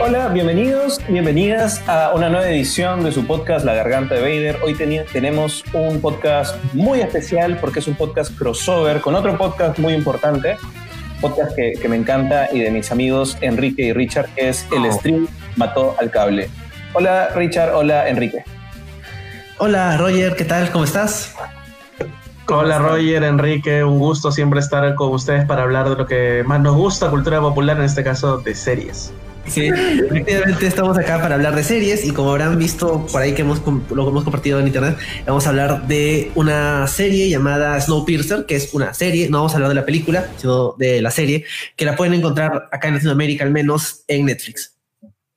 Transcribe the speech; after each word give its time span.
Hola, 0.00 0.28
bienvenidos, 0.28 1.00
bienvenidas 1.08 1.82
a 1.88 2.12
una 2.14 2.28
nueva 2.28 2.48
edición 2.48 3.02
de 3.02 3.10
su 3.10 3.26
podcast 3.26 3.64
La 3.64 3.74
Garganta 3.74 4.14
de 4.14 4.20
Vader. 4.20 4.60
Hoy 4.62 4.76
tenemos 5.12 5.64
un 5.72 6.00
podcast 6.00 6.54
muy 6.72 7.00
especial 7.00 7.58
porque 7.60 7.80
es 7.80 7.88
un 7.88 7.96
podcast 7.96 8.38
crossover 8.38 9.00
con 9.00 9.16
otro 9.16 9.36
podcast 9.36 9.76
muy 9.80 9.94
importante, 9.94 10.56
podcast 11.20 11.56
que, 11.56 11.72
que 11.82 11.88
me 11.88 11.96
encanta 11.96 12.48
y 12.52 12.60
de 12.60 12.70
mis 12.70 12.92
amigos 12.92 13.36
Enrique 13.40 13.86
y 13.86 13.92
Richard, 13.92 14.28
que 14.36 14.50
es 14.50 14.68
El 14.70 14.92
Stream 14.92 15.26
Mató 15.56 15.96
al 15.98 16.12
Cable. 16.12 16.48
Hola 16.92 17.30
Richard, 17.34 17.74
hola 17.74 18.08
Enrique. 18.08 18.44
Hola 19.58 19.96
Roger, 19.96 20.36
¿qué 20.36 20.44
tal? 20.44 20.70
¿Cómo 20.70 20.84
estás? 20.84 21.34
Hola 22.46 22.78
Roger, 22.78 23.24
Enrique, 23.24 23.82
un 23.82 23.98
gusto 23.98 24.30
siempre 24.30 24.60
estar 24.60 24.94
con 24.96 25.12
ustedes 25.12 25.46
para 25.46 25.62
hablar 25.62 25.88
de 25.88 25.96
lo 25.96 26.06
que 26.06 26.44
más 26.44 26.60
nos 26.60 26.76
gusta, 26.76 27.08
cultura 27.08 27.40
popular, 27.40 27.78
en 27.78 27.84
este 27.84 28.04
caso 28.04 28.36
de 28.36 28.54
series. 28.54 29.14
Sí, 29.46 29.68
efectivamente 29.68 30.66
estamos 30.66 30.98
acá 30.98 31.20
para 31.22 31.36
hablar 31.36 31.54
de 31.54 31.64
series 31.64 32.04
y 32.04 32.12
como 32.12 32.32
habrán 32.32 32.58
visto 32.58 33.06
por 33.10 33.22
ahí 33.22 33.32
que 33.32 33.42
hemos, 33.42 33.62
lo 33.90 34.08
hemos 34.08 34.24
compartido 34.24 34.60
en 34.60 34.66
internet, 34.66 34.98
vamos 35.26 35.46
a 35.46 35.50
hablar 35.50 35.86
de 35.86 36.32
una 36.34 36.86
serie 36.86 37.30
llamada 37.30 37.80
Snowpiercer, 37.80 38.44
que 38.44 38.56
es 38.56 38.74
una 38.74 38.92
serie, 38.92 39.30
no 39.30 39.38
vamos 39.38 39.52
a 39.52 39.56
hablar 39.56 39.70
de 39.70 39.76
la 39.76 39.86
película, 39.86 40.28
sino 40.36 40.74
de 40.78 41.00
la 41.00 41.10
serie, 41.10 41.46
que 41.76 41.86
la 41.86 41.96
pueden 41.96 42.12
encontrar 42.12 42.68
acá 42.70 42.88
en 42.88 42.94
Latinoamérica 42.94 43.44
al 43.44 43.52
menos 43.52 44.04
en 44.06 44.26
Netflix. 44.26 44.76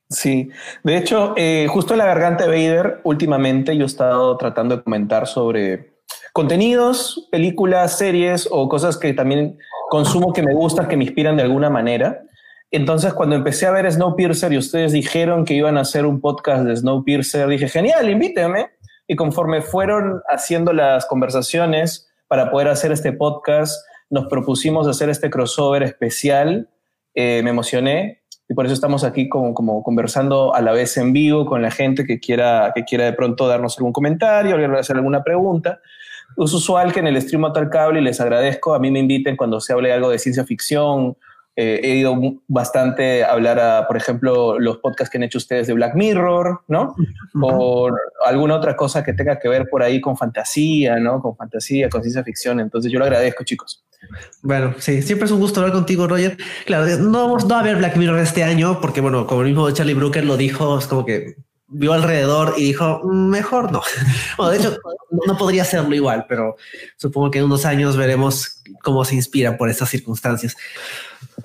Sí, 0.10 0.50
de 0.84 0.98
hecho, 0.98 1.34
eh, 1.38 1.68
justo 1.70 1.94
en 1.94 2.00
la 2.00 2.06
garganta 2.06 2.46
de 2.46 2.50
Vader, 2.50 3.00
últimamente 3.03 3.78
yo 3.78 3.84
he 3.84 3.88
estado 3.88 4.36
tratando 4.38 4.78
de 4.78 4.84
comentar 4.84 5.28
sobre 5.28 5.97
contenidos, 6.38 7.28
películas, 7.32 7.98
series 7.98 8.48
o 8.52 8.70
cosas 8.70 8.96
que 8.96 9.12
también 9.12 9.58
consumo 9.90 10.34
que 10.34 10.44
me 10.44 10.54
gustan, 10.54 10.88
que 10.88 10.96
me 10.96 11.04
inspiran 11.04 11.36
de 11.36 11.42
alguna 11.42 11.72
manera. 11.72 12.22
Entonces, 12.70 13.12
cuando 13.16 13.36
empecé 13.36 13.66
a 13.66 13.72
ver 13.72 13.92
Snowpiercer 13.92 14.54
y 14.54 14.60
ustedes 14.60 14.92
dijeron 14.92 15.46
que 15.46 15.56
iban 15.56 15.80
a 15.80 15.82
hacer 15.82 16.06
un 16.06 16.22
podcast 16.22 16.64
de 16.64 16.76
Snowpiercer, 16.76 17.48
dije, 17.48 17.68
genial, 17.68 18.08
invítenme. 18.08 18.70
Y 19.08 19.16
conforme 19.16 19.64
fueron 19.64 20.22
haciendo 20.30 20.74
las 20.74 21.08
conversaciones 21.08 22.08
para 22.28 22.52
poder 22.52 22.68
hacer 22.68 22.92
este 22.92 23.14
podcast, 23.14 23.84
nos 24.12 24.28
propusimos 24.28 24.88
hacer 24.88 25.10
este 25.10 25.32
crossover 25.32 25.82
especial. 25.82 26.70
Eh, 27.16 27.42
me 27.44 27.50
emocioné, 27.50 28.22
y 28.48 28.54
por 28.54 28.66
eso 28.66 28.76
estamos 28.76 29.04
aquí 29.04 29.28
como, 29.28 29.56
como, 29.56 29.82
conversando 29.82 30.54
a 30.54 30.62
la 30.62 30.72
vez 30.72 30.98
en 30.98 31.14
vivo 31.14 31.48
con 31.48 31.64
la 31.64 31.72
gente 31.72 32.06
que 32.06 32.20
quiera, 32.20 32.74
que 32.76 32.84
quiera 32.84 33.06
de 33.06 33.14
pronto 33.14 33.48
darnos 33.48 33.76
algún 33.80 33.92
comentario, 33.92 34.56
hacer 34.78 34.98
alguna 34.98 35.24
pregunta. 35.24 35.80
Es 36.36 36.53
usual 36.53 36.94
que 36.94 37.00
en 37.00 37.08
el 37.08 37.22
stream 37.22 37.52
tal 37.53 37.70
cable, 37.70 38.00
y 38.00 38.03
les 38.03 38.20
agradezco, 38.20 38.73
a 38.73 38.80
mí 38.80 38.92
me 38.92 39.00
inviten 39.00 39.36
cuando 39.36 39.59
se 39.59 39.73
hable 39.73 39.92
algo 39.94 40.09
de 40.09 40.20
ciencia 40.20 40.44
ficción. 40.44 41.17
Eh, 41.59 41.80
he 41.84 41.95
ido 41.95 42.16
bastante 42.47 43.23
a 43.23 43.31
hablar 43.31 43.59
a, 43.59 43.88
por 43.88 43.97
ejemplo, 43.97 44.59
los 44.59 44.78
podcasts 44.78 45.09
que 45.09 45.17
han 45.17 45.23
hecho 45.23 45.39
ustedes 45.39 45.66
de 45.66 45.73
Black 45.73 45.95
Mirror, 45.95 46.61
¿no? 46.67 46.95
O 47.42 47.89
alguna 48.23 48.56
otra 48.56 48.75
cosa 48.75 49.03
que 49.03 49.14
tenga 49.14 49.39
que 49.39 49.50
ver 49.50 49.67
por 49.67 49.81
ahí 49.81 50.00
con 50.00 50.16
fantasía, 50.16 50.97
¿no? 50.97 51.19
Con 51.19 51.36
fantasía, 51.36 51.89
con 51.89 52.03
ciencia 52.03 52.23
ficción. 52.23 52.59
Entonces 52.59 52.91
yo 52.91 53.00
lo 53.00 53.06
agradezco, 53.06 53.44
chicos. 53.44 53.84
Bueno, 54.44 54.75
sí, 54.78 55.02
siempre 55.02 55.25
es 55.25 55.31
un 55.31 55.39
gusto 55.39 55.59
hablar 55.59 55.73
contigo, 55.73 56.08
Roger. 56.08 56.38
Claro, 56.67 56.86
no 57.00 57.23
vamos 57.23 57.52
a 57.52 57.64
ver 57.64 57.78
Black 57.78 57.97
Mirror 57.97 58.19
este 58.19 58.44
año 58.44 58.80
porque, 58.80 59.02
bueno, 59.02 59.25
como 59.25 59.41
el 59.41 59.47
mismo 59.47 59.72
Charlie 59.72 59.95
Brooker 59.95 60.25
lo 60.25 60.38
dijo, 60.38 60.78
es 60.78 60.86
como 60.86 61.06
que 61.06 61.38
vio 61.68 61.94
alrededor 61.94 62.54
y 62.58 62.64
dijo, 62.64 63.02
mejor 63.04 63.72
no. 63.72 63.82
Bueno, 64.38 64.52
de 64.52 64.58
hecho, 64.58 64.78
no 65.26 65.38
podría 65.38 65.64
hacerlo 65.64 65.94
igual, 65.94 66.26
pero 66.28 66.56
supongo 66.96 67.31
que 67.31 67.40
en 67.40 67.46
unos 67.46 67.66
años 67.66 67.97
veremos 67.97 68.62
cómo 68.84 69.03
se 69.06 69.16
inspira 69.16 69.58
por 69.58 69.69
estas 69.69 69.90
circunstancias. 69.90 70.56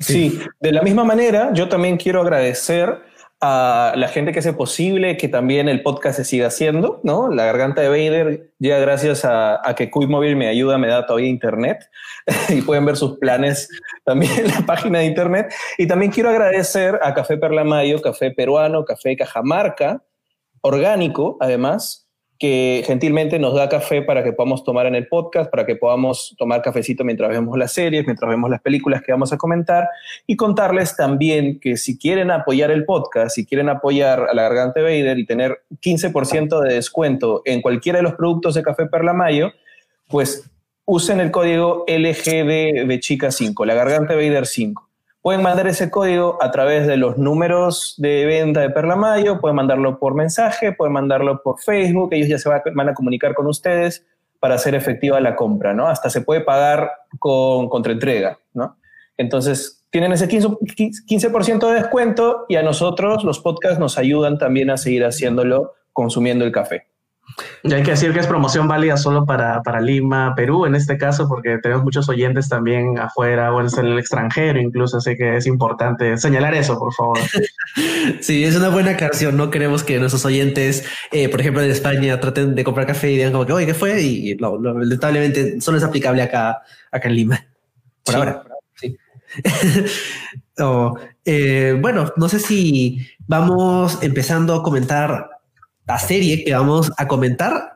Sí. 0.00 0.40
de 0.60 0.72
la 0.72 0.82
misma 0.82 1.04
manera, 1.04 1.52
yo 1.52 1.68
también 1.68 1.96
quiero 1.96 2.20
agradecer 2.20 3.02
a 3.44 3.94
la 3.96 4.06
gente 4.06 4.30
que 4.30 4.38
hace 4.38 4.52
posible 4.52 5.16
que 5.16 5.26
también 5.26 5.68
el 5.68 5.82
podcast 5.82 6.16
se 6.16 6.24
siga 6.24 6.46
haciendo, 6.46 7.00
¿no? 7.02 7.28
La 7.28 7.44
garganta 7.44 7.80
de 7.80 7.88
Vader 7.88 8.52
llega 8.60 8.78
gracias 8.78 9.24
a, 9.24 9.60
que 9.76 9.90
Móvil 9.92 10.36
me 10.36 10.46
ayuda, 10.46 10.78
me 10.78 10.86
da 10.86 11.06
todavía 11.06 11.28
internet 11.28 11.90
y 12.48 12.62
pueden 12.62 12.84
ver 12.84 12.96
sus 12.96 13.18
planes 13.18 13.68
también 14.04 14.32
en 14.38 14.46
la 14.46 14.60
página 14.64 15.00
de 15.00 15.06
internet. 15.06 15.52
Y 15.76 15.88
también 15.88 16.12
quiero 16.12 16.30
agradecer 16.30 17.00
a 17.02 17.12
Café 17.14 17.36
Perla 17.36 17.64
Mayo, 17.64 18.00
café 18.00 18.30
peruano, 18.30 18.84
café 18.84 19.16
Cajamarca, 19.16 20.00
orgánico 20.62 21.36
además, 21.40 22.02
que 22.42 22.82
gentilmente 22.84 23.38
nos 23.38 23.54
da 23.54 23.68
café 23.68 24.02
para 24.02 24.24
que 24.24 24.32
podamos 24.32 24.64
tomar 24.64 24.86
en 24.86 24.96
el 24.96 25.06
podcast, 25.06 25.48
para 25.48 25.64
que 25.64 25.76
podamos 25.76 26.34
tomar 26.36 26.60
cafecito 26.60 27.04
mientras 27.04 27.30
vemos 27.30 27.56
las 27.56 27.72
series, 27.72 28.04
mientras 28.04 28.28
vemos 28.28 28.50
las 28.50 28.60
películas 28.60 29.00
que 29.02 29.12
vamos 29.12 29.32
a 29.32 29.36
comentar 29.36 29.88
y 30.26 30.34
contarles 30.34 30.96
también 30.96 31.60
que 31.60 31.76
si 31.76 31.96
quieren 31.96 32.32
apoyar 32.32 32.72
el 32.72 32.84
podcast, 32.84 33.36
si 33.36 33.46
quieren 33.46 33.68
apoyar 33.68 34.26
a 34.28 34.34
la 34.34 34.42
Garganta 34.42 34.80
Vader 34.80 35.20
y 35.20 35.24
tener 35.24 35.62
15% 35.80 36.60
de 36.62 36.74
descuento 36.74 37.42
en 37.44 37.62
cualquiera 37.62 37.98
de 37.98 38.02
los 38.02 38.14
productos 38.14 38.54
de 38.54 38.64
Café 38.64 38.86
Perla 38.86 39.12
Mayo, 39.12 39.52
pues 40.08 40.50
usen 40.84 41.20
el 41.20 41.30
código 41.30 41.84
LGB 41.86 42.88
de 42.88 42.98
chica 42.98 43.30
5, 43.30 43.64
la 43.66 43.74
Garganta 43.74 44.16
Vader 44.16 44.46
5 44.46 44.91
pueden 45.22 45.42
mandar 45.42 45.68
ese 45.68 45.90
código 45.90 46.36
a 46.42 46.50
través 46.50 46.86
de 46.86 46.96
los 46.96 47.16
números 47.16 47.94
de 47.96 48.26
venta 48.26 48.60
de 48.60 48.70
Perla 48.70 48.96
Mayo, 48.96 49.40
pueden 49.40 49.56
mandarlo 49.56 49.98
por 49.98 50.14
mensaje, 50.14 50.72
pueden 50.72 50.92
mandarlo 50.92 51.42
por 51.42 51.60
Facebook, 51.60 52.12
ellos 52.12 52.28
ya 52.28 52.38
se 52.38 52.48
van 52.48 52.88
a 52.88 52.94
comunicar 52.94 53.32
con 53.34 53.46
ustedes 53.46 54.04
para 54.40 54.56
hacer 54.56 54.74
efectiva 54.74 55.20
la 55.20 55.36
compra, 55.36 55.72
¿no? 55.72 55.86
Hasta 55.86 56.10
se 56.10 56.22
puede 56.22 56.40
pagar 56.40 56.90
con 57.20 57.68
contraentrega, 57.68 58.40
¿no? 58.52 58.76
Entonces, 59.16 59.84
tienen 59.90 60.12
ese 60.12 60.26
15%, 60.26 61.68
de 61.68 61.74
descuento 61.74 62.46
y 62.48 62.56
a 62.56 62.62
nosotros 62.62 63.22
los 63.22 63.38
podcasts 63.38 63.78
nos 63.78 63.98
ayudan 63.98 64.38
también 64.38 64.70
a 64.70 64.78
seguir 64.78 65.04
haciéndolo 65.04 65.74
consumiendo 65.92 66.44
el 66.44 66.50
café. 66.50 66.88
Y 67.62 67.72
hay 67.72 67.82
que 67.82 67.92
decir 67.92 68.12
que 68.12 68.20
es 68.20 68.26
promoción 68.26 68.66
válida 68.68 68.96
solo 68.96 69.24
para, 69.24 69.62
para, 69.62 69.80
Lima, 69.80 70.34
Perú, 70.34 70.66
en 70.66 70.74
este 70.74 70.98
caso, 70.98 71.28
porque 71.28 71.58
tenemos 71.58 71.84
muchos 71.84 72.08
oyentes 72.08 72.48
también 72.48 72.98
afuera 72.98 73.52
o 73.52 73.60
en 73.60 73.68
el 73.86 73.98
extranjero 73.98 74.60
incluso, 74.60 74.98
así 74.98 75.16
que 75.16 75.36
es 75.36 75.46
importante 75.46 76.16
señalar 76.18 76.54
eso, 76.54 76.78
por 76.78 76.92
favor. 76.92 77.18
Sí, 78.20 78.44
es 78.44 78.56
una 78.56 78.68
buena 78.68 78.96
canción. 78.96 79.36
No 79.36 79.50
queremos 79.50 79.82
que 79.82 79.98
nuestros 79.98 80.24
oyentes, 80.24 80.84
eh, 81.10 81.28
por 81.28 81.40
ejemplo, 81.40 81.62
en 81.62 81.70
España, 81.70 82.20
traten 82.20 82.54
de 82.54 82.64
comprar 82.64 82.86
café 82.86 83.10
y 83.10 83.16
digan 83.16 83.32
como 83.32 83.46
que, 83.46 83.52
oye, 83.52 83.66
¿qué 83.66 83.74
fue? 83.74 84.00
Y 84.00 84.36
lamentablemente 84.36 85.60
solo 85.60 85.78
es 85.78 85.84
aplicable 85.84 86.22
acá, 86.22 86.62
acá 86.90 87.08
en 87.08 87.14
Lima. 87.14 87.46
Por 88.04 88.16
ahora. 88.16 88.42
Sí. 88.74 88.96
Eh, 91.24 91.78
bueno, 91.80 92.12
no 92.16 92.28
sé 92.28 92.40
si 92.40 93.06
vamos 93.26 94.02
empezando 94.02 94.54
a 94.56 94.62
comentar 94.62 95.30
la 95.92 95.98
serie 95.98 96.42
que 96.42 96.54
vamos 96.54 96.90
a 96.96 97.06
comentar. 97.06 97.74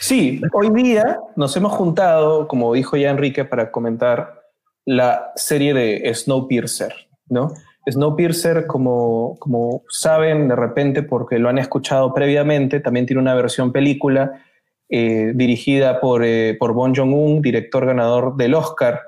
Sí, 0.00 0.40
hoy 0.52 0.70
día 0.70 1.20
nos 1.36 1.56
hemos 1.56 1.72
juntado, 1.72 2.48
como 2.48 2.74
dijo 2.74 2.96
ya 2.96 3.10
Enrique, 3.10 3.44
para 3.44 3.70
comentar 3.70 4.42
la 4.84 5.30
serie 5.36 5.72
de 5.72 6.12
Snowpiercer, 6.12 6.92
¿no? 7.28 7.54
Snowpiercer, 7.88 8.66
como, 8.66 9.36
como 9.38 9.84
saben 9.88 10.48
de 10.48 10.56
repente, 10.56 11.04
porque 11.04 11.38
lo 11.38 11.48
han 11.48 11.58
escuchado 11.58 12.12
previamente, 12.12 12.80
también 12.80 13.06
tiene 13.06 13.22
una 13.22 13.36
versión 13.36 13.70
película 13.70 14.42
eh, 14.88 15.30
dirigida 15.32 16.00
por, 16.00 16.24
eh, 16.24 16.56
por 16.58 16.72
Bon 16.72 16.92
Jong-un, 16.92 17.40
director 17.40 17.86
ganador 17.86 18.36
del 18.36 18.54
Oscar 18.54 19.00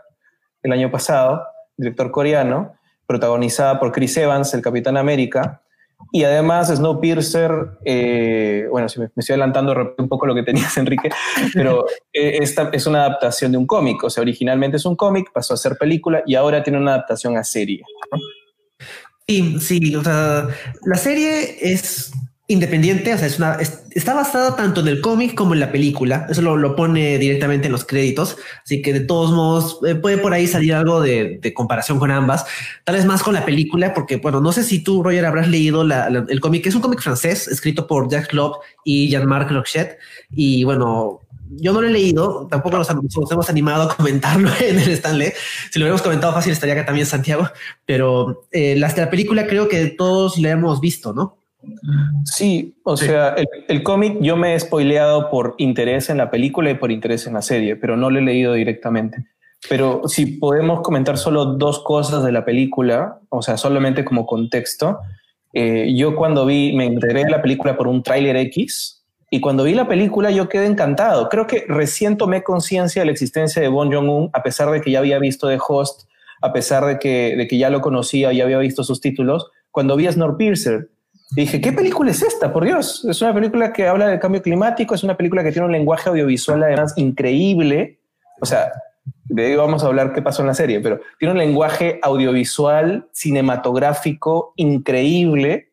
el 0.62 0.71
año 0.71 0.89
pasado, 0.93 1.43
director 1.77 2.12
coreano, 2.12 2.75
protagonizada 3.09 3.81
por 3.81 3.91
Chris 3.91 4.17
Evans, 4.17 4.55
el 4.55 4.62
Capitán 4.62 4.97
América, 4.97 5.63
y 6.10 6.24
además 6.24 6.68
Snowpiercer, 6.68 7.78
eh, 7.84 8.66
bueno, 8.71 8.89
si 8.89 9.00
me, 9.00 9.06
estoy 9.06 9.34
adelantando 9.34 9.95
un 9.98 10.09
poco 10.09 10.27
lo 10.27 10.34
que 10.34 10.42
tenías, 10.42 10.77
Enrique, 10.78 11.10
pero 11.53 11.84
eh, 12.12 12.39
esta 12.41 12.71
es 12.72 12.86
una 12.86 13.04
adaptación 13.04 13.53
de 13.53 13.59
un 13.59 13.66
cómic. 13.66 14.03
O 14.04 14.10
sea, 14.10 14.22
originalmente 14.22 14.78
es 14.78 14.86
un 14.86 14.97
cómic, 14.97 15.30
pasó 15.33 15.54
a 15.54 15.59
ser 15.59 15.77
película 15.77 16.22
y 16.27 16.34
ahora 16.34 16.62
tiene 16.62 16.78
una 16.78 16.95
adaptación 16.95 17.36
a 17.36 17.45
serie. 17.45 17.83
Sí, 19.27 19.60
sí, 19.60 19.95
o 19.95 20.03
sea, 20.03 20.48
la 20.84 20.97
serie 20.97 21.59
es 21.60 22.12
independiente, 22.50 23.12
o 23.12 23.18
sea, 23.18 23.27
es 23.27 23.39
una, 23.39 23.59
está 23.91 24.15
basada 24.15 24.56
tanto 24.56 24.80
en 24.80 24.89
el 24.89 25.03
cómic 25.03 25.34
como 25.34 25.53
en 25.53 25.60
la 25.60 25.71
película. 25.71 26.27
Eso 26.30 26.41
lo, 26.41 26.56
lo, 26.56 26.74
pone 26.77 27.18
directamente 27.18 27.66
en 27.66 27.72
los 27.72 27.84
créditos. 27.84 28.39
Así 28.65 28.80
que 28.80 28.95
de 28.95 29.00
todos 29.00 29.33
modos 29.33 29.78
eh, 29.86 29.95
puede 29.95 30.16
por 30.16 30.33
ahí 30.33 30.47
salir 30.47 30.72
algo 30.72 31.03
de, 31.03 31.39
de, 31.42 31.54
comparación 31.54 31.98
con 31.98 32.10
ambas. 32.10 32.47
Tal 32.84 32.97
vez 32.97 33.04
más 33.04 33.22
con 33.22 33.34
la 33.34 33.45
película, 33.45 33.92
porque 33.92 34.16
bueno, 34.16 34.41
no 34.41 34.53
sé 34.53 34.65
si 34.65 34.83
tú, 34.83 35.03
Roger, 35.03 35.27
habrás 35.27 35.48
leído 35.48 35.84
la, 35.84 36.06
el 36.06 36.41
cómic. 36.41 36.66
Es 36.66 36.74
un 36.74 36.80
cómic 36.80 37.03
francés 37.03 37.48
escrito 37.48 37.86
por 37.86 38.09
Jack 38.09 38.28
Klopp 38.28 38.62
y 38.83 39.10
Jean-Marc 39.10 39.51
Rochette. 39.51 39.98
Y 40.30 40.65
bueno, 40.65 41.21
yo 41.51 41.74
no 41.74 41.83
lo 41.83 41.89
he 41.89 41.92
leído, 41.92 42.47
tampoco 42.51 42.78
nos, 42.78 42.89
hemos 43.30 43.51
animado 43.51 43.91
a 43.91 43.94
comentarlo 43.94 44.48
en 44.60 44.78
el 44.78 44.89
Stanley. 44.92 45.33
Si 45.71 45.78
lo 45.78 45.84
hubiéramos 45.84 46.01
comentado 46.01 46.33
fácil 46.33 46.53
estaría 46.53 46.74
acá 46.74 46.86
también 46.86 47.06
Santiago, 47.06 47.47
pero 47.84 48.47
eh, 48.53 48.74
la, 48.74 48.89
la 48.97 49.10
película 49.10 49.47
creo 49.47 49.68
que 49.68 49.86
todos 49.89 50.39
le 50.39 50.48
hemos 50.48 50.80
visto, 50.80 51.12
¿no? 51.12 51.36
Sí, 52.24 52.76
o 52.84 52.97
sea, 52.97 53.34
el, 53.68 53.82
cómic 53.82 54.18
yo 54.20 54.36
me 54.36 54.54
he 54.54 54.60
spoileado 54.60 55.30
por 55.30 55.54
interés 55.59 56.10
en 56.10 56.18
la 56.18 56.30
película 56.30 56.70
y 56.70 56.74
por 56.74 56.91
interés 56.91 57.26
en 57.26 57.34
la 57.34 57.42
serie, 57.42 57.76
pero 57.76 57.97
no 57.97 58.10
lo 58.10 58.18
he 58.18 58.22
leído 58.22 58.53
directamente. 58.54 59.24
Pero 59.68 60.03
si 60.06 60.26
podemos 60.26 60.82
comentar 60.82 61.18
solo 61.18 61.44
dos 61.44 61.82
cosas 61.82 62.24
de 62.24 62.32
la 62.32 62.44
película, 62.44 63.18
o 63.28 63.42
sea, 63.42 63.56
solamente 63.56 64.04
como 64.04 64.26
contexto. 64.26 64.98
Eh, 65.53 65.94
yo 65.97 66.15
cuando 66.15 66.47
vi, 66.47 66.74
me 66.74 66.86
enteré 66.86 67.24
de 67.24 67.30
la 67.30 67.42
película 67.42 67.76
por 67.76 67.88
un 67.88 68.03
tráiler 68.03 68.36
X, 68.36 68.98
y 69.30 69.41
cuando 69.41 69.65
vi 69.65 69.74
la 69.74 69.88
película 69.88 70.30
yo 70.30 70.48
quedé 70.48 70.66
encantado. 70.66 71.28
Creo 71.28 71.47
que 71.47 71.65
recién 71.68 72.16
tomé 72.16 72.42
conciencia 72.42 73.03
de 73.03 73.06
la 73.06 73.12
existencia 73.12 73.60
de 73.60 73.68
Bon 73.68 73.92
Jong-un, 73.92 74.30
a 74.32 74.42
pesar 74.42 74.70
de 74.70 74.80
que 74.80 74.91
ya 74.91 75.00
había 75.00 75.18
visto 75.18 75.48
The 75.48 75.59
Host, 75.66 76.09
a 76.41 76.53
pesar 76.53 76.86
de 76.86 76.98
que, 76.98 77.34
de 77.36 77.47
que 77.47 77.59
ya 77.59 77.68
lo 77.68 77.80
conocía, 77.80 78.32
y 78.32 78.41
había 78.41 78.59
visto 78.59 78.84
sus 78.84 79.00
títulos, 79.00 79.50
cuando 79.70 79.97
vi 79.97 80.06
a 80.06 80.10
Snowpiercer. 81.28 81.36
Dije, 81.36 81.60
¿qué 81.60 81.72
película 81.72 82.10
es 82.10 82.22
esta? 82.22 82.53
Por 82.53 82.65
Dios, 82.65 83.04
es 83.04 83.21
una 83.22 83.34
película 83.34 83.72
que 83.72 83.86
habla 83.86 84.09
del 84.09 84.19
cambio 84.19 84.42
climático, 84.42 84.95
es 84.95 85.04
una 85.04 85.16
película 85.16 85.42
que 85.42 85.53
tiene 85.53 85.66
un 85.66 85.72
lenguaje 85.72 86.09
audiovisual 86.09 86.63
además 86.63 86.95
increíble. 86.97 88.01
O 88.41 88.47
sea, 88.47 88.72
de 89.25 89.47
ahí 89.47 89.57
vamos 89.57 89.84
a 89.84 89.89
hablar 89.89 90.13
qué 90.13 90.22
pasó 90.22 90.42
en 90.42 90.48
la 90.48 90.54
serie, 90.54 90.80
pero 90.80 91.01
tiene 91.19 91.33
un 91.33 91.39
lenguaje 91.39 91.98
audiovisual, 92.03 93.09
cinematográfico 93.13 94.54
increíble 94.57 95.69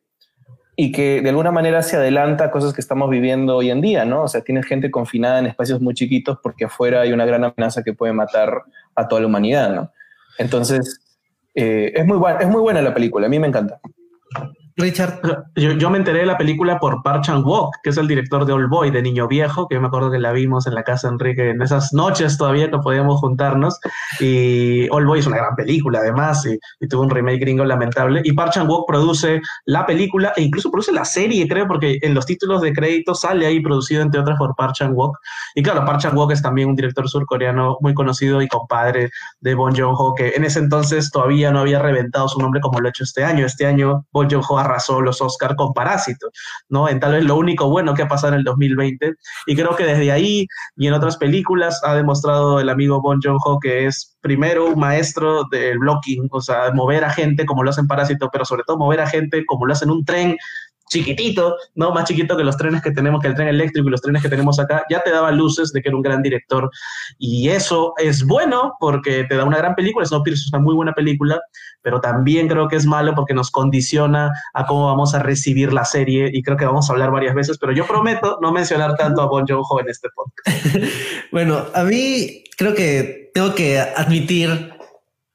y 0.76 0.92
que 0.92 1.22
de 1.22 1.30
alguna 1.30 1.52
manera 1.52 1.82
se 1.82 1.96
adelanta 1.96 2.46
a 2.46 2.52
cosas 2.52 2.74
que 2.74 2.82
estamos 2.82 3.10
viviendo 3.10 3.56
hoy 3.56 3.72
en 3.72 3.80
día, 3.80 4.04
¿no? 4.04 4.24
O 4.24 4.28
sea, 4.28 4.42
tiene 4.42 4.62
gente 4.62 4.92
confinada 4.92 5.40
en 5.40 5.46
espacios 5.46 5.80
muy 5.80 5.94
chiquitos 5.94 6.38
porque 6.44 6.66
afuera 6.66 7.02
hay 7.02 7.14
una 7.14 7.26
gran 7.26 7.46
amenaza 7.46 7.82
que 7.82 7.94
puede 7.94 8.12
matar 8.12 8.64
a 8.94 9.08
toda 9.08 9.22
la 9.22 9.28
humanidad, 9.28 9.74
¿no? 9.74 9.92
Entonces, 10.38 11.00
eh, 11.54 11.94
es, 11.96 12.06
muy 12.06 12.20
es 12.42 12.48
muy 12.50 12.62
buena 12.62 12.82
la 12.82 12.94
película, 12.94 13.28
a 13.28 13.30
mí 13.30 13.40
me 13.40 13.48
encanta. 13.48 13.80
Richard. 14.78 15.22
Yo, 15.56 15.90
me 15.90 15.98
enteré 15.98 16.20
de 16.20 16.26
la 16.26 16.38
película 16.38 16.80
por 16.80 17.02
Park 17.02 17.24
Chan-wook, 17.24 17.76
que 17.82 17.92
es 17.92 17.98
el 17.98 18.10
director 18.10 18.46
de 18.46 18.52
Old 18.52 18.70
Boy, 18.70 18.92
de 18.92 19.02
Niño 19.02 19.26
Viejo, 19.26 19.70
que 19.70 19.76
yo 19.76 19.82
me 19.82 19.88
acuerdo 19.88 20.12
que 20.12 20.20
la 20.20 20.34
vimos 20.34 20.68
en 20.68 20.76
la 20.76 20.84
casa 20.84 21.08
de 21.08 21.14
Enrique 21.14 21.50
en 21.52 21.62
esas 21.62 21.94
noches 21.94 22.38
todavía 22.38 22.70
que 22.70 22.78
podíamos 22.80 23.22
juntarnos. 23.22 23.80
Y 24.20 24.90
Old 24.90 25.08
Boy 25.08 25.20
es 25.20 25.28
una 25.28 25.38
gran 25.38 25.56
película, 25.56 26.00
además, 26.00 26.46
y, 26.46 26.88
tuvo 26.90 27.04
un 27.04 27.10
remake 27.10 27.40
gringo 27.40 27.64
lamentable. 27.64 28.22
Y 28.26 28.34
Park 28.34 28.52
Chan-wook 28.52 28.86
produce 28.86 29.42
la 29.66 29.86
película 29.86 30.34
e 30.36 30.42
incluso 30.42 30.70
produce 30.70 30.92
la 30.92 31.06
serie, 31.06 31.48
creo, 31.48 31.68
porque 31.68 31.98
en 32.02 32.14
los 32.14 32.26
títulos 32.26 32.62
de 32.62 32.74
crédito 32.74 33.16
sale 33.16 33.46
ahí 33.46 33.62
producido, 33.62 34.02
entre 34.02 34.20
otras, 34.20 34.38
por 34.38 34.56
Park 34.58 34.74
Chan-wook. 34.74 35.18
Y 35.56 35.64
claro, 35.64 35.86
Park 35.86 36.02
Chan-wook 36.02 36.34
es 36.34 36.42
también 36.42 36.68
un 36.68 36.76
director 36.76 37.08
surcoreano 37.08 37.78
muy 37.80 37.94
conocido 37.94 38.42
y 38.42 38.50
compadre 38.50 39.10
de 39.40 39.56
Bon 39.56 39.74
Joon-ho, 39.74 40.14
que 40.16 40.34
en 40.36 40.44
ese 40.44 40.60
entonces 40.60 41.12
todavía 41.12 41.50
no 41.52 41.60
había 41.60 41.80
reventado 41.80 42.28
su 42.28 42.40
nombre 42.40 42.60
como 42.60 42.82
lo 42.82 42.88
ha 42.88 42.90
hecho 42.90 43.06
este 43.06 43.24
año. 43.24 43.46
Este 43.46 43.66
año 43.66 44.06
Bon 44.12 44.30
Joon-ho 44.30 44.65
arrasó 44.66 45.02
los 45.02 45.22
Oscar 45.22 45.56
con 45.56 45.74
Parásito, 45.74 46.30
¿no? 46.70 46.90
En 46.90 47.00
tal 47.00 47.14
vez 47.14 47.24
lo 47.24 47.36
único 47.36 47.70
bueno 47.70 47.94
que 47.94 48.04
ha 48.04 48.08
pasado 48.08 48.34
en 48.34 48.40
el 48.40 48.44
2020. 48.44 49.14
Y 49.48 49.56
creo 49.56 49.76
que 49.76 49.86
desde 49.86 50.12
ahí 50.12 50.48
y 50.76 50.88
en 50.88 50.94
otras 50.94 51.18
películas 51.18 51.82
ha 51.84 51.96
demostrado 51.96 52.60
el 52.60 52.70
amigo 52.70 53.02
Bon 53.02 53.20
Joon-ho 53.22 53.60
que 53.60 53.88
es 53.88 54.18
primero 54.22 54.68
un 54.68 54.80
maestro 54.80 55.44
del 55.52 55.80
blocking, 55.80 56.28
o 56.32 56.42
sea, 56.42 56.72
mover 56.74 57.04
a 57.06 57.10
gente 57.10 57.46
como 57.46 57.64
lo 57.64 57.70
hacen 57.70 57.88
Parásito, 57.88 58.30
pero 58.32 58.46
sobre 58.46 58.64
todo 58.66 58.78
mover 58.78 59.02
a 59.02 59.08
gente 59.08 59.46
como 59.46 59.66
lo 59.66 59.74
hacen 59.74 59.90
un 59.90 60.04
tren 60.04 60.36
chiquitito, 60.90 61.56
¿no? 61.76 61.92
Más 61.92 62.06
chiquito 62.06 62.38
que 62.38 62.44
los 62.44 62.58
trenes 62.58 62.82
que 62.82 62.92
tenemos, 62.92 63.22
que 63.22 63.28
el 63.28 63.36
tren 63.36 63.48
eléctrico 63.48 63.88
y 63.88 63.92
los 63.92 64.02
trenes 64.02 64.22
que 64.22 64.30
tenemos 64.30 64.60
acá, 64.60 64.84
ya 64.90 65.02
te 65.02 65.12
daba 65.12 65.32
luces 65.32 65.72
de 65.72 65.82
que 65.82 65.90
era 65.90 65.98
un 65.98 66.04
gran 66.04 66.22
director. 66.22 66.70
Y 67.18 67.50
eso 67.50 67.94
es 67.98 68.26
bueno 68.26 68.74
porque 68.80 69.26
te 69.26 69.36
da 69.36 69.46
una 69.46 69.58
gran 69.58 69.76
película, 69.76 70.06
es 70.06 70.12
una 70.12 70.60
muy 70.60 70.76
buena 70.76 70.94
película, 70.94 71.42
pero 71.86 72.02
también 72.02 72.48
creo 72.48 72.68
que 72.68 72.78
es 72.78 72.88
malo 72.88 73.14
porque 73.14 73.36
nos 73.36 73.52
condiciona 73.52 74.34
a 74.56 74.66
cómo 74.66 74.88
vamos 74.88 75.14
a 75.14 75.20
recibir 75.20 75.72
la 75.72 75.86
serie 75.86 76.32
y 76.34 76.42
creo 76.42 76.58
que 76.58 76.66
vamos 76.66 76.90
a 76.90 76.94
hablar 76.94 77.12
varias 77.12 77.36
veces, 77.36 77.60
pero 77.60 77.74
yo 77.74 77.86
prometo 77.86 78.40
no 78.42 78.52
mencionar 78.52 78.96
tanto 78.96 79.22
a 79.22 79.28
Bon 79.28 79.46
Joon-ho 79.48 79.80
en 79.82 79.90
este 79.90 80.10
podcast. 80.10 80.66
bueno, 81.32 81.64
a 81.76 81.84
mí 81.84 82.44
creo 82.58 82.74
que 82.74 83.30
tengo 83.36 83.54
que 83.54 83.80
admitir 83.80 84.74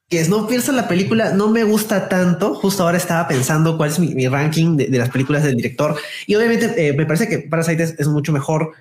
que 0.09 0.25
Snowpiercer 0.25 0.75
la 0.75 0.89
película 0.89 1.33
no 1.35 1.47
me 1.47 1.63
gusta 1.63 2.09
tanto. 2.09 2.57
Justo 2.57 2.83
ahora 2.83 2.97
estaba 2.97 3.29
pensando 3.29 3.77
cuál 3.77 3.91
es 3.91 4.01
mi, 4.01 4.27
ranking 4.27 4.77
de, 4.77 4.89
las 4.99 5.11
películas 5.11 5.45
del 5.45 5.55
director. 5.55 5.97
Y 6.27 6.35
obviamente 6.35 6.89
eh, 6.89 6.95
me 6.95 7.07
parece 7.07 7.29
que 7.29 7.39
Parasite 7.39 7.85
es, 7.85 7.95
es, 7.97 8.09
mucho 8.09 8.33
mejor. 8.33 8.73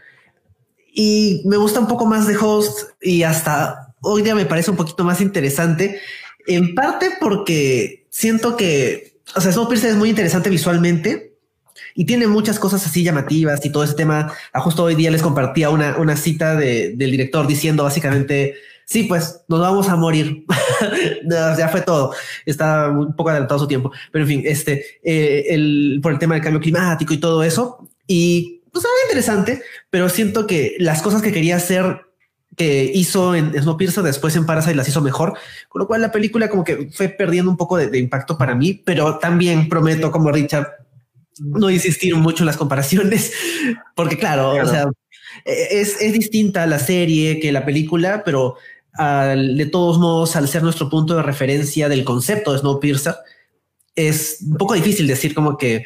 Y 0.92 1.44
me 1.46 1.58
gusta 1.58 1.80
un 1.80 1.88
poco 1.88 2.08
más 2.08 2.26
de 2.26 2.36
Host 2.36 2.90
y 3.00 3.22
hasta 3.22 3.94
hoy 4.02 4.24
día 4.24 4.34
me 4.34 4.46
parece 4.48 4.72
un 4.72 4.78
poquito 4.78 5.04
más 5.04 5.22
interesante. 5.22 6.00
En 6.50 6.76
parte 6.76 7.12
porque 7.20 8.08
siento 8.10 8.58
que, 8.58 9.20
o 9.36 9.42
sea, 9.42 9.52
Snowpiercer 9.52 9.92
es 9.92 9.96
muy 9.96 10.10
interesante 10.10 10.50
visualmente 10.50 11.38
y 11.96 12.06
tiene 12.06 12.28
muchas 12.28 12.60
cosas 12.60 12.86
así 12.86 13.04
llamativas 13.04 13.64
y 13.66 13.72
todo 13.72 13.84
ese 13.84 13.94
tema. 13.94 14.34
A 14.52 14.60
justo 14.60 14.84
hoy 14.84 14.96
día 14.96 15.12
les 15.12 15.22
compartía 15.22 15.70
una, 15.70 15.98
una 15.98 16.18
cita 16.18 16.56
del 16.56 16.98
director 16.98 17.46
diciendo 17.48 17.84
básicamente 17.84 18.56
sí, 18.90 19.04
pues 19.04 19.42
nos 19.48 19.60
vamos 19.60 19.88
a 19.88 19.96
morir. 19.96 20.46
ya 21.30 21.70
fue 21.70 21.82
todo. 21.82 22.14
Está 22.46 22.90
un 22.90 23.16
poco 23.16 23.30
adelantado 23.30 23.60
su 23.60 23.68
tiempo, 23.68 23.92
pero 24.12 24.24
en 24.24 24.28
fin, 24.28 24.42
este, 24.46 24.84
eh, 25.04 25.46
el, 25.50 26.00
por 26.02 26.12
el 26.12 26.20
tema 26.20 26.34
del 26.34 26.44
cambio 26.44 26.60
climático 26.60 27.14
y 27.14 27.20
todo 27.20 27.44
eso. 27.44 27.88
Y 28.08 28.62
pues 28.72 28.84
era 28.84 29.08
interesante, 29.08 29.62
pero 29.92 30.10
siento 30.10 30.48
que 30.48 30.76
las 30.80 31.04
cosas 31.04 31.22
que 31.22 31.32
quería 31.32 31.58
hacer 31.58 32.02
que 32.56 32.92
hizo 32.94 33.36
en 33.36 33.54
Snowpiercer 33.54 34.04
después 34.04 34.36
en 34.36 34.46
Parasite 34.46 34.76
las 34.76 34.88
hizo 34.88 35.02
mejor, 35.02 35.38
con 35.70 35.80
lo 35.80 35.88
cual 35.88 36.02
la 36.02 36.12
película 36.12 36.50
como 36.50 36.64
que 36.64 36.90
fue 36.92 37.10
perdiendo 37.10 37.50
un 37.50 37.58
poco 37.58 37.78
de, 37.78 37.98
impacto 37.98 38.38
para 38.38 38.56
mí, 38.56 38.74
pero 38.74 39.18
también 39.18 39.70
prometo 39.70 40.12
como 40.12 40.32
Richard 40.32 40.68
no 41.40 41.70
insistir 41.70 42.16
mucho 42.16 42.44
en 42.44 42.48
las 42.48 42.58
comparaciones, 42.58 43.32
porque 43.96 44.18
claro, 44.18 44.52
o 44.52 44.66
sea, 44.66 44.88
es, 45.46 46.02
es 46.02 46.12
distinta 46.12 46.66
la 46.66 46.80
serie 46.80 47.40
que 47.40 47.52
la 47.52 47.66
película, 47.66 48.24
pero 48.26 48.58
de 48.98 49.70
todos 49.72 49.98
modos, 49.98 50.36
al 50.36 50.48
ser 50.48 50.64
nuestro 50.64 50.90
punto 50.90 51.16
de 51.16 51.24
referencia 51.24 51.88
del 51.88 52.04
concepto 52.04 52.52
de 52.52 52.60
Snowpiercer, 52.60 53.16
es 53.96 54.40
un 54.42 54.58
poco 54.58 54.74
difícil 54.74 55.08
decir 55.08 55.34
como 55.34 55.58
que 55.58 55.86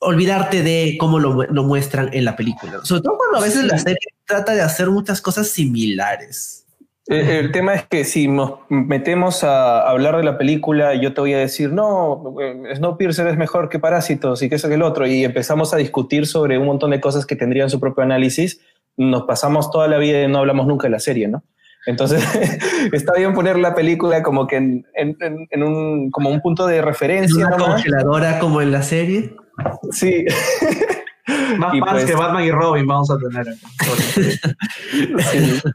olvidarte 0.00 0.62
de 0.62 0.96
cómo 0.98 1.18
lo, 1.18 1.62
muestran 1.64 2.10
en 2.12 2.24
la 2.24 2.36
película. 2.36 2.80
Sobre 2.82 3.02
todo 3.02 3.16
cuando 3.16 3.38
a 3.38 3.40
veces 3.40 3.64
la 3.64 3.78
serie 3.78 3.98
trata 4.26 4.54
de 4.54 4.62
hacer 4.62 4.88
muchas 4.90 5.20
cosas 5.20 5.48
similares. 5.48 6.66
El, 7.06 7.52
tema 7.52 7.74
es 7.74 7.86
que 7.86 8.04
si 8.04 8.28
nos 8.28 8.58
metemos 8.68 9.42
a 9.42 9.88
hablar 9.88 10.18
de 10.18 10.24
la 10.24 10.36
película, 10.36 10.94
yo 10.94 11.14
te 11.14 11.22
voy 11.22 11.32
a 11.32 11.38
decir, 11.38 11.72
no, 11.72 12.34
Snowpiercer 12.74 13.26
es 13.28 13.38
mejor 13.38 13.70
que 13.70 13.78
Parásitos 13.78 14.42
y 14.42 14.50
que 14.50 14.56
eso 14.56 14.68
que 14.68 14.74
el 14.74 14.82
otro, 14.82 15.06
y 15.06 15.24
empezamos 15.24 15.72
a 15.72 15.78
discutir 15.78 16.26
sobre 16.26 16.58
un 16.58 16.66
montón 16.66 16.90
de 16.90 17.00
cosas 17.00 17.24
que 17.24 17.34
tendrían 17.34 17.70
su 17.70 17.80
propio 17.80 18.04
análisis, 18.04 18.60
nos 18.98 19.22
pasamos 19.22 19.70
toda 19.70 19.88
la 19.88 19.96
vida 19.96 20.22
y 20.22 20.28
no 20.28 20.38
hablamos 20.40 20.66
nunca 20.66 20.86
de 20.86 20.90
la 20.90 20.98
serie, 20.98 21.28
¿no? 21.28 21.42
Entonces, 21.86 22.22
está 22.92 23.14
bien 23.14 23.32
poner 23.32 23.58
la 23.58 23.74
película 23.74 24.22
como 24.22 24.46
que 24.46 24.56
en, 24.56 25.62
un, 25.62 26.10
como 26.10 26.28
un 26.28 26.42
punto 26.42 26.66
de 26.66 26.82
referencia. 26.82 27.46
Una 27.46 27.56
congeladora 27.56 28.38
como 28.38 28.60
en 28.60 28.70
la 28.70 28.82
serie. 28.82 29.34
Sí. 29.92 30.24
Más 31.58 31.78
fans 31.78 31.90
pues 31.90 32.04
que 32.06 32.14
Batman 32.14 32.44
y 32.44 32.50
Robin 32.50 32.86
vamos 32.86 33.10
a 33.10 33.18
tener. 33.18 33.46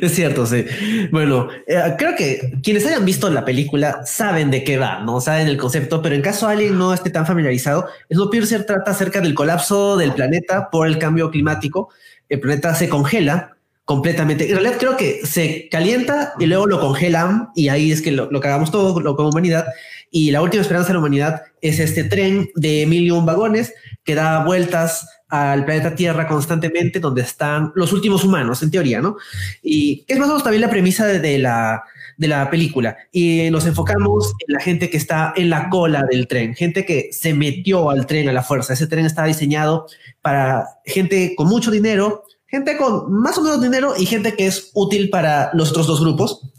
Es 0.00 0.14
cierto, 0.14 0.46
sí. 0.46 0.64
Bueno, 1.12 1.48
eh, 1.66 1.94
creo 1.98 2.14
que 2.16 2.58
quienes 2.62 2.86
hayan 2.86 3.04
visto 3.04 3.28
la 3.30 3.44
película 3.44 4.00
saben 4.04 4.50
de 4.50 4.64
qué 4.64 4.78
va, 4.78 5.00
no 5.00 5.20
saben 5.20 5.46
el 5.46 5.56
concepto, 5.56 6.00
pero 6.00 6.14
en 6.14 6.22
caso 6.22 6.48
alguien 6.48 6.78
no 6.78 6.94
esté 6.94 7.10
tan 7.10 7.26
familiarizado, 7.26 7.86
Snowpiercer 8.10 8.64
trata 8.64 8.92
acerca 8.92 9.20
del 9.20 9.34
colapso 9.34 9.96
del 9.96 10.12
planeta 10.12 10.70
por 10.70 10.86
el 10.86 10.98
cambio 10.98 11.30
climático. 11.30 11.90
El 12.28 12.40
planeta 12.40 12.74
se 12.74 12.88
congela 12.88 13.56
completamente. 13.84 14.48
En 14.48 14.56
realidad 14.56 14.76
creo 14.78 14.96
que 14.96 15.20
se 15.24 15.68
calienta 15.70 16.34
y 16.38 16.46
luego 16.46 16.66
lo 16.66 16.80
congelan 16.80 17.48
y 17.54 17.68
ahí 17.68 17.92
es 17.92 18.02
que 18.02 18.10
lo, 18.10 18.30
lo 18.30 18.40
cagamos 18.40 18.70
todo 18.70 19.00
lo, 19.00 19.16
como 19.16 19.30
humanidad. 19.30 19.66
Y 20.10 20.30
la 20.30 20.42
última 20.42 20.62
esperanza 20.62 20.88
de 20.88 20.94
la 20.94 21.00
humanidad 21.00 21.42
es 21.60 21.78
este 21.78 22.04
tren 22.04 22.48
de 22.54 22.86
mil 22.86 23.04
y 23.04 23.10
un 23.10 23.26
vagones 23.26 23.74
que 24.04 24.14
da 24.14 24.44
vueltas 24.44 25.06
al 25.28 25.64
planeta 25.64 25.94
Tierra 25.94 26.26
constantemente, 26.26 27.00
donde 27.00 27.22
están 27.22 27.72
los 27.74 27.92
últimos 27.92 28.24
humanos, 28.24 28.62
en 28.62 28.70
teoría, 28.70 29.00
¿no? 29.00 29.16
Y 29.62 30.04
es 30.08 30.18
más 30.18 30.26
o 30.26 30.30
menos 30.30 30.42
también 30.42 30.62
la 30.62 30.70
premisa 30.70 31.06
de, 31.06 31.38
la, 31.38 31.82
de 32.16 32.28
la 32.28 32.48
película. 32.48 32.96
Y 33.12 33.50
nos 33.50 33.66
enfocamos 33.66 34.32
en 34.46 34.54
la 34.54 34.60
gente 34.60 34.88
que 34.88 34.96
está 34.96 35.34
en 35.36 35.50
la 35.50 35.68
cola 35.68 36.04
del 36.10 36.26
tren, 36.26 36.54
gente 36.54 36.86
que 36.86 37.10
se 37.12 37.34
metió 37.34 37.90
al 37.90 38.06
tren 38.06 38.28
a 38.28 38.32
la 38.32 38.42
fuerza. 38.42 38.72
Ese 38.72 38.86
tren 38.86 39.04
está 39.04 39.24
diseñado 39.24 39.86
para 40.22 40.66
gente 40.86 41.34
con 41.36 41.48
mucho 41.48 41.70
dinero 41.70 42.24
gente 42.48 42.76
con 42.76 43.12
más 43.12 43.36
o 43.38 43.42
menos 43.42 43.62
dinero 43.62 43.94
y 43.96 44.06
gente 44.06 44.34
que 44.34 44.46
es 44.46 44.70
útil 44.74 45.10
para 45.10 45.50
los 45.52 45.70
otros 45.70 45.86
dos 45.86 46.00
grupos. 46.00 46.50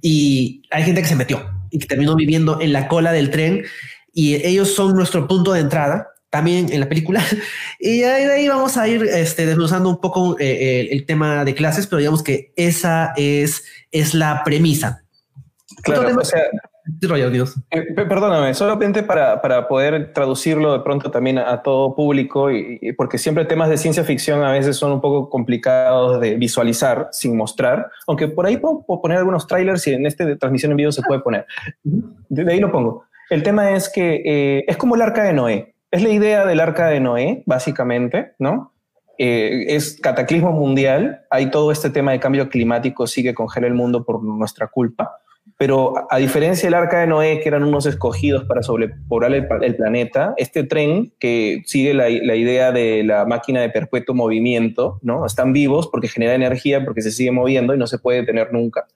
Y 0.00 0.62
hay 0.70 0.84
gente 0.84 1.02
que 1.02 1.08
se 1.08 1.16
metió 1.16 1.57
y 1.70 1.78
que 1.78 1.86
terminó 1.86 2.14
viviendo 2.16 2.60
en 2.60 2.72
la 2.72 2.88
cola 2.88 3.12
del 3.12 3.30
tren 3.30 3.64
y 4.12 4.34
ellos 4.46 4.74
son 4.74 4.94
nuestro 4.94 5.28
punto 5.28 5.52
de 5.52 5.60
entrada 5.60 6.08
también 6.30 6.72
en 6.72 6.80
la 6.80 6.88
película. 6.88 7.24
Y 7.80 8.00
de 8.00 8.32
ahí 8.32 8.48
vamos 8.48 8.76
a 8.76 8.88
ir 8.88 9.04
este, 9.04 9.46
desglosando 9.46 9.88
un 9.88 10.00
poco 10.00 10.36
eh, 10.40 10.88
el, 10.90 11.06
tema 11.06 11.44
de 11.44 11.54
clases, 11.54 11.86
pero 11.86 11.98
digamos 11.98 12.24
que 12.24 12.52
esa 12.56 13.12
es, 13.16 13.64
es 13.92 14.14
la 14.14 14.42
premisa. 14.44 15.04
Claro, 15.84 16.18
o 16.18 16.24
sea, 16.24 16.42
Eh, 17.70 17.92
perdóname, 17.94 18.54
solamente 18.54 19.02
para, 19.02 19.40
para, 19.40 19.68
poder 19.68 20.12
traducirlo 20.12 20.72
de 20.72 20.80
pronto 20.80 21.10
también 21.10 21.38
a, 21.38 21.62
todo 21.62 21.94
público, 21.94 22.50
y, 22.50 22.92
porque 22.96 23.18
siempre 23.18 23.44
temas 23.44 23.68
de 23.68 23.76
ciencia 23.76 24.04
ficción 24.04 24.42
a 24.42 24.52
veces 24.52 24.76
son 24.76 24.92
un 24.92 25.00
poco 25.00 25.28
complicados 25.28 26.20
de 26.20 26.36
visualizar 26.36 27.08
sin 27.12 27.36
mostrar, 27.36 27.90
aunque 28.06 28.28
por 28.28 28.46
ahí 28.46 28.56
puedo, 28.56 28.84
poner 29.00 29.18
algunos 29.18 29.46
trailers 29.46 29.86
y 29.86 29.94
en 29.94 30.06
este 30.06 30.36
transmisión 30.36 30.72
en 30.72 30.76
vivo 30.76 30.92
se 30.92 31.02
puede 31.02 31.20
poner. 31.20 31.46
De, 31.82 32.50
ahí 32.50 32.60
lo 32.60 32.70
pongo. 32.72 33.04
El 33.30 33.42
tema 33.42 33.72
es 33.72 33.90
que 33.90 34.22
eh, 34.24 34.64
es 34.66 34.76
como 34.76 34.94
el 34.94 35.02
arca 35.02 35.24
de 35.24 35.32
Noé. 35.32 35.74
Es 35.90 36.02
la 36.02 36.10
idea 36.10 36.46
del 36.46 36.60
arca 36.60 36.88
de 36.88 37.00
Noé, 37.00 37.42
básicamente, 37.46 38.32
¿no? 38.38 38.72
Eh, 39.18 39.74
es 39.74 39.98
cataclismo 40.00 40.52
mundial, 40.52 41.22
hay 41.28 41.50
todo 41.50 41.72
este 41.72 41.90
tema 41.90 42.12
de 42.12 42.20
cambio 42.20 42.48
climático, 42.48 43.08
sigue 43.08 43.34
congela 43.34 43.66
el 43.66 43.74
mundo 43.74 44.04
por 44.04 44.22
nuestra 44.22 44.68
culpa, 44.68 45.18
pero 45.58 46.06
a 46.08 46.18
diferencia 46.18 46.68
del 46.68 46.74
arca 46.74 47.00
de 47.00 47.08
Noé, 47.08 47.40
que 47.40 47.48
eran 47.48 47.64
unos 47.64 47.84
escogidos 47.84 48.44
para 48.44 48.62
sobrepoblar 48.62 49.34
el, 49.34 49.76
planeta, 49.76 50.32
este 50.36 50.62
tren 50.62 51.12
que 51.18 51.62
sigue 51.66 51.94
la, 51.94 52.08
idea 52.08 52.70
de 52.70 53.02
la 53.02 53.26
máquina 53.26 53.60
de 53.60 53.68
perpetuo 53.68 54.14
movimiento, 54.14 55.00
¿no? 55.02 55.26
Están 55.26 55.52
vivos 55.52 55.88
porque 55.88 56.06
genera 56.06 56.34
energía, 56.34 56.84
porque 56.84 57.02
se 57.02 57.10
sigue 57.10 57.32
moviendo 57.32 57.74
y 57.74 57.78
no 57.78 57.88
se 57.88 57.98
puede 57.98 58.20
detener 58.20 58.52
nunca. 58.52 58.86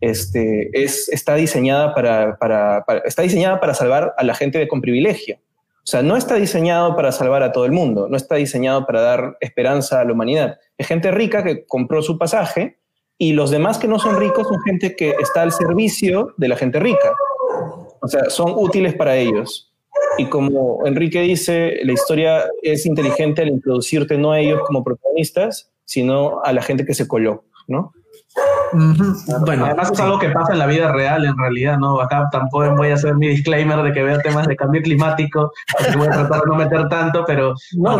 Este, 0.00 0.70
es, 0.80 1.08
está, 1.08 1.34
diseñada 1.34 1.92
para, 1.92 2.84
está 3.04 3.22
diseñada 3.22 3.58
para 3.58 3.74
salvar 3.74 4.14
a 4.16 4.22
la 4.22 4.36
gente 4.36 4.60
de 4.60 4.68
con 4.68 4.80
privilegio. 4.80 5.38
O 5.38 5.88
sea, 5.88 6.02
no 6.02 6.16
está 6.16 6.36
diseñado 6.36 6.94
para 6.94 7.10
salvar 7.10 7.42
a 7.42 7.50
todo 7.50 7.64
el 7.64 7.72
mundo, 7.72 8.06
no 8.08 8.16
está 8.16 8.36
diseñado 8.36 8.86
para 8.86 9.00
dar 9.00 9.36
esperanza 9.40 10.00
a 10.00 10.04
la 10.04 10.12
humanidad. 10.12 10.60
Es 10.78 10.86
gente 10.86 11.10
rica 11.10 11.42
que 11.42 11.66
compró 11.66 12.00
su 12.00 12.16
pasaje 12.16 12.78
y 13.18 13.32
los 13.32 13.50
demás 13.50 13.78
que 13.78 13.88
no 13.88 13.98
son 13.98 14.18
ricos 14.18 14.48
son 14.48 14.60
gente 14.62 14.94
que 14.94 15.10
está 15.20 15.42
al 15.42 15.52
servicio 15.52 16.34
de 16.36 16.48
la 16.48 16.56
gente 16.56 16.78
rica. 16.78 17.14
O 18.00 18.08
sea, 18.08 18.28
son 18.28 18.52
útiles 18.56 18.94
para 18.94 19.16
ellos. 19.16 19.72
Y 20.18 20.26
como 20.26 20.86
Enrique 20.86 21.20
dice, 21.20 21.78
la 21.82 21.92
historia 21.92 22.44
es 22.62 22.86
inteligente 22.86 23.42
al 23.42 23.48
introducirte 23.48 24.16
no 24.16 24.32
a 24.32 24.40
ellos 24.40 24.60
como 24.66 24.84
protagonistas, 24.84 25.70
sino 25.84 26.42
a 26.42 26.52
la 26.52 26.62
gente 26.62 26.84
que 26.84 26.94
se 26.94 27.08
coló, 27.08 27.44
¿no? 27.66 27.92
Bueno, 28.72 29.66
además 29.66 29.90
es 29.90 30.00
algo 30.00 30.18
que 30.18 30.30
pasa 30.30 30.52
en 30.52 30.58
la 30.58 30.66
vida 30.66 30.92
real, 30.92 31.24
en 31.24 31.36
realidad, 31.36 31.78
¿no? 31.78 32.00
Acá 32.00 32.28
tampoco 32.30 32.74
voy 32.76 32.90
a 32.90 32.94
hacer 32.94 33.14
mi 33.14 33.28
disclaimer 33.28 33.82
de 33.82 33.92
que 33.92 34.02
veo 34.02 34.18
temas 34.18 34.46
de 34.46 34.56
cambio 34.56 34.82
climático, 34.82 35.52
voy 35.96 36.06
a 36.08 36.10
tratar 36.10 36.40
de 36.42 36.46
no 36.46 36.56
meter 36.56 36.88
tanto, 36.88 37.24
pero 37.26 37.54
no, 37.76 37.98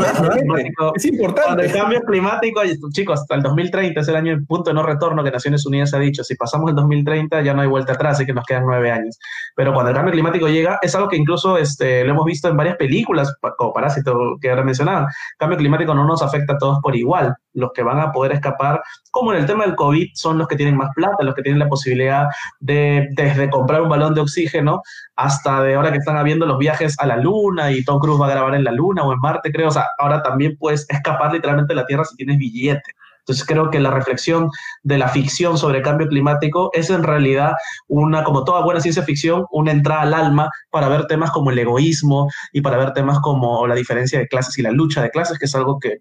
es 0.94 1.04
importante. 1.04 1.66
El 1.66 1.72
cambio 1.72 2.00
climático, 2.02 2.60
chicos, 2.92 3.20
hasta 3.20 3.36
el 3.36 3.42
2030 3.42 4.00
es 4.00 4.08
el 4.08 4.16
año 4.16 4.32
en 4.32 4.46
punto 4.46 4.70
de 4.70 4.74
no 4.74 4.82
retorno 4.82 5.22
que 5.24 5.30
Naciones 5.30 5.64
Unidas 5.66 5.94
ha 5.94 5.98
dicho. 5.98 6.24
Si 6.24 6.34
pasamos 6.34 6.70
el 6.70 6.76
2030 6.76 7.42
ya 7.42 7.54
no 7.54 7.62
hay 7.62 7.68
vuelta 7.68 7.92
atrás, 7.92 8.16
así 8.16 8.26
que 8.26 8.34
nos 8.34 8.44
quedan 8.44 8.64
nueve 8.66 8.90
años. 8.90 9.18
Pero 9.54 9.72
cuando 9.72 9.90
el 9.90 9.96
cambio 9.96 10.12
climático 10.12 10.48
llega, 10.48 10.78
es 10.82 10.94
algo 10.94 11.08
que 11.08 11.16
incluso 11.16 11.56
este, 11.56 12.04
lo 12.04 12.12
hemos 12.12 12.24
visto 12.24 12.48
en 12.48 12.56
varias 12.56 12.76
películas, 12.76 13.34
como 13.56 13.72
Parásito, 13.72 14.36
que 14.40 14.50
ahora 14.50 14.64
mencionaban. 14.64 15.04
El 15.04 15.38
cambio 15.38 15.58
climático 15.58 15.94
no 15.94 16.04
nos 16.04 16.22
afecta 16.22 16.54
a 16.54 16.58
todos 16.58 16.80
por 16.82 16.94
igual. 16.96 17.34
Los 17.54 17.72
que 17.72 17.82
van 17.82 18.00
a 18.00 18.12
poder 18.12 18.32
escapar, 18.32 18.82
como 19.16 19.32
en 19.32 19.40
el 19.40 19.46
tema 19.46 19.64
del 19.64 19.74
COVID, 19.76 20.10
son 20.12 20.36
los 20.36 20.46
que 20.46 20.56
tienen 20.56 20.76
más 20.76 20.90
plata, 20.94 21.24
los 21.24 21.34
que 21.34 21.40
tienen 21.40 21.58
la 21.58 21.70
posibilidad 21.70 22.26
de 22.60 23.08
desde 23.12 23.48
comprar 23.48 23.80
un 23.80 23.88
balón 23.88 24.14
de 24.14 24.20
oxígeno 24.20 24.82
hasta 25.16 25.62
de 25.62 25.74
ahora 25.74 25.90
que 25.90 25.96
están 25.96 26.18
habiendo 26.18 26.44
los 26.44 26.58
viajes 26.58 26.96
a 26.98 27.06
la 27.06 27.16
Luna 27.16 27.72
y 27.72 27.82
Tom 27.82 27.98
Cruise 27.98 28.20
va 28.20 28.26
a 28.26 28.30
grabar 28.32 28.54
en 28.54 28.64
la 28.64 28.72
Luna 28.72 29.04
o 29.04 29.14
en 29.14 29.18
Marte, 29.18 29.50
creo. 29.50 29.68
O 29.68 29.70
sea, 29.70 29.86
ahora 29.98 30.22
también 30.22 30.58
puedes 30.58 30.84
escapar 30.90 31.32
literalmente 31.32 31.72
de 31.72 31.80
la 31.80 31.86
Tierra 31.86 32.04
si 32.04 32.14
tienes 32.14 32.36
billete. 32.36 32.92
Entonces 33.20 33.46
creo 33.46 33.70
que 33.70 33.80
la 33.80 33.90
reflexión 33.90 34.50
de 34.82 34.98
la 34.98 35.08
ficción 35.08 35.56
sobre 35.56 35.80
cambio 35.80 36.08
climático 36.08 36.68
es 36.74 36.90
en 36.90 37.02
realidad 37.02 37.52
una, 37.88 38.22
como 38.22 38.44
toda 38.44 38.62
buena 38.62 38.80
ciencia 38.80 39.02
ficción, 39.02 39.46
una 39.50 39.72
entrada 39.72 40.02
al 40.02 40.12
alma 40.12 40.50
para 40.68 40.90
ver 40.90 41.06
temas 41.06 41.30
como 41.30 41.50
el 41.50 41.58
egoísmo 41.58 42.28
y 42.52 42.60
para 42.60 42.76
ver 42.76 42.92
temas 42.92 43.18
como 43.20 43.66
la 43.66 43.74
diferencia 43.74 44.18
de 44.18 44.28
clases 44.28 44.58
y 44.58 44.62
la 44.62 44.72
lucha 44.72 45.00
de 45.00 45.10
clases, 45.10 45.38
que 45.38 45.46
es 45.46 45.54
algo 45.54 45.78
que 45.78 46.00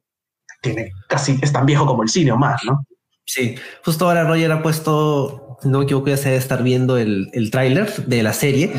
tiene 0.61 0.91
casi, 1.07 1.39
es 1.41 1.53
tan 1.53 1.65
viejo 1.65 1.85
como 1.85 2.03
el 2.03 2.09
cine 2.09 2.33
o 2.33 2.37
más, 2.37 2.61
¿no? 2.65 2.85
Sí, 3.25 3.55
justo 3.83 4.05
ahora 4.05 4.23
Roger 4.23 4.51
ha 4.51 4.61
puesto, 4.61 5.57
no 5.63 5.79
me 5.79 5.85
equivoco, 5.85 6.09
ya 6.09 6.17
se 6.17 6.29
debe 6.29 6.37
estar 6.37 6.63
viendo 6.63 6.97
el, 6.97 7.29
el 7.33 7.51
tráiler 7.51 7.91
de 8.05 8.23
la 8.23 8.33
serie. 8.33 8.71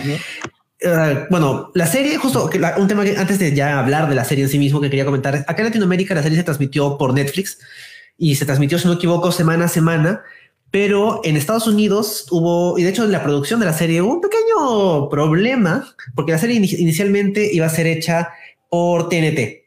Eh, 0.80 1.26
bueno, 1.30 1.70
la 1.74 1.86
serie, 1.86 2.16
justo 2.16 2.50
un 2.76 2.88
tema 2.88 3.04
que 3.04 3.16
antes 3.16 3.38
de 3.38 3.54
ya 3.54 3.78
hablar 3.78 4.08
de 4.08 4.14
la 4.14 4.24
serie 4.24 4.44
en 4.44 4.50
sí 4.50 4.58
mismo 4.58 4.80
que 4.80 4.90
quería 4.90 5.04
comentar, 5.04 5.34
acá 5.34 5.56
en 5.58 5.64
Latinoamérica 5.64 6.14
la 6.14 6.22
serie 6.22 6.38
se 6.38 6.44
transmitió 6.44 6.96
por 6.96 7.12
Netflix 7.12 7.58
y 8.18 8.36
se 8.36 8.46
transmitió, 8.46 8.78
si 8.78 8.84
no 8.84 8.92
me 8.92 8.96
equivoco, 8.96 9.32
semana 9.32 9.64
a 9.64 9.68
semana, 9.68 10.22
pero 10.70 11.20
en 11.24 11.36
Estados 11.36 11.66
Unidos 11.66 12.26
hubo, 12.30 12.78
y 12.78 12.82
de 12.82 12.90
hecho 12.90 13.04
en 13.04 13.12
la 13.12 13.22
producción 13.22 13.60
de 13.60 13.66
la 13.66 13.72
serie 13.72 14.02
hubo 14.02 14.14
un 14.14 14.20
pequeño 14.20 15.08
problema, 15.08 15.94
porque 16.14 16.32
la 16.32 16.38
serie 16.38 16.56
inicialmente 16.56 17.52
iba 17.52 17.66
a 17.66 17.70
ser 17.70 17.86
hecha 17.86 18.30
por 18.70 19.08
TNT. 19.08 19.64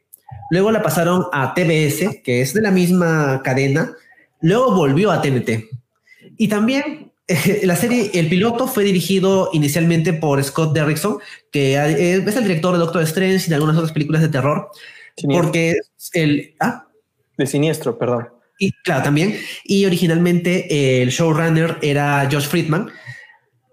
Luego 0.50 0.70
la 0.70 0.82
pasaron 0.82 1.26
a 1.32 1.54
TBS, 1.54 2.22
que 2.24 2.40
es 2.40 2.54
de 2.54 2.62
la 2.62 2.70
misma 2.70 3.40
cadena, 3.44 3.92
Luego 4.42 4.74
volvió 4.74 5.10
a 5.10 5.20
TNT. 5.20 5.68
Y 6.36 6.48
también 6.48 7.12
la 7.62 7.76
serie, 7.76 8.10
el 8.14 8.28
piloto 8.28 8.66
fue 8.66 8.84
dirigido 8.84 9.50
inicialmente 9.52 10.12
por 10.12 10.42
Scott 10.42 10.74
Derrickson, 10.74 11.18
que 11.52 11.74
eh, 11.74 12.16
es 12.16 12.36
el 12.36 12.44
director 12.44 12.72
de 12.72 12.78
Doctor 12.78 13.02
Strange 13.02 13.46
y 13.46 13.48
de 13.48 13.54
algunas 13.54 13.76
otras 13.76 13.92
películas 13.92 14.22
de 14.22 14.28
terror. 14.28 14.70
Porque 15.22 15.76
el... 16.14 16.54
Ah. 16.60 16.86
De 17.36 17.46
Siniestro, 17.46 17.98
perdón. 17.98 18.28
Y 18.58 18.72
claro, 18.84 19.02
también. 19.02 19.36
Y 19.64 19.86
originalmente 19.86 21.02
el 21.02 21.10
showrunner 21.10 21.78
era 21.80 22.28
Josh 22.30 22.46
Friedman, 22.46 22.90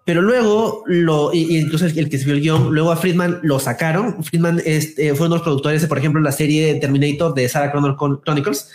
pero 0.05 0.21
luego 0.21 0.83
lo, 0.85 1.33
incluso 1.33 1.85
el, 1.85 2.09
que 2.09 2.15
escribió 2.15 2.35
el 2.35 2.41
guion, 2.41 2.73
luego 2.73 2.93
a 2.93 2.95
Friedman 2.95 3.41
lo 3.43 3.59
sacaron. 3.59 4.23
Friedman 4.23 4.61
este, 4.65 5.13
fue 5.13 5.27
uno 5.27 5.35
de 5.35 5.39
los 5.39 5.43
productores 5.43 5.81
de, 5.81 5.89
por 5.89 5.97
ejemplo, 5.97 6.21
la 6.21 6.31
serie 6.31 6.75
Terminator 6.75 7.33
de 7.33 7.49
Sarah 7.49 7.73
Connor 7.73 7.97
Chronicles 8.23 8.69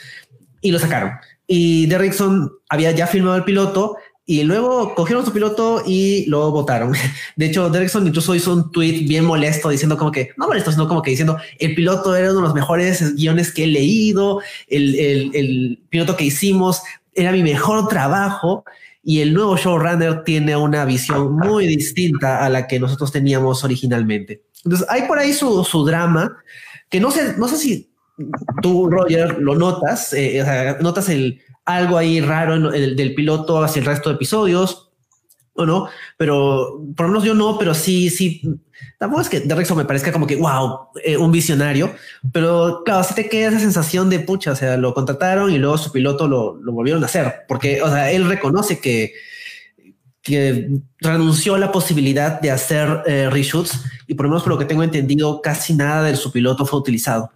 y 0.60 0.72
lo 0.72 0.78
sacaron. 0.78 1.12
Y 1.46 1.86
Derrickson 1.86 2.50
había 2.68 2.92
ya 2.92 3.06
filmado 3.06 3.36
el 3.36 3.44
piloto 3.44 3.96
y 4.24 4.44
luego 4.44 4.94
cogieron 4.94 5.24
su 5.24 5.32
piloto 5.32 5.82
y 5.84 6.26
lo 6.26 6.50
votaron. 6.50 6.92
De 7.36 7.46
hecho, 7.46 7.68
Derrickson 7.70 8.06
incluso 8.06 8.34
hizo 8.34 8.52
un 8.52 8.70
tweet 8.70 9.06
bien 9.06 9.24
molesto 9.24 9.68
diciendo 9.68 9.98
como 9.98 10.12
que, 10.12 10.30
no 10.36 10.46
molesto, 10.46 10.70
sino 10.70 10.86
como 10.86 11.02
que 11.02 11.10
diciendo, 11.10 11.38
el 11.58 11.74
piloto 11.74 12.14
era 12.14 12.30
uno 12.30 12.40
de 12.40 12.46
los 12.46 12.54
mejores 12.54 13.14
guiones 13.16 13.52
que 13.52 13.64
he 13.64 13.66
leído, 13.66 14.40
el, 14.68 14.94
el, 15.34 15.82
piloto 15.90 16.16
que 16.16 16.24
hicimos 16.24 16.82
era 17.14 17.32
mi 17.32 17.42
mejor 17.42 17.88
trabajo 17.88 18.64
y 19.02 19.20
el 19.20 19.34
nuevo 19.34 19.56
showrunner 19.56 20.22
tiene 20.22 20.56
una 20.56 20.84
visión 20.84 21.36
muy 21.36 21.66
distinta 21.66 22.44
a 22.44 22.48
la 22.48 22.68
que 22.68 22.78
nosotros 22.78 23.10
teníamos 23.10 23.64
originalmente. 23.64 24.44
Entonces, 24.64 24.86
hay 24.88 25.02
por 25.02 25.18
ahí 25.18 25.32
su, 25.32 25.64
su 25.64 25.84
drama 25.84 26.36
que 26.88 27.00
no 27.00 27.10
sé, 27.10 27.34
no 27.36 27.48
sé 27.48 27.56
si 27.56 27.91
tú, 28.60 28.88
Roger, 28.90 29.38
lo 29.40 29.54
notas, 29.54 30.12
eh, 30.12 30.40
o 30.42 30.44
sea, 30.44 30.78
notas 30.80 31.08
el, 31.08 31.40
algo 31.64 31.96
ahí 31.96 32.20
raro 32.20 32.70
del 32.70 33.14
piloto 33.14 33.62
hacia 33.62 33.80
el 33.80 33.86
resto 33.86 34.08
de 34.08 34.16
episodios, 34.16 34.90
o 35.54 35.66
no, 35.66 35.88
pero 36.16 36.82
por 36.96 37.06
lo 37.06 37.12
menos 37.12 37.24
yo 37.24 37.34
no, 37.34 37.58
pero 37.58 37.74
sí, 37.74 38.08
sí, 38.08 38.42
tampoco 38.98 39.22
es 39.22 39.28
que 39.28 39.40
Derrickson 39.40 39.76
me 39.76 39.84
parezca 39.84 40.12
como 40.12 40.26
que, 40.26 40.36
wow, 40.36 40.88
eh, 41.04 41.16
un 41.16 41.30
visionario, 41.30 41.94
pero 42.32 42.82
claro, 42.84 43.04
sí 43.04 43.14
te 43.14 43.28
queda 43.28 43.48
esa 43.48 43.60
sensación 43.60 44.08
de 44.08 44.20
pucha, 44.20 44.52
o 44.52 44.56
sea, 44.56 44.76
lo 44.76 44.94
contrataron 44.94 45.52
y 45.52 45.58
luego 45.58 45.76
su 45.78 45.92
piloto 45.92 46.26
lo, 46.26 46.58
volvieron 46.72 47.02
a 47.02 47.06
hacer, 47.06 47.42
porque, 47.48 47.82
o 47.82 47.88
sea, 47.88 48.10
él 48.10 48.26
reconoce 48.26 48.80
que, 48.80 49.12
que 50.22 50.70
renunció 51.00 51.54
a 51.54 51.58
la 51.58 51.70
posibilidad 51.70 52.40
de 52.40 52.50
hacer 52.50 53.02
eh, 53.06 53.28
reshoots 53.30 53.84
y 54.06 54.14
por 54.14 54.24
lo 54.24 54.30
menos 54.30 54.42
por 54.42 54.52
lo 54.52 54.58
que 54.58 54.64
tengo 54.64 54.82
entendido, 54.82 55.42
casi 55.42 55.74
nada 55.74 56.04
de 56.04 56.16
su 56.16 56.32
piloto 56.32 56.64
fue 56.64 56.78
utilizado. 56.78 57.30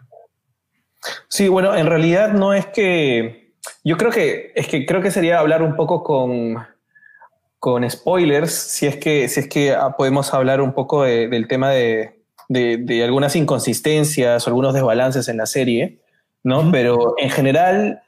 Sí, 1.29 1.49
bueno, 1.49 1.77
en 1.77 1.87
realidad 1.87 2.33
no 2.33 2.55
es 2.55 2.67
que. 2.67 3.53
Yo 3.85 3.97
creo 3.97 4.11
que 4.11 4.53
es 4.55 4.69
que 4.69 4.87
creo 4.87 5.01
que 5.03 5.11
sería 5.11 5.41
hablar 5.41 5.63
un 5.63 5.77
poco 5.77 6.03
con, 6.03 6.57
con 7.59 7.89
spoilers, 7.89 8.53
si 8.53 8.87
es 8.87 8.97
que, 8.97 9.29
si 9.29 9.41
es 9.41 9.49
que 9.49 9.73
ah, 9.73 9.97
podemos 9.97 10.33
hablar 10.33 10.61
un 10.61 10.73
poco 10.73 11.03
del 11.03 11.49
tema 11.49 11.71
de, 11.71 12.17
de, 12.49 13.05
algunas 13.05 13.35
inconsistencias 13.37 14.47
o 14.47 14.51
algunos 14.51 14.75
desbalances 14.75 15.29
en 15.29 15.37
la 15.39 15.47
serie, 15.47 15.99
¿no? 16.45 16.71
Pero 16.71 17.15
en 17.19 17.31
general, 17.31 18.03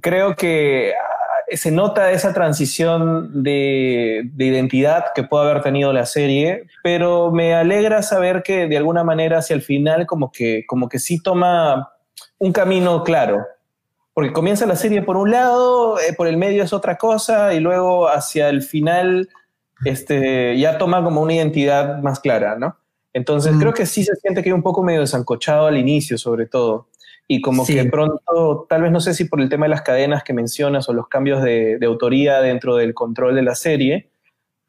creo 0.00 0.34
que 0.34 0.94
ah, 0.94 1.56
se 1.56 1.70
nota 1.70 2.10
esa 2.10 2.32
transición 2.32 3.42
de, 3.42 4.22
de, 4.32 4.44
identidad 4.44 5.06
que 5.14 5.22
puede 5.22 5.48
haber 5.48 5.62
tenido 5.62 5.92
la 5.92 6.06
serie, 6.06 6.64
pero 6.82 7.30
me 7.30 7.54
alegra 7.54 8.02
saber 8.02 8.42
que 8.42 8.66
de 8.66 8.76
alguna 8.76 9.04
manera 9.04 9.38
hacia 9.38 9.54
el 9.54 9.62
final 9.62 10.06
como 10.06 10.32
que, 10.32 10.64
como 10.66 10.88
que 10.88 10.98
sí 10.98 11.22
toma 11.22 11.92
un 12.40 12.52
camino 12.52 13.04
claro. 13.04 13.46
Porque 14.12 14.32
comienza 14.32 14.66
la 14.66 14.74
serie 14.74 15.02
por 15.02 15.16
un 15.16 15.30
lado, 15.30 16.00
eh, 16.00 16.14
por 16.16 16.26
el 16.26 16.36
medio 16.36 16.64
es 16.64 16.72
otra 16.72 16.96
cosa, 16.96 17.54
y 17.54 17.60
luego 17.60 18.08
hacia 18.08 18.48
el 18.48 18.62
final 18.62 19.28
este, 19.84 20.58
ya 20.58 20.78
toma 20.78 21.04
como 21.04 21.22
una 21.22 21.34
identidad 21.34 22.02
más 22.02 22.18
clara, 22.18 22.58
¿no? 22.58 22.76
Entonces 23.12 23.54
creo 23.58 23.72
que 23.72 23.86
sí 23.86 24.04
se 24.04 24.14
siente 24.16 24.42
que 24.42 24.50
hay 24.50 24.52
un 24.52 24.62
poco 24.62 24.82
medio 24.82 25.00
desancochado 25.00 25.66
al 25.66 25.76
inicio, 25.76 26.16
sobre 26.16 26.46
todo. 26.46 26.88
Y 27.26 27.40
como 27.40 27.64
que 27.66 27.84
pronto, 27.84 28.66
tal 28.68 28.82
vez 28.82 28.92
no 28.92 29.00
sé 29.00 29.14
si 29.14 29.24
por 29.24 29.40
el 29.40 29.48
tema 29.48 29.66
de 29.66 29.70
las 29.70 29.82
cadenas 29.82 30.22
que 30.22 30.32
mencionas 30.32 30.88
o 30.88 30.92
los 30.92 31.08
cambios 31.08 31.42
de, 31.42 31.78
de 31.78 31.86
autoría 31.86 32.40
dentro 32.40 32.76
del 32.76 32.94
control 32.94 33.34
de 33.34 33.42
la 33.42 33.54
serie, 33.54 34.09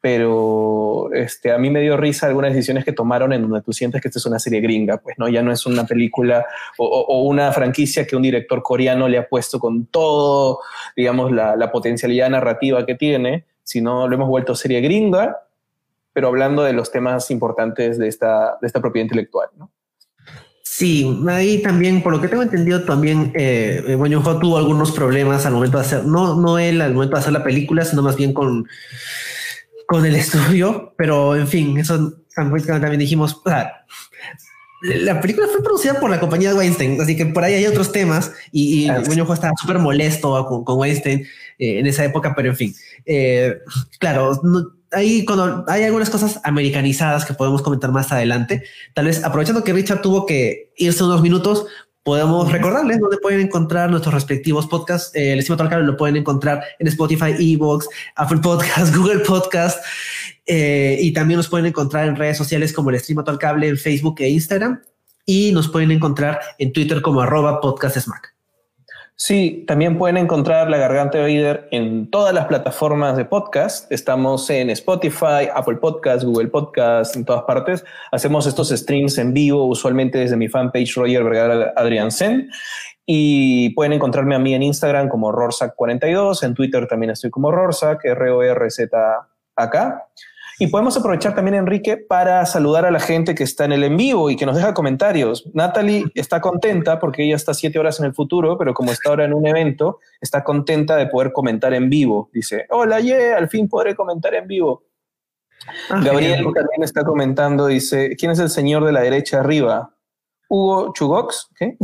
pero 0.02 1.12
este, 1.14 1.52
a 1.52 1.58
mí 1.58 1.70
me 1.70 1.80
dio 1.80 1.96
risa 1.96 2.26
algunas 2.26 2.52
decisiones 2.52 2.84
que 2.84 2.92
tomaron 2.92 3.32
en 3.32 3.42
donde 3.42 3.62
tú 3.62 3.72
sientes 3.72 4.02
que 4.02 4.08
esta 4.08 4.18
es 4.18 4.26
una 4.26 4.40
serie 4.40 4.60
gringa, 4.60 4.96
pues 4.96 5.16
no, 5.16 5.28
ya 5.28 5.42
no 5.42 5.52
es 5.52 5.64
una 5.64 5.86
película 5.86 6.44
o, 6.76 7.22
una 7.22 7.52
franquicia 7.52 8.04
que 8.04 8.16
un 8.16 8.22
director 8.22 8.64
coreano 8.64 9.06
le 9.06 9.16
ha 9.16 9.28
puesto 9.28 9.60
con 9.60 9.86
todo, 9.86 10.58
digamos, 10.96 11.30
la, 11.30 11.54
la, 11.54 11.70
potencialidad 11.70 12.28
narrativa 12.30 12.84
que 12.84 12.96
tiene, 12.96 13.44
sino 13.62 14.08
lo 14.08 14.16
hemos 14.16 14.28
vuelto 14.28 14.56
serie 14.56 14.80
gringa, 14.80 15.38
pero 16.12 16.26
hablando 16.26 16.64
de 16.64 16.72
los 16.72 16.90
temas 16.90 17.30
importantes 17.30 17.96
de 17.96 18.08
esta, 18.08 18.58
de 18.60 18.66
esta 18.66 18.80
propiedad 18.80 19.04
intelectual, 19.04 19.50
¿no? 19.56 19.70
Sí, 20.64 21.22
ahí 21.28 21.62
también, 21.62 22.02
por 22.02 22.12
lo 22.12 22.20
que 22.20 22.26
tengo 22.26 22.42
entendido, 22.42 22.82
también 22.82 23.30
eh, 23.36 23.84
eh 23.86 24.20
tuvo 24.40 24.56
algunos 24.56 24.90
problemas 24.90 25.46
al 25.46 25.52
momento 25.52 25.78
de 25.78 25.84
hacer, 25.84 26.04
no, 26.04 26.34
no 26.34 26.58
él 26.58 26.80
al 26.80 26.92
momento 26.92 27.14
de 27.14 27.20
hacer 27.20 27.32
la 27.32 27.44
película, 27.44 27.84
sino 27.84 28.02
más 28.02 28.16
bien 28.16 28.32
con, 28.32 28.66
con 29.92 30.06
el 30.06 30.16
estudio, 30.16 30.94
pero 30.96 31.36
en 31.36 31.46
fin, 31.46 31.76
eso 31.76 32.14
también 32.34 32.98
dijimos, 32.98 33.42
o 33.44 33.48
sea, 33.48 33.84
la 34.80 35.20
película 35.20 35.46
fue 35.52 35.62
producida 35.62 36.00
por 36.00 36.08
la 36.08 36.18
compañía 36.18 36.48
de 36.48 36.54
Weinstein, 36.54 36.98
así 36.98 37.14
que 37.14 37.26
por 37.26 37.44
ahí 37.44 37.52
hay 37.52 37.66
otros 37.66 37.92
temas 37.92 38.32
y, 38.50 38.84
y 38.84 38.88
estaba 38.88 39.52
súper 39.60 39.78
molesto 39.78 40.46
con, 40.46 40.64
con 40.64 40.78
Weinstein 40.78 41.20
eh, 41.58 41.78
en 41.80 41.86
esa 41.86 42.04
época, 42.04 42.34
pero 42.34 42.48
en 42.48 42.56
fin, 42.56 42.74
eh, 43.04 43.58
claro, 43.98 44.40
no, 44.42 44.64
ahí 44.92 45.26
cuando 45.26 45.66
hay 45.68 45.84
algunas 45.84 46.08
cosas 46.08 46.40
americanizadas 46.42 47.26
que 47.26 47.34
podemos 47.34 47.60
comentar 47.60 47.92
más 47.92 48.10
adelante, 48.12 48.64
tal 48.94 49.04
vez 49.04 49.22
aprovechando 49.22 49.62
que 49.62 49.74
Richard 49.74 50.00
tuvo 50.00 50.24
que 50.24 50.72
irse 50.78 51.04
unos 51.04 51.20
minutos, 51.20 51.66
podemos 52.02 52.50
recordarles 52.50 53.00
dónde 53.00 53.18
pueden 53.18 53.40
encontrar 53.40 53.90
nuestros 53.90 54.14
respectivos 54.14 54.66
podcasts. 54.66 55.14
Eh, 55.14 55.32
el 55.32 55.38
Estima 55.38 55.56
Cable 55.56 55.86
lo 55.86 55.96
pueden 55.96 56.16
encontrar 56.16 56.62
en 56.78 56.88
Spotify, 56.88 57.34
Evox, 57.38 57.88
Apple 58.16 58.38
Podcast, 58.38 58.94
Google 58.96 59.20
Podcast. 59.20 59.84
Eh, 60.46 60.98
y 61.00 61.12
también 61.12 61.38
nos 61.38 61.48
pueden 61.48 61.66
encontrar 61.66 62.08
en 62.08 62.16
redes 62.16 62.36
sociales 62.36 62.72
como 62.72 62.90
el 62.90 62.98
Stream 62.98 63.22
al 63.24 63.38
Cable 63.38 63.68
en 63.68 63.76
Facebook 63.76 64.16
e 64.18 64.28
Instagram. 64.28 64.80
Y 65.24 65.52
nos 65.52 65.68
pueden 65.68 65.92
encontrar 65.92 66.40
en 66.58 66.72
Twitter 66.72 67.00
como 67.00 67.20
arroba 67.20 67.60
podcast 67.60 68.31
Sí, 69.14 69.64
también 69.68 69.98
pueden 69.98 70.16
encontrar 70.16 70.68
La 70.68 70.78
Garganta 70.78 71.18
de 71.18 71.24
Vader 71.24 71.68
en 71.70 72.10
todas 72.10 72.34
las 72.34 72.46
plataformas 72.46 73.16
de 73.16 73.24
podcast. 73.24 73.90
Estamos 73.92 74.50
en 74.50 74.68
Spotify, 74.70 75.48
Apple 75.54 75.76
Podcast, 75.76 76.24
Google 76.24 76.48
Podcast, 76.48 77.14
en 77.14 77.24
todas 77.24 77.42
partes. 77.42 77.84
Hacemos 78.10 78.46
estos 78.46 78.70
streams 78.70 79.18
en 79.18 79.32
vivo, 79.32 79.66
usualmente 79.66 80.18
desde 80.18 80.36
mi 80.36 80.48
fanpage 80.48 80.96
Roger 80.96 81.22
Vergara 81.22 81.72
Adrián 81.76 82.10
Sen. 82.10 82.50
Y 83.06 83.70
pueden 83.74 83.92
encontrarme 83.92 84.34
a 84.34 84.38
mí 84.38 84.54
en 84.54 84.62
Instagram 84.62 85.08
como 85.08 85.30
Rorsac42, 85.30 86.42
en 86.42 86.54
Twitter 86.54 86.88
también 86.88 87.10
estoy 87.10 87.30
como 87.30 87.52
Rorsac, 87.52 88.04
R-O-R-Z-A-K. 88.04 89.72
Y 90.62 90.68
podemos 90.68 90.96
aprovechar 90.96 91.34
también, 91.34 91.56
Enrique, 91.56 91.96
para 91.96 92.46
saludar 92.46 92.86
a 92.86 92.92
la 92.92 93.00
gente 93.00 93.34
que 93.34 93.42
está 93.42 93.64
en 93.64 93.72
el 93.72 93.82
en 93.82 93.96
vivo 93.96 94.30
y 94.30 94.36
que 94.36 94.46
nos 94.46 94.54
deja 94.54 94.72
comentarios. 94.72 95.50
Natalie 95.54 96.04
está 96.14 96.40
contenta 96.40 97.00
porque 97.00 97.24
ella 97.24 97.34
está 97.34 97.52
siete 97.52 97.80
horas 97.80 97.98
en 97.98 98.06
el 98.06 98.14
futuro, 98.14 98.56
pero 98.56 98.72
como 98.72 98.92
está 98.92 99.10
ahora 99.10 99.24
en 99.24 99.34
un 99.34 99.44
evento, 99.44 99.98
está 100.20 100.44
contenta 100.44 100.94
de 100.94 101.08
poder 101.08 101.32
comentar 101.32 101.74
en 101.74 101.90
vivo. 101.90 102.30
Dice, 102.32 102.66
hola, 102.70 103.00
yeah, 103.00 103.38
al 103.38 103.48
fin 103.48 103.68
podré 103.68 103.96
comentar 103.96 104.36
en 104.36 104.46
vivo. 104.46 104.84
Ah, 105.90 106.00
Gabriel 106.00 106.44
también 106.54 106.84
está 106.84 107.02
comentando, 107.02 107.66
dice, 107.66 108.14
¿quién 108.16 108.30
es 108.30 108.38
el 108.38 108.48
señor 108.48 108.84
de 108.84 108.92
la 108.92 109.00
derecha 109.00 109.40
arriba? 109.40 109.96
Hugo 110.48 110.92
Chugox, 110.92 111.48
¿qué? 111.58 111.76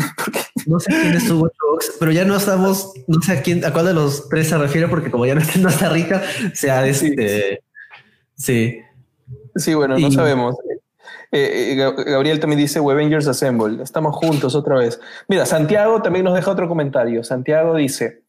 No 0.67 0.79
sé 0.79 0.93
quién 0.93 1.15
es 1.15 1.29
Hugo 1.29 1.49
Chugox, 1.49 1.97
pero 1.99 2.13
ya 2.13 2.25
no 2.25 2.37
estamos, 2.37 2.93
no 3.09 3.21
sé 3.23 3.33
a 3.33 3.43
quién, 3.43 3.65
a 3.65 3.73
cuál 3.73 3.87
de 3.87 3.95
los 3.95 4.29
tres 4.29 4.49
se 4.49 4.57
refiere, 4.57 4.87
porque 4.87 5.11
como 5.11 5.27
ya 5.27 5.35
no 5.35 5.41
está, 5.41 5.59
no 5.59 5.69
está 5.69 5.89
rica, 5.89 6.23
sea 6.55 6.87
este, 6.87 7.65
Sí. 8.39 8.81
Sí, 9.57 9.75
bueno, 9.75 9.99
no 9.99 10.11
sabemos. 10.11 10.57
Eh, 11.31 11.73
eh, 11.73 11.75
Gabriel 11.77 12.41
también 12.41 12.61
dice 12.61 12.81
Webengers 12.81 13.27
Assemble. 13.27 13.83
Estamos 13.83 14.17
juntos 14.17 14.55
otra 14.55 14.79
vez. 14.79 14.99
Mira, 15.27 15.45
Santiago 15.45 16.01
también 16.01 16.25
nos 16.25 16.35
deja 16.35 16.51
otro 16.51 16.69
comentario. 16.69 17.23
Santiago 17.25 17.77
dice: 17.77 18.23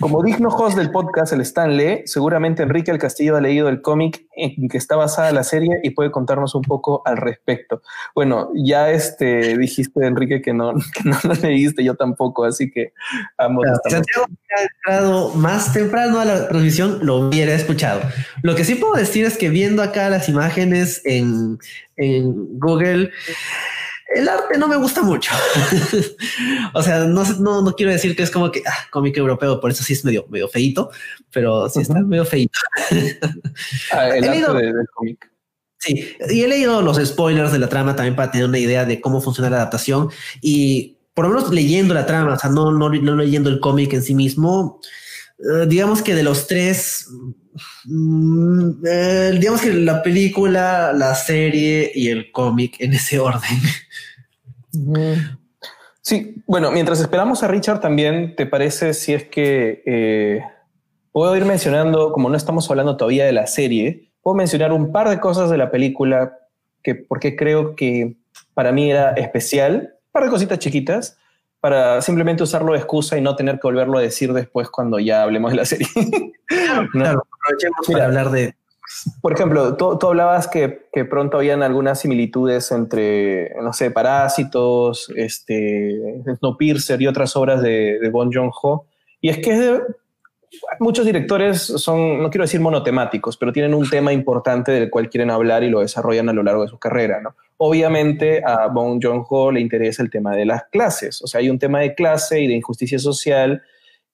como 0.00 0.22
digno 0.22 0.48
host 0.48 0.76
del 0.76 0.90
podcast, 0.90 1.32
el 1.32 1.40
Stan 1.42 1.76
Lee, 1.76 2.02
seguramente 2.06 2.62
Enrique 2.62 2.90
el 2.90 2.98
Castillo 2.98 3.36
ha 3.36 3.40
leído 3.40 3.68
el 3.68 3.80
cómic 3.82 4.26
en 4.36 4.68
que 4.68 4.78
está 4.78 4.96
basada 4.96 5.32
la 5.32 5.44
serie 5.44 5.80
y 5.82 5.90
puede 5.90 6.10
contarnos 6.10 6.54
un 6.54 6.62
poco 6.62 7.02
al 7.04 7.16
respecto. 7.16 7.82
Bueno, 8.14 8.50
ya 8.54 8.90
este, 8.90 9.56
dijiste, 9.56 10.04
Enrique, 10.06 10.42
que 10.42 10.52
no, 10.52 10.74
que 10.94 11.08
no 11.08 11.16
lo 11.22 11.34
leíste, 11.34 11.84
yo 11.84 11.94
tampoco, 11.94 12.44
así 12.44 12.70
que 12.70 12.92
ambos. 13.38 13.66
Santiago 13.88 14.26
ha 14.26 14.62
entrado 14.62 15.34
más 15.34 15.72
temprano 15.72 16.20
a 16.20 16.24
la 16.24 16.48
transmisión, 16.48 16.98
lo 17.02 17.28
hubiera 17.28 17.54
escuchado. 17.54 18.00
Lo 18.42 18.54
que 18.54 18.64
sí 18.64 18.74
puedo 18.74 18.94
decir 18.94 19.24
es 19.24 19.36
que 19.36 19.48
viendo 19.48 19.82
acá 19.82 20.10
las 20.10 20.28
imágenes 20.28 21.00
en, 21.04 21.58
en 21.96 22.58
Google, 22.58 23.10
el 24.14 24.28
arte 24.28 24.58
no 24.58 24.68
me 24.68 24.76
gusta 24.76 25.02
mucho. 25.02 25.32
o 26.74 26.82
sea, 26.82 27.00
no, 27.00 27.24
no, 27.38 27.62
no, 27.62 27.72
quiero 27.74 27.92
decir 27.92 28.14
que 28.16 28.22
es 28.22 28.30
como 28.30 28.50
que 28.50 28.62
ah, 28.66 28.86
cómic 28.90 29.16
europeo, 29.16 29.60
por 29.60 29.70
eso 29.70 29.82
sí 29.82 29.92
es 29.92 30.04
medio, 30.04 30.26
medio 30.28 30.48
feito, 30.48 30.90
pero 31.32 31.68
sí 31.68 31.80
está 31.80 32.00
medio 32.00 32.24
feito. 32.24 32.58
ah, 33.92 34.08
el 34.08 34.24
arte 34.28 34.66
del 34.66 34.86
cómic. 34.94 35.30
Sí, 35.78 36.16
y 36.30 36.42
he 36.42 36.48
leído 36.48 36.80
los 36.80 36.96
spoilers 37.04 37.50
de 37.50 37.58
la 37.58 37.68
trama 37.68 37.96
también 37.96 38.14
para 38.14 38.30
tener 38.30 38.46
una 38.46 38.58
idea 38.58 38.84
de 38.84 39.00
cómo 39.00 39.20
funciona 39.20 39.50
la 39.50 39.56
adaptación 39.56 40.10
y 40.40 40.98
por 41.12 41.26
lo 41.26 41.34
menos 41.34 41.52
leyendo 41.52 41.92
la 41.92 42.06
trama, 42.06 42.34
o 42.34 42.38
sea, 42.38 42.50
no, 42.50 42.70
no, 42.70 42.88
no 42.88 43.16
leyendo 43.16 43.50
el 43.50 43.58
cómic 43.58 43.92
en 43.92 44.02
sí 44.02 44.14
mismo, 44.14 44.80
eh, 45.42 45.66
digamos 45.66 46.02
que 46.02 46.14
de 46.14 46.22
los 46.22 46.46
tres, 46.46 47.08
mm, 47.84 48.86
eh, 48.86 49.38
digamos 49.40 49.60
que 49.60 49.72
la 49.72 50.02
película, 50.02 50.92
la 50.92 51.14
serie 51.14 51.90
y 51.94 52.08
el 52.08 52.30
cómic 52.30 52.76
en 52.80 52.92
ese 52.92 53.18
orden. 53.18 53.58
Sí, 56.00 56.42
bueno, 56.46 56.70
mientras 56.70 57.00
esperamos 57.00 57.42
a 57.42 57.48
Richard 57.48 57.80
también, 57.80 58.34
¿te 58.36 58.46
parece 58.46 58.94
si 58.94 59.12
es 59.12 59.24
que 59.24 59.82
eh, 59.86 60.40
puedo 61.12 61.36
ir 61.36 61.44
mencionando, 61.44 62.12
como 62.12 62.28
no 62.28 62.36
estamos 62.36 62.68
hablando 62.70 62.96
todavía 62.96 63.24
de 63.24 63.32
la 63.32 63.46
serie, 63.46 64.12
puedo 64.22 64.36
mencionar 64.36 64.72
un 64.72 64.92
par 64.92 65.08
de 65.08 65.20
cosas 65.20 65.50
de 65.50 65.58
la 65.58 65.70
película 65.70 66.38
que 66.82 66.94
porque 66.94 67.36
creo 67.36 67.76
que 67.76 68.16
para 68.54 68.72
mí 68.72 68.90
era 68.90 69.12
especial, 69.12 69.94
un 70.06 70.12
par 70.12 70.24
de 70.24 70.30
cositas 70.30 70.58
chiquitas, 70.58 71.18
para 71.62 72.02
simplemente 72.02 72.42
usarlo 72.42 72.72
de 72.72 72.78
excusa 72.80 73.16
y 73.16 73.20
no 73.20 73.36
tener 73.36 73.54
que 73.54 73.68
volverlo 73.68 73.98
a 73.98 74.02
decir 74.02 74.32
después 74.32 74.68
cuando 74.68 74.98
ya 74.98 75.22
hablemos 75.22 75.52
de 75.52 75.56
la 75.56 75.64
serie. 75.64 75.86
Claro, 76.92 77.22
aprovechemos 77.22 77.86
para 77.86 78.04
hablar 78.04 78.30
de 78.30 78.54
por 79.22 79.32
ejemplo, 79.32 79.76
tú, 79.76 79.98
hablabas 80.06 80.48
que, 80.48 80.86
que, 80.92 81.04
pronto 81.04 81.38
habían 81.38 81.62
algunas 81.62 82.00
similitudes 82.00 82.70
entre, 82.72 83.54
no 83.62 83.72
sé, 83.72 83.90
Parásitos, 83.90 85.10
este, 85.16 86.22
Snowpiercer 86.36 87.00
y 87.00 87.06
otras 87.06 87.34
obras 87.36 87.62
de, 87.62 87.98
de 88.00 88.10
Bon 88.10 88.30
Joon-ho. 88.30 88.86
Y 89.20 89.30
es 89.30 89.38
que 89.38 89.80
muchos 90.78 91.06
directores 91.06 91.62
son, 91.62 92.22
no 92.22 92.28
quiero 92.28 92.44
decir 92.44 92.60
monotemáticos, 92.60 93.36
pero 93.36 93.52
tienen 93.52 93.72
un 93.72 93.88
tema 93.88 94.12
importante 94.12 94.72
del 94.72 94.90
cual 94.90 95.08
quieren 95.08 95.30
hablar 95.30 95.62
y 95.62 95.70
lo 95.70 95.80
desarrollan 95.80 96.28
a 96.28 96.32
lo 96.32 96.42
largo 96.42 96.62
de 96.62 96.68
su 96.68 96.78
carrera, 96.78 97.20
¿no? 97.22 97.34
Obviamente 97.64 98.42
a 98.44 98.66
Bon 98.66 99.00
Joon-ho 99.00 99.52
le 99.52 99.60
interesa 99.60 100.02
el 100.02 100.10
tema 100.10 100.34
de 100.34 100.44
las 100.44 100.64
clases, 100.64 101.22
o 101.22 101.28
sea, 101.28 101.40
hay 101.40 101.48
un 101.48 101.60
tema 101.60 101.78
de 101.78 101.94
clase 101.94 102.40
y 102.40 102.48
de 102.48 102.54
injusticia 102.54 102.98
social 102.98 103.62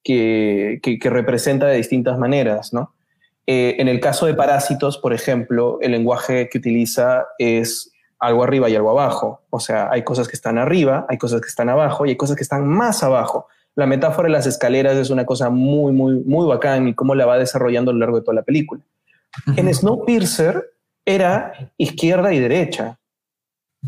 que, 0.05 0.81
que, 0.83 0.99
que 0.99 1.09
representa 1.09 1.67
de 1.67 1.79
distintas 1.79 2.19
maneras, 2.19 2.75
¿no? 2.75 2.95
Eh, 3.47 3.81
en 3.81 3.89
el 3.89 4.01
caso 4.01 4.27
de 4.27 4.35
parásitos, 4.35 4.99
por 4.99 5.15
ejemplo, 5.15 5.79
el 5.81 5.93
lenguaje 5.93 6.51
que 6.51 6.59
utiliza 6.59 7.29
es 7.39 7.91
algo 8.19 8.45
arriba 8.45 8.69
y 8.69 8.77
algo 8.77 8.91
abajo. 8.91 9.41
O 9.49 9.61
sea, 9.61 9.89
hay 9.91 10.05
cosas 10.05 10.29
que 10.29 10.37
están 10.37 10.59
arriba, 10.59 11.07
hay 11.09 11.17
cosas 11.17 11.41
que 11.41 11.49
están 11.49 11.71
abajo 11.71 12.05
y 12.05 12.11
hay 12.11 12.17
cosas 12.17 12.37
que 12.37 12.43
están 12.43 12.67
más 12.69 13.03
abajo. 13.03 13.47
La 13.75 13.87
metáfora 13.87 14.27
de 14.27 14.35
las 14.35 14.47
escaleras 14.47 14.99
es 14.99 15.09
una 15.09 15.25
cosa 15.25 15.49
muy, 15.49 15.93
muy, 15.93 16.23
muy 16.27 16.47
bacán 16.47 16.89
y 16.89 16.95
cómo 16.95 17.15
la 17.15 17.25
va 17.25 17.39
desarrollando 17.39 17.91
a 17.91 17.95
lo 17.95 18.01
largo 18.01 18.19
de 18.19 18.23
toda 18.23 18.35
la 18.35 18.43
película. 18.43 18.83
En 19.57 19.73
Snowpiercer 19.73 20.71
era 21.07 21.73
izquierda 21.79 22.35
y 22.35 22.41
derecha. 22.41 22.98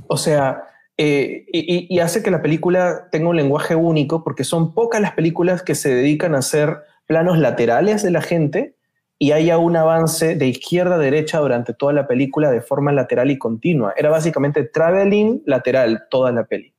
O 0.06 0.16
sea, 0.16 0.64
eh, 0.96 1.46
y, 1.50 1.98
hace 2.00 2.22
que 2.22 2.30
la 2.30 2.42
película 2.42 3.08
tenga 3.10 3.30
un 3.30 3.36
lenguaje 3.36 3.74
único 3.74 4.22
porque 4.22 4.44
son 4.44 4.74
pocas 4.74 5.00
las 5.00 5.12
películas 5.12 5.62
que 5.62 5.74
se 5.74 5.94
dedican 5.94 6.34
a 6.34 6.38
hacer 6.40 6.82
planos 7.06 7.38
laterales 7.38 8.02
de 8.02 8.10
la 8.10 8.20
gente 8.20 8.76
y 9.18 9.32
haya 9.32 9.58
un 9.58 9.76
avance 9.76 10.36
de 10.36 10.46
izquierda 10.46 10.96
a 10.96 10.98
derecha 10.98 11.38
durante 11.38 11.72
toda 11.72 11.92
la 11.92 12.06
película 12.06 12.50
de 12.50 12.60
forma 12.60 12.92
lateral 12.92 13.30
y 13.30 13.38
continua. 13.38 13.94
Era 13.96 14.10
básicamente 14.10 14.64
traveling 14.64 15.42
lateral 15.46 16.04
toda 16.10 16.32
la 16.32 16.44
peli. 16.44 16.74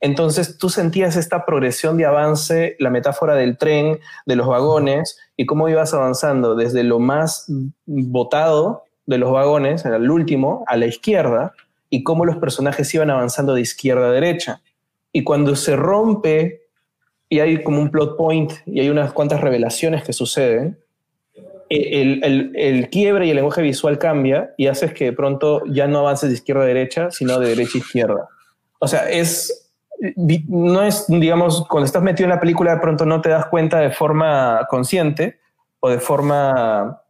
Entonces 0.00 0.58
tú 0.58 0.68
sentías 0.68 1.16
esta 1.16 1.46
progresión 1.46 1.96
de 1.96 2.04
avance, 2.04 2.76
la 2.78 2.90
metáfora 2.90 3.34
del 3.34 3.56
tren, 3.56 3.98
de 4.26 4.36
los 4.36 4.46
vagones, 4.46 5.18
y 5.36 5.46
cómo 5.46 5.68
ibas 5.68 5.94
avanzando 5.94 6.54
desde 6.54 6.82
lo 6.82 6.98
más 6.98 7.46
botado 7.86 8.84
de 9.06 9.18
los 9.18 9.32
vagones, 9.32 9.84
el 9.86 10.10
último, 10.10 10.64
a 10.66 10.76
la 10.76 10.86
izquierda, 10.86 11.54
y 11.90 12.02
cómo 12.02 12.24
los 12.24 12.36
personajes 12.36 12.92
iban 12.94 13.10
avanzando 13.10 13.54
de 13.54 13.60
izquierda 13.60 14.08
a 14.08 14.12
derecha. 14.12 14.62
Y 15.12 15.24
cuando 15.24 15.56
se 15.56 15.76
rompe 15.76 16.62
y 17.28 17.40
hay 17.40 17.62
como 17.62 17.80
un 17.80 17.90
plot 17.90 18.16
point 18.16 18.52
y 18.66 18.80
hay 18.80 18.88
unas 18.88 19.12
cuantas 19.12 19.40
revelaciones 19.40 20.04
que 20.04 20.12
suceden, 20.12 20.78
el, 21.68 22.24
el, 22.24 22.52
el, 22.54 22.90
quiebre 22.90 23.26
y 23.26 23.30
el 23.30 23.36
lenguaje 23.36 23.62
visual 23.62 23.98
cambia 23.98 24.54
y 24.56 24.68
haces 24.68 24.92
que 24.92 25.06
de 25.06 25.12
pronto 25.12 25.62
ya 25.66 25.88
no 25.88 26.00
avances 26.00 26.28
de 26.28 26.36
izquierda 26.36 26.62
a 26.62 26.66
derecha, 26.66 27.10
sino 27.10 27.40
de 27.40 27.48
derecha 27.48 27.72
a 27.74 27.78
izquierda. 27.78 28.28
O 28.78 28.86
sea, 28.86 29.08
es, 29.10 29.72
no 30.48 30.82
es, 30.82 31.06
digamos, 31.08 31.66
cuando 31.66 31.86
estás 31.86 32.02
metido 32.02 32.26
en 32.26 32.30
la 32.30 32.40
película 32.40 32.74
de 32.74 32.80
pronto 32.80 33.04
no 33.04 33.20
te 33.20 33.30
das 33.30 33.46
cuenta 33.46 33.80
de 33.80 33.90
forma 33.90 34.66
consciente 34.68 35.40
o 35.80 35.88
de 35.88 35.98
forma 35.98 37.02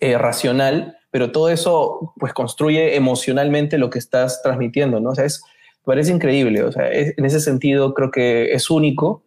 eh, 0.00 0.16
racional, 0.16 0.96
pero 1.12 1.30
todo 1.30 1.48
eso 1.48 2.12
pues 2.18 2.32
construye 2.32 2.96
emocionalmente 2.96 3.78
lo 3.78 3.90
que 3.90 4.00
estás 4.00 4.42
transmitiendo, 4.42 4.98
¿no? 4.98 5.10
O 5.10 5.14
sea, 5.14 5.24
es, 5.24 5.44
parece 5.84 6.10
increíble, 6.10 6.64
o 6.64 6.72
sea, 6.72 6.90
en 6.90 7.24
ese 7.24 7.38
sentido 7.38 7.94
creo 7.94 8.10
que 8.10 8.52
es 8.52 8.68
único 8.70 9.22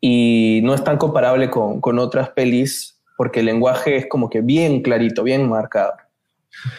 y 0.00 0.60
no 0.64 0.74
es 0.74 0.82
tan 0.82 0.96
comparable 0.96 1.48
con, 1.50 1.80
con 1.80 2.00
otras 2.00 2.30
pelis 2.30 2.96
porque 3.16 3.40
el 3.40 3.46
lenguaje 3.46 3.96
es 3.98 4.06
como 4.08 4.30
que 4.30 4.40
bien 4.40 4.80
clarito, 4.80 5.22
bien 5.22 5.48
marcado. 5.48 5.92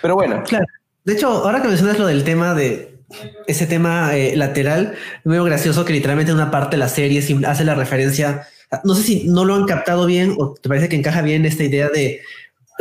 Pero 0.02 0.16
bueno. 0.16 0.42
Claro. 0.44 0.66
De 1.04 1.14
hecho, 1.14 1.28
ahora 1.28 1.62
que 1.62 1.68
mencionas 1.68 2.00
lo 2.00 2.08
del 2.08 2.24
tema 2.24 2.56
de 2.56 2.98
ese 3.46 3.68
tema 3.68 4.16
eh, 4.16 4.36
lateral, 4.36 4.96
es 5.20 5.26
muy 5.26 5.38
gracioso 5.48 5.86
que 5.86 5.94
literalmente 5.94 6.32
en 6.32 6.38
una 6.38 6.50
parte 6.50 6.78
de 6.78 6.80
la 6.80 6.88
serie 6.88 7.20
hace 7.46 7.64
la 7.64 7.76
referencia. 7.76 8.48
No 8.84 8.96
sé 8.96 9.04
si 9.04 9.28
no 9.28 9.46
lo 9.46 9.54
han 9.54 9.66
captado 9.66 10.06
bien 10.06 10.36
o 10.40 10.54
te 10.54 10.68
parece 10.68 10.90
que 10.90 10.96
encaja 10.96 11.22
bien 11.22 11.46
esta 11.46 11.64
idea 11.64 11.90
de. 11.90 12.22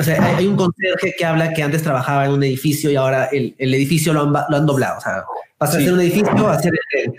O 0.01 0.03
sea, 0.03 0.37
hay, 0.37 0.47
un 0.47 0.57
conserje 0.57 1.15
que 1.17 1.25
habla 1.27 1.53
que 1.53 1.63
antes 1.63 1.83
trabajaba 1.83 2.25
en 2.25 2.33
un 2.33 2.43
edificio 2.43 2.91
y 2.91 2.97
ahora 2.97 3.27
el, 3.27 3.55
el 3.59 3.75
edificio 3.75 4.15
lo 4.15 4.23
han, 4.23 4.33
lo 4.33 4.57
han, 4.57 4.65
doblado. 4.65 4.97
O 4.97 5.01
sea, 5.03 5.25
pasa 5.59 5.77
a 5.77 5.81
ser 5.83 5.93
un 5.93 6.01
edificio 6.01 6.49
a 6.49 6.59
ser 6.59 6.73
el, 6.95 7.13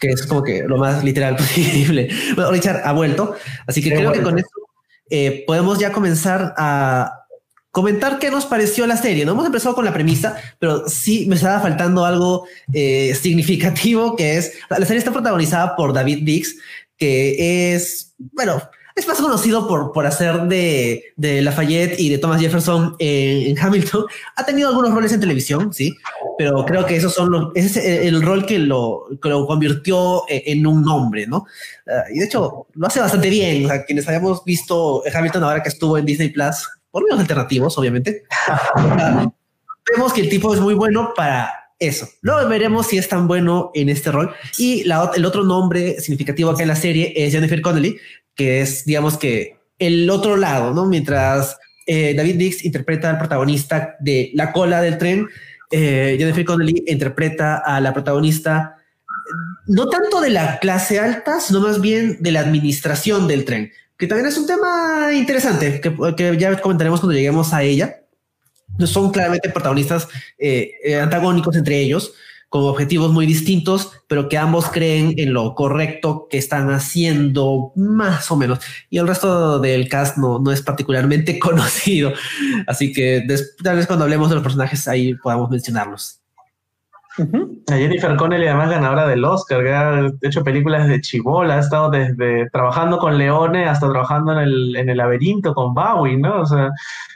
que 0.00 0.08
es 0.08 0.26
como 0.26 0.42
que 0.42 0.64
lo 0.64 0.78
más 0.78 1.04
literal 1.04 1.36
posible. 1.38 2.08
Bueno, 2.34 2.50
Richard 2.50 2.82
ha 2.84 2.92
vuelto, 2.92 3.36
así 3.68 3.80
que 3.80 3.94
creo 3.94 4.10
que 4.10 4.20
con 4.20 4.36
esto 4.36 4.50
eh, 5.10 5.44
podemos 5.46 5.78
ya 5.78 5.92
comenzar 5.92 6.54
a 6.56 7.20
comentar 7.70 8.18
qué 8.18 8.30
nos 8.30 8.44
pareció 8.44 8.84
la 8.88 8.96
serie. 8.96 9.24
No 9.24 9.32
hemos 9.32 9.46
empezado 9.46 9.76
con 9.76 9.84
la 9.84 9.92
premisa, 9.92 10.36
pero 10.58 10.88
sí 10.88 11.26
me 11.28 11.36
estaba 11.36 11.60
faltando 11.60 12.04
algo 12.04 12.46
eh, 12.72 13.14
significativo, 13.14 14.16
que 14.16 14.38
es, 14.38 14.54
la 14.68 14.84
serie 14.84 14.98
está 14.98 15.12
protagonizada 15.12 15.76
por 15.76 15.92
David 15.92 16.18
Dix, 16.22 16.56
que 16.96 17.74
es, 17.74 18.14
bueno, 18.18 18.60
es 18.94 19.08
más 19.08 19.20
conocido 19.20 19.66
por, 19.66 19.92
por 19.92 20.06
hacer 20.06 20.42
de, 20.42 21.12
de 21.16 21.42
Lafayette 21.42 21.98
y 21.98 22.08
de 22.08 22.18
Thomas 22.18 22.40
Jefferson 22.40 22.96
en, 22.98 23.58
Hamilton. 23.58 24.04
Ha 24.36 24.44
tenido 24.44 24.68
algunos 24.68 24.92
roles 24.92 25.12
en 25.12 25.20
televisión, 25.20 25.72
sí, 25.72 25.96
pero 26.38 26.64
creo 26.64 26.84
que 26.84 26.96
esos 26.96 27.14
son 27.14 27.30
los, 27.30 27.52
ese 27.54 28.00
es 28.00 28.06
el 28.06 28.22
rol 28.22 28.44
que 28.46 28.58
lo, 28.58 29.04
que 29.22 29.28
lo 29.28 29.46
convirtió 29.46 30.24
en 30.28 30.66
un 30.66 30.82
nombre, 30.82 31.26
¿no? 31.26 31.46
Ah, 31.86 32.04
y 32.12 32.18
de 32.18 32.26
hecho, 32.26 32.66
lo 32.74 32.86
hace 32.86 33.00
bastante 33.00 33.30
bien. 33.30 33.64
O 33.64 33.68
sea, 33.68 33.84
quienes 33.84 34.06
habíamos 34.08 34.44
visto 34.44 35.02
Hamilton 35.12 35.44
ahora 35.44 35.62
que 35.62 35.68
estuvo 35.68 35.96
en 35.96 36.04
Disney 36.04 36.28
Plus, 36.28 36.68
por 36.90 37.04
menos 37.04 37.20
alternativos, 37.20 37.76
obviamente, 37.78 38.24
ah, 38.48 39.32
vemos 39.94 40.12
que 40.12 40.20
el 40.20 40.28
tipo 40.28 40.54
es 40.54 40.60
muy 40.60 40.74
bueno 40.74 41.12
para 41.14 41.62
eso. 41.78 42.08
Luego 42.20 42.48
veremos 42.48 42.86
si 42.86 42.98
es 42.98 43.08
tan 43.08 43.26
bueno 43.26 43.70
en 43.74 43.88
este 43.88 44.12
rol. 44.12 44.32
Y 44.56 44.84
la, 44.84 45.10
el 45.14 45.24
otro 45.24 45.42
nombre 45.42 46.00
significativo 46.00 46.50
acá 46.50 46.62
en 46.62 46.68
la 46.68 46.76
serie 46.76 47.12
es 47.16 47.32
Jennifer 47.32 47.60
Connelly, 47.60 47.98
que 48.34 48.60
es, 48.60 48.84
digamos 48.84 49.18
que, 49.18 49.58
el 49.78 50.08
otro 50.10 50.36
lado, 50.36 50.72
¿no? 50.72 50.86
Mientras 50.86 51.56
eh, 51.86 52.14
David 52.14 52.36
Dix 52.36 52.64
interpreta 52.64 53.10
al 53.10 53.18
protagonista 53.18 53.96
de 53.98 54.30
La 54.34 54.52
cola 54.52 54.80
del 54.80 54.98
tren, 54.98 55.28
eh, 55.70 56.16
Jennifer 56.18 56.44
Connelly 56.44 56.84
interpreta 56.86 57.56
a 57.56 57.80
la 57.80 57.92
protagonista 57.92 58.76
no 59.66 59.88
tanto 59.88 60.20
de 60.20 60.30
la 60.30 60.58
clase 60.58 60.98
alta, 60.98 61.40
sino 61.40 61.60
más 61.60 61.80
bien 61.80 62.18
de 62.20 62.32
la 62.32 62.40
administración 62.40 63.28
del 63.28 63.44
tren, 63.44 63.72
que 63.96 64.06
también 64.06 64.28
es 64.28 64.36
un 64.36 64.46
tema 64.46 65.12
interesante, 65.12 65.80
que, 65.80 65.94
que 66.16 66.36
ya 66.36 66.60
comentaremos 66.60 67.00
cuando 67.00 67.14
lleguemos 67.14 67.52
a 67.52 67.62
ella. 67.62 68.00
Son 68.84 69.10
claramente 69.10 69.50
protagonistas 69.50 70.08
eh, 70.38 70.72
eh 70.82 71.00
antagónicos 71.00 71.56
entre 71.56 71.78
ellos, 71.78 72.12
con 72.52 72.64
objetivos 72.64 73.10
muy 73.10 73.24
distintos, 73.24 73.92
pero 74.06 74.28
que 74.28 74.36
ambos 74.36 74.68
creen 74.68 75.14
en 75.16 75.32
lo 75.32 75.54
correcto 75.54 76.26
que 76.28 76.36
están 76.36 76.70
haciendo, 76.70 77.72
más 77.76 78.30
o 78.30 78.36
menos. 78.36 78.58
Y 78.90 78.98
el 78.98 79.08
resto 79.08 79.58
del 79.58 79.88
cast 79.88 80.18
no, 80.18 80.38
no 80.38 80.52
es 80.52 80.60
particularmente 80.60 81.38
conocido. 81.40 82.12
Así 82.66 82.92
que 82.92 83.24
tal 83.64 83.76
vez 83.76 83.86
cuando 83.86 84.04
hablemos 84.04 84.28
de 84.28 84.34
los 84.34 84.44
personajes 84.44 84.86
ahí 84.86 85.14
podamos 85.14 85.48
mencionarlos. 85.48 86.21
A 87.18 87.74
Jennifer 87.76 88.16
Connelly, 88.16 88.46
además 88.46 88.70
ganadora 88.70 89.06
del 89.06 89.24
Oscar, 89.24 89.62
que 89.62 89.72
ha 89.72 90.10
hecho 90.22 90.42
películas 90.42 90.88
de 90.88 91.00
chivola, 91.00 91.56
ha 91.56 91.60
estado 91.60 91.90
desde 91.90 92.48
trabajando 92.50 92.98
con 92.98 93.18
Leone 93.18 93.66
hasta 93.66 93.90
trabajando 93.90 94.32
en 94.32 94.38
el, 94.38 94.76
en 94.76 94.88
el 94.88 94.96
laberinto 94.96 95.52
con 95.52 95.74
Bowie, 95.74 96.16
¿no? 96.16 96.40
O 96.40 96.46
sea, 96.46 96.70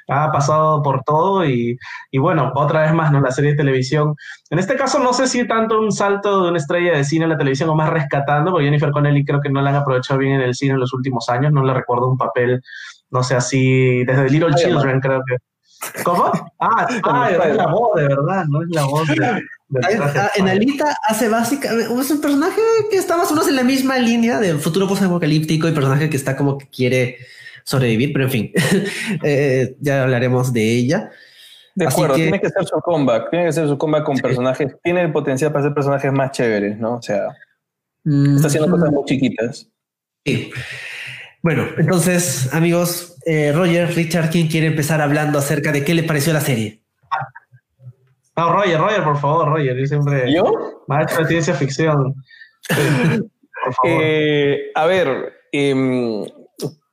ha 0.08 0.30
pasado 0.30 0.82
por 0.82 1.02
todo 1.02 1.46
y, 1.46 1.78
y, 2.10 2.18
bueno, 2.18 2.52
otra 2.54 2.82
vez 2.82 2.92
más, 2.92 3.10
¿no? 3.10 3.20
La 3.20 3.30
serie 3.30 3.52
de 3.52 3.56
televisión. 3.56 4.14
En 4.50 4.58
este 4.58 4.76
caso, 4.76 4.98
no 4.98 5.12
sé 5.12 5.26
si 5.26 5.46
tanto 5.48 5.80
un 5.80 5.90
salto 5.92 6.42
de 6.42 6.50
una 6.50 6.58
estrella 6.58 6.92
de 6.92 7.04
cine 7.04 7.24
a 7.24 7.28
la 7.28 7.38
televisión 7.38 7.70
o 7.70 7.74
más 7.74 7.88
rescatando, 7.88 8.50
porque 8.50 8.66
Jennifer 8.66 8.90
Connelly 8.90 9.24
creo 9.24 9.40
que 9.40 9.50
no 9.50 9.62
la 9.62 9.70
han 9.70 9.76
aprovechado 9.76 10.20
bien 10.20 10.34
en 10.34 10.42
el 10.42 10.54
cine 10.54 10.74
en 10.74 10.80
los 10.80 10.92
últimos 10.92 11.28
años, 11.30 11.52
no 11.52 11.64
le 11.64 11.72
recuerdo 11.72 12.08
un 12.08 12.18
papel, 12.18 12.60
no 13.10 13.22
sé, 13.22 13.34
así, 13.34 14.04
desde 14.04 14.28
Little 14.28 14.54
Children, 14.54 15.00
creo 15.00 15.22
que. 15.26 15.36
¿Cómo? 16.02 16.32
Ah, 16.60 16.86
ah 17.04 17.30
es 17.30 17.56
la 17.56 17.66
voz, 17.66 17.96
de 17.96 18.08
verdad, 18.08 18.44
no 18.46 18.62
es 18.62 18.68
la 18.70 18.84
voz 18.84 19.08
de, 19.08 19.42
Ah, 19.82 20.30
en 20.36 20.48
Alita 20.48 20.96
hace 21.08 21.28
básicamente 21.28 21.92
es 21.92 22.10
un 22.10 22.20
personaje 22.20 22.60
que 22.88 22.98
está 22.98 23.16
más 23.16 23.30
o 23.32 23.34
menos 23.34 23.48
en 23.48 23.56
la 23.56 23.64
misma 23.64 23.98
línea 23.98 24.38
de 24.38 24.54
futuro 24.54 24.86
post-apocalíptico 24.86 25.66
y 25.66 25.72
personaje 25.72 26.08
que 26.08 26.16
está 26.16 26.36
como 26.36 26.56
que 26.56 26.68
quiere 26.68 27.18
sobrevivir, 27.64 28.12
pero 28.12 28.26
en 28.26 28.30
fin, 28.30 28.52
eh, 29.24 29.76
ya 29.80 30.04
hablaremos 30.04 30.52
de 30.52 30.62
ella. 30.62 31.10
De 31.74 31.84
acuerdo, 31.84 32.14
tiene 32.14 32.40
que 32.40 32.48
ser 32.48 32.64
su 32.64 32.78
comeback, 32.80 33.28
tiene 33.30 33.46
que 33.46 33.52
ser 33.52 33.66
su 33.66 33.76
comeback 33.76 34.04
con 34.04 34.18
personajes, 34.18 34.76
tiene 34.84 35.02
el 35.02 35.12
potencial 35.12 35.50
para 35.50 35.64
ser 35.64 35.74
personajes 35.74 36.12
más 36.12 36.30
chéveres, 36.30 36.78
¿no? 36.78 36.94
O 36.94 37.02
sea, 37.02 37.36
está 38.04 38.46
haciendo 38.46 38.70
cosas 38.70 38.92
muy 38.92 39.04
chiquitas. 39.04 39.68
Sí. 40.24 40.50
Bueno, 41.42 41.66
entonces, 41.76 42.48
amigos, 42.54 43.15
eh, 43.26 43.52
Roger, 43.52 43.92
Richard, 43.92 44.30
¿quién 44.30 44.46
quiere 44.46 44.68
empezar 44.68 45.00
hablando 45.00 45.40
acerca 45.40 45.72
de 45.72 45.84
qué 45.84 45.94
le 45.94 46.04
pareció 46.04 46.32
la 46.32 46.40
serie? 46.40 46.80
No, 48.36 48.52
Roger, 48.52 48.78
Roger, 48.78 49.02
por 49.02 49.18
favor, 49.18 49.48
Roger. 49.48 49.76
Yo 49.76 49.86
siempre. 49.86 50.32
¿Yo? 50.32 50.84
Maestro 50.86 51.22
de 51.24 51.28
ciencia 51.28 51.54
ficción. 51.54 52.14
por 52.68 53.74
favor. 53.74 54.00
Eh, 54.00 54.70
a 54.76 54.86
ver, 54.86 55.32
em, 55.50 56.24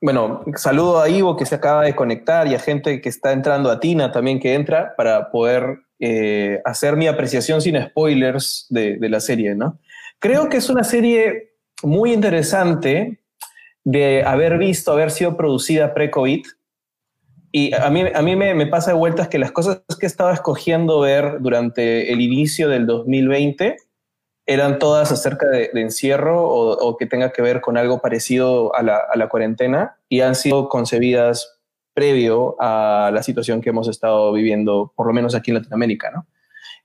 bueno, 0.00 0.42
saludo 0.56 1.00
a 1.00 1.08
Ivo 1.08 1.36
que 1.36 1.46
se 1.46 1.54
acaba 1.54 1.84
de 1.84 1.94
conectar 1.94 2.48
y 2.48 2.56
a 2.56 2.58
gente 2.58 3.00
que 3.00 3.08
está 3.08 3.30
entrando 3.30 3.70
a 3.70 3.78
Tina 3.78 4.10
también 4.10 4.40
que 4.40 4.54
entra 4.54 4.96
para 4.96 5.30
poder 5.30 5.82
eh, 6.00 6.60
hacer 6.64 6.96
mi 6.96 7.06
apreciación 7.06 7.60
sin 7.60 7.80
spoilers 7.80 8.66
de, 8.70 8.96
de 8.96 9.08
la 9.08 9.20
serie, 9.20 9.54
¿no? 9.54 9.78
Creo 10.18 10.48
que 10.48 10.56
es 10.56 10.68
una 10.68 10.82
serie 10.82 11.52
muy 11.84 12.12
interesante 12.12 13.23
de 13.84 14.24
haber 14.24 14.58
visto, 14.58 14.92
haber 14.92 15.10
sido 15.10 15.36
producida 15.36 15.94
pre-COVID 15.94 16.44
y 17.56 17.72
a 17.72 17.88
mí, 17.88 18.02
a 18.12 18.20
mí 18.20 18.34
me, 18.34 18.66
pasa 18.66 18.90
de 18.90 18.96
vueltas 18.96 19.28
que 19.28 19.38
las 19.38 19.52
cosas 19.52 19.82
que 20.00 20.06
estaba 20.06 20.32
escogiendo 20.32 20.98
ver 20.98 21.40
durante 21.40 22.12
el 22.12 22.20
inicio 22.20 22.68
del 22.68 22.84
2020 22.84 23.76
eran 24.44 24.80
todas 24.80 25.12
acerca 25.12 25.46
de, 25.46 25.70
encierro 25.74 26.42
o, 26.42 26.96
que 26.96 27.06
tenga 27.06 27.30
que 27.30 27.42
ver 27.42 27.60
con 27.60 27.78
algo 27.78 28.00
parecido 28.00 28.74
a 28.74 28.82
la, 28.82 28.96
a 28.96 29.16
la, 29.16 29.28
cuarentena 29.28 29.96
y 30.08 30.22
han 30.22 30.34
sido 30.34 30.68
concebidas 30.68 31.60
previo 31.94 32.56
a 32.58 33.12
la 33.14 33.22
situación 33.22 33.60
que 33.60 33.70
hemos 33.70 33.86
estado 33.86 34.32
viviendo, 34.32 34.92
por 34.96 35.06
lo 35.06 35.12
menos 35.12 35.36
aquí 35.36 35.52
en 35.52 35.58
Latinoamérica, 35.58 36.10
¿no? 36.10 36.26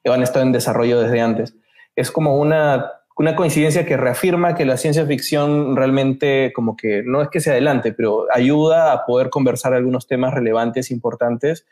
Que 0.04 0.12
han 0.12 0.22
estado 0.22 0.46
en 0.46 0.52
desarrollo 0.52 1.02
desde 1.02 1.20
antes. 1.20 1.56
Es 1.96 2.12
como 2.12 2.38
una 2.38 2.92
una 3.20 3.36
coincidencia 3.36 3.86
que 3.86 3.98
reafirma 3.98 4.56
que 4.56 4.64
la 4.64 4.78
ciencia 4.78 5.06
ficción 5.06 5.76
realmente 5.76 6.54
como 6.56 6.78
que 6.78 7.04
no 7.06 7.22
es 7.22 7.28
que 7.28 7.42
se 7.42 7.52
adelante, 7.52 7.92
pero 7.92 8.28
ayuda 8.34 8.94
a 8.94 9.06
poder 9.06 9.30
conversar 9.30 9.74
algunos 9.74 10.08
temas 10.08 10.34
relevantes, 10.34 10.90
importantes, 10.90 11.66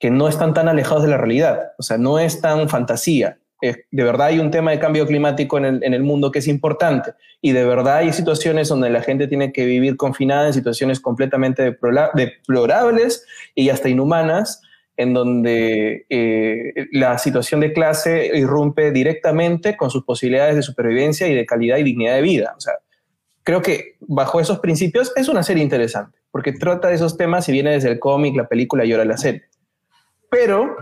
que 0.00 0.10
no 0.10 0.26
están 0.26 0.52
tan 0.52 0.66
alejados 0.68 1.04
de 1.04 1.10
la 1.10 1.16
realidad. 1.16 1.74
O 1.78 1.84
sea, 1.84 1.96
no 1.96 2.18
es 2.18 2.40
tan 2.40 2.68
fantasía. 2.68 3.38
de 3.60 4.02
verdad 4.02 4.28
hay 4.28 4.40
un 4.40 4.50
tema 4.50 4.72
de 4.72 4.80
cambio 4.80 5.06
climático 5.06 5.58
en 5.58 5.64
el, 5.64 5.84
en 5.84 5.94
el, 5.94 6.02
mundo 6.02 6.32
que 6.32 6.40
es 6.40 6.48
importante 6.48 7.12
y 7.40 7.52
de 7.52 7.64
verdad 7.64 7.98
hay 7.98 8.12
situaciones 8.12 8.68
donde 8.68 8.90
la 8.90 9.02
gente 9.02 9.28
tiene 9.28 9.52
que 9.52 9.66
vivir 9.66 9.96
confinada 9.96 10.48
en 10.48 10.54
situaciones 10.54 10.98
completamente 10.98 11.78
deplorables 12.14 13.24
y 13.54 13.68
hasta 13.68 13.88
inhumanas 13.88 14.62
en 15.00 15.14
donde 15.14 16.04
eh, 16.10 16.74
la 16.92 17.16
situación 17.16 17.60
de 17.60 17.72
clase 17.72 18.30
irrumpe 18.34 18.90
directamente 18.90 19.74
con 19.74 19.90
sus 19.90 20.04
posibilidades 20.04 20.56
de 20.56 20.62
supervivencia 20.62 21.26
y 21.26 21.34
de 21.34 21.46
calidad 21.46 21.78
y 21.78 21.84
dignidad 21.84 22.16
de 22.16 22.20
vida. 22.20 22.52
O 22.54 22.60
sea, 22.60 22.74
creo 23.42 23.62
que 23.62 23.96
bajo 24.00 24.40
esos 24.40 24.58
principios 24.58 25.10
es 25.16 25.30
una 25.30 25.42
serie 25.42 25.62
interesante, 25.62 26.18
porque 26.30 26.52
trata 26.52 26.88
de 26.88 26.96
esos 26.96 27.16
temas 27.16 27.48
y 27.48 27.52
viene 27.52 27.70
desde 27.70 27.88
el 27.88 27.98
cómic, 27.98 28.36
la 28.36 28.46
película 28.46 28.84
y 28.84 28.92
ahora 28.92 29.06
la 29.06 29.16
serie. 29.16 29.44
Pero 30.30 30.76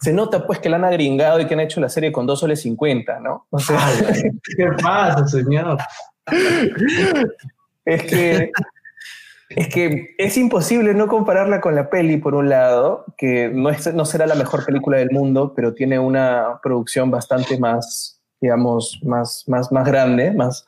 se 0.00 0.12
nota 0.12 0.44
pues 0.44 0.58
que 0.58 0.68
la 0.68 0.74
han 0.74 0.84
agringado 0.84 1.38
y 1.38 1.46
que 1.46 1.54
han 1.54 1.60
hecho 1.60 1.80
la 1.80 1.88
serie 1.88 2.10
con 2.10 2.26
dos 2.26 2.40
soles 2.40 2.60
50, 2.62 3.20
¿no? 3.20 3.46
O 3.50 3.60
sea, 3.60 3.78
¿qué 4.56 4.66
pasa, 4.82 5.28
señor? 5.28 5.78
es 7.84 8.02
que 8.02 8.50
Es 9.50 9.68
que 9.68 10.14
es 10.18 10.36
imposible 10.36 10.92
no 10.94 11.06
compararla 11.06 11.60
con 11.60 11.74
la 11.76 11.88
peli, 11.88 12.16
por 12.16 12.34
un 12.34 12.48
lado, 12.48 13.04
que 13.16 13.48
no, 13.48 13.70
es, 13.70 13.92
no 13.94 14.04
será 14.04 14.26
la 14.26 14.34
mejor 14.34 14.64
película 14.64 14.98
del 14.98 15.10
mundo, 15.12 15.52
pero 15.54 15.72
tiene 15.72 15.98
una 15.98 16.58
producción 16.62 17.10
bastante 17.12 17.58
más, 17.58 18.20
digamos, 18.40 19.00
más, 19.04 19.44
más, 19.46 19.70
más 19.70 19.86
grande, 19.86 20.32
más... 20.32 20.66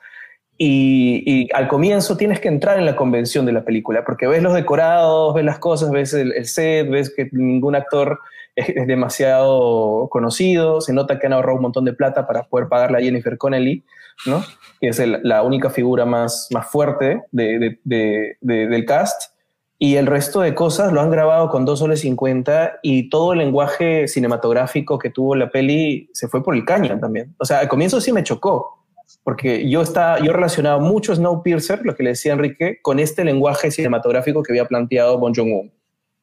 Y, 0.61 1.49
al 1.55 1.69
comienzo 1.69 2.17
tienes 2.17 2.41
que 2.41 2.49
entrar 2.49 2.79
en 2.79 2.85
la 2.85 2.97
convención 2.97 3.47
de 3.47 3.53
la 3.53 3.65
película, 3.65 4.05
porque 4.05 4.27
ves 4.27 4.43
los 4.43 4.55
decorados, 4.55 5.35
ves 5.35 5.45
las 5.45 5.61
cosas, 5.61 5.91
ves 5.91 6.13
el, 6.15 6.33
el 6.33 6.47
set, 6.47 6.89
ves 6.91 7.15
que 7.15 7.29
ningún 7.31 7.77
actor 7.77 8.19
es, 8.57 8.69
es, 8.71 8.87
demasiado 8.89 10.09
conocido, 10.11 10.81
se 10.81 10.93
nota 10.93 11.21
que 11.21 11.27
han 11.27 11.33
ahorrado 11.33 11.57
un 11.57 11.63
montón 11.63 11.85
de 11.85 11.93
plata 11.93 12.27
para 12.27 12.43
poder 12.43 12.67
pagarle 12.67 12.99
a 12.99 13.01
Jennifer 13.01 13.39
Connelly, 13.39 13.85
¿no? 14.27 14.43
que 14.81 14.89
es 14.89 15.03
la 15.23 15.43
única 15.43 15.71
figura 15.71 16.05
más, 16.05 16.49
más 16.53 16.67
fuerte 16.67 17.23
de, 17.33 17.79
de, 17.85 18.37
de, 18.41 18.67
del 18.67 18.85
cast. 18.85 19.35
Y 19.81 19.95
el 19.95 20.07
resto 20.07 20.41
de 20.41 20.55
cosas 20.55 20.93
lo 20.93 21.01
han 21.01 21.11
grabado 21.11 21.51
con 21.51 21.65
2 21.65 21.79
soles 21.79 22.01
50 22.01 22.81
y 22.83 23.11
todo 23.11 23.33
el 23.33 23.39
lenguaje 23.39 24.09
cinematográfico 24.09 24.99
que 24.99 25.11
tuvo 25.11 25.37
la 25.37 25.51
peli 25.51 26.11
se 26.13 26.27
fue 26.27 26.43
por 26.43 26.57
el 26.57 26.65
caño 26.65 26.99
también. 26.99 27.35
O 27.39 27.45
sea, 27.45 27.61
al 27.61 27.69
comienzo 27.69 28.01
sí 28.01 28.13
me 28.13 28.25
chocó, 28.25 28.85
porque 29.23 29.69
yo, 29.69 29.83
estaba, 29.83 30.19
yo 30.19 30.33
relacionaba 30.33 30.81
mucho 30.81 31.15
Snowpiercer, 31.15 31.85
lo 31.85 31.95
que 31.95 32.03
le 32.03 32.11
decía 32.11 32.33
Enrique, 32.33 32.79
con 32.83 32.99
este 32.99 33.25
lenguaje 33.25 33.71
cinematográfico 33.71 34.43
que 34.43 34.53
había 34.53 34.65
planteado 34.65 35.19
Bon 35.19 35.33
Joon-ho, 35.33 35.71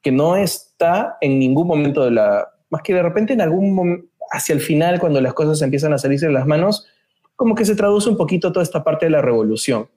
que 0.02 0.12
no 0.12 0.36
está 0.36 1.16
en 1.20 1.38
ningún 1.38 1.66
momento 1.66 2.04
de 2.04 2.10
la... 2.10 2.48
Más 2.68 2.82
que 2.82 2.92
de 2.92 3.02
repente 3.02 3.32
en 3.32 3.40
algún 3.40 3.74
momento, 3.74 4.06
hacia 4.30 4.54
el 4.54 4.60
final, 4.60 5.00
cuando 5.00 5.20
las 5.22 5.32
cosas 5.32 5.62
empiezan 5.62 5.94
a 5.94 5.98
salirse 5.98 6.26
de 6.26 6.32
las 6.32 6.46
manos, 6.46 6.86
como 7.36 7.54
que 7.54 7.64
se 7.64 7.76
traduce 7.76 8.08
un 8.08 8.16
poquito 8.16 8.52
toda 8.52 8.64
esta 8.64 8.82
parte 8.82 9.06
de 9.06 9.10
la 9.10 9.22
revolución. 9.22 9.88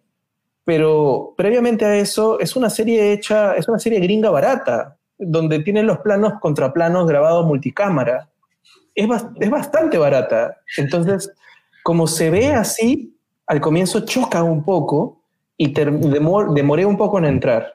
Pero 0.65 1.33
previamente 1.35 1.85
a 1.85 1.97
eso, 1.97 2.39
es 2.39 2.55
una 2.55 2.69
serie 2.69 3.11
hecha, 3.11 3.55
es 3.55 3.67
una 3.67 3.79
serie 3.79 3.99
gringa 3.99 4.29
barata, 4.29 4.97
donde 5.17 5.59
tienen 5.59 5.87
los 5.87 5.99
planos 5.99 6.33
contra 6.39 6.71
planos 6.73 7.07
grabados 7.07 7.45
multicámara. 7.45 8.29
Es, 8.93 9.07
es 9.39 9.49
bastante 9.49 9.97
barata. 9.97 10.57
Entonces, 10.77 11.31
como 11.83 12.05
se 12.05 12.29
ve 12.29 12.53
así, 12.53 13.17
al 13.47 13.61
comienzo 13.61 14.01
choca 14.01 14.43
un 14.43 14.63
poco 14.63 15.23
y 15.57 15.73
demor 15.73 16.53
demoré 16.53 16.85
un 16.85 16.97
poco 16.97 17.17
en 17.17 17.25
entrar. 17.25 17.73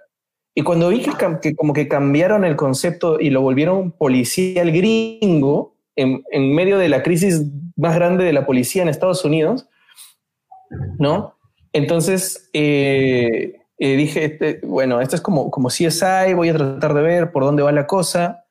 Y 0.54 0.62
cuando 0.62 0.88
vi 0.88 1.02
que, 1.02 1.10
que, 1.42 1.56
como 1.56 1.72
que 1.72 1.88
cambiaron 1.88 2.44
el 2.44 2.54
concepto 2.54 3.18
y 3.18 3.30
lo 3.30 3.40
volvieron 3.42 3.90
policial 3.90 4.70
gringo, 4.70 5.73
en, 5.96 6.54
medio 6.54 6.78
de 6.78 6.88
la 6.88 7.02
crisis 7.02 7.42
más 7.76 7.94
grande 7.94 8.24
de 8.24 8.32
la 8.32 8.46
policía 8.46 8.82
en 8.82 8.88
Estados 8.88 9.24
Unidos, 9.24 9.68
¿no? 10.98 11.36
Entonces 11.72 12.50
eh, 12.52 13.60
eh, 13.78 13.96
dije, 13.96 14.24
este, 14.24 14.60
bueno, 14.64 15.00
esto 15.00 15.16
es 15.16 15.22
como, 15.22 15.50
como 15.50 15.68
CSI, 15.68 16.34
voy 16.34 16.50
a 16.50 16.54
tratar 16.54 16.94
de 16.94 17.02
ver 17.02 17.32
por 17.32 17.44
dónde 17.44 17.62
va 17.62 17.72
la 17.72 17.86
cosa, 17.86 18.44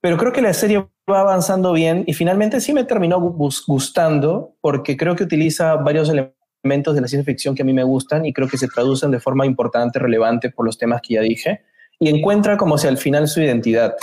pero 0.00 0.16
creo 0.16 0.32
que 0.32 0.42
la 0.42 0.52
serie 0.52 0.86
va 1.10 1.20
avanzando 1.20 1.72
bien 1.72 2.04
y 2.06 2.14
finalmente 2.14 2.60
sí 2.60 2.72
me 2.72 2.84
terminó 2.84 3.20
gustando 3.20 4.56
porque 4.60 4.96
creo 4.96 5.14
que 5.14 5.24
utiliza 5.24 5.76
varios 5.76 6.08
elementos 6.08 6.94
de 6.94 7.00
la 7.00 7.08
ciencia 7.08 7.24
ficción 7.24 7.54
que 7.54 7.62
a 7.62 7.64
mí 7.64 7.72
me 7.72 7.84
gustan 7.84 8.26
y 8.26 8.32
creo 8.32 8.48
que 8.48 8.58
se 8.58 8.66
traducen 8.66 9.10
de 9.12 9.20
forma 9.20 9.46
importante, 9.46 9.98
relevante 9.98 10.50
por 10.50 10.66
los 10.66 10.78
temas 10.78 11.00
que 11.02 11.14
ya 11.14 11.20
dije 11.20 11.62
y 11.98 12.08
encuentra 12.08 12.56
como 12.56 12.76
si 12.76 12.88
al 12.88 12.98
final 12.98 13.28
su 13.28 13.40
identidad. 13.40 13.94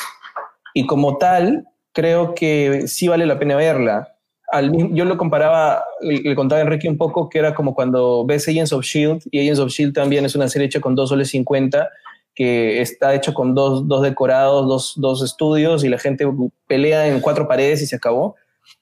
Y 0.74 0.88
como 0.88 1.18
tal, 1.18 1.68
creo 1.94 2.36
que 2.36 2.88
sí 2.88 3.08
vale 3.08 3.26
la 3.26 3.40
pena 3.40 3.56
verla 3.56 4.14
yo 4.62 5.06
lo 5.06 5.18
comparaba, 5.18 5.84
le, 6.02 6.36
contaba 6.36 6.60
a 6.60 6.64
Enrique 6.64 6.88
un 6.88 6.98
poco 6.98 7.30
que 7.30 7.40
era 7.40 7.56
como 7.56 7.74
cuando 7.74 8.26
ves 8.26 8.48
Agents 8.48 8.74
of 8.74 8.86
Shield, 8.86 9.24
y 9.32 9.40
Agents 9.40 9.60
of 9.60 9.72
Shield 9.72 9.94
también 9.94 10.26
es 10.26 10.36
una 10.36 10.48
serie 10.48 10.68
hecha 10.68 10.80
con 10.80 10.96
dos 10.96 11.10
soles 11.10 11.30
50, 11.30 11.90
que 12.36 12.82
está 12.82 13.14
hecho 13.14 13.34
con 13.34 13.56
dos, 13.56 13.88
dos 13.88 14.02
decorados, 14.02 14.68
dos, 14.68 14.94
dos 14.98 15.24
estudios, 15.24 15.84
y 15.84 15.90
la 15.90 15.98
gente 15.98 16.28
pelea 16.68 17.08
en 17.08 17.20
cuatro 17.20 17.48
paredes 17.48 17.82
y 17.82 17.86
se 17.88 17.96
acabó. 17.96 18.36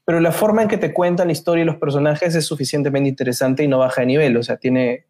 Pero 0.05 0.19
la 0.19 0.31
forma 0.31 0.61
en 0.61 0.67
que 0.67 0.77
te 0.77 0.93
cuentan 0.93 1.27
la 1.27 1.33
historia 1.33 1.63
y 1.63 1.65
los 1.65 1.77
personajes 1.77 2.35
es 2.35 2.45
suficientemente 2.45 3.09
interesante 3.09 3.63
y 3.63 3.67
no 3.67 3.79
baja 3.79 4.01
de 4.01 4.07
nivel, 4.07 4.37
o 4.37 4.43
sea, 4.43 4.57
tiene 4.57 5.05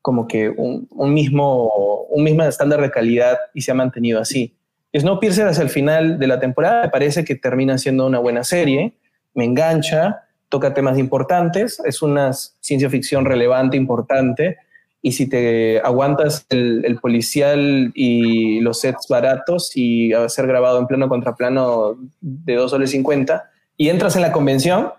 como 0.00 0.26
que 0.26 0.48
un, 0.48 0.88
un 0.90 1.14
mismo, 1.14 2.04
un 2.10 2.24
mismo 2.24 2.42
estándar 2.42 2.80
de 2.80 2.90
calidad 2.90 3.38
y 3.54 3.62
se 3.62 3.70
ha 3.70 3.74
mantenido 3.74 4.20
así. 4.20 4.56
Snowpiercer 4.94 5.46
hacia 5.46 5.62
el 5.62 5.70
final 5.70 6.18
de 6.18 6.26
la 6.26 6.38
temporada 6.38 6.82
me 6.82 6.90
parece 6.90 7.24
que 7.24 7.34
termina 7.34 7.78
siendo 7.78 8.06
una 8.06 8.18
buena 8.18 8.44
serie 8.44 8.94
me 9.34 9.44
engancha, 9.44 10.24
toca 10.48 10.74
temas 10.74 10.98
importantes, 10.98 11.80
es 11.84 12.02
una 12.02 12.32
ciencia 12.32 12.90
ficción 12.90 13.24
relevante, 13.24 13.76
importante, 13.76 14.58
y 15.00 15.12
si 15.12 15.28
te 15.28 15.80
aguantas 15.80 16.46
el, 16.50 16.84
el, 16.84 17.00
policial 17.00 17.90
y 17.94 18.60
los 18.60 18.80
sets 18.80 19.08
baratos 19.08 19.76
y 19.76 20.12
a 20.12 20.28
ser 20.28 20.46
grabado 20.46 20.78
en 20.78 20.86
plano 20.86 21.08
contra 21.08 21.34
plano 21.34 21.96
de 22.20 22.54
2 22.54 22.70
soles 22.70 22.92
50 22.92 23.50
y 23.76 23.88
entras 23.88 24.14
en 24.14 24.22
la 24.22 24.30
convención, 24.30 24.92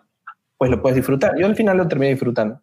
pues 0.57 0.69
lo 0.69 0.81
puedes 0.81 0.97
disfrutar. 0.97 1.39
Yo 1.39 1.45
al 1.45 1.55
final 1.55 1.77
lo 1.77 1.87
terminé 1.87 2.11
disfrutando. 2.11 2.59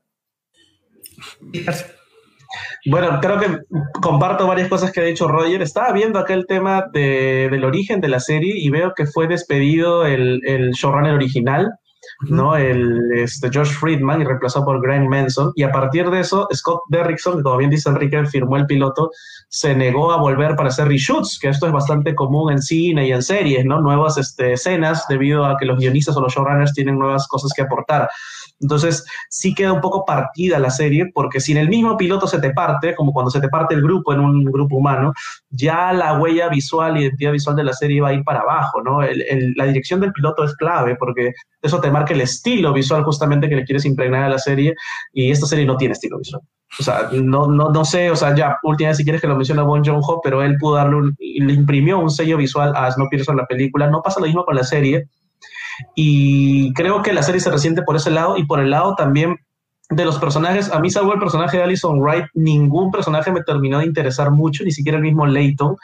Bueno, 2.87 3.19
creo 3.21 3.39
que 3.39 3.59
comparto 4.01 4.47
varias 4.47 4.69
cosas 4.69 4.93
que 4.93 5.01
ha 5.01 5.05
dicho 5.05 5.29
Roger. 5.29 5.61
Estaba 5.63 5.93
viendo 5.93 6.19
aquel 6.19 6.47
tema 6.47 6.87
de, 6.93 7.49
del 7.51 7.65
origen 7.65 8.01
de 8.01 8.09
la 8.09 8.21
serie 8.21 8.55
y 8.57 8.71
veo 8.71 8.95
que 8.95 9.07
fue 9.07 9.27
despedido 9.27 10.07
el, 10.07 10.41
el 10.47 10.71
showrunner 10.73 11.15
original, 11.15 11.71
¿no? 12.29 12.57
El 12.57 13.13
este, 13.15 13.51
Josh 13.53 13.73
Friedman 13.73 14.23
y 14.23 14.25
reemplazado 14.25 14.65
por 14.65 14.83
Grant 14.83 15.09
Manson. 15.09 15.53
Y 15.57 15.63
a 15.63 15.73
partir 15.73 16.09
de 16.11 16.21
eso, 16.21 16.49
Scott 16.55 16.83
Derrickson, 16.89 17.43
como 17.43 17.59
bien 17.59 17.71
dice 17.71 17.89
Enrique, 17.89 18.25
firmó 18.27 18.57
el 18.57 18.67
piloto, 18.67 19.11
se 19.49 19.75
negó 19.75 20.13
a 20.13 20.17
volver 20.17 20.57
para 20.57 20.69
hacer 20.69 20.89
reshoots, 20.89 21.39
que 21.39 21.49
esto 21.49 21.67
es 21.67 21.73
bastante 21.73 22.15
común 22.15 22.53
en 22.53 22.63
cine 22.63 23.09
y 23.09 23.13
en 23.13 23.23
series, 23.23 23.65
¿no? 23.65 23.81
Nuevas 23.81 24.17
este, 24.19 24.53
escenas 24.53 25.07
debido 25.09 25.45
a 25.45 25.57
que 25.59 25.67
los 25.67 25.79
guionistas 25.79 26.17
o 26.17 26.21
los 26.21 26.33
showrunners 26.33 26.73
tienen 26.73 26.99
nuevas 26.99 27.27
cosas 27.29 27.53
que 27.55 27.63
aportar. 27.63 28.09
Entonces, 28.61 29.05
sí 29.29 29.55
queda 29.55 29.73
un 29.73 29.81
poco 29.81 30.05
partida 30.05 30.59
la 30.59 30.71
serie, 30.71 31.11
porque 31.15 31.41
si 31.41 31.53
en 31.53 31.59
el 31.59 31.69
mismo 31.69 31.97
piloto 31.97 32.27
se 32.27 32.39
te 32.39 32.51
parte, 32.51 32.95
como 32.95 33.13
cuando 33.13 33.31
se 33.31 33.41
te 33.41 33.49
parte 33.49 33.75
el 33.75 33.83
grupo 33.83 34.13
en 34.13 34.21
un 34.21 34.45
grupo 34.45 34.77
humano, 34.77 35.13
ya 35.49 35.93
la 35.93 36.19
huella 36.19 36.49
visual, 36.49 36.99
identidad 36.99 37.33
visual 37.33 37.57
de 37.57 37.65
la 37.65 37.73
serie 37.73 38.01
va 38.01 38.09
a 38.09 38.15
ir 38.15 38.23
para 38.23 38.41
abajo, 38.41 38.83
¿no? 38.83 39.03
El, 39.03 39.23
el, 39.23 39.55
la 39.57 39.65
dirección 39.65 40.01
del 40.01 40.13
piloto 40.13 40.45
es 40.45 40.55
clave, 40.57 40.97
porque 40.97 41.33
eso 41.63 41.81
te 41.81 41.91
marca 41.91 42.15
el 42.15 42.21
estilo 42.21 42.73
visual 42.73 43.03
justamente 43.03 43.49
que 43.49 43.57
le 43.57 43.65
quieres 43.65 43.85
impregnar 43.85 44.25
a 44.25 44.29
la 44.29 44.39
serie, 44.39 44.75
y 45.13 45.31
esta 45.31 45.47
serie 45.47 45.65
no 45.65 45.77
tiene 45.77 45.93
estilo 45.93 46.19
visual. 46.19 46.43
O 46.79 46.83
sea, 46.83 47.09
no, 47.13 47.49
no, 47.49 47.71
no 47.71 47.85
sé, 47.85 48.11
o 48.11 48.17
sea, 48.17 48.35
ya, 48.35 48.59
última 48.63 48.91
vez 48.91 48.99
si 48.99 49.03
quieres 49.03 49.21
que 49.21 49.27
lo 49.27 49.37
mencione 49.37 49.63
Bon 49.63 49.85
Joon-ho, 49.85 50.21
pero 50.23 50.43
él 50.43 50.57
pudo 50.59 50.77
darle 50.77 50.97
un, 50.97 51.17
le 51.19 51.53
imprimió 51.53 51.99
un 51.99 52.11
sello 52.11 52.37
visual 52.37 52.73
a 52.77 52.91
Snowpiercer 52.93 53.33
en 53.33 53.39
la 53.39 53.47
película, 53.47 53.89
no 53.89 54.03
pasa 54.03 54.21
lo 54.21 54.27
mismo 54.27 54.45
con 54.45 54.55
la 54.55 54.63
serie, 54.63 55.09
y 55.95 56.73
creo 56.75 57.03
que 57.03 57.13
la 57.13 57.23
serie 57.23 57.41
se 57.41 57.51
resiente 57.51 57.83
por 57.83 57.97
ese 57.97 58.11
lado 58.11 58.37
y 58.37 58.45
por 58.45 58.61
el 58.61 58.71
lado 58.71 58.95
también 58.95 59.37
de 59.91 60.05
los 60.05 60.19
personajes. 60.19 60.73
A 60.73 60.81
mí, 60.81 60.91
salvo 60.91 61.13
el 61.13 61.19
personaje 61.19 61.57
de 61.57 61.65
Alison 61.65 62.01
Wright, 62.01 62.27
ningún 62.35 62.91
personaje 62.91 63.33
me 63.33 63.43
terminó 63.43 63.79
de 63.79 63.87
interesar 63.87 64.31
mucho, 64.31 64.65
ni 64.65 64.71
siquiera 64.71 64.99
el 64.99 65.05
mismo 65.05 65.27
Leighton. 65.27 65.77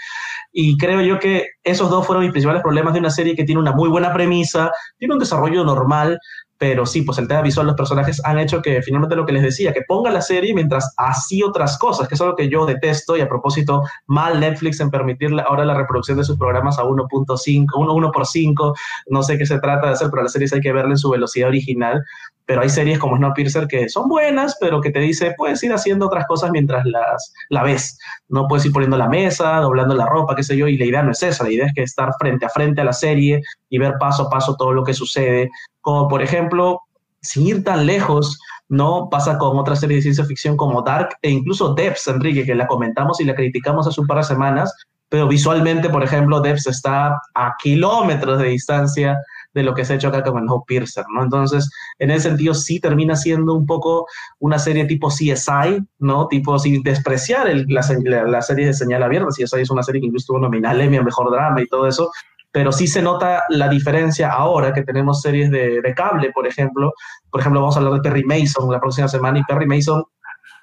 Y 0.52 0.78
creo 0.78 1.00
yo 1.02 1.18
que 1.18 1.48
esos 1.64 1.90
dos 1.90 2.06
fueron 2.06 2.24
mis 2.24 2.30
principales 2.30 2.62
problemas 2.62 2.94
de 2.94 3.00
una 3.00 3.11
serie 3.11 3.35
que 3.35 3.44
tiene 3.44 3.61
una 3.61 3.72
muy 3.72 3.88
buena 3.88 4.12
premisa, 4.12 4.70
tiene 4.96 5.14
un 5.14 5.20
desarrollo 5.20 5.64
normal, 5.64 6.18
pero 6.58 6.86
sí, 6.86 7.02
pues 7.02 7.18
el 7.18 7.28
tema 7.28 7.42
visual, 7.42 7.66
los 7.66 7.76
personajes 7.76 8.20
han 8.24 8.38
hecho 8.38 8.62
que 8.62 8.80
finalmente 8.82 9.16
lo 9.16 9.26
que 9.26 9.32
les 9.32 9.42
decía, 9.42 9.72
que 9.72 9.82
ponga 9.86 10.10
la 10.10 10.22
serie 10.22 10.54
mientras 10.54 10.94
así 10.96 11.42
otras 11.42 11.78
cosas, 11.78 12.08
que 12.08 12.14
es 12.14 12.20
algo 12.20 12.34
que 12.34 12.48
yo 12.48 12.64
detesto 12.64 13.16
y 13.16 13.20
a 13.20 13.28
propósito, 13.28 13.82
mal 14.06 14.40
Netflix 14.40 14.80
en 14.80 14.90
permitirle 14.90 15.42
ahora 15.42 15.64
la 15.64 15.74
reproducción 15.74 16.16
de 16.16 16.24
sus 16.24 16.38
programas 16.38 16.78
a 16.78 16.84
1.5, 16.84 17.66
1, 17.76 17.94
1 17.94 18.10
por 18.10 18.26
5, 18.26 18.74
no 19.08 19.22
sé 19.22 19.36
qué 19.36 19.44
se 19.44 19.58
trata 19.58 19.88
de 19.88 19.92
hacer, 19.92 20.08
pero 20.10 20.22
las 20.22 20.32
series 20.32 20.52
hay 20.52 20.60
que 20.60 20.72
verla 20.72 20.92
en 20.92 20.98
su 20.98 21.10
velocidad 21.10 21.48
original, 21.48 22.02
pero 22.46 22.62
hay 22.62 22.70
series 22.70 22.98
como 22.98 23.16
Snowpiercer 23.16 23.66
que 23.66 23.88
son 23.88 24.08
buenas, 24.08 24.56
pero 24.60 24.80
que 24.80 24.90
te 24.90 25.00
dice, 25.00 25.34
puedes 25.36 25.62
ir 25.64 25.72
haciendo 25.72 26.06
otras 26.06 26.26
cosas 26.26 26.50
mientras 26.52 26.86
las, 26.86 27.34
la 27.50 27.64
ves, 27.64 27.98
no 28.28 28.46
puedes 28.46 28.64
ir 28.64 28.72
poniendo 28.72 28.96
la 28.96 29.08
mesa, 29.08 29.56
doblando 29.56 29.94
la 29.94 30.06
ropa, 30.06 30.36
qué 30.36 30.44
sé 30.44 30.56
yo, 30.56 30.68
y 30.68 30.78
la 30.78 30.84
idea 30.84 31.02
no 31.02 31.10
es 31.10 31.22
esa, 31.22 31.44
la 31.44 31.50
idea 31.50 31.66
es 31.66 31.74
que 31.74 31.82
estar 31.82 32.12
frente 32.18 32.46
a 32.46 32.48
frente 32.48 32.80
a 32.80 32.84
la 32.84 32.92
serie 32.92 33.42
y 33.68 33.79
ver 33.79 33.94
paso 33.98 34.24
a 34.24 34.31
paso 34.31 34.57
todo 34.57 34.72
lo 34.72 34.85
que 34.85 34.94
sucede, 34.94 35.50
como 35.81 36.09
por 36.09 36.22
ejemplo, 36.22 36.81
sin 37.20 37.46
ir 37.46 37.64
tan 37.64 37.87
lejos, 37.87 38.38
¿no? 38.68 39.09
Pasa 39.11 39.38
con 39.38 39.59
otra 39.59 39.76
serie 39.76 39.96
de 39.96 40.02
ciencia 40.02 40.24
ficción 40.24 40.57
como 40.57 40.83
Dark 40.83 41.16
e 41.22 41.31
incluso 41.31 41.74
Depths, 41.74 42.09
Enrique, 42.09 42.44
que 42.44 42.55
la 42.55 42.66
comentamos 42.66 43.20
y 43.20 43.24
la 43.24 43.35
criticamos 43.35 43.87
hace 43.87 44.00
un 44.00 44.07
par 44.07 44.18
de 44.18 44.24
semanas, 44.24 44.74
pero 45.09 45.29
visualmente, 45.29 45.88
por 45.88 46.02
ejemplo, 46.02 46.40
Depths 46.40 46.66
está 46.66 47.20
a 47.35 47.55
kilómetros 47.62 48.38
de 48.38 48.48
distancia 48.48 49.18
de 49.57 49.62
lo 49.62 49.74
que 49.74 49.87
se 49.87 49.94
ha 49.94 49.96
hecho 49.96 50.09
acá 50.09 50.22
con 50.22 50.42
el 50.42 50.48
Piercer, 50.66 51.05
¿no? 51.14 51.22
Entonces, 51.22 51.70
en 51.98 52.11
ese 52.11 52.29
sentido, 52.29 52.52
sí 52.52 52.79
termina 52.79 53.16
siendo 53.16 53.55
un 53.55 53.64
poco 53.64 54.07
una 54.38 54.59
serie 54.59 54.85
tipo 54.85 55.09
CSI, 55.09 55.83
¿no? 55.98 56.29
Tipo, 56.29 56.59
sin 56.59 56.83
despreciar 56.83 57.48
el, 57.48 57.64
la, 57.68 57.83
la, 58.05 58.24
la, 58.24 58.42
serie 58.42 58.66
de 58.66 58.74
señal 58.74 59.02
abierta, 59.02 59.31
CSI 59.31 59.62
es 59.62 59.70
una 59.70 59.83
serie 59.83 60.02
que 60.02 60.09
incluso 60.09 60.26
tuvo 60.26 60.40
nominal 60.40 60.79
Emmy 60.83 61.00
Mejor 61.00 61.31
Drama 61.31 61.62
y 61.62 61.68
todo 61.68 61.88
eso, 61.88 62.11
pero 62.52 62.72
sí 62.72 62.87
se 62.87 63.02
nota 63.02 63.42
la 63.50 63.68
diferencia 63.68 64.30
ahora 64.30 64.72
que 64.72 64.82
tenemos 64.82 65.20
series 65.20 65.50
de, 65.50 65.80
de, 65.82 65.94
cable, 65.94 66.30
por 66.32 66.46
ejemplo. 66.46 66.92
Por 67.30 67.40
ejemplo, 67.40 67.61
vamos 67.61 67.76
a 67.76 67.80
hablar 67.80 67.94
de 67.94 68.00
Perry 68.00 68.24
Mason 68.24 68.70
la 68.70 68.80
próxima 68.80 69.09
semana 69.09 69.38
y 69.38 69.44
Perry 69.44 69.66
Mason 69.66 70.04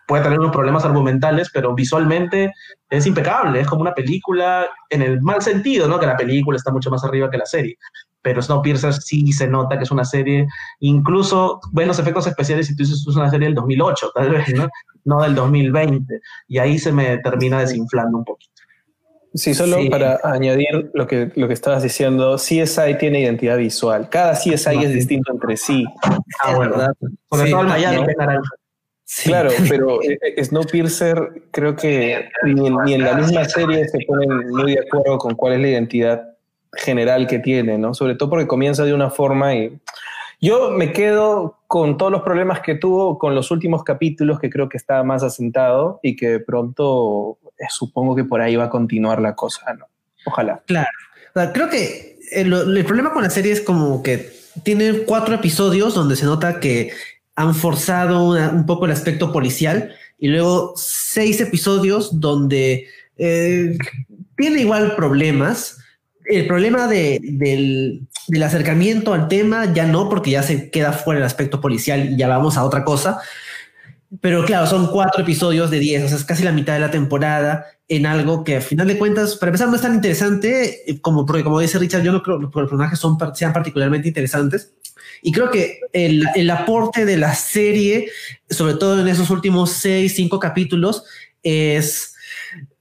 puede 0.07 0.23
tener 0.23 0.39
unos 0.39 0.51
problemas 0.51 0.85
argumentales, 0.85 1.49
pero 1.53 1.73
visualmente 1.73 2.51
es 2.89 3.05
impecable, 3.05 3.61
es 3.61 3.67
como 3.67 3.81
una 3.81 3.93
película 3.93 4.67
en 4.89 5.01
el 5.01 5.21
mal 5.21 5.41
sentido, 5.41 5.87
¿no? 5.87 5.99
Que 5.99 6.05
la 6.05 6.17
película 6.17 6.57
está 6.57 6.71
mucho 6.71 6.89
más 6.89 7.03
arriba 7.03 7.29
que 7.29 7.37
la 7.37 7.45
serie. 7.45 7.77
Pero 8.21 8.41
Snowpiercer 8.41 8.93
sí 8.93 9.33
se 9.33 9.47
nota 9.47 9.77
que 9.77 9.83
es 9.83 9.91
una 9.91 10.05
serie, 10.05 10.47
incluso 10.79 11.59
ven 11.71 11.87
los 11.87 11.99
efectos 11.99 12.27
especiales 12.27 12.69
y 12.69 12.75
tú 12.75 12.83
dices, 12.83 13.05
es 13.07 13.15
una 13.15 13.29
serie 13.29 13.47
del 13.47 13.55
2008, 13.55 14.11
tal 14.13 14.29
vez, 14.29 14.53
¿no? 14.53 14.67
No 15.05 15.21
del 15.21 15.35
2020. 15.35 16.19
Y 16.47 16.57
ahí 16.57 16.79
se 16.79 16.91
me 16.91 17.17
termina 17.17 17.59
desinflando 17.59 18.17
un 18.17 18.23
poquito. 18.23 18.52
Sí, 19.35 19.53
solo 19.55 19.77
para 19.89 20.19
añadir 20.23 20.91
lo 20.93 21.07
que, 21.07 21.31
lo 21.35 21.47
que 21.47 21.53
estabas 21.53 21.81
diciendo, 21.81 22.35
CSI 22.35 22.97
tiene 22.99 23.21
identidad 23.21 23.57
visual. 23.57 24.07
Cada 24.09 24.33
CSI 24.33 24.83
es 24.83 24.93
distinto 24.93 25.31
entre 25.33 25.57
sí. 25.57 25.85
Ah, 26.43 26.55
bueno. 26.55 26.75
Sobre 27.31 27.49
todo 27.49 27.61
el 27.61 27.67
Miami 27.67 28.05
naranja. 28.17 28.49
Claro, 29.23 29.49
pero 29.69 30.01
eh, 30.01 30.17
eh, 30.37 30.43
Snowpiercer 30.43 31.43
creo 31.51 31.75
que 31.75 32.29
ni 32.43 32.93
en, 32.93 33.03
la 33.03 33.15
misma 33.15 33.45
serie 33.45 33.87
se 33.87 33.99
ponen 34.07 34.49
muy 34.49 34.73
de 34.73 34.79
acuerdo 34.79 35.17
con 35.17 35.35
cuál 35.35 35.53
es 35.53 35.59
la 35.59 35.67
identidad 35.67 36.23
general 36.73 37.27
que 37.27 37.39
tiene, 37.39 37.77
¿no? 37.77 37.93
Sobre 37.93 38.15
todo 38.15 38.29
porque 38.31 38.47
comienza 38.47 38.85
de 38.85 38.93
una 38.93 39.09
forma 39.09 39.53
y 39.55 39.79
yo 40.41 40.71
me 40.71 40.91
quedo 40.93 41.57
con 41.67 41.97
todos 41.97 42.11
los 42.11 42.21
problemas 42.21 42.61
que 42.61 42.75
tuvo 42.75 43.19
con 43.19 43.35
los 43.35 43.51
últimos 43.51 43.83
capítulos 43.83 44.39
que 44.39 44.49
creo 44.49 44.67
que 44.67 44.77
estaba 44.77 45.03
más 45.03 45.21
asentado 45.21 45.99
y 46.01 46.15
que 46.15 46.39
pronto 46.39 47.37
supongo 47.69 48.15
que 48.15 48.23
por 48.23 48.41
ahí 48.41 48.55
va 48.55 48.65
a 48.65 48.69
continuar 48.69 49.21
la 49.21 49.35
cosa, 49.35 49.73
¿no? 49.73 49.87
Ojalá. 50.25 50.63
Claro. 50.65 50.89
creo 51.53 51.69
que 51.69 52.19
el, 52.31 52.53
el 52.53 52.85
problema 52.85 53.13
con 53.13 53.23
la 53.23 53.29
serie 53.29 53.51
es 53.51 53.61
como 53.61 54.01
que 54.03 54.31
tiene 54.63 54.99
cuatro 54.99 55.35
episodios 55.35 55.95
donde 55.95 56.15
se 56.15 56.25
nota 56.25 56.59
que 56.59 56.91
han 57.35 57.55
forzado 57.55 58.29
un 58.51 58.65
poco 58.65 58.85
el 58.85 58.91
aspecto 58.91 59.31
policial 59.31 59.95
y 60.19 60.27
luego 60.27 60.73
seis 60.77 61.41
episodios 61.41 62.19
donde 62.19 62.87
eh, 63.17 63.77
tiene 64.37 64.61
igual 64.61 64.95
problemas. 64.95 65.79
El 66.25 66.47
problema 66.47 66.87
de, 66.87 67.19
del, 67.21 68.07
del, 68.27 68.43
acercamiento 68.43 69.13
al 69.13 69.27
tema 69.27 69.73
ya 69.73 69.85
no, 69.85 70.09
porque 70.09 70.31
ya 70.31 70.43
se 70.43 70.69
queda 70.69 70.93
fuera 70.93 71.19
el 71.19 71.25
aspecto 71.25 71.59
policial 71.59 72.13
y 72.13 72.17
ya 72.17 72.27
vamos 72.27 72.55
a 72.55 72.63
otra 72.63 72.85
cosa. 72.85 73.19
Pero 74.21 74.45
claro, 74.45 74.67
son 74.67 74.87
cuatro 74.87 75.23
episodios 75.23 75.71
de 75.71 75.79
diez, 75.79 76.03
o 76.03 76.07
sea, 76.07 76.17
es 76.17 76.25
casi 76.25 76.43
la 76.43 76.51
mitad 76.51 76.73
de 76.73 76.79
la 76.79 76.91
temporada 76.91 77.65
en 77.87 78.05
algo 78.05 78.43
que 78.43 78.57
a 78.57 78.61
final 78.61 78.87
de 78.87 78.97
cuentas, 78.97 79.35
para 79.35 79.49
empezar, 79.49 79.69
no 79.69 79.75
es 79.75 79.81
tan 79.81 79.95
interesante 79.95 80.89
eh, 80.89 81.01
como, 81.01 81.25
porque 81.25 81.43
como 81.43 81.59
dice 81.59 81.79
Richard, 81.79 82.03
yo 82.03 82.11
no 82.11 82.21
creo 82.21 82.37
que 82.37 82.43
los 82.43 82.53
personajes 82.53 82.99
son, 82.99 83.17
sean 83.35 83.53
particularmente 83.53 84.07
interesantes. 84.07 84.73
Y 85.21 85.31
creo 85.31 85.49
que 85.49 85.79
el, 85.93 86.25
el, 86.35 86.49
aporte 86.49 87.05
de 87.05 87.17
la 87.17 87.33
serie, 87.33 88.09
sobre 88.49 88.73
todo 88.75 88.99
en 88.99 89.07
esos 89.07 89.29
últimos 89.29 89.71
seis, 89.71 90.15
cinco 90.15 90.37
capítulos, 90.39 91.05
es, 91.41 92.15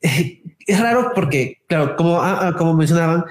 es 0.01 0.81
raro 0.81 1.13
porque, 1.15 1.63
claro, 1.69 1.97
como, 1.97 2.21
ah, 2.21 2.49
ah, 2.49 2.55
como 2.57 2.75
mencionaban, 2.75 3.25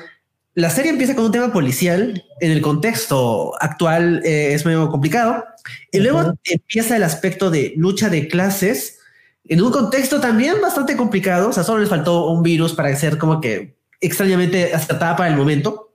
la 0.53 0.69
serie 0.69 0.91
empieza 0.91 1.15
con 1.15 1.25
un 1.25 1.31
tema 1.31 1.53
policial, 1.53 2.23
en 2.39 2.51
el 2.51 2.61
contexto 2.61 3.53
actual 3.61 4.21
eh, 4.25 4.53
es 4.53 4.65
medio 4.65 4.89
complicado, 4.89 5.45
y 5.91 5.99
luego 5.99 6.33
empieza 6.43 6.97
el 6.97 7.03
aspecto 7.03 7.49
de 7.49 7.73
lucha 7.77 8.09
de 8.09 8.27
clases, 8.27 8.99
en 9.47 9.61
un 9.61 9.71
contexto 9.71 10.19
también 10.19 10.55
bastante 10.61 10.97
complicado, 10.97 11.49
o 11.49 11.53
sea, 11.53 11.63
solo 11.63 11.79
les 11.79 11.89
faltó 11.89 12.29
un 12.29 12.43
virus 12.43 12.73
para 12.73 12.95
ser 12.95 13.17
como 13.17 13.39
que 13.39 13.75
extrañamente 13.99 14.73
acertada 14.73 15.15
para 15.15 15.29
el 15.29 15.37
momento. 15.37 15.93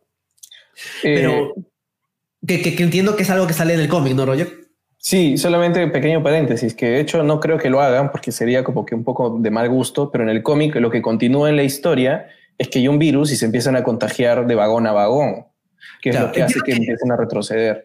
Pero 1.03 1.55
eh, 2.47 2.63
que, 2.63 2.83
entiendo 2.83 3.17
que 3.17 3.23
es 3.23 3.31
algo 3.31 3.47
que 3.47 3.53
sale 3.53 3.77
del 3.77 3.89
cómic, 3.89 4.15
¿no, 4.15 4.27
Roger? 4.27 4.67
Sí, 4.99 5.37
solamente 5.39 5.85
un 5.85 5.93
pequeño 5.93 6.23
paréntesis, 6.23 6.75
que 6.75 6.87
de 6.87 7.01
hecho 7.01 7.23
no 7.23 7.39
creo 7.41 7.59
que 7.59 7.71
lo 7.71 7.81
hagan 7.81 8.11
porque 8.11 8.33
sería 8.33 8.65
como 8.65 8.85
que 8.85 8.95
un 8.95 9.05
poco 9.05 9.39
de 9.39 9.51
mal 9.51 9.69
gusto, 9.69 10.11
pero 10.11 10.25
en 10.25 10.31
el 10.31 10.43
cómic 10.43 10.75
lo 10.77 10.91
que 10.91 11.03
continúa 11.03 11.49
en 11.49 11.57
la 11.57 11.63
historia 11.63 12.27
es 12.59 12.69
que 12.69 12.79
hay 12.79 12.89
un 12.89 12.99
virus 12.99 13.33
y 13.33 13.37
se 13.37 13.47
empiezan 13.47 13.77
a 13.77 13.83
contagiar 13.83 14.47
de 14.47 14.55
vagón 14.55 14.87
a 14.87 14.93
vagón, 14.93 15.47
que 16.03 16.11
es 16.11 16.21
lo 16.21 16.33
que 16.33 16.43
hace 16.43 16.61
que, 16.61 16.73
que 16.73 16.79
empiecen 16.79 17.13
a 17.13 17.17
retroceder. 17.17 17.85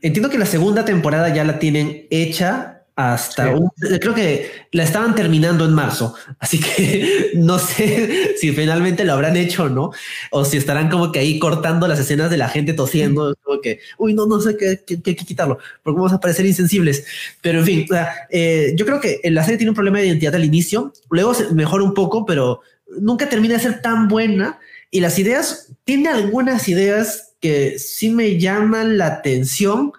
Entiendo 0.00 0.30
que 0.30 0.38
la 0.38 0.46
segunda 0.46 0.84
temporada 0.84 1.28
ya 1.28 1.44
la 1.44 1.58
tienen 1.58 2.06
hecha 2.10 2.80
hasta 3.08 3.54
creo 4.00 4.14
que 4.14 4.50
la 4.72 4.82
estaban 4.82 5.14
terminando 5.14 5.64
en 5.64 5.72
marzo, 5.72 6.14
así 6.38 6.60
que 6.60 7.30
no 7.34 7.58
sé 7.58 8.34
si 8.36 8.52
finalmente 8.52 9.04
lo 9.04 9.14
habrán 9.14 9.36
hecho 9.36 9.64
o 9.64 9.68
no, 9.68 9.90
o 10.30 10.44
si 10.44 10.58
estarán 10.58 10.90
como 10.90 11.10
que 11.10 11.18
ahí 11.18 11.38
cortando 11.38 11.88
las 11.88 11.98
escenas 11.98 12.30
de 12.30 12.36
la 12.36 12.48
gente 12.48 12.74
tosiendo, 12.74 13.34
como 13.42 13.60
que, 13.60 13.80
uy, 13.96 14.12
no, 14.12 14.26
no 14.26 14.40
sé 14.40 14.56
qué, 14.56 14.82
qué, 14.84 15.16
quitarlo, 15.16 15.58
porque 15.82 15.96
vamos 15.96 16.12
a 16.12 16.20
parecer 16.20 16.44
insensibles. 16.44 17.06
Pero 17.40 17.60
en 17.60 17.64
fin, 17.64 17.86
eh, 18.30 18.74
yo 18.76 18.84
creo 18.84 19.00
que 19.00 19.20
la 19.24 19.44
serie 19.44 19.56
tiene 19.56 19.70
un 19.70 19.76
problema 19.76 19.98
de 19.98 20.08
identidad 20.08 20.34
al 20.34 20.44
inicio, 20.44 20.92
luego 21.10 21.32
se 21.32 21.54
mejora 21.54 21.84
un 21.84 21.94
poco, 21.94 22.26
pero 22.26 22.60
nunca 22.98 23.28
termina 23.28 23.54
de 23.54 23.60
ser 23.60 23.82
tan 23.82 24.08
buena 24.08 24.58
y 24.90 25.00
las 25.00 25.18
ideas, 25.18 25.72
tiene 25.84 26.08
algunas 26.08 26.68
ideas 26.68 27.34
que 27.40 27.78
sí 27.78 28.10
me 28.10 28.38
llaman 28.38 28.98
la 28.98 29.06
atención, 29.06 29.92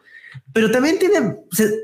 pero 0.53 0.69
también 0.69 0.99
tiene, 0.99 1.37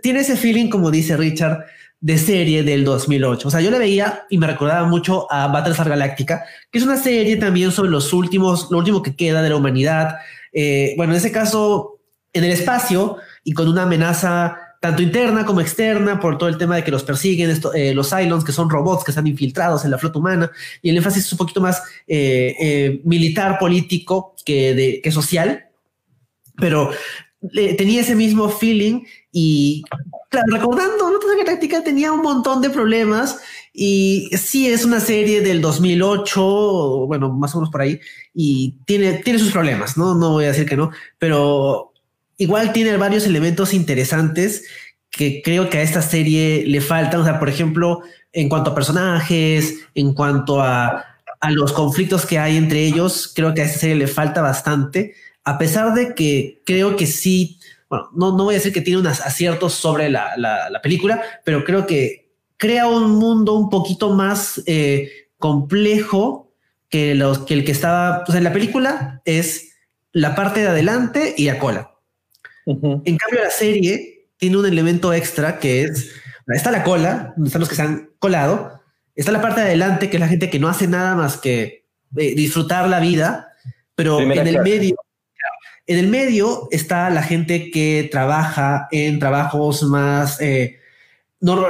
tiene 0.04 0.20
ese 0.20 0.36
feeling, 0.36 0.70
como 0.70 0.91
dice 0.91 1.15
Richard, 1.15 1.65
de 2.00 2.17
serie 2.17 2.63
del 2.63 2.84
2008. 2.84 3.48
O 3.48 3.52
sea, 3.52 3.62
yo 3.62 3.72
le 3.72 3.80
veía 3.80 4.26
y 4.30 4.38
me 4.38 4.48
recordaba 4.48 4.88
mucho 4.88 5.32
a 5.32 5.48
Battlestar 5.48 5.89
Galactica, 5.89 6.43
que 6.70 6.80
es 6.80 6.84
una 6.86 6.98
serie 6.98 7.38
también 7.38 7.72
sobre 7.72 7.89
los 7.89 8.13
últimos, 8.13 8.70
lo 8.70 8.78
último 8.78 9.02
que 9.02 9.15
queda 9.15 9.41
de 9.41 9.50
la 9.50 9.56
humanidad. 9.56 10.17
Eh, 10.54 10.93
bueno, 10.98 11.13
en 11.13 11.17
ese 11.17 11.32
caso, 11.32 12.00
en 12.34 12.43
el 12.43 12.52
espacio 12.52 13.17
y 13.43 13.54
con 13.54 13.67
una 13.67 13.84
amenaza 13.84 14.58
tanto 14.88 15.04
interna 15.04 15.45
como 15.45 15.62
externa 15.62 16.19
por 16.19 16.38
todo 16.38 16.50
el 16.50 16.58
tema 16.58 16.76
de 16.76 16.84
que 16.84 16.91
los 16.91 17.04
persiguen 17.04 17.50
esto, 17.50 17.73
eh, 17.73 17.93
los 17.93 18.10
Cylons, 18.10 18.43
que 18.43 18.52
son 18.52 18.69
robots 18.69 19.04
que 19.04 19.12
están 19.12 19.28
infiltrados 19.28 19.86
en 19.86 19.91
la 19.91 19.97
flota 19.97 20.19
humana, 20.19 20.52
y 20.82 20.89
el 20.89 20.97
énfasis 20.97 21.26
es 21.26 21.32
un 21.32 21.38
poquito 21.38 21.62
más 21.62 21.82
eh, 22.08 23.02
militar, 23.04 23.60
político 23.60 24.36
que, 24.45 24.73
de, 24.73 25.02
que 25.02 25.12
social. 25.12 25.65
Pero 26.56 26.91
tenía 27.78 28.02
ese 28.02 28.15
mismo 28.15 28.50
feeling 28.50 29.04
y 29.32 29.84
claro, 30.30 30.47
recordando, 30.52 31.12
¿no? 31.12 31.17
que 31.38 31.43
Táctica 31.43 31.84
tenía 31.84 32.12
un 32.12 32.21
montón 32.21 32.62
de 32.62 32.69
problemas 32.69 33.39
y 33.73 34.30
sí 34.36 34.67
es 34.67 34.86
una 34.86 35.00
serie 35.00 35.41
del 35.41 35.62
2008, 35.62 37.06
bueno, 37.06 37.32
más 37.32 37.54
o 37.54 37.60
menos 37.60 37.69
por 37.69 37.82
ahí, 37.82 38.00
y 38.34 38.76
tiene, 38.86 39.19
tiene 39.19 39.38
sus 39.38 39.52
problemas, 39.52 39.97
¿no? 39.97 40.15
No 40.15 40.32
voy 40.32 40.45
a 40.45 40.47
decir 40.47 40.65
que 40.65 40.76
no, 40.76 40.89
pero 41.19 41.93
igual 42.38 42.73
tiene 42.73 42.95
varios 42.97 43.26
elementos 43.26 43.73
interesantes 43.73 44.65
que 45.10 45.41
creo 45.43 45.69
que 45.69 45.80
a 45.80 45.82
esta 45.82 46.02
serie 46.02 46.63
le 46.65 46.82
faltan, 46.82 47.21
o 47.21 47.23
sea, 47.23 47.39
por 47.39 47.50
ejemplo, 47.50 48.02
en 48.34 48.50
cuanto 48.50 48.71
a 48.71 48.76
personajes, 48.76 49.80
en 49.95 50.13
cuanto 50.13 50.62
a, 50.62 51.06
los 51.50 51.71
conflictos 51.71 52.26
que 52.26 52.39
hay 52.39 52.58
entre 52.58 52.84
ellos, 52.84 53.32
creo 53.34 53.54
que 53.54 53.62
a 53.62 53.65
esta 53.65 53.80
serie 53.80 53.95
le 53.95 54.08
falta 54.08 54.41
bastante 54.41 55.13
a 55.47 55.58
pesar 55.58 55.93
de 55.93 56.13
que 56.13 56.62
creo 56.65 56.97
que 56.97 57.06
sí, 57.06 57.58
bueno, 57.89 58.10
no, 58.13 58.36
no 58.36 58.43
voy 58.43 58.56
a 58.56 58.58
decir 58.58 58.73
que 58.73 58.82
tiene 58.82 59.00
unos 59.00 59.21
aciertos 59.21 59.73
sobre 59.76 60.10
la, 60.10 60.36
la, 60.36 60.82
película, 60.84 61.21
pero 61.45 61.63
creo 61.63 61.88
que 61.88 62.34
crea 62.58 62.86
un 62.88 63.12
mundo 63.12 63.54
un 63.54 63.69
poquito 63.69 64.10
más 64.10 64.62
eh, 64.65 65.30
complejo 65.38 66.52
que, 66.89 67.15
los, 67.15 67.39
que 67.39 67.54
el 67.54 67.63
que 67.63 67.71
estaba 67.71 68.26
pues 68.26 68.38
en 68.38 68.43
la 68.43 68.52
película 68.52 69.21
es 69.23 69.69
la 70.12 70.36
parte 70.36 70.60
de 70.60 70.67
adelante 70.67 71.34
y 71.38 71.45
la 71.45 71.60
cola. 71.60 71.91
En 72.68 73.18
cambio, 73.18 73.44
la 73.44 73.50
serie 73.50 74.28
tiene 74.38 74.58
un 74.58 74.66
elemento 74.66 75.14
extra 75.14 75.58
que 75.60 75.84
es, 75.84 76.12
está 76.48 76.70
la 76.70 76.84
cola, 76.84 77.34
donde 77.36 77.48
están 77.48 77.62
los 77.62 77.70
que 77.70 77.76
se 77.76 77.82
han 77.82 78.10
colado, 78.20 78.82
está 79.16 79.32
la 79.32 79.42
parte 79.42 79.62
de 79.62 79.68
adelante, 79.68 80.10
que 80.10 80.18
es 80.18 80.22
la 80.22 80.28
gente 80.28 80.50
que 80.50 80.60
no 80.60 80.68
hace 80.68 80.88
nada 80.88 81.16
más 81.16 81.38
que 81.38 81.86
eh, 82.16 82.36
disfrutar 82.36 82.90
la 82.90 83.00
vida, 83.00 83.54
pero 83.96 84.20
en 84.20 84.32
el 84.32 84.62
medio 84.62 84.96
en 85.88 85.98
el 85.98 86.08
medio 86.08 86.68
está 86.72 87.10
la 87.10 87.24
gente 87.24 87.72
que 87.72 88.10
trabaja 88.12 88.90
en 88.92 89.20
trabajos 89.20 89.84
más 89.84 90.40
eh, 90.42 90.80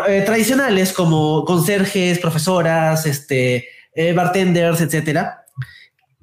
eh, 0.07 0.23
tradicionales 0.25 0.91
como 0.91 1.45
conserjes, 1.45 2.17
profesoras, 2.17 3.05
este, 3.05 3.67
eh, 3.93 4.13
bartenders, 4.13 4.81
etcétera. 4.81 5.45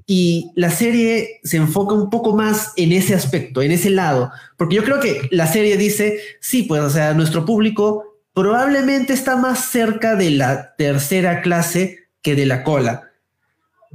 Y 0.07 0.51
la 0.55 0.71
serie 0.71 1.41
se 1.45 1.57
enfoca 1.57 1.95
un 1.95 2.11
poco 2.11 2.35
más 2.37 2.73
en 2.77 2.93
ese 2.93 3.15
aspecto, 3.15 3.63
en 3.63 3.73
ese 3.73 3.91
lado, 3.91 4.31
porque 4.59 4.77
yo 4.77 4.85
creo 4.85 5.01
que 5.01 5.29
la 5.31 5.47
serie 5.47 5.77
dice, 5.77 6.21
sí, 6.41 6.65
pues, 6.65 6.83
o 6.83 6.91
sea, 6.91 7.15
nuestro 7.15 7.45
público 7.47 8.05
probablemente 8.35 9.13
está 9.13 9.37
más 9.37 9.71
cerca 9.71 10.17
de 10.17 10.31
la 10.31 10.75
tercera 10.77 11.41
clase 11.41 12.01
que 12.21 12.35
de 12.35 12.47
la 12.47 12.65
cola. 12.65 13.11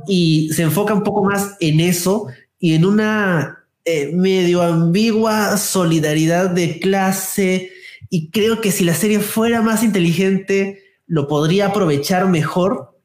Y 0.08 0.50
se 0.54 0.64
enfoca 0.64 0.94
un 0.94 1.04
poco 1.04 1.24
más 1.24 1.58
en 1.60 1.80
eso 1.80 2.28
y 2.58 2.74
en 2.74 2.86
una 2.86 3.66
eh, 3.86 4.12
medio 4.14 4.62
ambigua 4.62 5.58
solidaridad 5.58 6.50
de 6.50 6.80
clase 6.80 7.72
y 8.10 8.32
creo 8.32 8.60
que 8.62 8.72
si 8.72 8.84
la 8.84 8.94
serie 8.94 9.20
fuera 9.20 9.62
más 9.62 9.84
inteligente 9.84 10.84
lo 11.06 11.28
podría 11.28 11.68
aprovechar 11.68 12.28
mejor. 12.28 12.99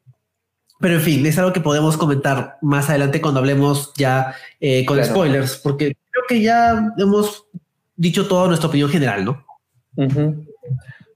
Pero 0.85 0.97
en 0.97 1.01
fin, 1.01 1.25
es 1.25 1.39
algo 1.39 1.51
que 1.55 1.63
podemos 1.63 1.97
comentar 1.97 2.59
más 2.61 2.91
adelante 2.91 3.23
cuando 3.23 3.41
hablemos 3.41 3.95
ya 3.97 4.35
eh, 4.61 4.85
con 4.85 5.03
spoilers, 5.03 5.57
porque 5.57 5.97
creo 6.11 6.25
que 6.29 6.43
ya 6.43 6.93
hemos 6.99 7.47
dicho 7.97 8.29
toda 8.29 8.49
nuestra 8.49 8.69
opinión 8.69 8.91
general, 8.91 9.25
¿no? 9.25 9.47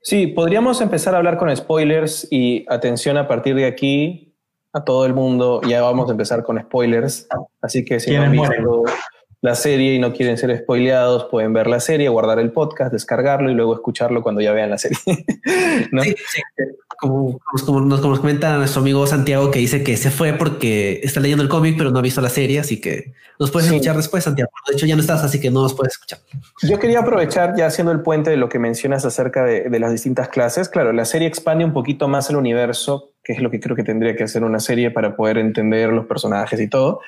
Sí, 0.00 0.28
podríamos 0.28 0.80
empezar 0.80 1.14
a 1.14 1.18
hablar 1.18 1.36
con 1.36 1.54
spoilers 1.54 2.26
y 2.30 2.64
atención 2.70 3.18
a 3.18 3.28
partir 3.28 3.56
de 3.56 3.66
aquí 3.66 4.34
a 4.72 4.84
todo 4.84 5.04
el 5.04 5.12
mundo, 5.12 5.60
ya 5.68 5.82
vamos 5.82 6.08
a 6.08 6.12
empezar 6.12 6.42
con 6.44 6.58
spoilers, 6.58 7.28
así 7.60 7.84
que 7.84 8.00
si 8.00 8.16
no 8.16 8.22
han 8.22 8.32
visto 8.32 8.84
la 9.40 9.54
serie 9.54 9.94
y 9.94 9.98
no 9.98 10.12
quieren 10.12 10.36
ser 10.36 10.56
spoileados, 10.58 11.26
pueden 11.26 11.52
ver 11.52 11.66
la 11.68 11.80
serie, 11.80 12.08
guardar 12.08 12.38
el 12.38 12.52
podcast, 12.52 12.92
descargarlo 12.92 13.50
y 13.50 13.54
luego 13.54 13.74
escucharlo 13.74 14.22
cuando 14.22 14.40
ya 14.40 14.52
vean 14.52 14.70
la 14.70 14.78
serie. 14.78 14.98
sí, 15.06 16.14
sí 16.28 16.42
como, 16.98 17.40
nos, 17.52 18.00
comenta 18.18 18.56
nuestro 18.56 18.80
amigo 18.80 19.06
Santiago 19.06 19.52
que 19.52 19.60
dice 19.60 19.84
que 19.84 19.96
se 19.96 20.10
fue 20.10 20.32
porque 20.32 21.00
está 21.04 21.20
leyendo 21.20 21.44
el 21.44 21.48
cómic, 21.48 21.76
pero 21.78 21.90
no 21.90 22.00
ha 22.00 22.02
visto 22.02 22.20
la 22.20 22.28
serie, 22.28 22.58
así 22.58 22.80
que 22.80 23.12
nos 23.38 23.52
puedes 23.52 23.70
escuchar 23.70 23.96
después, 23.96 24.24
Santiago. 24.24 24.50
De 24.66 24.74
hecho, 24.74 24.84
ya 24.84 24.96
no 24.96 25.00
estás, 25.00 25.22
así 25.22 25.40
que 25.40 25.48
no 25.48 25.62
nos 25.62 25.74
puedes 25.74 25.92
escuchar. 25.92 26.18
Yo 26.62 26.78
quería 26.80 26.98
aprovechar 26.98 27.54
ya 27.56 27.66
haciendo 27.66 27.92
el 27.92 28.00
puente 28.00 28.30
de 28.30 28.36
lo 28.36 28.48
que 28.48 28.58
mencionas 28.58 29.04
acerca 29.04 29.44
de, 29.44 29.78
las 29.78 29.92
distintas 29.92 30.28
clases. 30.28 30.68
Claro, 30.68 30.92
la 30.92 31.04
serie 31.04 31.28
expande 31.28 31.64
un 31.64 31.72
poquito 31.72 32.08
más 32.08 32.30
el 32.30 32.36
universo, 32.36 33.12
que 33.22 33.34
es 33.34 33.40
lo 33.40 33.48
que 33.48 33.60
creo 33.60 33.76
que 33.76 33.84
tendría 33.84 34.16
que 34.16 34.24
hacer 34.24 34.42
una 34.42 34.58
serie 34.58 34.90
para 34.90 35.14
poder 35.14 35.38
entender 35.38 35.90
los 35.90 36.06
personajes 36.06 36.60
y 36.60 36.66
todo. 36.66 37.00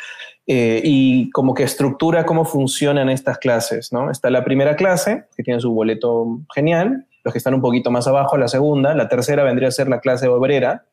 Eh, 0.47 0.81
y 0.83 1.31
como 1.31 1.55
que 1.55 1.63
estructura 1.63 2.27
cómo 2.27 2.45
funcionan 2.45 3.09
estas 3.09 3.39
clases, 3.39 3.93
¿no? 3.93 4.11
Está 4.11 4.31
la 4.31 4.45
primera 4.45 4.75
clase, 4.75 5.25
que 5.37 5.43
tiene 5.43 5.61
su 5.61 5.73
boleto 5.73 6.41
genial, 6.55 7.07
los 7.23 7.33
que 7.33 7.39
están 7.39 7.55
un 7.55 7.61
poquito 7.61 7.91
más 7.91 8.07
abajo, 8.07 8.37
la 8.37 8.49
segunda, 8.49 8.95
la 8.95 9.09
tercera 9.09 9.45
vendría 9.45 9.69
a 9.69 9.73
ser 9.73 9.89
la 9.89 10.01
clase 10.01 10.27
obrera 10.29 10.87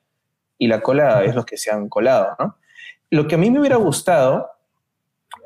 y 0.57 0.67
la 0.67 0.81
cola 0.81 1.23
es 1.23 1.33
los 1.33 1.45
que 1.45 1.57
se 1.57 1.71
han 1.71 1.89
colado, 1.89 2.35
¿no? 2.39 2.55
Lo 3.09 3.27
que 3.27 3.35
a 3.35 3.37
mí 3.37 3.49
me 3.49 3.59
hubiera 3.59 3.77
gustado 3.77 4.49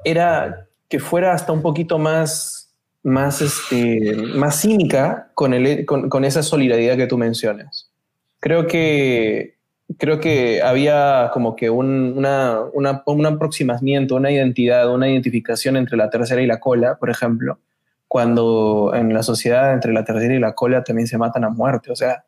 era 0.04 0.68
que 0.90 1.00
fuera 1.00 1.34
hasta 1.34 1.52
un 1.52 1.62
poquito 1.62 2.00
más, 2.00 2.74
más, 3.04 3.42
este, 3.42 4.16
más 4.16 4.62
cínica 4.62 5.32
con, 5.36 5.54
el, 5.54 5.86
con, 5.86 6.26
esa 6.26 6.44
solidaridad 6.44 6.98
que 6.98 7.08
tú 7.08 7.18
mencionas. 7.18 7.92
Creo 8.40 8.68
que, 8.68 9.58
creo 9.98 10.20
que 10.20 10.62
había 10.62 11.32
como 11.34 11.56
que 11.56 11.70
un, 11.70 12.14
una, 12.18 12.60
un 12.74 13.26
aproximamiento, 13.26 14.16
una 14.16 14.32
identidad, 14.32 14.94
una 14.94 15.10
identificación 15.10 15.78
entre 15.78 15.98
la 15.98 16.10
tercera 16.10 16.42
y 16.42 16.48
la 16.48 16.60
cola, 16.60 16.98
por 16.98 17.10
ejemplo, 17.10 17.60
cuando 18.08 18.92
en 18.94 19.14
la 19.14 19.24
sociedad 19.24 19.74
entre 19.74 19.94
la 19.94 20.04
tercera 20.04 20.34
y 20.34 20.40
la 20.40 20.54
cola 20.54 20.84
también 20.84 21.08
se 21.08 21.18
matan 21.18 21.44
a 21.44 21.50
muerte. 21.50 21.92
O 21.92 21.96
sea, 21.96 22.26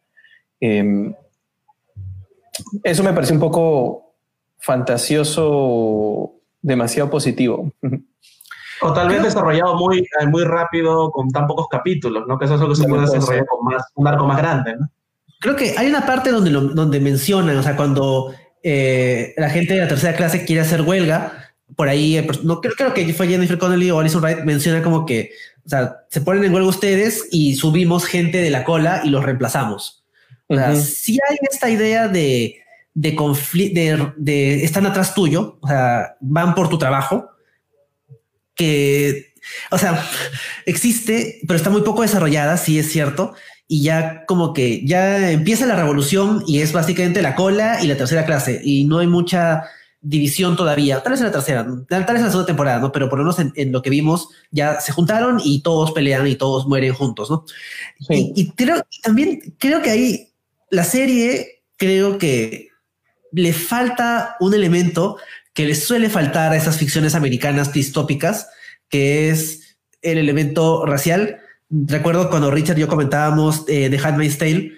em, 0.59 1.13
eso 2.83 3.03
me 3.03 3.13
parece 3.13 3.33
un 3.33 3.39
poco 3.39 4.15
fantasioso, 4.57 6.35
demasiado 6.61 7.09
positivo. 7.09 7.73
O 8.81 8.91
tal 8.91 9.07
vez 9.07 9.23
desarrollado 9.23 9.75
muy, 9.75 9.99
eh, 9.99 10.27
muy 10.27 10.43
rápido 10.43 11.11
con 11.11 11.29
tan 11.29 11.47
pocos 11.47 11.67
capítulos, 11.69 12.25
¿no? 12.27 12.37
Que 12.37 12.45
eso 12.45 12.55
es 12.55 12.61
lo 12.61 12.69
que 12.69 12.75
se 12.75 12.87
puede 12.87 13.01
desarrollar 13.01 13.45
con 13.45 13.65
más, 13.65 13.83
un 13.95 14.07
arco 14.07 14.25
más 14.25 14.37
grande, 14.37 14.75
¿no? 14.75 14.89
Creo 15.43 15.55
que 15.55 15.75
hay 15.77 15.87
una 15.87 16.05
parte 16.05 16.31
donde, 16.31 16.49
donde 16.49 16.99
mencionan, 16.99 17.57
o 17.57 17.63
sea, 17.63 17.75
cuando 17.75 18.33
eh, 18.63 19.35
la 19.37 19.49
gente 19.49 19.75
de 19.75 19.81
la 19.81 19.87
tercera 19.87 20.15
clase 20.15 20.45
quiere 20.45 20.61
hacer 20.61 20.81
huelga, 20.81 21.51
por 21.75 21.89
ahí, 21.89 22.17
eh, 22.17 22.27
no 22.43 22.61
creo, 22.61 22.73
creo 22.75 22.93
que 22.93 23.13
fue 23.13 23.27
Jennifer 23.27 23.57
Connelly 23.57 23.91
o 23.91 23.99
Alison 23.99 24.21
Wright, 24.21 24.43
menciona 24.45 24.81
como 24.81 25.05
que 25.05 25.31
o 25.65 25.69
sea, 25.69 26.05
se 26.09 26.21
ponen 26.21 26.43
en 26.43 26.53
huelga 26.53 26.69
ustedes 26.69 27.27
y 27.31 27.55
subimos 27.55 28.05
gente 28.05 28.39
de 28.39 28.49
la 28.49 28.63
cola 28.63 29.01
y 29.03 29.09
los 29.09 29.23
reemplazamos. 29.23 30.03
O 30.47 30.55
sea, 30.55 30.75
si 30.75 31.17
hay 31.27 31.37
esta 31.49 31.69
idea 31.69 32.07
de, 32.09 32.61
de 32.93 33.15
conflicto, 33.15 34.13
de, 34.17 34.63
están 34.63 34.85
atrás 34.85 35.15
tuyo, 35.15 35.57
o 35.61 35.67
sea, 35.67 36.17
van 36.19 36.53
por 36.53 36.69
tu 36.69 36.77
trabajo, 36.77 37.29
que, 38.55 39.33
o 39.71 39.77
sea, 39.77 40.05
existe, 40.65 41.39
pero 41.47 41.57
está 41.57 41.69
muy 41.69 41.81
poco 41.81 42.01
desarrollada, 42.01 42.57
sí 42.57 42.77
es 42.77 42.91
cierto, 42.91 43.33
y 43.73 43.81
ya 43.81 44.23
como 44.27 44.53
que 44.53 44.85
ya 44.85 45.31
empieza 45.31 45.65
la 45.65 45.75
revolución 45.75 46.43
y 46.45 46.59
es 46.59 46.71
básicamente 46.73 47.23
la 47.23 47.33
cola 47.33 47.79
y 47.81 47.87
la 47.87 47.97
tercera 47.97 48.23
clase, 48.23 48.61
y 48.63 48.85
no 48.85 48.99
hay 48.99 49.07
mucha 49.07 49.63
división 49.99 50.55
todavía, 50.55 51.01
tal 51.01 51.13
vez 51.13 51.21
en 51.21 51.25
la 51.25 51.31
tercera, 51.31 51.65
tal 51.89 52.03
vez 52.03 52.17
en 52.17 52.23
la 52.23 52.29
segunda 52.29 52.45
temporada, 52.45 52.77
¿no? 52.77 52.91
Pero 52.91 53.09
por 53.09 53.17
lo 53.17 53.25
menos 53.25 53.39
en, 53.39 53.71
lo 53.71 53.81
que 53.81 53.89
vimos, 53.89 54.29
ya 54.51 54.79
se 54.79 54.91
juntaron 54.91 55.41
y 55.43 55.63
todos 55.63 55.91
pelean 55.91 56.27
y 56.27 56.35
todos 56.35 56.67
mueren 56.67 56.93
juntos, 56.93 57.31
¿no? 57.31 57.45
Y, 58.09 58.51
creo, 58.51 58.85
también 59.01 59.55
creo 59.57 59.81
que 59.81 59.89
ahí 59.89 60.29
la 60.69 60.83
serie, 60.83 61.63
creo 61.75 62.19
que 62.19 62.67
le 63.31 63.53
falta 63.53 64.35
un 64.39 64.53
elemento 64.53 65.17
que 65.55 65.65
le 65.65 65.73
suele 65.73 66.11
faltar 66.11 66.51
a 66.51 66.57
esas 66.57 66.77
ficciones 66.77 67.15
americanas 67.15 67.73
distópicas, 67.73 68.49
que 68.87 69.31
es 69.31 69.79
el 70.03 70.19
elemento 70.19 70.85
racial. 70.85 71.39
Recuerdo 71.75 72.29
cuando 72.29 72.51
Richard 72.51 72.77
y 72.77 72.81
yo 72.81 72.87
comentábamos 72.87 73.65
eh, 73.67 73.89
de 73.89 73.97
Handmaid's 73.97 74.37
Tale, 74.37 74.73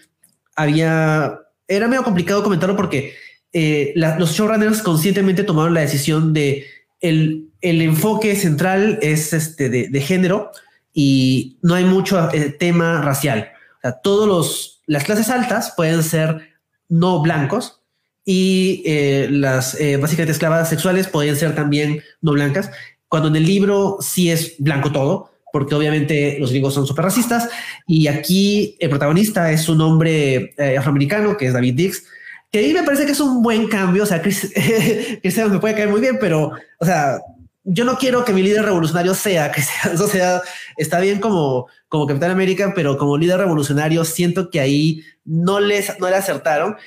había, 0.56 1.42
era 1.68 1.90
medio 1.90 2.04
complicado 2.04 2.42
comentarlo 2.42 2.78
porque 2.78 3.14
eh, 3.52 3.92
los 3.96 4.32
showrunners 4.32 4.82
conscientemente 4.82 5.44
tomaron 5.44 5.74
la 5.74 5.82
decisión 5.82 6.32
de 6.32 6.66
el, 7.02 7.50
el 7.60 7.82
enfoque 7.82 8.38
central 8.38 8.98
es 9.02 9.34
este 9.34 9.70
de, 9.70 10.02
género 10.02 10.52
y 10.94 11.58
no 11.62 11.76
hay 11.76 11.84
mucho 11.84 12.32
eh, 12.34 12.56
tema 12.58 13.02
racial. 13.02 13.50
O 13.84 13.92
todos 14.02 14.28
los 14.28 14.82
las 14.88 15.04
clases 15.04 15.30
altas 15.30 15.74
pueden 15.76 16.02
ser 16.02 16.54
no 16.88 17.22
blancos 17.22 17.82
y 18.24 18.84
eh, 18.86 19.28
las 19.30 19.78
básicamente 20.00 20.32
esclavas 20.32 20.70
sexuales 20.70 21.08
pueden 21.08 21.36
ser 21.36 21.56
también 21.56 22.02
no 22.22 22.32
blancas. 22.32 22.72
Cuando 23.10 23.28
en 23.28 23.36
el 23.36 23.46
libro 23.46 23.98
sí 24.00 24.32
es 24.32 24.56
blanco 24.60 24.92
todo, 24.92 25.35
porque 25.56 25.74
obviamente 25.74 26.36
los 26.38 26.52
gringos 26.52 26.74
son 26.74 26.86
súper 26.86 27.06
racistas 27.06 27.48
y 27.88 28.08
aquí 28.08 28.76
el 28.82 28.90
protagonista 28.90 29.50
es 29.54 29.70
un 29.70 29.80
hombre 29.80 30.54
afroamericano 30.78 31.38
que 31.38 31.48
es 31.48 31.54
David 31.54 31.76
Dix 31.76 32.04
que 32.52 32.60
ahí 32.60 32.74
me 32.74 32.84
parece 32.84 33.06
que 33.06 33.12
es 33.12 33.20
un 33.20 33.42
buen 33.42 33.68
cambio. 33.68 34.04
O 34.04 34.06
sea, 34.06 34.22
Chris, 34.22 34.50
me 35.50 35.60
puede 35.60 35.76
caer 35.76 35.90
muy 35.90 36.00
bien, 36.00 36.18
pero, 36.22 36.54
o 36.80 36.86
sea, 36.86 37.20
yo 37.66 37.84
no 37.84 37.98
quiero 37.98 38.24
que 38.24 38.32
mi 38.32 38.44
líder 38.44 38.64
revolucionario 38.64 39.14
sea 39.14 39.52
Cristian. 39.52 39.98
O 40.02 40.08
sea, 40.08 40.42
está 40.78 41.00
bien 41.00 41.20
como, 41.20 41.68
como 41.90 42.08
Capitán 42.08 42.32
América, 42.32 42.72
pero 42.76 42.98
como 42.98 43.18
líder 43.18 43.40
revolucionario 43.40 44.06
siento 44.06 44.50
que 44.50 44.60
ahí 44.60 45.04
no 45.26 45.60
les 45.60 46.00
no 46.00 46.10
le 46.10 46.16
acertaron. 46.16 46.78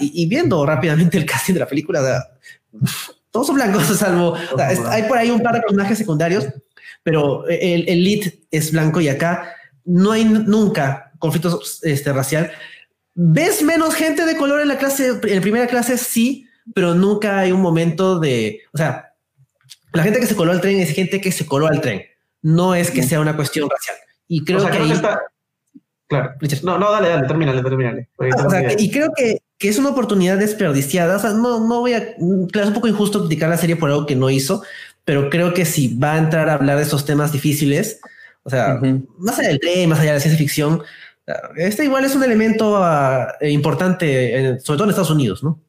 y, 0.00 0.26
viendo 0.26 0.66
rápidamente 0.66 1.16
el 1.16 1.26
casting 1.26 1.54
de 1.54 1.60
la 1.60 1.68
película, 1.68 2.26
todos 3.30 3.46
son 3.46 3.56
blancos, 3.56 3.84
salvo 3.96 4.36
hay 4.90 5.04
por 5.04 5.16
ahí 5.18 5.30
un 5.30 5.42
par 5.42 5.54
de 5.54 5.60
personajes 5.62 5.96
secundarios, 5.96 6.46
pero 7.04 7.46
el, 7.48 7.88
el 7.88 8.02
lead 8.02 8.32
es 8.50 8.72
blanco 8.72 9.00
y 9.00 9.08
acá 9.08 9.54
no 9.84 10.10
hay 10.10 10.24
nunca 10.24 11.12
conflictos 11.18 11.80
este, 11.84 12.12
racial. 12.12 12.50
¿Ves 13.14 13.62
menos 13.62 13.94
gente 13.94 14.24
de 14.24 14.36
color 14.36 14.60
en 14.60 14.68
la 14.68 14.78
clase, 14.78 15.20
en 15.22 15.40
primera 15.40 15.66
clase? 15.66 15.96
Sí, 15.96 16.48
pero 16.74 16.94
nunca 16.94 17.38
hay 17.38 17.52
un 17.52 17.60
momento 17.60 18.18
de, 18.18 18.62
o 18.72 18.78
sea, 18.78 19.12
la 19.92 20.02
gente 20.02 20.18
que 20.18 20.26
se 20.26 20.34
coló 20.34 20.50
al 20.50 20.60
tren 20.60 20.80
es 20.80 20.90
gente 20.90 21.20
que 21.20 21.30
se 21.30 21.46
coló 21.46 21.66
al 21.66 21.80
tren. 21.80 22.02
No 22.42 22.74
es 22.74 22.90
que 22.90 23.02
sea 23.02 23.20
una 23.20 23.36
cuestión 23.36 23.70
racial. 23.70 23.96
Y 24.26 24.44
creo 24.44 24.66
que, 24.66 24.92
está... 24.92 25.20
Claro. 26.08 26.34
No, 26.62 26.78
no, 26.78 26.90
dale, 26.90 27.08
dale, 27.08 27.26
termínale, 27.26 27.62
termínale. 27.62 28.08
O 28.18 28.50
sea, 28.50 28.74
y 28.78 28.90
creo 28.90 29.10
que, 29.16 29.38
que, 29.56 29.68
es 29.68 29.78
una 29.78 29.90
oportunidad 29.90 30.36
desperdiciada. 30.36 31.16
O 31.16 31.20
sea, 31.20 31.30
no, 31.30 31.66
no 31.66 31.80
voy 31.80 31.94
a, 31.94 32.14
claro, 32.52 32.62
es 32.62 32.68
un 32.68 32.74
poco 32.74 32.88
injusto 32.88 33.20
criticar 33.20 33.48
la 33.48 33.56
serie 33.56 33.76
por 33.76 33.90
algo 33.90 34.04
que 34.04 34.16
no 34.16 34.28
hizo, 34.28 34.62
pero 35.04 35.30
creo 35.30 35.54
que 35.54 35.64
si 35.64 35.96
va 35.96 36.14
a 36.14 36.18
entrar 36.18 36.48
a 36.48 36.54
hablar 36.54 36.76
de 36.76 36.82
esos 36.82 37.04
temas 37.04 37.32
difíciles, 37.32 38.00
o 38.42 38.50
sea, 38.50 38.80
más 39.18 39.38
allá 39.38 39.48
del 39.48 39.60
tren, 39.60 39.88
más 39.88 40.00
allá 40.00 40.10
de 40.10 40.16
la 40.16 40.20
ciencia 40.20 40.38
ficción, 40.38 40.82
este 41.56 41.84
igual 41.84 42.04
es 42.04 42.14
un 42.14 42.22
elemento 42.22 42.76
ah, 42.82 43.34
importante, 43.42 44.58
sobre 44.60 44.76
todo 44.76 44.84
en 44.84 44.90
Estados 44.90 45.10
Unidos, 45.10 45.42
¿no? 45.42 45.60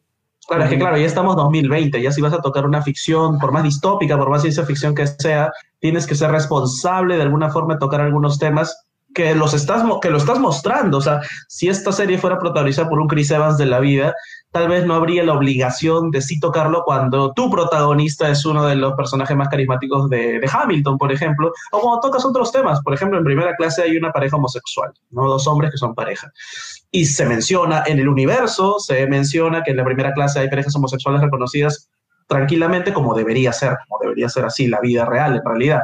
Claro, 0.48 0.66
es 0.66 0.70
que 0.70 0.78
claro, 0.78 0.98
ya 0.98 1.06
estamos 1.06 1.36
2020, 1.38 2.02
ya 2.02 2.12
si 2.12 2.22
vas 2.22 2.34
a 2.34 2.42
tocar 2.42 2.66
una 2.66 2.82
ficción, 2.82 3.40
por 3.40 3.52
más 3.52 3.64
distópica, 3.64 4.16
por 4.16 4.30
más 4.30 4.42
ciencia 4.42 4.64
ficción 4.64 4.94
que 4.94 5.08
sea, 5.08 5.52
tienes 5.80 6.06
que 6.06 6.14
ser 6.14 6.30
responsable 6.32 7.16
de 7.16 7.24
alguna 7.24 7.50
forma 7.50 7.74
de 7.74 7.80
tocar 7.80 8.02
algunos 8.02 8.38
temas 8.38 8.85
que 9.16 9.34
los 9.34 9.54
estás 9.54 9.82
que 10.02 10.10
lo 10.12 10.18
estás 10.18 10.38
mostrando, 10.38 11.00
o 11.00 11.02
sea, 11.02 11.22
si 11.48 11.70
esta 11.70 11.92
serie 11.92 12.20
fuera 12.20 12.38
protagonizada 12.38 12.90
por 12.90 13.00
un 13.00 13.08
Chris 13.08 13.32
Evans 13.32 13.58
de 13.58 13.66
la 13.66 13.80
vida, 13.80 14.14
tal 14.52 14.68
vez 14.68 14.86
no 14.86 14.94
habría 14.94 15.24
la 15.24 15.34
obligación 15.34 16.12
de 16.12 16.22
sí 16.22 16.40
tocarlo 16.40 16.84
cuando 16.86 17.34
tu 17.34 17.50
protagonista 17.50 18.30
es 18.30 18.46
uno 18.46 18.66
de 18.66 18.76
los 18.76 18.94
personajes 18.94 19.36
más 19.36 19.48
carismáticos 19.48 20.10
de, 20.10 20.40
Hamilton, 20.52 20.98
por 20.98 21.12
ejemplo, 21.12 21.52
o 21.72 21.80
cuando 21.80 22.02
tocas 22.02 22.26
otros 22.26 22.52
temas. 22.52 22.82
Por 22.82 22.94
ejemplo, 22.94 23.18
en 23.18 23.24
primera 23.24 23.56
clase 23.56 23.84
hay 23.84 23.98
una 23.98 24.12
pareja 24.12 24.36
homosexual, 24.36 24.92
¿no? 25.12 25.28
dos 25.28 25.48
hombres 25.48 25.72
que 25.72 25.78
son 25.78 25.96
pareja. 25.96 26.32
Y 26.92 27.06
se 27.06 27.26
menciona 27.26 27.84
en 27.86 28.00
el 28.00 28.08
universo, 28.08 28.80
se 28.80 29.08
menciona 29.08 29.64
que 29.64 29.72
en 29.72 29.78
la 29.78 29.86
primera 29.86 30.14
clase 30.14 30.40
hay 30.40 30.50
parejas 30.50 30.76
homosexuales 30.76 31.22
reconocidas 31.22 31.90
tranquilamente 32.28 32.94
como 32.94 33.14
debería 33.14 33.54
ser, 33.54 33.78
como 33.88 34.00
debería 34.02 34.30
ser 34.30 34.46
así 34.46 34.68
la 34.68 34.80
vida 34.82 35.06
real 35.06 35.36
en 35.36 35.46
realidad. 35.46 35.82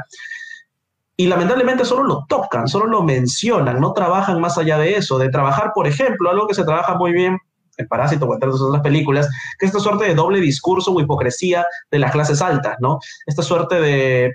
Y 1.18 1.28
lamentablemente 1.28 1.86
solo 1.86 2.04
lo 2.04 2.26
tocan, 2.28 2.68
solo 2.68 2.88
lo 2.88 3.04
mencionan, 3.04 3.80
no 3.80 3.94
trabajan 3.94 4.40
más 4.40 4.58
allá 4.58 4.78
de 4.78 4.96
eso, 4.96 5.20
de 5.20 5.30
trabajar, 5.30 5.72
por 5.76 5.88
ejemplo, 5.88 6.30
algo 6.30 6.48
que 6.48 6.56
se 6.56 6.64
trabaja 6.64 6.96
muy 6.96 7.12
bien 7.12 7.38
el 7.78 7.88
Parásito 7.88 8.26
o 8.26 8.34
entre 8.34 8.50
otras 8.50 8.82
películas, 8.82 9.28
que 9.60 9.66
es 9.66 9.72
esta 9.72 9.82
suerte 9.82 10.06
de 10.06 10.16
doble 10.16 10.40
discurso 10.40 10.92
o 10.92 11.02
hipocresía 11.02 11.66
de 11.90 12.00
las 12.00 12.12
clases 12.12 12.42
altas, 12.42 12.78
¿no? 12.80 13.00
Esta 13.26 13.44
suerte 13.44 13.80
de 13.80 14.34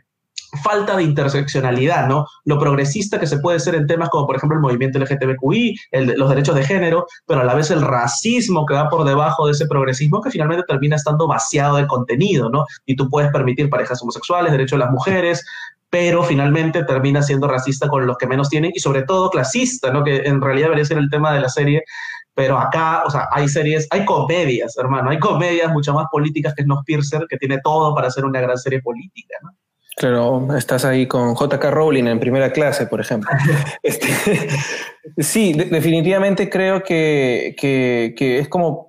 falta 0.62 0.96
de 0.96 1.02
interseccionalidad, 1.02 2.06
¿no? 2.06 2.26
Lo 2.44 2.58
progresista 2.58 3.18
que 3.18 3.26
se 3.26 3.38
puede 3.38 3.60
ser 3.60 3.74
en 3.74 3.86
temas 3.86 4.08
como, 4.08 4.26
por 4.26 4.36
ejemplo, 4.36 4.56
el 4.56 4.62
movimiento 4.62 4.98
LGTBQI, 4.98 5.76
el, 5.90 6.06
los 6.16 6.28
derechos 6.28 6.54
de 6.54 6.64
género, 6.64 7.06
pero 7.26 7.40
a 7.40 7.44
la 7.44 7.54
vez 7.54 7.70
el 7.70 7.82
racismo 7.82 8.64
que 8.64 8.74
va 8.74 8.88
por 8.88 9.04
debajo 9.04 9.46
de 9.46 9.52
ese 9.52 9.66
progresismo 9.66 10.22
que 10.22 10.30
finalmente 10.30 10.64
termina 10.66 10.96
estando 10.96 11.26
vaciado 11.26 11.76
de 11.76 11.86
contenido, 11.86 12.48
¿no? 12.48 12.64
Y 12.86 12.96
tú 12.96 13.10
puedes 13.10 13.30
permitir 13.32 13.68
parejas 13.68 14.00
homosexuales, 14.02 14.52
derechos 14.52 14.78
de 14.78 14.84
las 14.84 14.92
mujeres, 14.92 15.44
pero 15.90 16.22
finalmente 16.22 16.84
termina 16.84 17.22
siendo 17.22 17.48
racista 17.48 17.88
con 17.88 18.06
los 18.06 18.16
que 18.18 18.26
menos 18.26 18.48
tienen 18.48 18.72
y 18.74 18.80
sobre 18.80 19.02
todo 19.02 19.30
clasista, 19.30 19.92
¿no? 19.92 20.02
Que 20.04 20.16
en 20.16 20.40
realidad 20.40 20.66
debería 20.66 20.84
ser 20.84 20.98
el 20.98 21.10
tema 21.10 21.32
de 21.32 21.40
la 21.40 21.48
serie, 21.48 21.82
pero 22.34 22.58
acá, 22.58 23.02
o 23.06 23.10
sea, 23.10 23.28
hay 23.32 23.48
series, 23.48 23.86
hay 23.90 24.04
comedias, 24.04 24.76
hermano, 24.76 25.10
hay 25.10 25.18
comedias 25.18 25.72
mucho 25.72 25.94
más 25.94 26.06
políticas 26.10 26.54
que 26.54 26.64
Snowpiercer, 26.64 27.26
que 27.28 27.38
tiene 27.38 27.58
todo 27.62 27.94
para 27.94 28.10
ser 28.10 28.24
una 28.24 28.40
gran 28.40 28.58
serie 28.58 28.82
política, 28.82 29.36
¿no? 29.42 29.50
Claro, 29.98 30.46
estás 30.54 30.84
ahí 30.84 31.06
con 31.06 31.34
JK 31.34 31.70
Rowling 31.70 32.04
en 32.04 32.20
primera 32.20 32.52
clase, 32.52 32.86
por 32.86 33.00
ejemplo. 33.00 33.30
Este, 33.82 34.08
sí, 35.18 35.54
definitivamente 35.54 36.50
creo 36.50 36.82
que, 36.82 37.54
que, 37.58 38.38
es 38.38 38.48
como 38.48 38.85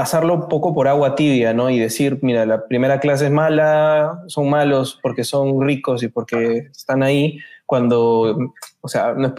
pasarlo 0.00 0.32
un 0.32 0.48
poco 0.48 0.72
por 0.72 0.88
agua 0.88 1.14
tibia, 1.14 1.52
¿no? 1.52 1.68
Y 1.68 1.78
decir, 1.78 2.20
mira, 2.22 2.46
la 2.46 2.66
primera 2.66 3.00
clase 3.00 3.26
es 3.26 3.30
mala, 3.30 4.22
son 4.28 4.48
malos 4.48 4.98
porque 5.02 5.24
son 5.24 5.60
ricos 5.60 6.02
y 6.02 6.08
porque 6.08 6.70
están 6.74 7.02
ahí, 7.02 7.38
cuando, 7.66 8.54
o 8.80 8.88
sea, 8.88 9.12
no 9.12 9.34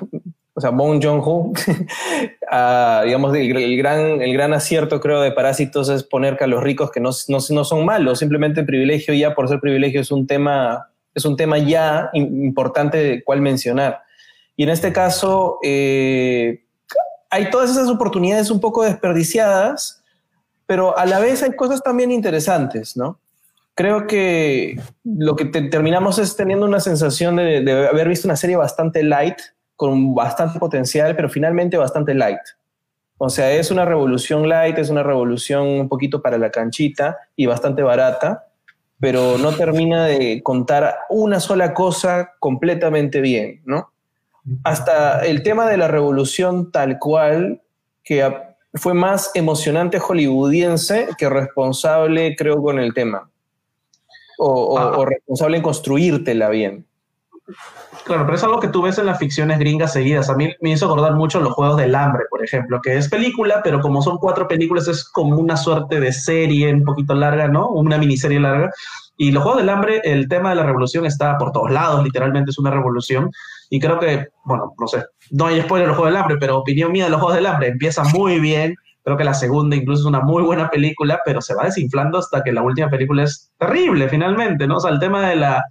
o 0.53 0.62
sea, 0.62 0.70
Bong 0.70 1.03
Joon-ho, 1.03 1.51
ah, 2.51 3.01
digamos, 3.03 3.36
el, 3.36 3.76
gran, 3.76 4.22
el 4.22 4.34
gran 4.34 4.53
acierto, 4.53 4.99
creo, 4.99 5.20
de 5.20 5.32
Parásitos 5.32 5.89
es 5.89 6.03
poner 6.03 6.38
que 6.38 6.43
a 6.43 6.47
los 6.47 6.62
ricos 6.62 6.91
que 6.91 6.99
no, 6.99 7.09
no, 7.28 7.38
no 7.49 7.64
son 7.64 7.84
malos, 7.84 8.20
simplemente 8.20 8.59
el 8.59 8.68
privilegio 8.68 9.16
ya 9.16 9.34
por 9.34 9.49
ser 9.49 9.59
privilegio 9.59 9.99
es 9.99 10.12
un 10.12 10.28
tema 10.28 10.89
es 11.16 11.26
un 11.26 11.36
tema 11.36 11.57
ya 11.57 12.12
importante 12.14 12.97
de 12.99 13.24
cuál 13.24 13.41
mencionar. 13.41 14.03
Y 14.55 14.62
en 14.62 14.70
este 14.70 14.93
caso, 14.93 15.57
eh, 15.64 16.64
hay 17.32 17.49
todas 17.49 17.72
esas 17.72 17.89
oportunidades 17.89 18.51
un 18.51 18.59
poco 18.59 18.84
desperdiciadas, 18.84 20.01
pero 20.72 20.97
a 20.97 21.05
la 21.05 21.19
vez 21.19 21.43
hay 21.43 21.51
cosas 21.51 21.84
también 21.84 22.11
interesantes, 22.11 22.95
¿no? 22.95 23.19
Creo 23.76 24.07
que 24.07 24.80
lo 25.03 25.36
que 25.36 25.43
terminamos 25.43 26.17
es 26.17 26.38
teniendo 26.38 26.65
una 26.65 26.80
sensación 26.80 27.36
de, 27.36 27.59
de 27.59 27.89
haber 27.89 28.07
visto 28.07 28.26
una 28.26 28.38
serie 28.38 28.55
bastante 28.55 29.03
light, 29.03 29.36
con 29.76 30.15
bastante 30.15 30.59
potencial, 30.59 31.13
pero 31.13 31.28
finalmente 31.28 31.76
bastante 31.76 32.13
light. 32.13 32.39
O 33.17 33.30
sea, 33.30 33.51
es 33.51 33.69
una 33.69 33.84
revolución 33.84 34.47
light, 34.47 34.78
es 34.78 34.89
una 34.89 35.03
revolución 35.03 35.67
un 35.67 35.89
poquito 35.89 36.22
para 36.22 36.38
la 36.38 36.51
canchita 36.51 37.17
y 37.36 37.47
bastante 37.47 37.84
barata, 37.84 38.45
pero 38.97 39.38
no 39.39 39.51
termina 39.51 40.05
de 40.05 40.41
contar 40.41 40.99
una 41.09 41.41
sola 41.41 41.74
cosa 41.74 42.32
completamente 42.39 43.19
bien, 43.19 43.61
¿no? 43.65 43.91
Hasta 44.63 45.26
el 45.26 45.43
tema 45.43 45.67
de 45.67 45.76
la 45.76 45.89
revolución 45.89 46.72
tal 46.72 46.97
cual, 46.97 47.61
que 48.05 48.24
fue 48.74 48.93
más 48.93 49.32
emocionante 49.34 49.99
hollywoodiense 49.99 51.09
que 51.17 51.30
responsable, 51.30 52.36
creo, 52.36 52.61
con 52.61 52.80
el 52.80 52.93
tema. 52.93 53.30
O, 54.38 54.78
ah. 54.78 54.97
o 54.97 55.05
responsable 55.05 55.57
en 55.57 55.63
construírtela 55.63 56.49
bien. 56.49 56.86
Claro, 58.05 58.26
pero 58.26 58.36
es 58.36 58.43
algo 58.43 58.59
que 58.59 58.67
tú 58.67 58.82
ves 58.82 58.97
en 58.97 59.05
las 59.05 59.19
ficciones 59.19 59.59
gringas 59.59 59.93
seguidas. 59.93 60.30
A 60.30 60.36
mí 60.36 60.51
me 60.61 60.72
hizo 60.72 60.86
acordar 60.86 61.13
mucho 61.13 61.39
los 61.39 61.53
Juegos 61.53 61.78
del 61.78 61.93
Hambre, 61.93 62.24
por 62.30 62.43
ejemplo, 62.43 62.82
que 62.82 62.97
es 62.97 63.09
película, 63.09 63.61
pero 63.63 63.80
como 63.82 64.01
son 64.01 64.17
cuatro 64.17 64.47
películas, 64.47 64.88
es 64.88 65.03
como 65.03 65.38
una 65.38 65.57
suerte 65.57 65.99
de 65.99 66.11
serie 66.11 66.74
un 66.74 66.84
poquito 66.84 67.13
larga, 67.13 67.47
¿no? 67.47 67.69
Una 67.69 67.97
miniserie 67.97 68.39
larga. 68.39 68.72
Y 69.18 69.32
los 69.32 69.43
Juegos 69.43 69.62
del 69.62 69.70
Hambre, 69.70 70.01
el 70.03 70.28
tema 70.28 70.49
de 70.49 70.55
la 70.55 70.64
revolución 70.64 71.05
está 71.05 71.38
por 71.38 71.51
todos 71.51 71.70
lados, 71.70 72.03
literalmente 72.03 72.51
es 72.51 72.57
una 72.57 72.72
revolución. 72.72 73.30
Y 73.70 73.80
creo 73.80 73.99
que, 73.99 74.28
bueno, 74.45 74.74
no 74.80 74.88
sé, 74.88 75.03
no 75.32 75.45
hay 75.45 75.62
spoiler 75.62 75.88
de 75.88 75.89
los 75.89 75.97
Juegos 75.97 76.14
del 76.14 76.22
Hambre, 76.22 76.38
pero 76.39 76.57
opinión 76.57 76.91
mía 76.91 77.05
de 77.05 77.12
los 77.12 77.20
Juegos 77.20 77.36
del 77.36 77.45
Hambre, 77.45 77.68
empieza 77.68 78.03
muy 78.03 78.39
bien, 78.39 78.76
Creo 79.04 79.18
que 79.18 79.24
la 79.24 79.34
segunda 79.34 79.76
incluso 79.76 80.02
es 80.02 80.06
una 80.06 80.22
muy 80.22 80.43
buena 80.43 80.70
película, 80.70 81.20
pero 81.26 81.41
se 81.41 81.56
va 81.56 81.66
desinflando 81.66 82.20
hasta 82.20 82.43
que 82.43 82.52
la 82.52 82.62
última 82.62 82.89
película 82.89 83.24
es 83.24 83.52
terrible 83.58 84.08
finalmente, 84.10 84.68
¿no? 84.68 84.78
O 84.78 84.80
sea, 84.80 84.91
el 84.91 84.99
tema 84.99 85.28
de 85.28 85.36
la, 85.36 85.64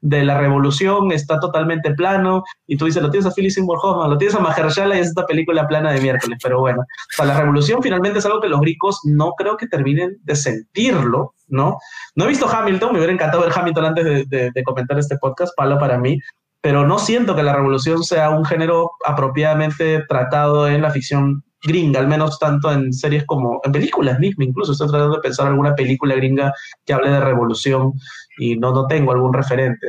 de 0.00 0.24
la 0.24 0.38
revolución 0.38 1.12
está 1.12 1.38
totalmente 1.38 1.92
plano 1.94 2.42
y 2.66 2.76
tú 2.76 2.86
dices, 2.86 3.02
lo 3.02 3.10
tienes 3.10 3.26
a 3.26 3.34
Philip 3.34 3.50
Seymour 3.50 3.78
Hoffman, 3.82 4.10
lo 4.10 4.16
tienes 4.16 4.34
a 4.34 4.40
Mahershala 4.40 4.96
y 4.96 5.00
es 5.00 5.08
esta 5.08 5.26
película 5.26 5.66
plana 5.68 5.92
de 5.92 6.00
miércoles, 6.00 6.38
pero 6.42 6.60
bueno, 6.60 6.82
o 7.18 7.24
la 7.24 7.38
revolución 7.38 7.82
finalmente 7.82 8.20
es 8.20 8.26
algo 8.26 8.40
que 8.40 8.48
los 8.48 8.60
ricos 8.60 9.00
no 9.04 9.32
creo 9.36 9.58
que 9.58 9.66
terminen 9.66 10.16
de 10.22 10.34
sentirlo, 10.34 11.34
¿no? 11.48 11.76
No 12.14 12.24
he 12.24 12.28
visto 12.28 12.48
Hamilton, 12.48 12.92
me 12.92 12.98
hubiera 12.98 13.12
encantado 13.12 13.42
ver 13.42 13.52
Hamilton 13.54 13.84
antes 13.84 14.28
de, 14.28 14.50
de 14.54 14.62
comentar 14.62 14.98
este 14.98 15.18
podcast, 15.18 15.52
palo 15.56 15.78
para 15.78 15.98
mí, 15.98 16.18
pero 16.62 16.86
no 16.86 16.98
siento 16.98 17.36
que 17.36 17.42
la 17.42 17.54
revolución 17.54 18.02
sea 18.02 18.30
un 18.30 18.44
género 18.44 18.92
apropiadamente 19.04 20.04
tratado 20.08 20.68
en 20.68 20.82
la 20.82 20.90
ficción 20.90 21.44
gringa, 21.62 22.00
al 22.00 22.08
menos 22.08 22.38
tanto 22.38 22.70
en 22.72 22.92
series 22.92 23.24
como 23.24 23.60
en 23.64 23.72
películas 23.72 24.18
mismas, 24.18 24.48
incluso 24.48 24.72
estoy 24.72 24.88
tratando 24.88 25.16
de 25.16 25.22
pensar 25.22 25.48
alguna 25.48 25.74
película 25.74 26.14
gringa 26.14 26.52
que 26.84 26.92
hable 26.92 27.10
de 27.10 27.20
revolución 27.20 27.92
y 28.38 28.56
no, 28.56 28.72
no 28.72 28.86
tengo 28.86 29.12
algún 29.12 29.32
referente. 29.32 29.86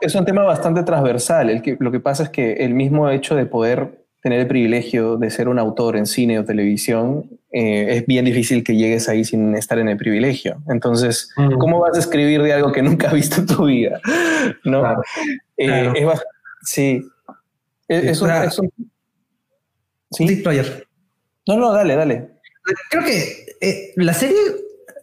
es, 0.00 0.14
un 0.14 0.24
tema, 0.24 0.42
bastante 0.42 0.82
transversal. 0.82 1.50
El 1.50 1.62
que, 1.62 1.76
lo 1.78 1.92
que 1.92 2.00
pasa 2.00 2.24
es 2.24 2.28
que 2.30 2.54
el 2.54 2.74
mismo 2.74 3.08
hecho 3.10 3.36
de 3.36 3.46
poder 3.46 4.02
tener 4.22 4.40
el 4.40 4.46
privilegio 4.46 5.16
de 5.16 5.30
ser 5.30 5.48
un 5.48 5.58
autor 5.58 5.96
en 5.96 6.06
cine 6.06 6.38
o 6.38 6.44
televisión, 6.44 7.28
eh, 7.52 7.96
es 7.96 8.06
bien 8.06 8.24
difícil 8.24 8.62
que 8.62 8.76
llegues 8.76 9.08
ahí 9.08 9.24
sin 9.24 9.56
estar 9.56 9.78
en 9.78 9.88
el 9.88 9.96
privilegio. 9.96 10.62
Entonces, 10.68 11.30
mm. 11.36 11.58
¿cómo 11.58 11.80
vas 11.80 11.96
a 11.96 12.00
escribir 12.00 12.40
de 12.42 12.52
algo 12.52 12.70
que 12.70 12.82
nunca 12.82 13.08
has 13.08 13.14
visto 13.14 13.40
en 13.40 13.46
tu 13.46 13.64
vida? 13.66 14.00
¿No? 14.64 14.82
Eh, 15.56 16.06
sí. 16.62 17.04
Es, 17.88 18.22
un, 18.22 18.30
¿Sí? 20.12 20.36
player. 20.36 20.86
No, 21.46 21.56
no, 21.56 21.72
dale, 21.72 21.96
dale. 21.96 22.30
Creo 22.90 23.04
que 23.04 23.56
eh, 23.60 23.92
la 23.96 24.14
serie 24.14 24.38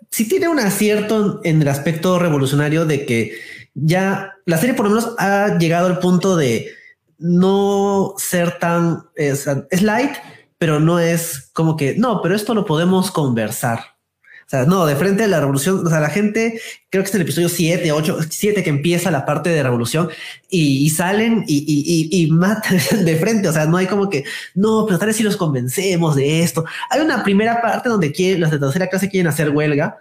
sí 0.10 0.28
tiene 0.28 0.48
un 0.48 0.60
acierto 0.60 1.42
en 1.44 1.62
el 1.62 1.68
aspecto 1.68 2.20
revolucionario 2.20 2.86
de 2.86 3.06
que 3.06 3.34
ya 3.74 4.34
la 4.46 4.58
serie 4.58 4.76
por 4.76 4.86
lo 4.86 4.96
menos 4.96 5.16
ha 5.18 5.58
llegado 5.58 5.88
al 5.88 6.00
punto 6.00 6.36
de 6.36 6.72
no 7.18 8.16
ser 8.18 8.60
tan 8.60 9.04
es 9.16 9.82
light, 9.82 10.12
pero 10.58 10.80
no 10.80 11.00
es 11.00 11.50
como 11.54 11.76
que 11.76 11.96
no, 11.96 12.22
pero 12.22 12.36
esto 12.36 12.54
lo 12.54 12.66
podemos 12.66 13.12
conversar. 13.12 13.99
O 14.50 14.52
sea, 14.52 14.66
no, 14.66 14.88
de 14.88 14.96
frente 14.96 15.26
a 15.26 15.28
la 15.28 15.40
revolución, 15.40 15.86
o 15.86 15.90
sea, 15.92 16.00
la 16.00 16.10
gente, 16.10 16.60
creo 16.90 17.04
que 17.04 17.10
es 17.10 17.14
el 17.14 17.22
episodio 17.22 17.50
7, 17.50 17.92
8, 17.92 18.18
7 18.32 18.64
que 18.64 18.72
empieza 18.72 19.12
la 19.12 19.24
parte 19.24 19.52
de 19.52 19.62
revolución 19.62 20.10
y, 20.50 20.90
salen 20.90 21.46
y, 21.48 21.58
y, 21.68 22.24
y, 22.24 22.32
matan 22.32 22.80
de 23.06 23.16
frente. 23.18 23.48
O 23.48 23.54
sea, 23.54 23.68
no 23.68 23.78
hay 23.78 23.86
como 23.86 24.10
que, 24.10 24.24
no, 24.56 24.86
pero 24.88 24.98
tal 24.98 25.10
vez 25.10 25.18
si 25.18 25.22
los 25.22 25.38
convencemos 25.38 26.16
de 26.16 26.42
esto. 26.42 26.66
Hay 26.90 27.00
una 27.02 27.24
primera 27.24 27.62
parte 27.62 27.90
donde 27.90 28.12
quieren, 28.12 28.42
los 28.42 28.50
de 28.50 28.58
tercera 28.58 28.88
clase 28.88 29.08
quieren 29.08 29.28
hacer 29.28 29.52
huelga, 29.52 30.00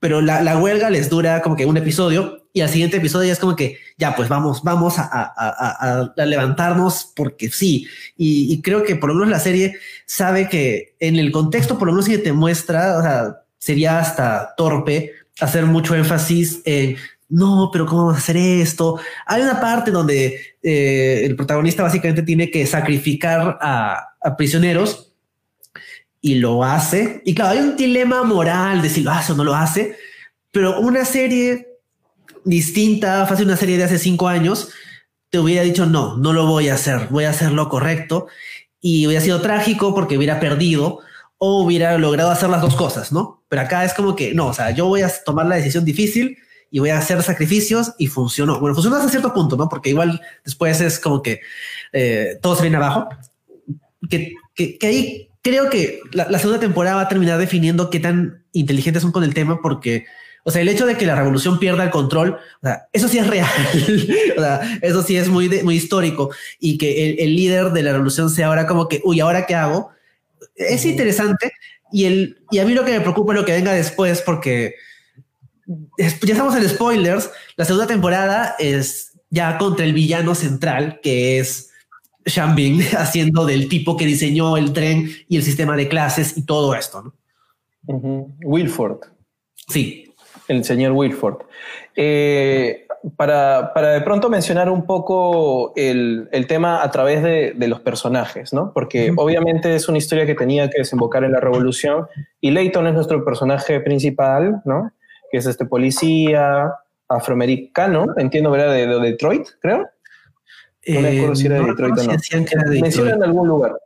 pero 0.00 0.22
la, 0.22 0.40
la 0.40 0.56
huelga 0.56 0.88
les 0.88 1.10
dura 1.10 1.42
como 1.42 1.54
que 1.54 1.66
un 1.66 1.76
episodio 1.76 2.46
y 2.54 2.62
al 2.62 2.70
siguiente 2.70 2.96
episodio 2.96 3.26
ya 3.26 3.32
es 3.34 3.38
como 3.38 3.54
que 3.54 3.80
ya 3.98 4.16
pues 4.16 4.30
vamos 4.30 4.62
vamos 4.62 4.98
a, 4.98 5.10
a, 5.12 6.12
a, 6.16 6.24
levantarnos 6.24 7.12
porque 7.14 7.50
sí 7.50 7.86
y, 8.16 8.50
y, 8.50 8.62
creo 8.62 8.84
que 8.84 8.96
por 8.96 9.08
lo 9.08 9.14
menos 9.14 9.28
la 9.28 9.40
serie 9.40 9.76
sabe 10.06 10.48
que 10.48 10.94
en 11.00 11.16
el 11.16 11.32
contexto 11.32 11.78
por 11.78 11.88
lo 11.88 11.92
menos 11.92 12.06
que 12.06 12.18
te 12.18 12.32
muestra 12.32 12.98
o 12.98 13.02
sea 13.02 13.43
sería 13.64 13.98
hasta 13.98 14.54
torpe 14.56 15.12
hacer 15.40 15.64
mucho 15.64 15.94
énfasis 15.94 16.60
en 16.64 16.96
no, 17.28 17.70
pero 17.72 17.86
¿cómo 17.86 18.02
vamos 18.02 18.16
a 18.16 18.18
hacer 18.18 18.36
esto? 18.36 19.00
Hay 19.26 19.42
una 19.42 19.60
parte 19.60 19.90
donde 19.90 20.56
eh, 20.62 21.22
el 21.24 21.34
protagonista 21.34 21.82
básicamente 21.82 22.22
tiene 22.22 22.50
que 22.50 22.66
sacrificar 22.66 23.58
a, 23.60 24.10
prisioneros 24.36 25.12
y 26.20 26.36
lo 26.36 26.62
hace. 26.62 27.22
Y 27.24 27.34
claro, 27.34 27.52
hay 27.52 27.58
un 27.58 27.76
dilema 27.76 28.22
moral 28.22 28.82
de 28.82 28.90
si 28.90 29.00
lo 29.00 29.10
hace 29.10 29.32
o 29.32 29.36
no 29.36 29.44
lo 29.44 29.54
hace, 29.54 29.96
pero 30.52 30.78
una 30.80 31.04
serie 31.04 31.78
distinta, 32.44 33.26
fácil 33.26 33.46
una 33.46 33.56
serie 33.56 33.78
de 33.78 33.84
hace 33.84 33.98
cinco 33.98 34.28
años, 34.28 34.68
te 35.30 35.38
hubiera 35.38 35.62
dicho 35.62 35.86
no, 35.86 36.16
no 36.18 36.32
lo 36.32 36.46
voy 36.46 36.68
a 36.68 36.74
hacer, 36.74 37.08
voy 37.10 37.24
a 37.24 37.30
hacer 37.30 37.52
lo 37.52 37.68
correcto 37.68 38.28
y 38.80 39.06
hubiera 39.06 39.24
sido 39.24 39.40
trágico 39.40 39.94
porque 39.94 40.18
hubiera 40.18 40.38
perdido 40.40 41.00
o 41.38 41.62
hubiera 41.62 41.98
logrado 41.98 42.30
hacer 42.30 42.50
las 42.50 42.60
dos 42.60 42.76
cosas, 42.76 43.12
¿no? 43.12 43.43
Pero 43.54 43.66
acá 43.66 43.84
es 43.84 43.94
como 43.94 44.16
que 44.16 44.34
no, 44.34 44.48
o 44.48 44.52
sea, 44.52 44.72
yo 44.72 44.86
voy 44.86 45.02
a 45.02 45.12
tomar 45.24 45.46
la 45.46 45.54
decisión 45.54 45.84
difícil 45.84 46.38
y 46.72 46.80
voy 46.80 46.90
a 46.90 46.98
hacer 46.98 47.22
sacrificios 47.22 47.92
y 47.98 48.08
funcionó. 48.08 48.58
Bueno, 48.58 48.74
funcionó 48.74 48.96
hasta 48.96 49.08
cierto 49.08 49.32
punto, 49.32 49.56
¿no? 49.56 49.68
Porque 49.68 49.90
igual 49.90 50.20
después 50.44 50.80
es 50.80 50.98
como 50.98 51.22
que 51.22 51.40
eh, 51.92 52.36
todo 52.42 52.56
se 52.56 52.62
viene 52.62 52.78
abajo. 52.78 53.08
Que, 54.10 54.34
que, 54.56 54.76
ahí 54.82 55.30
creo 55.40 55.70
que 55.70 56.00
la, 56.10 56.36
segunda 56.40 56.58
temporada 56.58 56.96
va 56.96 57.02
a 57.02 57.08
terminar 57.08 57.38
definiendo 57.38 57.90
qué 57.90 58.00
tan 58.00 58.44
inteligentes 58.50 59.02
son 59.02 59.12
con 59.12 59.22
el 59.22 59.34
tema, 59.34 59.62
porque, 59.62 60.04
o 60.42 60.50
sea, 60.50 60.60
el 60.60 60.68
hecho 60.68 60.84
de 60.84 60.96
que 60.96 61.06
la 61.06 61.14
revolución 61.14 61.60
pierda 61.60 61.84
el 61.84 61.90
control, 61.90 62.30
o 62.60 62.66
sea, 62.66 62.88
eso 62.92 63.06
sí 63.06 63.18
es 63.18 63.26
real, 63.28 63.48
o 64.36 64.40
sea, 64.40 64.78
eso 64.82 65.04
sí 65.04 65.16
es 65.16 65.28
muy, 65.28 65.48
muy 65.62 65.76
histórico 65.76 66.32
y 66.58 66.76
que 66.76 67.08
el, 67.08 67.20
el, 67.20 67.36
líder 67.36 67.70
de 67.70 67.84
la 67.84 67.92
revolución 67.92 68.30
sea 68.30 68.48
ahora 68.48 68.66
como 68.66 68.88
que, 68.88 69.00
uy, 69.04 69.20
¿ahora 69.20 69.46
qué 69.46 69.54
hago? 69.54 69.92
Es 70.56 70.84
interesante, 70.84 71.52
y, 71.94 72.06
el, 72.06 72.38
y 72.50 72.58
a 72.58 72.64
mí 72.64 72.74
lo 72.74 72.84
que 72.84 72.90
me 72.90 73.00
preocupa 73.00 73.32
es 73.32 73.38
lo 73.38 73.46
que 73.46 73.52
venga 73.52 73.72
después, 73.72 74.20
porque 74.20 74.74
ya 75.96 76.06
estamos 76.08 76.56
en 76.56 76.68
spoilers. 76.68 77.30
La 77.56 77.64
segunda 77.64 77.86
temporada 77.86 78.56
es 78.58 79.12
ya 79.30 79.56
contra 79.58 79.84
el 79.84 79.92
villano 79.92 80.34
central, 80.34 80.98
que 81.04 81.38
es 81.38 81.70
Shambin, 82.26 82.82
haciendo 82.98 83.46
del 83.46 83.68
tipo 83.68 83.96
que 83.96 84.06
diseñó 84.06 84.56
el 84.56 84.72
tren 84.72 85.08
y 85.28 85.36
el 85.36 85.44
sistema 85.44 85.76
de 85.76 85.88
clases 85.88 86.36
y 86.36 86.42
todo 86.42 86.74
esto. 86.74 87.14
¿no? 87.86 88.34
Wilford. 88.42 88.98
Sí. 89.68 90.12
El 90.48 90.64
señor 90.64 90.92
Wilford. 90.92 91.42
Eh, 91.94 92.83
para, 93.16 93.72
para, 93.74 93.92
de 93.92 94.00
pronto 94.00 94.30
mencionar 94.30 94.70
un 94.70 94.86
poco 94.86 95.72
el, 95.76 96.28
el 96.32 96.46
tema 96.46 96.82
a 96.82 96.90
través 96.90 97.22
de, 97.22 97.52
de, 97.54 97.68
los 97.68 97.80
personajes, 97.80 98.52
¿no? 98.52 98.72
Porque 98.72 99.12
obviamente 99.16 99.74
es 99.74 99.88
una 99.88 99.98
historia 99.98 100.26
que 100.26 100.34
tenía 100.34 100.70
que 100.70 100.78
desembocar 100.78 101.24
en 101.24 101.32
la 101.32 101.40
revolución 101.40 102.06
y 102.40 102.50
Leighton 102.50 102.86
es 102.86 102.94
nuestro 102.94 103.24
personaje 103.24 103.80
principal, 103.80 104.62
¿no? 104.64 104.92
Que 105.30 105.38
es 105.38 105.46
este 105.46 105.66
policía 105.66 106.72
afroamericano, 107.08 108.06
entiendo, 108.16 108.50
¿verdad? 108.50 108.72
De, 108.72 108.86
de 108.86 109.00
Detroit, 109.00 109.48
creo. 109.60 109.88
No 110.86 111.00
me 111.00 111.16
acuerdo 111.16 111.34
si 111.34 111.46
era 111.46 111.60
de 111.60 111.64
Detroit 111.64 111.98
o 111.98 112.02
no. 112.04 112.80
Menciona 112.80 113.10
en 113.12 113.22
algún 113.22 113.48
lugar. 113.48 113.78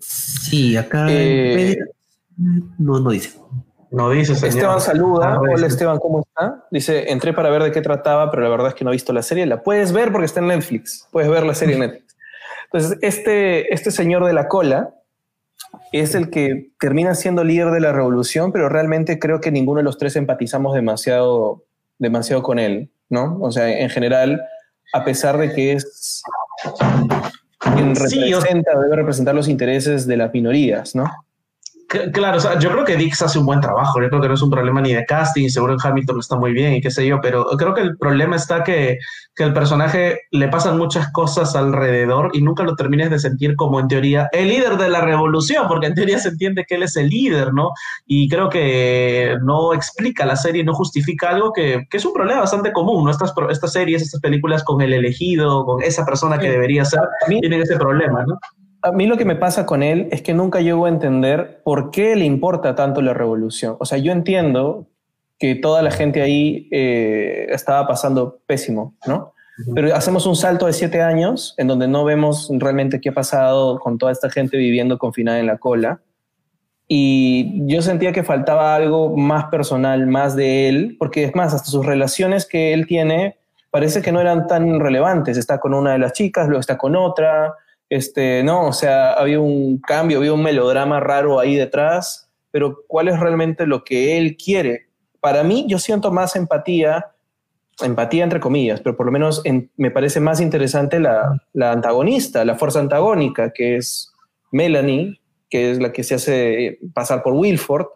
Sí, 0.00 0.76
acá 0.76 1.06
eh, 1.10 1.76
no, 2.78 3.00
no 3.00 3.10
dice. 3.10 3.38
No 3.94 4.10
dice, 4.10 4.34
señor. 4.34 4.56
Esteban 4.56 4.80
saluda. 4.80 5.38
Hola 5.38 5.68
Esteban, 5.68 5.98
¿cómo 6.00 6.22
está? 6.22 6.64
Dice, 6.68 7.12
entré 7.12 7.32
para 7.32 7.48
ver 7.48 7.62
de 7.62 7.70
qué 7.70 7.80
trataba, 7.80 8.28
pero 8.28 8.42
la 8.42 8.48
verdad 8.48 8.68
es 8.68 8.74
que 8.74 8.82
no 8.82 8.90
he 8.90 8.92
visto 8.92 9.12
la 9.12 9.22
serie. 9.22 9.46
La 9.46 9.62
puedes 9.62 9.92
ver 9.92 10.10
porque 10.10 10.26
está 10.26 10.40
en 10.40 10.48
Netflix. 10.48 11.06
Puedes 11.12 11.30
ver 11.30 11.46
la 11.46 11.54
serie 11.54 11.74
en 11.76 11.80
Netflix. 11.82 12.16
Entonces, 12.64 12.98
este, 13.02 13.72
este 13.72 13.92
señor 13.92 14.24
de 14.24 14.32
la 14.32 14.48
cola 14.48 14.94
es 15.92 16.16
el 16.16 16.30
que 16.30 16.72
termina 16.80 17.14
siendo 17.14 17.44
líder 17.44 17.70
de 17.70 17.78
la 17.78 17.92
revolución, 17.92 18.50
pero 18.50 18.68
realmente 18.68 19.20
creo 19.20 19.40
que 19.40 19.52
ninguno 19.52 19.78
de 19.78 19.84
los 19.84 19.96
tres 19.96 20.16
empatizamos 20.16 20.74
demasiado, 20.74 21.62
demasiado 22.00 22.42
con 22.42 22.58
él, 22.58 22.90
¿no? 23.08 23.38
O 23.42 23.52
sea, 23.52 23.78
en 23.78 23.90
general, 23.90 24.42
a 24.92 25.04
pesar 25.04 25.38
de 25.38 25.52
que 25.52 25.74
es 25.74 26.20
quien 27.60 27.94
representa, 27.94 28.76
debe 28.76 28.96
representar 28.96 29.36
los 29.36 29.46
intereses 29.46 30.04
de 30.08 30.16
las 30.16 30.32
minorías, 30.32 30.96
¿no? 30.96 31.08
Claro, 32.12 32.38
o 32.38 32.40
sea, 32.40 32.58
yo 32.58 32.70
creo 32.70 32.84
que 32.84 32.96
Dix 32.96 33.22
hace 33.22 33.38
un 33.38 33.46
buen 33.46 33.60
trabajo. 33.60 34.00
Yo 34.00 34.08
creo 34.08 34.20
que 34.20 34.28
no 34.28 34.34
es 34.34 34.42
un 34.42 34.50
problema 34.50 34.80
ni 34.80 34.92
de 34.92 35.04
casting, 35.04 35.48
seguro 35.48 35.74
en 35.74 35.78
Hamilton 35.82 36.20
está 36.20 36.36
muy 36.36 36.52
bien 36.52 36.74
y 36.74 36.80
qué 36.80 36.90
sé 36.90 37.06
yo, 37.06 37.20
pero 37.20 37.44
creo 37.56 37.74
que 37.74 37.82
el 37.82 37.96
problema 37.96 38.36
está 38.36 38.62
que, 38.62 38.98
que 39.34 39.44
el 39.44 39.52
personaje 39.52 40.20
le 40.30 40.48
pasan 40.48 40.78
muchas 40.78 41.10
cosas 41.12 41.54
alrededor 41.56 42.30
y 42.34 42.42
nunca 42.42 42.62
lo 42.62 42.76
termines 42.76 43.10
de 43.10 43.18
sentir 43.18 43.56
como 43.56 43.80
en 43.80 43.88
teoría 43.88 44.28
el 44.32 44.48
líder 44.48 44.76
de 44.76 44.88
la 44.88 45.00
revolución, 45.00 45.66
porque 45.68 45.86
en 45.86 45.94
teoría 45.94 46.18
se 46.18 46.28
entiende 46.28 46.64
que 46.68 46.76
él 46.76 46.84
es 46.84 46.96
el 46.96 47.08
líder, 47.08 47.52
¿no? 47.52 47.70
Y 48.06 48.28
creo 48.28 48.48
que 48.48 49.36
no 49.42 49.74
explica 49.74 50.24
la 50.24 50.36
serie, 50.36 50.64
no 50.64 50.74
justifica 50.74 51.30
algo 51.30 51.52
que, 51.52 51.86
que 51.90 51.96
es 51.96 52.04
un 52.04 52.12
problema 52.12 52.40
bastante 52.40 52.72
común, 52.72 53.04
¿no? 53.04 53.10
Estas, 53.10 53.32
estas 53.50 53.72
series, 53.72 54.02
estas 54.02 54.20
películas 54.20 54.64
con 54.64 54.80
el 54.80 54.92
elegido, 54.92 55.64
con 55.64 55.82
esa 55.82 56.04
persona 56.04 56.38
que 56.38 56.50
debería 56.50 56.84
ser, 56.84 57.00
tienen 57.26 57.62
ese 57.62 57.76
problema, 57.76 58.24
¿no? 58.26 58.38
A 58.84 58.92
mí 58.92 59.06
lo 59.06 59.16
que 59.16 59.24
me 59.24 59.34
pasa 59.34 59.64
con 59.64 59.82
él 59.82 60.08
es 60.12 60.20
que 60.20 60.34
nunca 60.34 60.60
llego 60.60 60.84
a 60.84 60.90
entender 60.90 61.62
por 61.64 61.90
qué 61.90 62.14
le 62.16 62.26
importa 62.26 62.74
tanto 62.74 63.00
la 63.00 63.14
revolución. 63.14 63.76
O 63.80 63.86
sea, 63.86 63.96
yo 63.96 64.12
entiendo 64.12 64.86
que 65.38 65.54
toda 65.54 65.80
la 65.80 65.90
gente 65.90 66.20
ahí 66.20 66.68
eh, 66.70 67.46
estaba 67.48 67.88
pasando 67.88 68.40
pésimo, 68.46 68.94
¿no? 69.06 69.32
Pero 69.74 69.94
hacemos 69.94 70.26
un 70.26 70.36
salto 70.36 70.66
de 70.66 70.72
siete 70.74 71.00
años 71.00 71.54
en 71.56 71.68
donde 71.68 71.88
no 71.88 72.04
vemos 72.04 72.50
realmente 72.58 73.00
qué 73.00 73.08
ha 73.08 73.14
pasado 73.14 73.78
con 73.78 73.98
toda 73.98 74.12
esta 74.12 74.28
gente 74.28 74.58
viviendo 74.58 74.98
confinada 74.98 75.38
en 75.38 75.46
la 75.46 75.56
cola. 75.56 76.02
Y 76.86 77.66
yo 77.66 77.80
sentía 77.80 78.12
que 78.12 78.22
faltaba 78.22 78.74
algo 78.74 79.16
más 79.16 79.46
personal, 79.46 80.06
más 80.06 80.36
de 80.36 80.68
él, 80.68 80.96
porque 80.98 81.24
es 81.24 81.34
más, 81.34 81.54
hasta 81.54 81.70
sus 81.70 81.86
relaciones 81.86 82.46
que 82.46 82.74
él 82.74 82.86
tiene 82.86 83.38
parece 83.70 84.02
que 84.02 84.12
no 84.12 84.20
eran 84.20 84.46
tan 84.46 84.78
relevantes. 84.78 85.38
Está 85.38 85.58
con 85.58 85.72
una 85.72 85.92
de 85.92 85.98
las 85.98 86.12
chicas, 86.12 86.48
luego 86.48 86.60
está 86.60 86.76
con 86.76 86.96
otra, 86.96 87.54
este, 87.94 88.42
no, 88.42 88.66
o 88.66 88.72
sea, 88.72 89.12
había 89.12 89.38
un 89.38 89.78
cambio, 89.78 90.18
había 90.18 90.32
un 90.32 90.42
melodrama 90.42 90.98
raro 90.98 91.38
ahí 91.38 91.54
detrás, 91.54 92.28
pero 92.50 92.78
¿cuál 92.88 93.06
es 93.06 93.20
realmente 93.20 93.68
lo 93.68 93.84
que 93.84 94.18
él 94.18 94.36
quiere? 94.36 94.88
Para 95.20 95.44
mí, 95.44 95.64
yo 95.68 95.78
siento 95.78 96.10
más 96.10 96.34
empatía, 96.34 97.12
empatía 97.80 98.24
entre 98.24 98.40
comillas, 98.40 98.80
pero 98.80 98.96
por 98.96 99.06
lo 99.06 99.12
menos 99.12 99.44
me 99.76 99.92
parece 99.92 100.18
más 100.18 100.40
interesante 100.40 100.98
la, 100.98 101.40
la, 101.52 101.70
antagonista, 101.70 102.44
la 102.44 102.56
fuerza 102.56 102.80
antagónica, 102.80 103.52
que 103.52 103.76
es 103.76 104.12
Melanie, 104.50 105.20
que 105.48 105.70
es 105.70 105.78
la 105.78 105.92
que 105.92 106.02
se 106.02 106.16
hace 106.16 106.80
pasar 106.94 107.22
por 107.22 107.34
Wilford, 107.34 107.86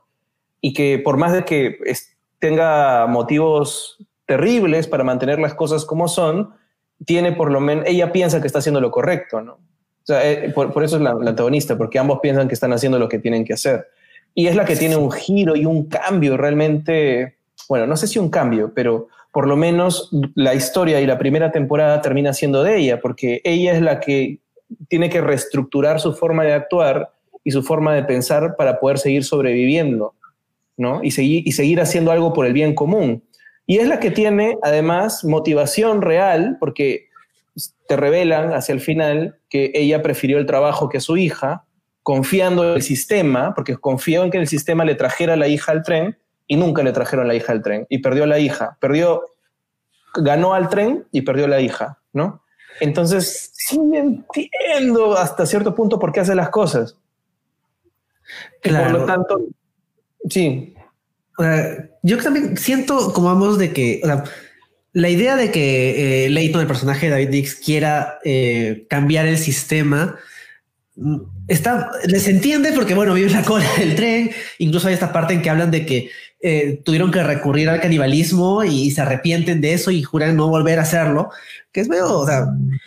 y 0.60 0.74
que 0.74 1.00
por 1.00 1.16
más 1.16 1.32
de 1.32 1.44
que 1.44 1.76
tenga 2.38 3.08
motivos 3.08 3.98
terribles 4.26 4.86
para 4.86 5.02
mantener 5.02 5.40
las 5.40 5.54
cosas 5.54 5.84
como 5.84 6.06
son, 6.06 6.54
tiene 7.04 7.32
por 7.32 7.50
lo 7.50 7.58
menos, 7.58 7.84
ella 7.88 8.12
piensa 8.12 8.40
que 8.40 8.46
está 8.46 8.60
haciendo 8.60 8.80
lo 8.80 8.92
correcto, 8.92 9.40
¿no? 9.40 9.58
Sea, 10.08 10.30
eh, 10.30 10.50
por, 10.54 10.82
eso 10.82 10.96
es 10.96 11.02
la, 11.02 11.10
antagonista, 11.10 11.76
porque 11.76 11.98
ambos 11.98 12.20
piensan 12.20 12.48
que 12.48 12.54
están 12.54 12.72
haciendo 12.72 12.98
lo 12.98 13.08
que 13.08 13.18
tienen 13.18 13.44
que 13.44 13.52
hacer. 13.52 13.88
Y 14.34 14.46
es 14.46 14.56
la 14.56 14.64
que 14.64 14.76
tiene 14.76 14.96
un 14.96 15.10
giro 15.10 15.54
y 15.54 15.66
un 15.66 15.86
cambio 15.86 16.36
realmente, 16.36 17.36
bueno, 17.68 17.86
no 17.86 17.96
sé 17.96 18.06
si 18.06 18.18
un 18.18 18.30
cambio, 18.30 18.72
pero 18.74 19.08
por 19.32 19.46
lo 19.46 19.56
menos 19.56 20.10
la 20.34 20.54
historia 20.54 21.00
y 21.00 21.06
la 21.06 21.18
primera 21.18 21.52
temporada 21.52 22.00
termina 22.00 22.32
siendo 22.32 22.62
de 22.62 22.78
ella, 22.78 23.00
porque 23.00 23.40
ella 23.44 23.72
es 23.72 23.82
la 23.82 24.00
que 24.00 24.38
tiene 24.88 25.10
que 25.10 25.20
reestructurar 25.20 26.00
su 26.00 26.14
forma 26.14 26.44
de 26.44 26.54
actuar 26.54 27.12
y 27.44 27.50
su 27.50 27.62
forma 27.62 27.94
de 27.94 28.04
pensar 28.04 28.56
para 28.56 28.80
poder 28.80 28.98
seguir 28.98 29.24
sobreviviendo, 29.24 30.14
¿no? 30.76 31.02
Y 31.02 31.10
seguir, 31.10 31.46
y 31.46 31.52
seguir 31.52 31.80
haciendo 31.80 32.12
algo 32.12 32.32
por 32.32 32.46
el 32.46 32.52
bien 32.52 32.74
común. 32.74 33.22
Y 33.66 33.78
es 33.78 33.88
la 33.88 34.00
que 34.00 34.10
tiene, 34.10 34.56
además, 34.62 35.24
motivación 35.24 36.00
real, 36.00 36.56
porque 36.58 37.07
te 37.86 37.96
revelan 37.96 38.52
hacia 38.52 38.72
el 38.72 38.80
final 38.80 39.38
que 39.48 39.70
ella 39.74 40.02
prefirió 40.02 40.38
el 40.38 40.46
trabajo 40.46 40.88
que 40.88 41.00
su 41.00 41.16
hija, 41.16 41.64
confiando 42.02 42.64
en 42.64 42.76
el 42.76 42.82
sistema, 42.82 43.54
porque 43.54 43.76
confió 43.76 44.24
en 44.24 44.30
que 44.30 44.38
el 44.38 44.48
sistema 44.48 44.84
le 44.84 44.94
trajera 44.94 45.34
a 45.34 45.36
la 45.36 45.48
hija 45.48 45.72
al 45.72 45.82
tren 45.82 46.18
y 46.46 46.56
nunca 46.56 46.82
le 46.82 46.92
trajeron 46.92 47.28
la 47.28 47.34
hija 47.34 47.52
al 47.52 47.62
tren 47.62 47.86
y 47.88 47.98
perdió 47.98 48.24
a 48.24 48.26
la 48.26 48.38
hija, 48.38 48.78
perdió, 48.80 49.22
ganó 50.14 50.54
al 50.54 50.68
tren 50.68 51.06
y 51.12 51.22
perdió 51.22 51.44
a 51.44 51.48
la 51.48 51.60
hija, 51.60 51.98
¿no? 52.12 52.42
Entonces, 52.80 53.50
sí 53.54 53.78
entiendo 53.92 55.16
hasta 55.16 55.46
cierto 55.46 55.74
punto 55.74 55.98
por 55.98 56.12
qué 56.12 56.20
hace 56.20 56.34
las 56.34 56.48
cosas. 56.50 56.96
Por 58.62 58.90
lo 58.90 59.04
tanto, 59.04 59.40
sí. 60.28 60.74
yo 62.02 62.18
también 62.18 62.56
siento 62.56 63.12
como 63.12 63.28
vamos 63.28 63.58
de 63.58 63.72
que, 63.72 64.00
la 64.98 65.08
idea 65.08 65.36
de 65.36 65.52
que 65.52 66.26
eh, 66.26 66.30
Leighton, 66.30 66.60
el 66.60 66.66
personaje 66.66 67.06
de 67.06 67.12
David 67.12 67.28
Dix, 67.28 67.54
quiera 67.54 68.18
eh, 68.24 68.84
cambiar 68.88 69.26
el 69.26 69.38
sistema 69.38 70.16
mm, 70.96 71.18
está, 71.46 71.90
les 72.06 72.26
entiende 72.26 72.72
porque, 72.72 72.94
bueno, 72.94 73.14
vive 73.14 73.30
la 73.30 73.44
cola 73.44 73.64
del 73.78 73.94
tren. 73.94 74.30
Incluso 74.58 74.88
hay 74.88 74.94
esta 74.94 75.12
parte 75.12 75.34
en 75.34 75.42
que 75.42 75.50
hablan 75.50 75.70
de 75.70 75.86
que 75.86 76.10
eh, 76.40 76.82
tuvieron 76.84 77.12
que 77.12 77.22
recurrir 77.22 77.68
al 77.68 77.80
canibalismo 77.80 78.64
y, 78.64 78.90
se 78.90 79.00
arrepienten 79.00 79.60
de 79.60 79.74
eso 79.74 79.92
y 79.92 80.02
juran 80.02 80.36
no 80.36 80.48
volver 80.48 80.80
a 80.80 80.82
hacerlo, 80.82 81.30
que 81.70 81.80
es 81.80 81.88
medio, 81.88 82.18
o 82.18 82.26
sea, 82.26 82.46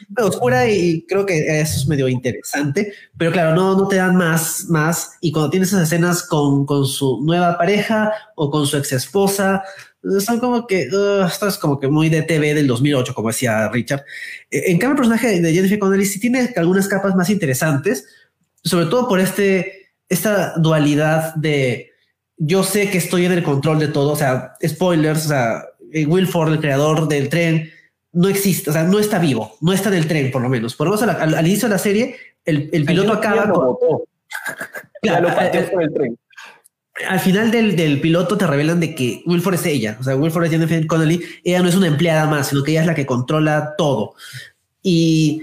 medio 0.10 0.30
oscura 0.30 0.70
y 0.70 1.06
creo 1.08 1.26
que 1.26 1.62
eso 1.62 1.80
es 1.80 1.88
medio 1.88 2.10
interesante. 2.10 2.94
Pero 3.18 3.32
claro, 3.32 3.56
no, 3.56 3.78
no 3.78 3.88
te 3.88 3.96
dan 3.96 4.18
más, 4.18 4.66
más. 4.68 5.12
Y 5.22 5.32
cuando 5.32 5.50
tienes 5.50 5.70
esas 5.70 5.84
escenas 5.84 6.24
con, 6.24 6.66
con 6.66 6.86
su 6.86 7.22
nueva 7.24 7.58
pareja 7.58 8.12
o 8.36 8.52
con 8.52 8.68
su 8.68 8.76
ex 8.76 8.92
esposa, 8.92 9.64
son 10.20 10.40
como 10.40 10.66
que 10.66 10.84
esto 10.84 11.48
es 11.48 11.58
como 11.58 11.80
que 11.80 11.88
muy 11.88 12.10
de 12.10 12.24
TV 12.24 12.54
del 12.54 12.68
2008, 12.68 13.14
como 13.14 13.30
decía 13.30 13.70
Richard. 13.70 14.04
E, 14.50 14.72
en 14.72 14.78
cambio, 14.78 15.04
el 15.04 15.10
personaje 15.10 15.42
de 15.42 15.54
Jennifer 15.54 15.80
Connelly 15.80 16.06
sí 16.06 16.20
tiene 16.20 16.54
algunas 16.56 16.88
capas 16.88 17.16
más 17.16 17.30
interesantes, 17.30 18.08
sobre 18.64 18.88
todo 18.88 19.08
por 19.08 19.20
este, 19.20 19.90
esta 20.10 20.54
dualidad 20.58 21.36
de 21.36 21.92
yo 22.38 22.64
sé 22.64 22.90
que 22.90 22.98
estoy 22.98 23.26
en 23.26 23.34
el 23.34 23.44
control 23.44 23.78
de 23.78 23.88
todo. 23.88 24.14
O 24.14 24.16
sea, 24.16 24.56
spoilers. 24.66 25.26
O 25.26 25.30
sea, 25.30 25.64
eh, 25.92 26.06
Will 26.06 26.28
Ford, 26.28 26.52
el 26.52 26.60
creador 26.60 27.08
del 27.08 27.30
tren, 27.30 27.70
no 28.14 28.28
existe. 28.28 28.72
O 28.72 28.74
sea, 28.74 28.84
no 28.84 28.98
está 28.98 29.20
vivo, 29.20 29.58
no 29.62 29.74
está 29.74 29.90
en 29.90 29.96
el 29.96 30.08
tren, 30.08 30.32
por 30.32 30.42
lo 30.42 30.50
menos. 30.50 30.76
Por 30.76 30.88
lo 30.88 30.96
menos 30.96 31.16
al, 31.16 31.46
inicio 31.46 31.68
de 31.68 31.76
la 31.76 31.80
serie, 31.80 32.16
el, 32.44 32.70
el 32.74 32.86
piloto 32.86 33.14
acaba 33.14 33.50
con. 33.50 33.78
Claro, 35.04 35.30
lo 35.30 35.82
el 35.82 35.94
tren 35.94 36.16
al 37.08 37.20
final 37.20 37.52
del, 37.52 37.76
del, 37.76 38.02
piloto 38.02 38.38
te 38.38 38.46
revelan 38.46 38.80
de 38.80 38.94
que 38.94 39.24
Wilford 39.26 39.56
es 39.56 39.66
ella, 39.66 39.98
o 40.00 40.04
sea, 40.04 40.16
Wilford 40.16 40.46
es 40.46 40.52
Jennifer 40.52 40.88
Connelly, 40.88 41.22
ella 41.44 41.62
no 41.62 41.70
es 41.70 41.76
una 41.76 41.88
empleada 41.88 42.28
más, 42.28 42.48
sino 42.48 42.64
que 42.64 42.72
ella 42.72 42.82
es 42.82 42.88
la 42.88 42.96
que 42.96 43.06
controla 43.06 43.76
todo. 43.78 44.16
Y 44.84 45.42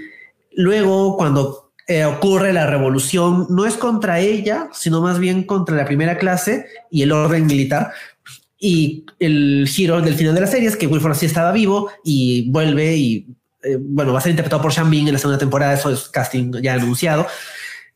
luego 0.52 1.16
cuando 1.16 1.68
eh, 1.86 2.04
ocurre 2.04 2.52
la 2.52 2.66
revolución, 2.66 3.46
no 3.48 3.64
es 3.64 3.78
contra 3.78 4.20
ella, 4.20 4.68
sino 4.74 5.00
más 5.00 5.18
bien 5.18 5.44
contra 5.44 5.74
la 5.74 5.86
primera 5.86 6.18
clase 6.18 6.66
y 6.90 7.02
el 7.02 7.12
orden 7.12 7.46
militar. 7.46 7.92
Y 8.60 9.06
el 9.20 9.66
giro 9.66 10.00
del 10.02 10.14
final 10.14 10.34
de 10.34 10.42
la 10.42 10.46
serie 10.46 10.68
es 10.68 10.76
que 10.76 10.86
Wilford 10.86 11.14
sí 11.14 11.24
estaba 11.24 11.50
vivo 11.52 11.90
y 12.04 12.50
vuelve 12.50 12.96
y, 12.96 13.26
eh, 13.62 13.78
bueno, 13.80 14.12
va 14.12 14.18
a 14.18 14.22
ser 14.22 14.30
interpretado 14.30 14.60
por 14.60 14.72
Sean 14.72 14.90
Bean 14.90 15.06
en 15.06 15.14
la 15.14 15.18
segunda 15.18 15.38
temporada, 15.38 15.72
eso 15.72 15.90
es 15.90 16.08
casting 16.10 16.60
ya 16.60 16.74
anunciado. 16.74 17.26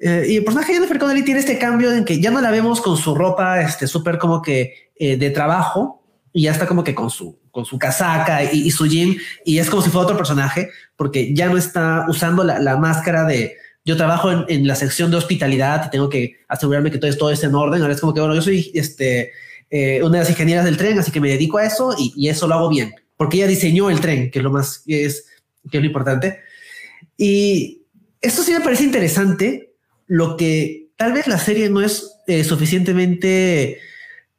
Eh, 0.05 0.26
y 0.30 0.36
el 0.38 0.44
personaje 0.44 0.72
de 0.72 0.78
Jennifer 0.78 0.98
Connelly 0.98 1.22
tiene 1.22 1.38
este 1.38 1.59
cambio 1.59 1.92
en 1.92 2.05
que 2.05 2.20
ya 2.20 2.32
no 2.32 2.40
la 2.40 2.50
vemos 2.50 2.80
con 2.80 2.96
su 2.96 3.14
ropa, 3.14 3.61
este, 3.61 3.86
súper 3.86 4.18
como 4.18 4.42
que 4.42 4.90
eh, 4.96 5.16
de 5.16 5.30
trabajo, 5.30 6.03
y 6.32 6.42
ya 6.42 6.50
está 6.50 6.66
como 6.66 6.82
que 6.82 6.92
con 6.92 7.09
su, 7.09 7.38
con 7.53 7.64
su 7.64 7.78
casaca 7.78 8.42
y, 8.42 8.68
su 8.72 8.86
jean, 8.86 9.14
y 9.44 9.59
es 9.59 9.70
como 9.70 9.80
si 9.80 9.90
fuera 9.90 10.07
otro 10.07 10.16
personaje, 10.16 10.70
porque 10.96 11.32
ya 11.32 11.48
no 11.48 11.57
está 11.57 12.07
usando 12.09 12.42
la, 12.42 12.76
máscara 12.78 13.24
de 13.24 13.55
yo 13.84 13.96
trabajo 13.96 14.48
en, 14.48 14.66
la 14.66 14.74
sección 14.74 15.09
de 15.12 15.18
hospitalidad 15.18 15.86
y 15.86 15.90
tengo 15.90 16.09
que 16.09 16.36
asegurarme 16.48 16.90
que 16.90 16.98
todo, 16.98 17.16
todo 17.16 17.30
esté 17.30 17.46
en 17.46 17.55
orden. 17.55 17.80
Ahora 17.80 17.94
es 17.94 18.00
como 18.00 18.12
que, 18.12 18.20
bueno, 18.20 18.34
yo 18.34 18.42
soy 18.42 18.72
este, 18.74 19.30
eh, 19.70 20.00
una 20.03 20.14
de 20.14 20.24
las 20.24 20.30
ingenieras 20.30 20.64
del 20.64 20.78
tren, 20.78 20.98
así 20.98 21.12
que 21.12 21.20
me 21.20 21.28
dedico 21.28 21.59
a 21.59 21.64
eso 21.64 21.94
y, 21.96 22.12
y, 22.16 22.28
eso 22.28 22.48
lo 22.48 22.55
hago 22.55 22.68
bien, 22.68 22.92
porque 23.16 23.36
ella 23.36 23.46
diseñó 23.46 23.88
el 23.88 24.00
tren, 24.00 24.32
que 24.32 24.40
es 24.40 24.42
lo 24.42 24.50
más, 24.50 24.82
es, 24.88 25.26
que 25.70 25.76
es 25.76 25.80
lo 25.80 25.86
importante. 25.86 26.40
Y 27.16 27.82
esto 28.20 28.42
sí 28.42 28.53
me 28.53 28.61
parece 28.61 28.82
interesante 28.82 29.71
lo 30.07 30.36
que 30.36 30.88
tal 30.96 31.12
vez 31.12 31.26
la 31.26 31.38
serie 31.38 31.68
no 31.68 31.80
es 31.80 32.18
eh, 32.26 32.44
suficientemente 32.44 33.80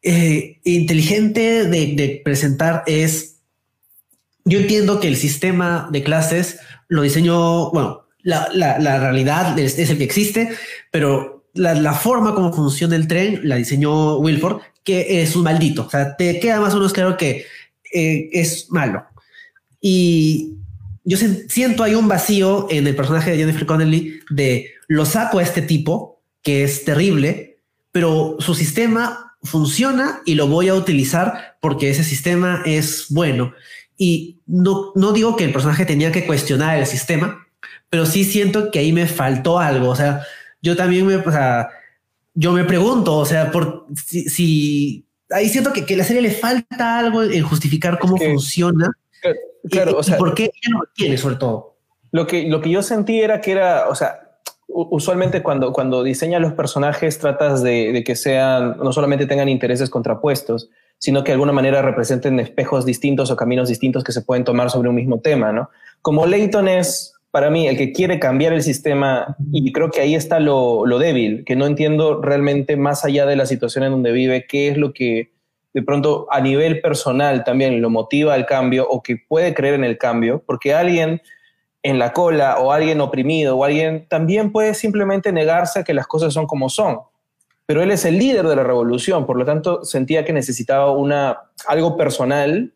eh, 0.02 0.60
inteligente 0.64 1.66
de, 1.66 2.22
presentar 2.24 2.84
es, 2.88 3.38
yo 4.46 4.60
entiendo 4.60 5.00
que 5.00 5.08
el 5.08 5.18
sistema 5.18 5.90
de 5.92 6.04
clases 6.04 6.60
lo 6.88 7.02
diseñó, 7.02 7.72
bueno, 7.72 8.06
la, 8.22 8.48
realidad 9.00 9.58
es, 9.60 9.78
el 9.78 9.98
que 9.98 10.04
existe, 10.04 10.50
pero 10.92 11.46
la, 11.54 11.94
forma 11.94 12.36
como 12.36 12.54
funciona 12.54 12.96
el 12.96 13.08
tren 13.08 13.42
la 13.44 13.56
diseñó 13.56 14.18
Wilford, 14.18 14.62
que 14.84 15.22
es 15.22 15.36
un 15.36 15.44
maldito. 15.44 15.86
O 15.86 15.90
sea, 15.90 16.16
te 16.16 16.40
queda 16.40 16.60
más 16.60 16.74
o 16.74 16.78
menos 16.78 16.94
claro 16.94 17.18
que 17.18 17.46
eh, 17.94 18.30
es 18.32 18.70
malo. 18.72 19.06
Y 19.80 20.54
yo 21.06 21.18
siento 21.18 21.84
hay 21.84 21.96
un 21.96 22.08
vacío 22.08 22.68
en 22.70 22.88
el 22.88 22.96
personaje 22.96 23.32
de 23.32 23.38
Jennifer 23.38 23.66
Connelly 23.66 24.22
de 24.30 24.72
lo 24.88 25.06
saco 25.06 25.40
a 25.40 25.44
este 25.44 25.62
tipo, 25.62 26.22
que 26.42 26.64
es 26.64 26.86
terrible, 26.86 27.60
pero 27.92 28.38
su 28.40 28.56
sistema 28.56 29.36
funciona 29.44 30.22
y 30.26 30.36
lo 30.36 30.48
voy 30.48 30.70
a 30.70 30.76
utilizar 30.76 31.58
porque 31.60 31.90
ese 31.90 32.04
sistema 32.04 32.64
es 32.66 33.08
bueno. 33.10 33.54
Y 33.98 34.40
no, 34.46 34.92
no 34.96 35.12
digo 35.12 35.36
que 35.36 35.44
el 35.44 35.54
personaje 35.54 35.86
tenía 35.86 36.12
que 36.12 36.26
cuestionar 36.26 36.78
el 36.78 36.86
sistema, 36.86 37.48
pero 37.90 38.06
sí 38.06 38.24
siento 38.24 38.72
que 38.72 38.80
ahí 38.80 38.94
me 38.94 39.08
faltó 39.08 39.60
algo. 39.60 39.90
O 39.90 39.96
sea, 39.96 40.22
yo 40.62 40.76
también 40.76 41.06
me, 41.06 41.18
o 41.18 41.32
sea, 41.32 41.70
yo 42.34 42.54
me 42.54 42.64
pregunto, 42.64 43.16
o 43.18 43.26
sea, 43.26 43.52
por 43.52 43.88
si, 43.96 45.06
ahí 45.30 45.50
siento 45.50 45.74
que, 45.74 45.86
que 45.86 45.98
la 45.98 46.04
serie 46.04 46.22
le 46.22 46.32
falta 46.32 47.00
algo 47.00 47.24
en 47.24 47.44
justificar 47.44 48.00
cómo 48.00 48.18
funciona. 48.18 48.90
Claro, 49.70 49.98
o 49.98 50.04
sea, 50.04 50.18
¿por 50.18 50.34
qué 50.34 50.44
ella 50.44 50.72
no 50.72 50.80
lo 50.80 50.90
tiene, 50.94 51.18
sobre 51.18 51.36
todo? 51.36 51.78
Lo 52.12 52.28
que, 52.28 52.48
lo 52.48 52.62
que 52.62 52.70
yo 52.70 52.84
sentí 52.84 53.22
era 53.22 53.42
que 53.42 53.52
era, 53.52 53.88
o 53.90 53.96
sea, 53.96 54.24
usualmente 54.68 55.44
cuando, 55.44 55.72
cuando 55.72 56.04
diseñas 56.04 56.42
los 56.42 56.54
personajes 56.54 57.20
tratas 57.20 57.64
de, 57.64 58.04
que 58.06 58.16
sean, 58.16 58.78
no 58.78 58.92
solamente 58.92 59.26
tengan 59.26 59.50
intereses 59.50 59.90
contrapuestos, 59.90 60.70
sino 60.98 61.24
que 61.24 61.32
de 61.32 61.34
alguna 61.34 61.52
manera 61.52 61.82
representen 61.82 62.40
espejos 62.40 62.86
distintos 62.86 63.30
o 63.30 63.36
caminos 63.36 63.70
distintos 63.70 64.04
que 64.04 64.12
se 64.12 64.22
pueden 64.22 64.44
tomar 64.44 64.70
sobre 64.70 64.90
un 64.90 64.96
mismo 64.96 65.20
tema, 65.20 65.52
¿no? 65.52 65.70
Como 66.02 66.26
Leighton 66.26 66.68
es, 66.68 67.14
para 67.32 67.50
mí, 67.50 67.68
el 67.68 67.78
que 67.78 67.92
quiere 67.92 68.20
cambiar 68.20 68.54
el 68.54 68.64
sistema, 68.64 69.36
y 69.52 69.72
creo 69.72 69.92
que 69.92 70.02
ahí 70.02 70.16
está 70.16 70.40
lo, 70.40 70.86
lo 70.86 71.00
débil, 71.00 71.44
que 71.46 71.56
no 71.56 71.66
entiendo 71.66 72.22
realmente 72.22 72.78
más 72.78 73.06
allá 73.06 73.26
de 73.26 73.36
la 73.36 73.46
situación 73.46 73.84
en 73.84 73.92
donde 73.92 74.12
vive, 74.12 74.46
qué 74.48 74.70
es 74.70 74.78
lo 74.78 74.94
que 74.94 75.32
de 75.74 75.82
pronto 75.82 76.28
a 76.30 76.40
nivel 76.40 76.82
personal 76.82 77.44
también 77.44 77.82
lo 77.82 77.90
motiva 77.90 78.34
al 78.34 78.46
cambio 78.46 78.88
o 78.88 79.02
que 79.02 79.18
puede 79.18 79.54
creer 79.54 79.74
en 79.76 79.84
el 79.84 79.98
cambio, 79.98 80.44
porque 80.46 80.74
alguien 80.74 81.22
en 81.82 82.00
la 82.00 82.14
cola 82.14 82.60
o 82.60 82.72
alguien 82.72 83.02
oprimido 83.02 83.58
o 83.58 83.66
alguien 83.66 84.08
también 84.08 84.52
puede 84.52 84.74
simplemente 84.74 85.32
negarse 85.32 85.80
a 85.80 85.84
que 85.84 85.94
las 85.94 86.08
cosas 86.08 86.34
son 86.34 86.48
como 86.48 86.70
son. 86.70 87.00
Pero 87.66 87.82
él 87.82 87.92
es 87.92 88.06
el 88.06 88.18
líder 88.18 88.48
de 88.48 88.56
la 88.56 88.64
revolución, 88.64 89.26
por 89.26 89.38
lo 89.38 89.46
tanto 89.46 89.84
sentía 89.84 90.26
que 90.26 90.34
necesitaba 90.34 90.92
una, 90.92 91.40
algo 91.68 91.98
personal 91.98 92.74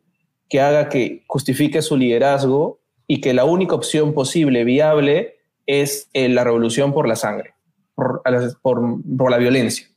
que 0.49 0.61
haga 0.61 0.89
que 0.89 1.23
justifique 1.27 1.81
su 1.81 1.97
liderazgo 1.97 2.79
y 3.05 3.21
que 3.21 3.33
la 3.33 3.45
única 3.45 3.75
opción 3.75 4.13
posible, 4.13 4.63
viable, 4.63 5.37
es 5.65 6.09
eh, 6.13 6.29
la 6.29 6.43
revolución 6.43 6.93
por 6.93 7.07
la 7.07 7.15
sangre, 7.15 7.53
por, 7.95 8.21
por, 8.61 9.31
la 9.31 9.37
violencia. 9.37 9.87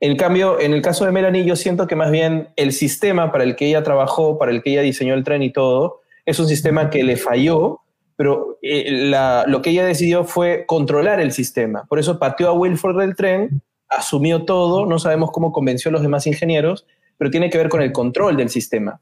En 0.00 0.16
cambio, 0.16 0.60
en 0.60 0.72
el 0.74 0.82
caso 0.82 1.04
de 1.04 1.12
Melanie, 1.12 1.44
yo 1.44 1.56
siento 1.56 1.86
que 1.86 1.96
más 1.96 2.10
bien 2.10 2.48
el 2.56 2.72
sistema 2.72 3.32
para 3.32 3.44
el 3.44 3.56
que 3.56 3.66
ella 3.66 3.82
trabajó, 3.82 4.38
para 4.38 4.52
el 4.52 4.62
que 4.62 4.70
ella 4.70 4.82
diseñó 4.82 5.14
el 5.14 5.24
tren 5.24 5.42
y 5.42 5.50
todo, 5.50 6.02
es 6.24 6.38
un 6.38 6.46
sistema 6.46 6.90
que 6.90 7.02
le 7.02 7.16
falló 7.16 7.80
pero 8.18 8.58
eh, 8.62 9.12
lo 9.46 9.62
que 9.62 9.70
ella 9.70 9.86
decidió 9.86 10.24
fue 10.24 10.66
controlar 10.66 11.20
el 11.20 11.30
sistema. 11.30 11.84
Por 11.84 12.00
eso 12.00 12.18
pateó 12.18 12.48
a 12.48 12.52
Wilford 12.52 12.98
del 12.98 13.14
tren, 13.14 13.62
asumió 13.88 14.44
todo, 14.44 14.86
no 14.86 14.98
sabemos 14.98 15.30
cómo 15.30 15.52
convenció 15.52 15.90
a 15.90 15.92
los 15.92 16.02
demás 16.02 16.26
ingenieros, 16.26 16.84
pero 17.16 17.30
tiene 17.30 17.48
que 17.48 17.58
ver 17.58 17.68
con 17.68 17.80
el 17.80 17.92
control 17.92 18.36
del 18.36 18.48
sistema. 18.48 19.00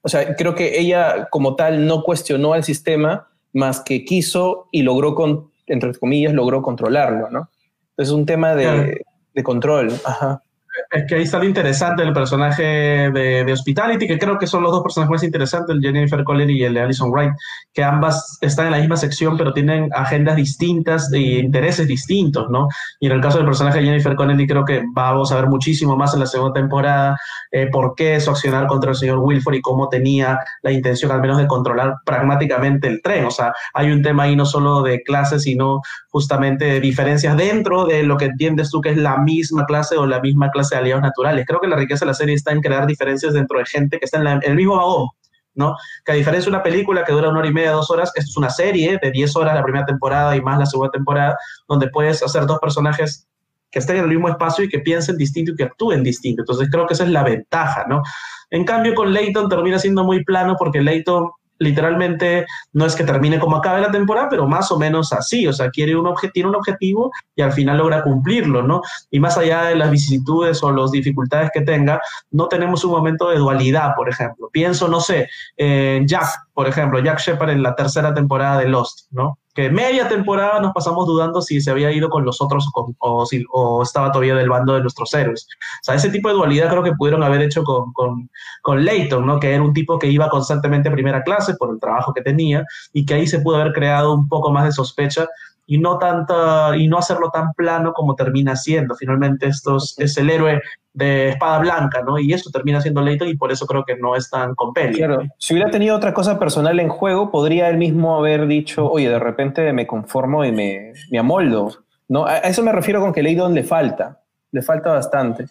O 0.00 0.08
sea, 0.08 0.36
creo 0.36 0.54
que 0.54 0.80
ella 0.80 1.28
como 1.30 1.54
tal 1.54 1.86
no 1.86 2.02
cuestionó 2.02 2.54
al 2.54 2.64
sistema, 2.64 3.28
más 3.52 3.82
que 3.82 4.06
quiso 4.06 4.68
y 4.72 4.84
logró, 4.84 5.14
con, 5.14 5.50
entre 5.66 5.92
comillas, 5.92 6.32
logró 6.32 6.62
controlarlo, 6.62 7.28
¿no? 7.28 7.50
Es 7.98 8.08
un 8.08 8.24
tema 8.24 8.54
de, 8.54 9.02
de 9.34 9.42
control. 9.42 9.88
Ajá 10.04 10.43
es 10.90 11.04
que 11.08 11.14
ahí 11.16 11.24
lo 11.26 11.44
interesante 11.44 12.02
del 12.02 12.12
personaje 12.12 12.62
de, 12.62 13.44
de, 13.44 13.52
Hospitality, 13.52 14.06
que 14.06 14.18
creo 14.18 14.38
que 14.38 14.46
son 14.46 14.62
los 14.62 14.72
dos 14.72 14.82
personajes 14.82 15.10
más 15.10 15.22
interesantes, 15.22 15.74
el 15.74 15.82
Jennifer 15.82 16.22
Connelly 16.24 16.58
y 16.58 16.64
el 16.64 16.74
de 16.74 16.80
Alison 16.80 17.10
Wright, 17.10 17.32
que 17.72 17.82
ambas 17.82 18.38
están 18.40 18.66
en 18.66 18.72
la 18.72 18.78
misma 18.78 18.96
sección, 18.96 19.36
pero 19.36 19.52
tienen 19.52 19.88
agendas 19.92 20.36
distintas 20.36 21.12
e 21.12 21.18
intereses 21.18 21.86
distintos, 21.86 22.48
¿no? 22.50 22.68
Y 23.00 23.06
en 23.06 23.12
el 23.12 23.20
caso 23.20 23.38
del 23.38 23.46
personaje 23.46 23.78
de 23.78 23.86
Jennifer 23.86 24.14
Connelly, 24.14 24.46
creo 24.46 24.64
que 24.64 24.82
vamos 24.92 25.32
a 25.32 25.36
ver 25.36 25.48
muchísimo 25.48 25.96
más 25.96 26.14
en 26.14 26.20
la 26.20 26.26
segunda 26.26 26.54
temporada 26.54 27.18
eh, 27.52 27.68
por 27.70 27.94
qué 27.94 28.20
su 28.20 28.30
accionar 28.30 28.66
contra 28.66 28.90
el 28.90 28.96
señor 28.96 29.18
Wilford 29.18 29.54
y 29.54 29.60
cómo 29.60 29.88
tenía 29.88 30.38
la 30.62 30.72
intención 30.72 31.10
al 31.12 31.20
menos 31.20 31.38
de 31.38 31.46
controlar 31.46 31.94
pragmáticamente 32.04 32.88
el 32.88 33.02
tren. 33.02 33.26
O 33.26 33.30
sea, 33.30 33.52
hay 33.74 33.90
un 33.90 34.02
tema 34.02 34.24
ahí 34.24 34.36
no 34.36 34.46
solo 34.46 34.82
de 34.82 35.02
clases, 35.02 35.42
sino 35.42 35.80
justamente 36.08 36.64
de 36.64 36.80
diferencias 36.80 37.36
dentro 37.36 37.86
de 37.86 38.02
lo 38.02 38.16
que 38.16 38.26
entiendes 38.26 38.70
tú 38.70 38.80
que 38.80 38.90
es 38.90 38.96
la 38.96 39.18
misma 39.18 39.66
clase 39.66 39.96
o 39.96 40.06
la 40.06 40.20
misma 40.20 40.50
clase 40.50 40.63
de 40.70 40.76
aliados 40.76 41.02
naturales. 41.02 41.44
Creo 41.46 41.60
que 41.60 41.68
la 41.68 41.76
riqueza 41.76 42.04
de 42.04 42.10
la 42.10 42.14
serie 42.14 42.34
está 42.34 42.52
en 42.52 42.60
crear 42.60 42.86
diferencias 42.86 43.32
dentro 43.34 43.58
de 43.58 43.66
gente 43.66 43.98
que 43.98 44.04
está 44.04 44.20
en, 44.20 44.40
el 44.42 44.54
mismo 44.54 44.76
vagón, 44.76 45.08
¿no? 45.54 45.76
Que 46.04 46.12
a 46.12 46.14
diferencia 46.14 46.50
de 46.50 46.56
una 46.56 46.62
película 46.62 47.04
que 47.04 47.12
dura 47.12 47.28
una 47.28 47.40
hora 47.40 47.48
y 47.48 47.52
media, 47.52 47.72
dos 47.72 47.90
horas, 47.90 48.12
esto 48.14 48.30
es 48.30 48.36
una 48.36 48.50
serie 48.50 48.98
de 49.00 49.10
10 49.10 49.36
horas 49.36 49.54
la 49.54 49.62
primera 49.62 49.86
temporada 49.86 50.36
y 50.36 50.40
más 50.40 50.58
la 50.58 50.66
segunda 50.66 50.90
temporada, 50.90 51.36
donde 51.68 51.88
puedes 51.88 52.22
hacer 52.22 52.46
dos 52.46 52.58
personajes 52.58 53.26
que 53.70 53.80
estén 53.80 53.96
en 53.96 54.04
el 54.04 54.10
mismo 54.10 54.28
espacio 54.28 54.64
y 54.64 54.68
que 54.68 54.78
piensen 54.78 55.16
distinto 55.16 55.50
y 55.52 55.56
que 55.56 55.64
actúen 55.64 56.04
distinto. 56.04 56.42
Entonces 56.42 56.68
creo 56.70 56.86
que 56.86 56.94
esa 56.94 57.04
es 57.04 57.10
la 57.10 57.24
ventaja, 57.24 57.84
¿no? 57.88 58.02
En 58.50 58.64
cambio, 58.64 58.94
con 58.94 59.12
Leighton 59.12 59.48
termina 59.48 59.78
siendo 59.80 60.04
muy 60.04 60.24
plano 60.24 60.54
porque 60.56 60.80
Leighton 60.80 61.28
literalmente 61.64 62.46
no 62.72 62.86
es 62.86 62.94
que 62.94 63.04
termine 63.04 63.38
como 63.38 63.56
acabe 63.56 63.80
la 63.80 63.90
temporada, 63.90 64.28
pero 64.28 64.46
más 64.46 64.70
o 64.70 64.78
menos 64.78 65.12
así, 65.12 65.46
o 65.46 65.52
sea, 65.52 65.70
quiere 65.70 65.96
un 65.96 66.14
tiene 66.32 66.48
un 66.48 66.54
objetivo 66.54 67.10
y 67.34 67.42
al 67.42 67.52
final 67.52 67.78
logra 67.78 68.02
cumplirlo, 68.02 68.62
¿no? 68.62 68.82
Y 69.10 69.20
más 69.20 69.36
allá 69.36 69.64
de 69.64 69.76
las 69.76 69.90
vicisitudes 69.90 70.62
o 70.62 70.70
las 70.70 70.90
dificultades 70.90 71.50
que 71.52 71.62
tenga, 71.62 72.00
no 72.30 72.46
tenemos 72.48 72.84
un 72.84 72.92
momento 72.92 73.28
de 73.30 73.38
dualidad, 73.38 73.94
por 73.96 74.08
ejemplo. 74.08 74.48
Pienso, 74.52 74.88
no 74.88 75.00
sé, 75.00 75.28
en 75.56 76.06
Jack, 76.06 76.28
por 76.52 76.68
ejemplo, 76.68 77.00
Jack 77.00 77.18
Shepard 77.18 77.50
en 77.50 77.62
la 77.62 77.74
tercera 77.74 78.14
temporada 78.14 78.58
de 78.58 78.68
Lost, 78.68 79.08
¿no? 79.10 79.38
Que 79.54 79.70
media 79.70 80.08
temporada 80.08 80.60
nos 80.60 80.72
pasamos 80.72 81.06
dudando 81.06 81.40
si 81.40 81.60
se 81.60 81.70
había 81.70 81.92
ido 81.92 82.10
con 82.10 82.24
los 82.24 82.40
otros 82.42 82.68
o, 82.98 83.24
si, 83.24 83.44
o 83.52 83.82
estaba 83.82 84.10
todavía 84.10 84.34
del 84.34 84.48
bando 84.48 84.74
de 84.74 84.80
nuestros 84.80 85.14
héroes. 85.14 85.46
O 85.46 85.84
sea, 85.84 85.94
ese 85.94 86.10
tipo 86.10 86.28
de 86.28 86.34
dualidad 86.34 86.70
creo 86.70 86.82
que 86.82 86.92
pudieron 86.92 87.22
haber 87.22 87.42
hecho 87.42 87.62
con, 87.62 87.92
con, 87.92 88.28
con 88.62 88.84
Leighton, 88.84 89.24
¿no? 89.24 89.38
que 89.38 89.54
era 89.54 89.62
un 89.62 89.72
tipo 89.72 89.98
que 89.98 90.08
iba 90.08 90.28
constantemente 90.28 90.88
a 90.88 90.92
primera 90.92 91.22
clase 91.22 91.54
por 91.54 91.72
el 91.72 91.78
trabajo 91.78 92.12
que 92.12 92.22
tenía 92.22 92.64
y 92.92 93.06
que 93.06 93.14
ahí 93.14 93.26
se 93.26 93.38
pudo 93.38 93.56
haber 93.56 93.72
creado 93.72 94.12
un 94.12 94.28
poco 94.28 94.50
más 94.50 94.64
de 94.64 94.72
sospecha 94.72 95.28
y 95.66 95.78
no 95.78 95.98
tanta 95.98 96.76
y 96.76 96.88
no 96.88 96.98
hacerlo 96.98 97.30
tan 97.30 97.52
plano 97.54 97.92
como 97.92 98.14
termina 98.14 98.56
siendo. 98.56 98.94
Finalmente 98.94 99.46
esto 99.46 99.78
es, 99.78 100.16
el 100.16 100.30
héroe 100.30 100.60
de 100.92 101.30
espada 101.30 101.58
blanca, 101.58 102.02
¿no? 102.02 102.18
Y 102.18 102.32
eso 102.32 102.50
termina 102.50 102.80
siendo 102.80 103.00
Leighton 103.00 103.28
y 103.28 103.36
por 103.36 103.50
eso 103.50 103.66
creo 103.66 103.84
que 103.84 103.96
no 103.96 104.14
es 104.14 104.30
tan 104.30 104.54
compelling. 104.54 104.96
Claro, 104.96 105.22
si 105.38 105.54
hubiera 105.54 105.70
tenido 105.70 105.96
otra 105.96 106.14
cosa 106.14 106.38
personal 106.38 106.78
en 106.78 106.88
juego, 106.88 107.30
podría 107.30 107.68
él 107.68 107.78
mismo 107.78 108.16
haber 108.16 108.46
dicho, 108.46 108.90
oye, 108.90 109.08
de 109.08 109.18
repente 109.18 109.72
me 109.72 109.86
conformo 109.86 110.44
y 110.44 110.52
me, 110.52 110.92
me 111.10 111.18
amoldo, 111.18 111.72
¿no? 112.08 112.26
A 112.26 112.38
eso 112.38 112.62
me 112.62 112.72
refiero 112.72 113.00
con 113.00 113.12
que 113.12 113.22
Leighton 113.22 113.54
le 113.54 113.64
falta, 113.64 114.20
le 114.52 114.62
falta 114.62 114.92
bastante. 114.92 115.46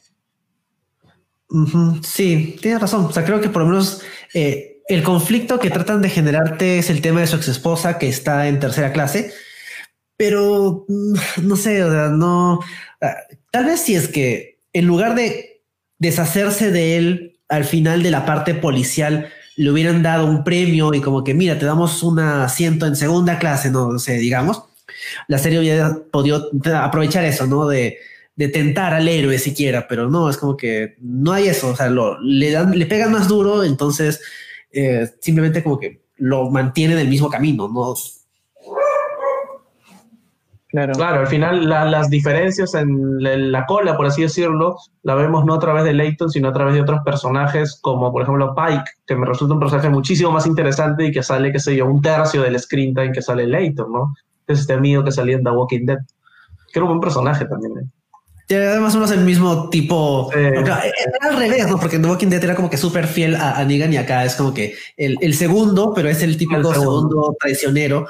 Sí, 2.01 2.57
tienes 2.61 2.81
razón. 2.81 3.05
O 3.05 3.11
sea, 3.11 3.23
creo 3.23 3.39
que 3.39 3.49
por 3.49 3.61
lo 3.61 3.67
menos 3.67 4.01
eh, 4.33 4.81
el 4.87 5.03
conflicto 5.03 5.59
que 5.59 5.69
tratan 5.69 6.01
de 6.01 6.09
generarte 6.09 6.79
es 6.79 6.89
el 6.89 7.01
tema 7.01 7.19
de 7.19 7.27
su 7.27 7.35
ex 7.35 7.47
esposa 7.47 7.99
que 7.99 8.09
está 8.09 8.47
en 8.47 8.59
tercera 8.59 8.91
clase 8.91 9.33
pero 10.17 10.85
mm, 10.87 11.13
no 11.43 11.55
sé, 11.55 11.83
o 11.83 11.91
sea, 11.91 12.09
no. 12.09 12.59
Ah, 13.01 13.15
tal 13.51 13.65
vez 13.65 13.81
si 13.81 13.95
es 13.95 14.07
que 14.07 14.59
en 14.73 14.87
lugar 14.87 15.15
de 15.15 15.61
deshacerse 15.99 16.71
de 16.71 16.97
él 16.97 17.39
al 17.49 17.65
final 17.65 18.03
de 18.03 18.11
la 18.11 18.25
parte 18.25 18.53
policial, 18.55 19.29
le 19.55 19.71
hubieran 19.71 20.01
dado 20.01 20.25
un 20.25 20.43
premio 20.43 20.93
y 20.93 21.01
como 21.01 21.23
que, 21.23 21.33
mira, 21.33 21.59
te 21.59 21.65
damos 21.65 22.01
un 22.03 22.19
asiento 22.19 22.87
en 22.87 22.95
segunda 22.95 23.37
clase, 23.37 23.69
no 23.69 23.99
sé, 23.99 24.17
digamos, 24.17 24.63
la 25.27 25.37
serie 25.37 25.59
hubiera 25.59 25.95
podido 26.11 26.49
aprovechar 26.75 27.23
eso, 27.25 27.45
¿no? 27.45 27.67
De, 27.67 27.97
de 28.35 28.47
tentar 28.47 28.93
al 28.93 29.07
héroe 29.07 29.37
siquiera, 29.37 29.87
pero 29.87 30.09
no, 30.09 30.29
es 30.29 30.37
como 30.37 30.57
que 30.57 30.95
no 30.99 31.31
hay 31.31 31.47
eso, 31.47 31.69
o 31.69 31.75
sea, 31.75 31.89
lo, 31.89 32.19
le, 32.21 32.51
dan, 32.51 32.77
le 32.77 32.85
pegan 32.85 33.11
más 33.11 33.27
duro, 33.27 33.63
entonces 33.63 34.21
eh, 34.71 35.07
simplemente 35.21 35.63
como 35.63 35.79
que 35.79 36.01
lo 36.17 36.49
mantiene 36.49 36.93
en 36.93 36.99
el 36.99 37.07
mismo 37.07 37.29
camino, 37.29 37.67
¿no? 37.67 37.93
Claro. 40.73 40.93
claro, 40.93 41.19
al 41.19 41.27
final 41.27 41.69
las 41.69 42.09
diferencias 42.09 42.73
en 42.73 43.21
la, 43.21 43.63
cola, 43.67 43.95
por 43.95 44.07
así 44.07 44.23
decirlo, 44.23 44.75
la 45.03 45.13
vemos 45.13 45.45
no 45.45 45.53
a 45.53 45.59
través 45.59 45.83
de 45.83 45.93
Leighton, 45.93 46.31
sino 46.31 46.49
a 46.49 46.51
través 46.51 46.73
de 46.73 46.81
otros 46.81 47.01
personajes, 47.05 47.77
como 47.79 48.11
por 48.11 48.23
ejemplo 48.23 48.55
Pike, 48.55 48.83
que 49.05 49.15
me 49.15 49.27
resulta 49.27 49.53
un 49.53 49.59
personaje 49.59 49.89
muchísimo 49.89 50.31
más 50.31 50.47
interesante 50.47 51.05
y 51.05 51.11
que 51.11 51.21
sale, 51.21 51.51
qué 51.51 51.59
sé 51.59 51.75
yo, 51.75 51.85
un 51.85 52.01
tercio 52.01 52.41
del 52.41 52.59
screen 52.59 52.95
time 52.95 53.11
que 53.11 53.21
sale 53.21 53.45
Leighton, 53.45 53.93
¿no? 53.93 54.15
Es 54.47 54.61
este 54.61 54.73
amigo 54.73 55.03
que 55.03 55.11
salía 55.11 55.35
en 55.35 55.43
The 55.43 55.51
Walking 55.51 55.85
Dead. 55.85 55.99
Que 56.71 56.79
era 56.79 56.85
un 56.85 56.89
buen 56.89 57.01
personaje 57.01 57.45
también. 57.45 57.73
¿eh? 57.77 57.87
además 58.55 58.95
uno 58.95 59.05
es 59.05 59.11
el 59.11 59.21
mismo 59.21 59.69
tipo. 59.69 60.31
Era 60.33 60.81
al 61.21 61.37
revés, 61.37 61.67
¿no? 61.67 61.79
Porque 61.79 61.99
The 61.99 62.07
Walking 62.07 62.29
Dead 62.29 62.43
era 62.43 62.55
como 62.55 62.71
que 62.71 62.77
súper 62.77 63.07
fiel 63.07 63.35
a, 63.35 63.63
Negan 63.63 63.93
y 63.93 63.97
acá 63.97 64.25
es 64.25 64.35
como 64.35 64.53
que 64.53 64.75
el, 64.97 65.33
segundo, 65.35 65.93
pero 65.93 66.09
es 66.09 66.21
el 66.23 66.37
típico 66.37 66.73
segundo. 66.73 67.35
traicionero. 67.39 68.07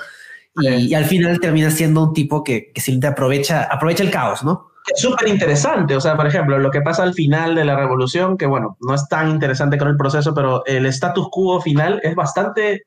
Y, 0.55 0.93
al 0.93 1.05
final 1.05 1.39
termina 1.39 1.71
siendo 1.71 2.03
un 2.03 2.13
tipo 2.13 2.43
que, 2.43 2.71
que 2.71 2.81
simplemente 2.81 3.07
aprovecha, 3.07 3.63
aprovecha 3.63 4.03
el 4.03 4.11
caos, 4.11 4.43
¿no? 4.43 4.73
Es 4.85 5.01
súper 5.01 5.27
interesante. 5.29 5.95
O 5.95 6.01
sea, 6.01 6.15
por 6.15 6.27
ejemplo, 6.27 6.57
lo 6.59 6.69
que 6.69 6.81
pasa 6.81 7.03
al 7.03 7.13
final 7.13 7.55
de 7.55 7.65
la 7.65 7.75
revolución, 7.75 8.37
que 8.37 8.45
bueno, 8.45 8.77
no 8.81 8.93
es 8.93 9.07
tan 9.07 9.29
interesante 9.29 9.77
con 9.77 9.87
el 9.87 9.97
proceso, 9.97 10.33
pero 10.33 10.65
el 10.65 10.85
status 10.87 11.27
quo 11.31 11.61
final 11.61 12.01
es 12.03 12.15
bastante 12.15 12.83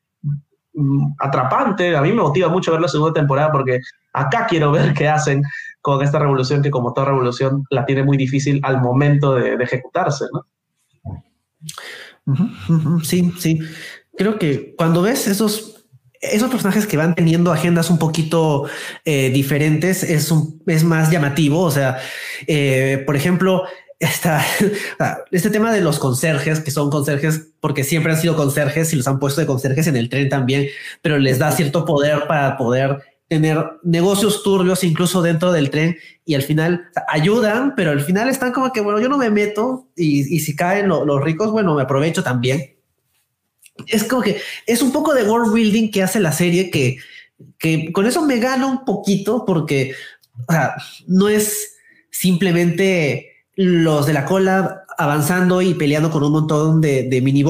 mm, 0.73 1.13
atrapante. 1.19 1.95
A 1.95 2.01
mí 2.01 2.09
me 2.09 2.21
motiva 2.21 2.49
mucho 2.49 2.71
ver 2.71 2.81
la 2.81 2.87
segunda 2.87 3.13
temporada 3.13 3.51
porque 3.51 3.79
acá 4.13 4.45
quiero 4.47 4.71
ver 4.71 4.93
qué 4.93 5.07
hacen 5.07 5.41
con 5.81 6.03
esta 6.03 6.19
revolución 6.19 6.61
que 6.61 6.69
como 6.69 6.93
toda 6.93 7.07
revolución 7.07 7.63
la 7.69 7.85
tiene 7.85 8.03
muy 8.03 8.17
difícil 8.17 8.59
al 8.63 8.81
momento 8.81 9.33
de, 9.33 9.55
ejecutarse, 9.55 10.25
¿no? 10.33 10.45
Sí, 13.03 13.31
sí. 13.39 13.59
Creo 14.17 14.37
que 14.37 14.75
cuando 14.77 15.01
ves 15.01 15.27
esos, 15.27 15.76
esos 16.31 16.49
personajes 16.49 16.87
que 16.87 16.97
van 16.97 17.15
teniendo 17.15 17.51
agendas 17.51 17.89
un 17.89 17.99
poquito 17.99 18.65
eh, 19.05 19.29
diferentes, 19.29 20.03
es, 20.03 20.33
es 20.65 20.83
más 20.83 21.11
llamativo. 21.11 21.61
O 21.61 21.71
sea, 21.71 21.97
eh, 22.47 23.03
por 23.05 23.15
ejemplo, 23.15 23.63
esta, 23.99 24.43
este 25.31 25.49
tema 25.49 25.71
de 25.71 25.81
los 25.81 25.99
conserjes, 25.99 26.59
que 26.59 26.71
son 26.71 26.89
conserjes 26.89 27.49
porque 27.59 27.83
siempre 27.83 28.13
han 28.13 28.19
sido 28.19 28.35
conserjes 28.35 28.93
y 28.93 28.95
los 28.95 29.07
han 29.07 29.19
puesto 29.19 29.41
de 29.41 29.47
conserjes 29.47 29.87
en 29.87 29.95
el 29.95 30.09
tren 30.09 30.29
también, 30.29 30.67
pero 31.01 31.17
les 31.17 31.39
da 31.39 31.51
cierto 31.51 31.85
poder 31.85 32.27
para 32.27 32.57
poder 32.57 32.99
tener 33.27 33.57
negocios 33.83 34.41
turbios 34.41 34.83
incluso 34.83 35.21
dentro 35.21 35.51
del 35.51 35.69
tren 35.69 35.97
y 36.23 36.35
al 36.35 36.43
final 36.43 36.85
ayudan, 37.09 37.73
pero 37.75 37.91
al 37.91 38.01
final 38.01 38.29
están 38.29 38.53
como 38.53 38.71
que, 38.71 38.81
bueno, 38.81 39.01
yo 39.01 39.09
no 39.09 39.17
me 39.17 39.29
meto 39.29 39.87
y, 39.95 40.39
si 40.39 40.55
caen 40.55 40.87
los 40.87 41.23
ricos, 41.23 41.51
bueno, 41.51 41.75
me 41.75 41.83
aprovecho 41.83 42.23
también. 42.23 42.76
Es 43.85 44.03
como 44.03 44.21
que 44.21 44.41
es 44.65 44.81
un 44.81 44.91
poco 44.91 45.13
de 45.13 45.23
world 45.23 45.53
building 45.53 45.91
que 45.91 46.03
hace 46.03 46.19
la 46.19 46.31
serie 46.31 46.69
que, 46.69 46.97
que 47.59 47.91
con 47.91 48.05
eso 48.07 48.25
me 48.25 48.39
gana 48.39 48.65
un 48.65 48.85
poquito 48.85 49.45
porque 49.45 49.93
no 51.07 51.29
es 51.29 51.77
simplemente 52.09 53.43
los 53.55 54.05
de 54.05 54.13
la 54.13 54.25
cola 54.25 54.83
avanzando 54.97 55.61
y 55.61 55.73
peleando 55.75 56.09
con 56.09 56.23
un 56.23 56.31
montón 56.31 56.81
de, 56.81 57.03
de 57.03 57.21
mini 57.21 57.43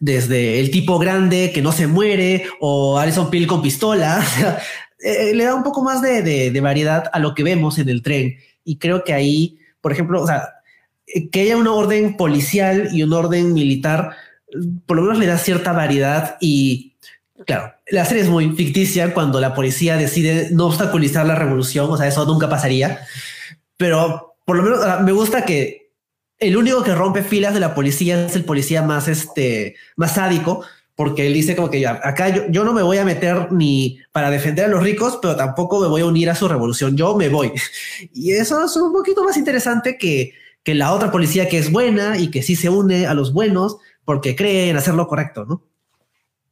desde 0.00 0.60
el 0.60 0.70
tipo 0.70 0.98
grande 0.98 1.50
que 1.52 1.62
no 1.62 1.72
se 1.72 1.86
muere 1.86 2.46
o 2.60 2.98
Alison 2.98 3.30
Peel 3.30 3.46
con 3.46 3.62
pistola. 3.62 4.24
Eh, 5.04 5.34
le 5.34 5.44
da 5.44 5.54
un 5.54 5.62
poco 5.62 5.82
más 5.82 6.00
de, 6.00 6.58
variedad 6.62 7.10
a 7.12 7.18
lo 7.18 7.34
que 7.34 7.42
vemos 7.42 7.78
en 7.78 7.90
el 7.90 8.00
tren. 8.00 8.38
Y 8.64 8.78
creo 8.78 9.04
que 9.04 9.12
ahí, 9.12 9.58
por 9.82 9.92
ejemplo, 9.92 10.22
o 10.22 10.26
sea, 10.26 10.48
que 11.30 11.42
haya 11.42 11.58
un 11.58 11.66
orden 11.66 12.16
policial 12.16 12.88
y 12.90 13.02
un 13.02 13.12
orden 13.12 13.52
militar, 13.52 14.16
por 14.86 14.96
lo 14.96 15.02
menos 15.02 15.18
le 15.18 15.26
da 15.26 15.38
cierta 15.38 15.72
variedad 15.72 16.36
y 16.40 16.94
claro, 17.46 17.74
la 17.90 18.04
serie 18.04 18.22
es 18.22 18.28
muy 18.28 18.52
ficticia 18.52 19.12
cuando 19.12 19.40
la 19.40 19.54
policía 19.54 19.96
decide 19.96 20.48
no 20.52 20.66
obstaculizar 20.66 21.26
la 21.26 21.34
revolución, 21.34 21.90
o 21.90 21.96
sea, 21.96 22.06
eso 22.06 22.24
nunca 22.24 22.48
pasaría, 22.48 23.00
pero 23.76 24.36
por 24.44 24.56
lo 24.56 24.62
menos 24.62 24.80
me 25.02 25.12
gusta 25.12 25.44
que 25.44 25.90
el 26.38 26.56
único 26.56 26.82
que 26.82 26.94
rompe 26.94 27.22
filas 27.22 27.54
de 27.54 27.60
la 27.60 27.74
policía 27.74 28.26
es 28.26 28.36
el 28.36 28.44
policía 28.44 28.82
más, 28.82 29.08
este, 29.08 29.76
más 29.96 30.14
sádico, 30.14 30.64
porque 30.96 31.26
él 31.26 31.34
dice 31.34 31.56
como 31.56 31.70
que 31.70 31.80
ya, 31.80 32.00
acá 32.04 32.48
yo, 32.50 32.64
no 32.64 32.72
me 32.72 32.82
voy 32.82 32.98
a 32.98 33.04
meter 33.04 33.50
ni 33.50 33.98
para 34.12 34.30
defender 34.30 34.66
a 34.66 34.68
los 34.68 34.82
ricos, 34.82 35.18
pero 35.20 35.34
tampoco 35.34 35.80
me 35.80 35.88
voy 35.88 36.02
a 36.02 36.06
unir 36.06 36.30
a 36.30 36.34
su 36.34 36.46
revolución, 36.46 36.96
yo 36.96 37.16
me 37.16 37.28
voy. 37.28 37.52
Y 38.12 38.32
eso 38.32 38.64
es 38.64 38.76
un 38.76 38.92
poquito 38.92 39.24
más 39.24 39.36
interesante 39.36 39.98
que, 39.98 40.34
que 40.62 40.74
la 40.74 40.92
otra 40.92 41.10
policía 41.10 41.48
que 41.48 41.58
es 41.58 41.72
buena 41.72 42.18
y 42.18 42.30
que 42.30 42.42
sí 42.42 42.54
se 42.54 42.68
une 42.68 43.06
a 43.06 43.14
los 43.14 43.32
buenos 43.32 43.78
porque 44.04 44.36
cree 44.36 44.70
en 44.70 44.76
hacer 44.76 44.94
lo 44.94 45.06
correcto, 45.06 45.44
¿no? 45.44 45.62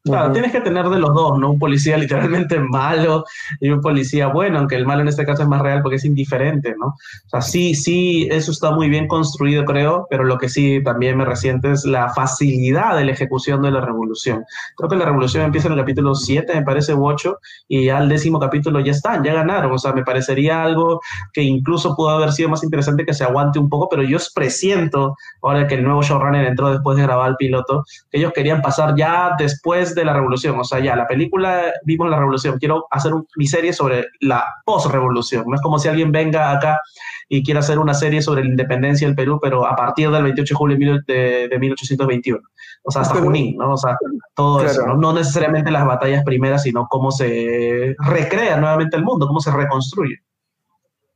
Claro, 0.05 0.33
tienes 0.33 0.51
que 0.51 0.61
tener 0.61 0.89
de 0.89 0.99
los 0.99 1.15
dos, 1.15 1.39
¿no? 1.39 1.53
Un 1.53 1.61
policía 1.61 1.97
literalmente 1.99 2.59
malo 2.59 3.25
y 3.61 3.71
un 3.71 3.81
policía 3.81 4.27
bueno, 4.27 4.59
aunque 4.59 4.75
el 4.75 4.85
malo 4.85 5.03
en 5.03 5.09
este 5.09 5.25
caso 5.25 5.43
es 5.43 5.49
más 5.49 5.63
real 5.63 5.81
porque 5.81 5.97
es 5.97 6.05
indiferente, 6.05 6.75
¿no? 6.77 6.87
O 6.87 7.29
sea, 7.29 7.41
sí, 7.41 7.77
sí, 7.77 8.27
eso 8.29 8.51
está 8.51 8.73
muy 8.73 8.89
bien 8.89 9.07
construido, 9.07 9.65
creo, 9.65 10.09
pero 10.11 10.25
lo 10.25 10.39
que 10.39 10.49
sí 10.49 10.83
también 10.83 11.17
me 11.17 11.25
resiente 11.25 11.71
es 11.71 11.85
la 11.85 12.13
facilidad 12.13 12.97
de 12.97 13.05
la 13.05 13.13
ejecución 13.13 13.63
de 13.63 13.71
la 13.71 13.81
revolución. 13.81 14.45
Creo 14.77 14.91
que 14.91 14.97
la 14.97 15.05
revolución 15.05 15.45
empieza 15.45 15.69
en 15.69 15.75
el 15.75 15.79
capítulo 15.79 16.17
7, 16.17 16.53
me 16.53 16.63
parece, 16.63 16.95
u 16.95 17.07
8, 17.07 17.39
y 17.69 17.89
al 17.89 18.09
décimo 18.09 18.41
capítulo 18.41 18.81
ya 18.81 18.91
están, 18.91 19.23
ya 19.23 19.35
ganaron. 19.35 19.71
O 19.71 19.79
sea, 19.79 19.93
me 19.93 20.03
parecería 20.03 20.65
algo 20.65 21.01
que 21.33 21.43
incluso 21.43 21.95
pudo 21.95 22.11
haber 22.11 22.33
sido 22.33 22.49
más 22.49 22.65
interesante 22.65 23.07
que 23.07 23.15
se 23.15 23.23
aguante 23.23 23.61
un 23.61 23.69
poco, 23.69 23.89
pero 23.89 24.03
yo 24.03 24.19
presiento, 24.35 25.15
ahora 25.43 25.69
que 25.69 25.77
el 25.77 25.85
nuevo 25.85 26.03
showrunner 26.03 26.45
entró 26.45 26.73
después 26.73 26.97
de 26.97 27.05
grabar 27.05 27.31
el 27.31 27.37
piloto, 27.37 27.85
que 28.11 28.19
ellos 28.19 28.33
querían 28.35 28.63
pasar 28.63 28.97
ya 28.97 29.37
después 29.39 29.92
de 29.95 30.05
la 30.05 30.13
revolución. 30.13 30.59
O 30.59 30.65
sea, 30.65 30.81
ya 30.81 30.97
la 30.97 31.07
película 31.07 31.73
vimos 31.85 32.09
la 32.09 32.19
revolución. 32.19 32.59
Quiero 32.59 32.87
hacer 32.91 33.13
mi 33.37 33.47
serie 33.47 33.73
sobre 33.73 34.07
la 34.21 34.45
post-revolución. 34.65 35.45
No 35.47 35.55
es 35.55 35.63
como 35.63 35.79
si 35.79 35.89
alguien 35.89 36.13
venga 36.13 36.51
acá 36.53 36.81
y 37.29 37.43
quiera 37.43 37.61
hacer 37.61 37.79
una 37.79 37.95
serie 37.95 38.21
sobre 38.21 38.45
la 38.45 38.51
independencia 38.51 39.07
del 39.07 39.17
Perú, 39.17 39.39
pero 39.41 39.67
a 39.67 39.75
partir 39.75 40.11
del 40.11 40.23
28 40.23 40.55
de 40.55 40.57
julio 40.57 41.01
de, 41.07 41.57
1821. 41.59 42.41
O 42.85 42.91
sea, 42.91 43.03
hasta 43.03 43.21
Junín, 43.21 43.57
¿no? 43.57 43.73
O 43.73 43.77
sea, 43.77 43.97
todo 44.35 44.65
eso. 44.65 44.87
¿no? 44.87 45.13
necesariamente 45.13 45.71
las 45.71 45.87
batallas 45.87 46.25
primeras, 46.25 46.63
sino 46.65 46.87
cómo 46.89 47.11
se 47.11 47.97
recrea 47.99 48.57
nuevamente 48.59 48.97
el 48.97 49.05
mundo, 49.05 49.27
cómo 49.27 49.41
se 49.41 49.51
reconstruye. 49.51 50.17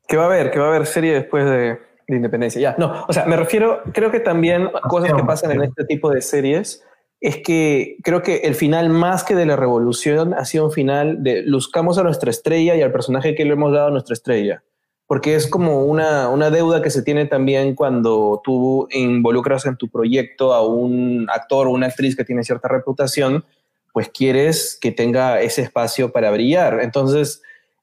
¿Qué 0.09 0.17
va 0.17 0.25
a 0.25 0.27
haber? 0.27 0.51
¿Qué 0.51 0.59
va 0.59 0.67
a 0.67 0.69
haber 0.69 0.87
serie 0.87 1.13
después 1.13 1.45
de, 1.45 1.79
de 2.07 2.17
independencia? 2.17 2.61
Ya, 2.61 2.77
no, 2.79 3.05
o 3.07 3.13
sea, 3.13 3.27
me 3.27 3.37
refiero, 3.37 3.83
creo 3.93 4.11
que 4.11 4.21
también 4.21 4.71
cosas 4.89 5.13
que 5.13 5.25
pasan 5.25 5.51
en 5.51 5.65
este 5.65 5.85
tipo 5.85 6.11
de 6.11 6.23
series 6.23 6.83
es 7.21 7.39
que 7.39 7.97
creo 8.03 8.23
que 8.23 8.37
el 8.39 8.55
final 8.55 8.91
más 8.91 9.25
que 9.25 9.35
de 9.35 9.47
la 9.47 9.57
revolución 9.57 10.35
ha 10.35 10.45
sido 10.45 10.67
un 10.67 10.73
final 10.73 11.23
de 11.23 11.43
luzcamos 11.43 11.99
a 11.99 12.03
nuestra 12.03 12.31
estrella 12.31 12.77
y 12.77 12.83
al 12.83 12.93
personaje 12.93 13.35
que 13.35 13.45
le 13.45 13.53
hemos 13.53 13.73
dado 13.73 13.89
a 13.89 13.91
nuestra 13.91 14.15
estrella. 14.15 14.63
Porque 15.07 15.37
es 15.37 15.47
como 15.47 15.85
una, 15.85 16.29
una 16.29 16.51
deuda 16.51 16.83
que 16.83 16.91
se 16.91 17.03
tiene 17.03 17.27
también 17.27 17.75
cuando 17.75 18.41
tú 18.45 18.89
involucras 18.91 19.65
en 19.67 19.77
tu 19.77 19.89
proyecto 19.89 20.53
a 20.53 20.67
un 20.67 21.29
actor 21.33 21.69
o 21.69 21.71
una 21.71 21.87
actriz 21.87 22.17
que 22.17 22.25
tiene 22.25 22.43
cierta 22.43 22.69
reputación, 22.69 23.45
pues 23.93 24.11
quieres 24.11 24.77
que 24.81 24.91
tenga 24.91 25.41
ese 25.41 25.63
espacio 25.63 26.11
para 26.11 26.31
brillar. 26.33 26.81
Entonces, 26.83 27.41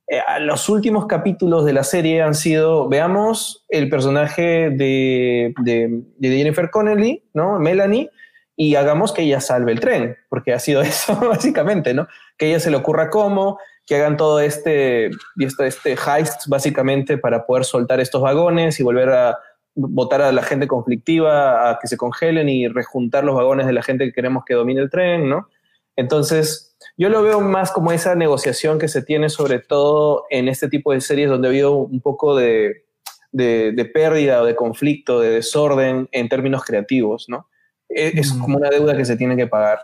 eh, 0.07 0.19
los 0.41 0.67
últimos 0.67 1.07
capítulos 1.07 1.65
de 1.65 1.73
la 1.73 1.83
serie 1.83 2.21
han 2.21 2.35
sido, 2.35 2.89
veamos 2.89 3.65
el 3.69 3.89
personaje 3.89 4.69
de, 4.69 5.53
de, 5.63 6.03
de 6.17 6.29
Jennifer 6.29 6.69
Connelly, 6.69 7.23
¿no? 7.33 7.57
Melanie, 7.57 8.09
y 8.55 8.75
hagamos 8.75 9.13
que 9.13 9.23
ella 9.23 9.41
salve 9.41 9.71
el 9.71 9.79
tren, 9.79 10.17
porque 10.29 10.53
ha 10.53 10.59
sido 10.59 10.81
eso 10.83 11.15
básicamente, 11.15 11.93
¿no? 11.93 12.07
Que 12.37 12.49
ella 12.49 12.59
se 12.59 12.71
le 12.71 12.77
ocurra 12.77 13.09
cómo, 13.09 13.59
que 13.85 13.95
hagan 13.95 14.17
todo 14.17 14.39
este, 14.39 15.07
este, 15.39 15.67
este 15.67 15.91
heist 15.93 16.47
básicamente 16.47 17.17
para 17.17 17.45
poder 17.45 17.65
soltar 17.65 17.99
estos 17.99 18.21
vagones 18.21 18.79
y 18.79 18.83
volver 18.83 19.09
a 19.09 19.39
votar 19.75 20.21
a 20.21 20.31
la 20.31 20.43
gente 20.43 20.67
conflictiva, 20.67 21.69
a 21.69 21.79
que 21.79 21.87
se 21.87 21.97
congelen 21.97 22.47
y 22.47 22.67
rejuntar 22.67 23.23
los 23.23 23.35
vagones 23.35 23.65
de 23.65 23.73
la 23.73 23.81
gente 23.81 24.05
que 24.05 24.13
queremos 24.13 24.45
que 24.45 24.53
domine 24.53 24.81
el 24.81 24.89
tren, 24.89 25.27
¿no? 25.27 25.49
Entonces, 25.95 26.75
yo 26.97 27.09
lo 27.09 27.21
veo 27.23 27.41
más 27.41 27.71
como 27.71 27.91
esa 27.91 28.15
negociación 28.15 28.79
que 28.79 28.87
se 28.87 29.01
tiene 29.01 29.29
sobre 29.29 29.59
todo 29.59 30.25
en 30.29 30.47
este 30.47 30.69
tipo 30.69 30.91
de 30.91 31.01
series 31.01 31.29
donde 31.29 31.47
ha 31.47 31.51
habido 31.51 31.75
un 31.75 32.01
poco 32.01 32.35
de, 32.35 32.85
de, 33.31 33.71
de 33.71 33.85
pérdida 33.85 34.41
o 34.41 34.45
de 34.45 34.55
conflicto, 34.55 35.19
de 35.19 35.29
desorden 35.29 36.07
en 36.11 36.29
términos 36.29 36.63
creativos, 36.63 37.25
¿no? 37.27 37.47
Es, 37.95 38.33
mm. 38.33 38.39
como 38.39 38.57
una 38.57 38.69
deuda 38.69 38.95
que 38.95 39.05
se 39.05 39.15
tiene 39.15 39.35
que 39.35 39.47
pagar. 39.47 39.79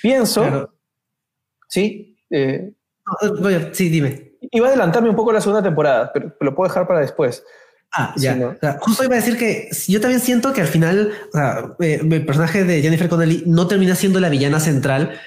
Pienso, 0.00 0.72
¿sí? 1.68 2.16
Eh, 2.30 2.72
sí, 3.72 3.88
dime. 3.88 4.32
Iba 4.50 4.66
a 4.66 4.70
adelantarme 4.70 5.08
un 5.08 5.16
poco 5.16 5.32
la 5.32 5.40
segunda 5.40 5.62
temporada, 5.62 6.10
pero 6.12 6.34
lo 6.40 6.54
puedo 6.54 6.68
dejar 6.68 6.86
para 6.86 7.00
después. 7.00 7.44
Ah, 7.94 8.14
ya. 8.16 8.56
justo 8.80 9.04
iba 9.04 9.14
a 9.14 9.18
decir 9.18 9.36
que 9.36 9.68
yo 9.86 10.00
también 10.00 10.20
siento 10.20 10.54
que 10.54 10.62
al 10.62 10.66
final 10.66 11.12
eh, 11.80 12.00
el 12.00 12.24
personaje 12.24 12.64
de 12.64 12.80
Jennifer 12.80 13.06
Connelly 13.06 13.44
no 13.46 13.68
termina 13.68 13.94
siendo 13.94 14.18
la 14.18 14.30
villana 14.30 14.60
central, 14.60 15.20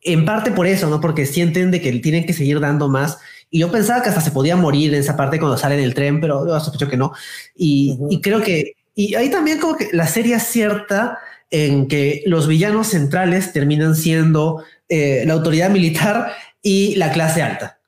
en 0.00 0.24
parte 0.24 0.50
por 0.50 0.66
eso, 0.66 0.88
¿no? 0.88 1.00
Porque 1.00 1.26
sienten 1.26 1.70
de 1.70 1.82
que 1.82 1.92
tienen 1.98 2.24
que 2.24 2.32
seguir 2.32 2.60
dando 2.60 2.88
más 2.88 3.18
Y 3.50 3.58
yo 3.60 3.70
pensaba 3.70 4.02
que 4.02 4.08
hasta 4.08 4.20
se 4.22 4.30
podía 4.30 4.56
morir 4.56 4.94
en 4.94 5.00
esa 5.00 5.16
parte 5.16 5.38
cuando 5.38 5.58
sale 5.58 5.74
en 5.74 5.82
el 5.82 5.94
tren, 5.94 6.20
pero 6.20 6.46
yo 6.46 6.58
sospecho 6.58 6.88
que 6.88 6.96
no. 6.96 7.12
Y, 7.54 7.98
y 8.08 8.20
creo 8.22 8.40
que, 8.40 8.76
y 8.94 9.14
ahí 9.14 9.30
también 9.30 9.58
como 9.58 9.76
que 9.76 9.90
la 9.92 10.06
serie 10.06 10.36
acierta 10.36 11.18
en 11.50 11.88
que 11.88 12.22
los 12.26 12.46
villanos 12.46 12.88
centrales 12.88 13.52
terminan 13.52 13.94
siendo 13.94 14.64
eh, 14.88 15.24
la 15.26 15.34
autoridad 15.34 15.70
militar 15.70 16.32
y 16.62 16.94
la 16.96 17.12
clase 17.12 17.42
alta. 17.42 17.80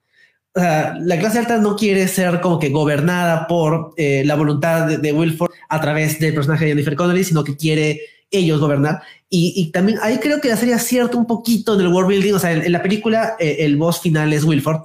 la 0.55 1.19
clase 1.19 1.39
alta 1.39 1.59
no 1.59 1.77
quiere 1.77 2.09
ser 2.09 2.41
como 2.41 2.59
que 2.59 2.71
gobernada 2.71 3.47
por 3.47 3.93
eh, 3.97 4.23
la 4.25 4.35
voluntad 4.35 4.99
de, 4.99 5.13
Wilford 5.13 5.53
a 5.69 5.81
través 5.81 6.19
del 6.19 6.35
personaje 6.35 6.65
de 6.65 6.73
Jennifer 6.73 6.97
Connelly, 6.97 7.23
sino 7.23 7.45
que 7.45 7.57
quiere 7.57 8.01
ellos 8.31 8.61
gobernar. 8.61 9.03
Y, 9.31 9.71
también 9.73 9.99
ahí 10.03 10.19
creo 10.19 10.41
que 10.41 10.49
la 10.49 10.57
serie 10.57 10.75
acierta 10.75 11.17
un 11.17 11.27
poquito 11.27 11.75
en 11.75 11.81
el 11.81 11.89
world 11.89 12.09
building. 12.09 12.35
O 12.35 12.39
sea, 12.39 12.53
en, 12.53 12.73
la 12.73 12.83
película 12.83 13.37
eh, 13.39 13.59
el 13.61 13.77
boss 13.77 14.01
final 14.01 14.33
es 14.33 14.43
Wilford, 14.43 14.81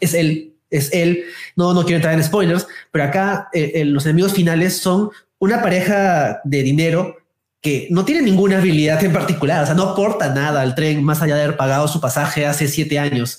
es 0.00 0.14
él, 0.14 0.54
es 0.70 0.90
él. 0.92 1.24
No, 1.56 1.74
no 1.74 1.82
quiero 1.82 1.96
entrar 1.96 2.14
en 2.14 2.24
spoilers, 2.24 2.66
pero 2.90 3.04
acá 3.04 3.48
los 3.52 4.06
enemigos 4.06 4.32
finales 4.32 4.76
son 4.76 5.10
una 5.38 5.60
pareja 5.60 6.40
de 6.44 6.62
dinero 6.62 7.19
que 7.60 7.88
no 7.90 8.04
tiene 8.04 8.22
ninguna 8.22 8.58
habilidad 8.58 9.02
en 9.04 9.12
particular, 9.12 9.62
o 9.62 9.66
sea, 9.66 9.74
no 9.74 9.82
aporta 9.82 10.32
nada 10.32 10.62
al 10.62 10.74
tren 10.74 11.04
más 11.04 11.20
allá 11.20 11.36
de 11.36 11.42
haber 11.44 11.56
pagado 11.56 11.88
su 11.88 12.00
pasaje 12.00 12.46
hace 12.46 12.68
siete 12.68 12.98
años. 12.98 13.38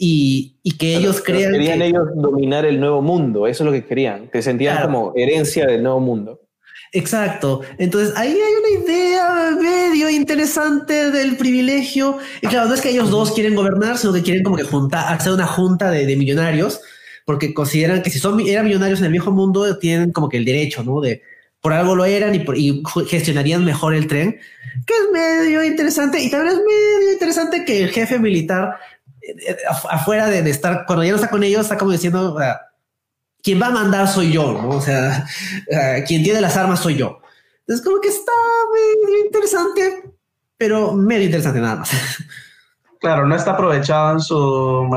Y, 0.00 0.54
que 0.78 0.96
ellos 0.96 1.20
crean. 1.20 1.52
Querían 1.52 1.82
ellos 1.82 2.06
dominar 2.14 2.64
el 2.64 2.78
nuevo 2.78 3.02
mundo, 3.02 3.48
eso 3.48 3.64
es 3.64 3.66
lo 3.66 3.72
que 3.72 3.84
querían, 3.84 4.28
te 4.28 4.42
sentían 4.42 4.82
como 4.82 5.12
herencia 5.16 5.66
del 5.66 5.82
nuevo 5.82 5.98
mundo. 6.00 6.40
Exacto. 6.92 7.60
Entonces 7.78 8.16
ahí 8.16 8.30
hay 8.30 8.36
una 8.36 8.84
idea 8.84 9.56
medio 9.60 10.08
interesante 10.08 11.10
del 11.10 11.36
privilegio. 11.36 12.18
Y 12.40 12.46
claro, 12.46 12.68
no 12.68 12.74
es 12.74 12.80
que 12.80 12.90
ellos 12.90 13.10
dos 13.10 13.32
quieren 13.32 13.54
gobernar, 13.54 13.98
sino 13.98 14.12
que 14.12 14.22
quieren 14.22 14.42
como 14.42 14.56
que 14.56 14.62
juntar, 14.62 15.12
hacer 15.12 15.32
una 15.32 15.46
junta 15.46 15.90
de, 15.90 16.06
de 16.06 16.16
millonarios, 16.16 16.80
porque 17.26 17.52
consideran 17.52 18.02
que 18.02 18.10
si 18.10 18.18
son 18.18 18.40
eran 18.40 18.64
millonarios 18.64 19.00
en 19.00 19.06
el 19.06 19.12
viejo 19.12 19.32
mundo, 19.32 19.78
tienen 19.78 20.12
como 20.12 20.28
que 20.28 20.38
el 20.38 20.44
derecho, 20.44 20.82
¿no? 20.82 21.00
De, 21.00 21.22
por 21.60 21.72
algo 21.72 21.96
lo 21.96 22.04
eran 22.04 22.34
y, 22.34 22.82
gestionarían 23.08 23.64
mejor 23.64 23.94
el 23.94 24.06
tren, 24.06 24.38
que 24.86 24.94
es 24.94 25.10
medio 25.12 25.64
interesante. 25.64 26.20
Y 26.20 26.30
también 26.30 26.56
es 26.56 26.62
medio 26.64 27.12
interesante 27.12 27.64
que 27.64 27.82
el 27.82 27.90
jefe 27.90 28.18
militar, 28.18 28.78
eh, 29.20 29.34
eh, 29.48 29.56
afuera 29.90 30.28
de, 30.28 30.48
estar, 30.48 30.84
cuando 30.86 31.04
ya 31.04 31.10
no 31.10 31.16
está 31.16 31.30
con 31.30 31.42
ellos, 31.42 31.62
está 31.62 31.76
como 31.76 31.92
diciendo, 31.92 32.38
quien 33.42 33.60
va 33.60 33.66
a 33.66 33.70
mandar 33.70 34.08
soy 34.08 34.32
yo, 34.32 34.52
¿no? 34.52 34.70
O 34.70 34.80
sea, 34.80 35.26
quien 36.06 36.22
tiene 36.22 36.40
las 36.40 36.56
armas 36.56 36.80
soy 36.80 36.96
yo. 36.96 37.20
Entonces, 37.60 37.84
como 37.84 38.00
que 38.00 38.08
está 38.08 38.32
medio 39.04 39.24
interesante, 39.26 40.02
pero 40.56 40.94
medio 40.94 41.24
interesante 41.24 41.60
nada 41.60 41.76
más. 41.76 41.90
Claro, 43.00 43.26
no 43.26 43.36
está 43.36 43.52
aprovechado 43.52 44.12
en 44.12 44.20
su, 44.20 44.88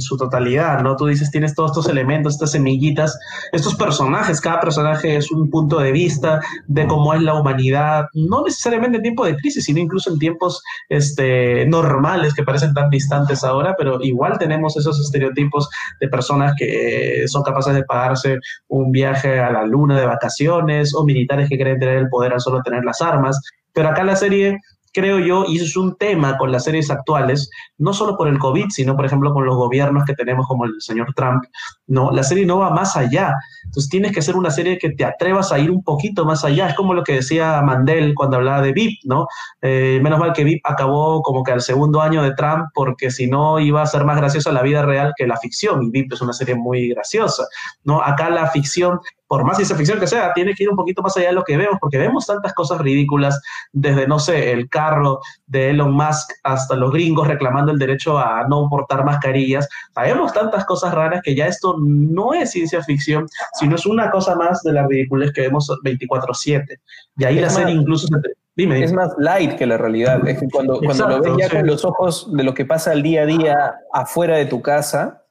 su 0.00 0.16
totalidad, 0.18 0.82
¿no? 0.82 0.96
Tú 0.96 1.06
dices, 1.06 1.30
tienes 1.30 1.54
todos 1.54 1.70
estos 1.70 1.88
elementos, 1.88 2.34
estas 2.34 2.50
semillitas, 2.50 3.18
estos 3.52 3.74
personajes, 3.74 4.38
cada 4.40 4.60
personaje 4.60 5.16
es 5.16 5.30
un 5.30 5.48
punto 5.48 5.78
de 5.78 5.90
vista 5.90 6.40
de 6.66 6.86
cómo 6.86 7.14
es 7.14 7.22
la 7.22 7.40
humanidad, 7.40 8.04
no 8.12 8.44
necesariamente 8.44 8.98
en 8.98 9.02
tiempo 9.02 9.24
de 9.24 9.36
crisis, 9.36 9.64
sino 9.64 9.78
incluso 9.80 10.12
en 10.12 10.18
tiempos 10.18 10.62
este, 10.90 11.64
normales 11.64 12.34
que 12.34 12.42
parecen 12.42 12.74
tan 12.74 12.90
distantes 12.90 13.42
ahora, 13.42 13.74
pero 13.78 13.98
igual 14.02 14.36
tenemos 14.38 14.76
esos 14.76 15.00
estereotipos 15.00 15.70
de 16.00 16.08
personas 16.08 16.52
que 16.58 17.24
son 17.28 17.42
capaces 17.42 17.74
de 17.74 17.84
pagarse 17.84 18.38
un 18.68 18.92
viaje 18.92 19.40
a 19.40 19.50
la 19.50 19.64
luna 19.64 19.98
de 19.98 20.04
vacaciones 20.04 20.94
o 20.94 21.02
militares 21.02 21.48
que 21.48 21.56
quieren 21.56 21.78
tener 21.78 21.96
el 21.96 22.10
poder 22.10 22.34
al 22.34 22.40
solo 22.40 22.60
tener 22.62 22.84
las 22.84 23.00
armas. 23.00 23.40
Pero 23.72 23.88
acá 23.88 24.04
la 24.04 24.16
serie 24.16 24.58
creo 24.98 25.20
yo, 25.20 25.44
y 25.46 25.56
eso 25.56 25.64
es 25.64 25.76
un 25.76 25.96
tema 25.96 26.36
con 26.36 26.50
las 26.50 26.64
series 26.64 26.90
actuales, 26.90 27.48
no 27.78 27.92
solo 27.92 28.16
por 28.16 28.26
el 28.26 28.38
COVID, 28.38 28.66
sino 28.70 28.96
por 28.96 29.06
ejemplo 29.06 29.32
con 29.32 29.46
los 29.46 29.54
gobiernos 29.54 30.04
que 30.04 30.14
tenemos 30.14 30.46
como 30.48 30.64
el 30.64 30.72
señor 30.80 31.14
Trump, 31.14 31.44
no, 31.86 32.10
la 32.10 32.24
serie 32.24 32.44
no 32.44 32.58
va 32.58 32.70
más 32.70 32.96
allá. 32.96 33.34
Entonces 33.64 33.88
tienes 33.88 34.12
que 34.12 34.18
hacer 34.18 34.36
una 34.36 34.50
serie 34.50 34.76
que 34.78 34.90
te 34.90 35.04
atrevas 35.04 35.52
a 35.52 35.58
ir 35.58 35.70
un 35.70 35.82
poquito 35.82 36.24
más 36.24 36.44
allá. 36.44 36.68
Es 36.68 36.74
como 36.74 36.94
lo 36.94 37.04
que 37.04 37.14
decía 37.14 37.62
Mandel 37.62 38.14
cuando 38.14 38.36
hablaba 38.36 38.60
de 38.60 38.72
VIP, 38.72 38.98
¿no? 39.04 39.26
Eh, 39.62 40.00
menos 40.02 40.18
mal 40.18 40.32
que 40.32 40.44
VIP 40.44 40.60
acabó 40.64 41.22
como 41.22 41.42
que 41.44 41.52
al 41.52 41.60
segundo 41.60 42.00
año 42.00 42.22
de 42.22 42.34
Trump, 42.34 42.66
porque 42.74 43.10
si 43.10 43.26
no 43.26 43.60
iba 43.60 43.82
a 43.82 43.86
ser 43.86 44.04
más 44.04 44.16
graciosa 44.16 44.52
la 44.52 44.62
vida 44.62 44.82
real 44.82 45.12
que 45.16 45.26
la 45.26 45.36
ficción. 45.36 45.82
Y 45.82 45.90
VIP 45.90 46.12
es 46.12 46.20
una 46.20 46.32
serie 46.32 46.56
muy 46.56 46.88
graciosa, 46.88 47.44
¿no? 47.84 48.02
Acá 48.02 48.30
la 48.30 48.48
ficción 48.48 49.00
por 49.28 49.44
más 49.44 49.56
ciencia 49.56 49.76
ficción 49.76 50.00
que 50.00 50.06
sea, 50.06 50.32
tiene 50.32 50.54
que 50.54 50.64
ir 50.64 50.70
un 50.70 50.76
poquito 50.76 51.02
más 51.02 51.16
allá 51.16 51.28
de 51.28 51.34
lo 51.34 51.44
que 51.44 51.56
vemos, 51.56 51.76
porque 51.80 51.98
vemos 51.98 52.26
tantas 52.26 52.54
cosas 52.54 52.80
ridículas, 52.80 53.40
desde, 53.72 54.06
no 54.06 54.18
sé, 54.18 54.52
el 54.52 54.68
carro 54.70 55.20
de 55.46 55.70
Elon 55.70 55.92
Musk 55.92 56.32
hasta 56.42 56.74
los 56.74 56.90
gringos 56.90 57.28
reclamando 57.28 57.70
el 57.70 57.78
derecho 57.78 58.18
a 58.18 58.46
no 58.48 58.68
portar 58.70 59.04
mascarillas. 59.04 59.68
Vemos 59.94 60.32
tantas 60.32 60.64
cosas 60.64 60.94
raras 60.94 61.20
que 61.22 61.34
ya 61.34 61.46
esto 61.46 61.76
no 61.78 62.32
es 62.32 62.52
ciencia 62.52 62.82
ficción, 62.82 63.26
sino 63.52 63.76
es 63.76 63.84
una 63.84 64.10
cosa 64.10 64.34
más 64.34 64.62
de 64.62 64.72
las 64.72 64.88
ridiculez 64.88 65.32
que 65.32 65.42
vemos 65.42 65.68
24/7. 65.84 66.80
Y 67.18 67.24
ahí 67.24 67.38
la 67.38 67.50
serie 67.50 67.74
incluso... 67.74 68.08
Dime, 68.56 68.82
Es 68.82 68.92
más 68.92 69.14
light 69.18 69.54
que 69.54 69.66
la 69.66 69.76
realidad. 69.76 70.26
Es 70.26 70.40
que 70.40 70.48
cuando, 70.48 70.80
cuando 70.80 71.06
lo 71.06 71.22
ves 71.22 71.32
ya 71.38 71.48
con 71.48 71.64
los 71.64 71.84
ojos 71.84 72.28
de 72.32 72.42
lo 72.42 72.54
que 72.54 72.64
pasa 72.64 72.92
el 72.92 73.04
día 73.04 73.22
a 73.22 73.26
día 73.26 73.74
afuera 73.92 74.36
de 74.36 74.46
tu 74.46 74.62
casa, 74.62 75.22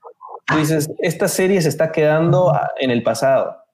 tú 0.46 0.56
dices, 0.58 0.90
esta 1.00 1.28
serie 1.28 1.62
se 1.62 1.68
está 1.68 1.92
quedando 1.92 2.54
en 2.80 2.90
el 2.90 3.04
pasado. 3.04 3.67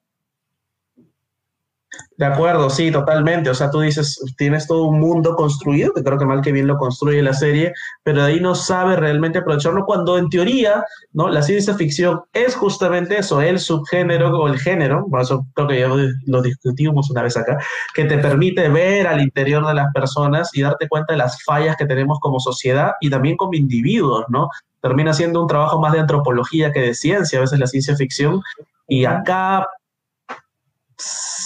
De 2.16 2.26
acuerdo, 2.26 2.70
sí, 2.70 2.92
totalmente. 2.92 3.50
O 3.50 3.54
sea, 3.54 3.70
tú 3.70 3.80
dices, 3.80 4.20
tienes 4.36 4.68
todo 4.68 4.84
un 4.84 5.00
mundo 5.00 5.34
construido, 5.34 5.92
que 5.92 6.04
creo 6.04 6.16
que 6.16 6.24
mal 6.24 6.42
que 6.42 6.52
bien 6.52 6.68
lo 6.68 6.76
construye 6.76 7.22
la 7.22 7.32
serie, 7.32 7.72
pero 8.04 8.22
de 8.22 8.32
ahí 8.32 8.40
no 8.40 8.54
sabe 8.54 8.94
realmente 8.94 9.38
aprovecharlo 9.38 9.84
cuando 9.84 10.16
en 10.16 10.28
teoría, 10.28 10.84
¿no? 11.12 11.28
La 11.28 11.42
ciencia 11.42 11.74
ficción 11.74 12.22
es 12.32 12.54
justamente 12.54 13.18
eso, 13.18 13.40
el 13.40 13.58
subgénero 13.58 14.30
o 14.38 14.46
el 14.46 14.60
género, 14.60 15.06
por 15.10 15.22
eso 15.22 15.44
creo 15.54 15.68
que 15.68 15.80
ya 15.80 15.88
lo 16.26 16.42
discutimos 16.42 17.10
una 17.10 17.22
vez 17.22 17.36
acá, 17.36 17.58
que 17.94 18.04
te 18.04 18.18
permite 18.18 18.68
ver 18.68 19.08
al 19.08 19.20
interior 19.20 19.66
de 19.66 19.74
las 19.74 19.92
personas 19.92 20.50
y 20.54 20.62
darte 20.62 20.88
cuenta 20.88 21.14
de 21.14 21.18
las 21.18 21.42
fallas 21.42 21.76
que 21.76 21.86
tenemos 21.86 22.20
como 22.20 22.38
sociedad 22.38 22.92
y 23.00 23.10
también 23.10 23.36
como 23.36 23.54
individuos, 23.54 24.24
¿no? 24.28 24.48
Termina 24.80 25.12
siendo 25.14 25.42
un 25.42 25.48
trabajo 25.48 25.80
más 25.80 25.92
de 25.92 26.00
antropología 26.00 26.70
que 26.70 26.80
de 26.80 26.94
ciencia, 26.94 27.38
a 27.38 27.42
veces 27.42 27.58
la 27.58 27.66
ciencia 27.66 27.96
ficción. 27.96 28.40
Y 28.86 29.06
acá 29.06 29.66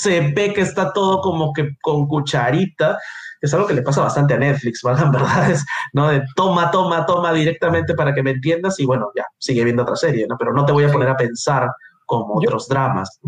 se 0.00 0.20
ve 0.20 0.52
que 0.52 0.60
está 0.60 0.92
todo 0.92 1.20
como 1.20 1.52
que 1.52 1.76
con 1.80 2.06
cucharita. 2.06 2.98
Es 3.40 3.54
algo 3.54 3.66
que 3.66 3.74
le 3.74 3.82
pasa 3.82 4.02
bastante 4.02 4.34
a 4.34 4.38
Netflix, 4.38 4.82
¿verdad? 4.84 5.10
verdad 5.12 5.50
es, 5.50 5.64
¿no? 5.92 6.08
De 6.08 6.22
toma, 6.34 6.70
toma, 6.70 7.06
toma 7.06 7.32
directamente 7.32 7.94
para 7.94 8.14
que 8.14 8.22
me 8.22 8.32
entiendas 8.32 8.78
y 8.80 8.86
bueno, 8.86 9.10
ya, 9.16 9.24
sigue 9.38 9.64
viendo 9.64 9.82
otra 9.82 9.96
serie, 9.96 10.26
¿no? 10.28 10.36
Pero 10.38 10.52
no 10.52 10.64
te 10.64 10.72
voy 10.72 10.84
a 10.84 10.92
poner 10.92 11.08
a 11.08 11.16
pensar 11.16 11.68
como 12.06 12.36
otros 12.36 12.68
dramas. 12.68 13.20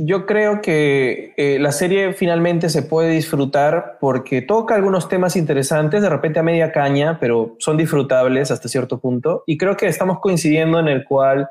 Yo 0.00 0.26
creo 0.26 0.62
que 0.62 1.34
eh, 1.36 1.58
la 1.58 1.72
serie 1.72 2.12
finalmente 2.12 2.68
se 2.68 2.82
puede 2.82 3.10
disfrutar 3.10 3.98
porque 4.00 4.42
toca 4.42 4.76
algunos 4.76 5.08
temas 5.08 5.34
interesantes, 5.34 6.02
de 6.02 6.08
repente 6.08 6.38
a 6.38 6.44
media 6.44 6.70
caña, 6.70 7.18
pero 7.18 7.56
son 7.58 7.76
disfrutables 7.76 8.52
hasta 8.52 8.68
cierto 8.68 9.00
punto. 9.00 9.42
Y 9.44 9.58
creo 9.58 9.76
que 9.76 9.88
estamos 9.88 10.20
coincidiendo 10.20 10.78
en 10.78 10.86
el 10.86 11.04
cual 11.04 11.50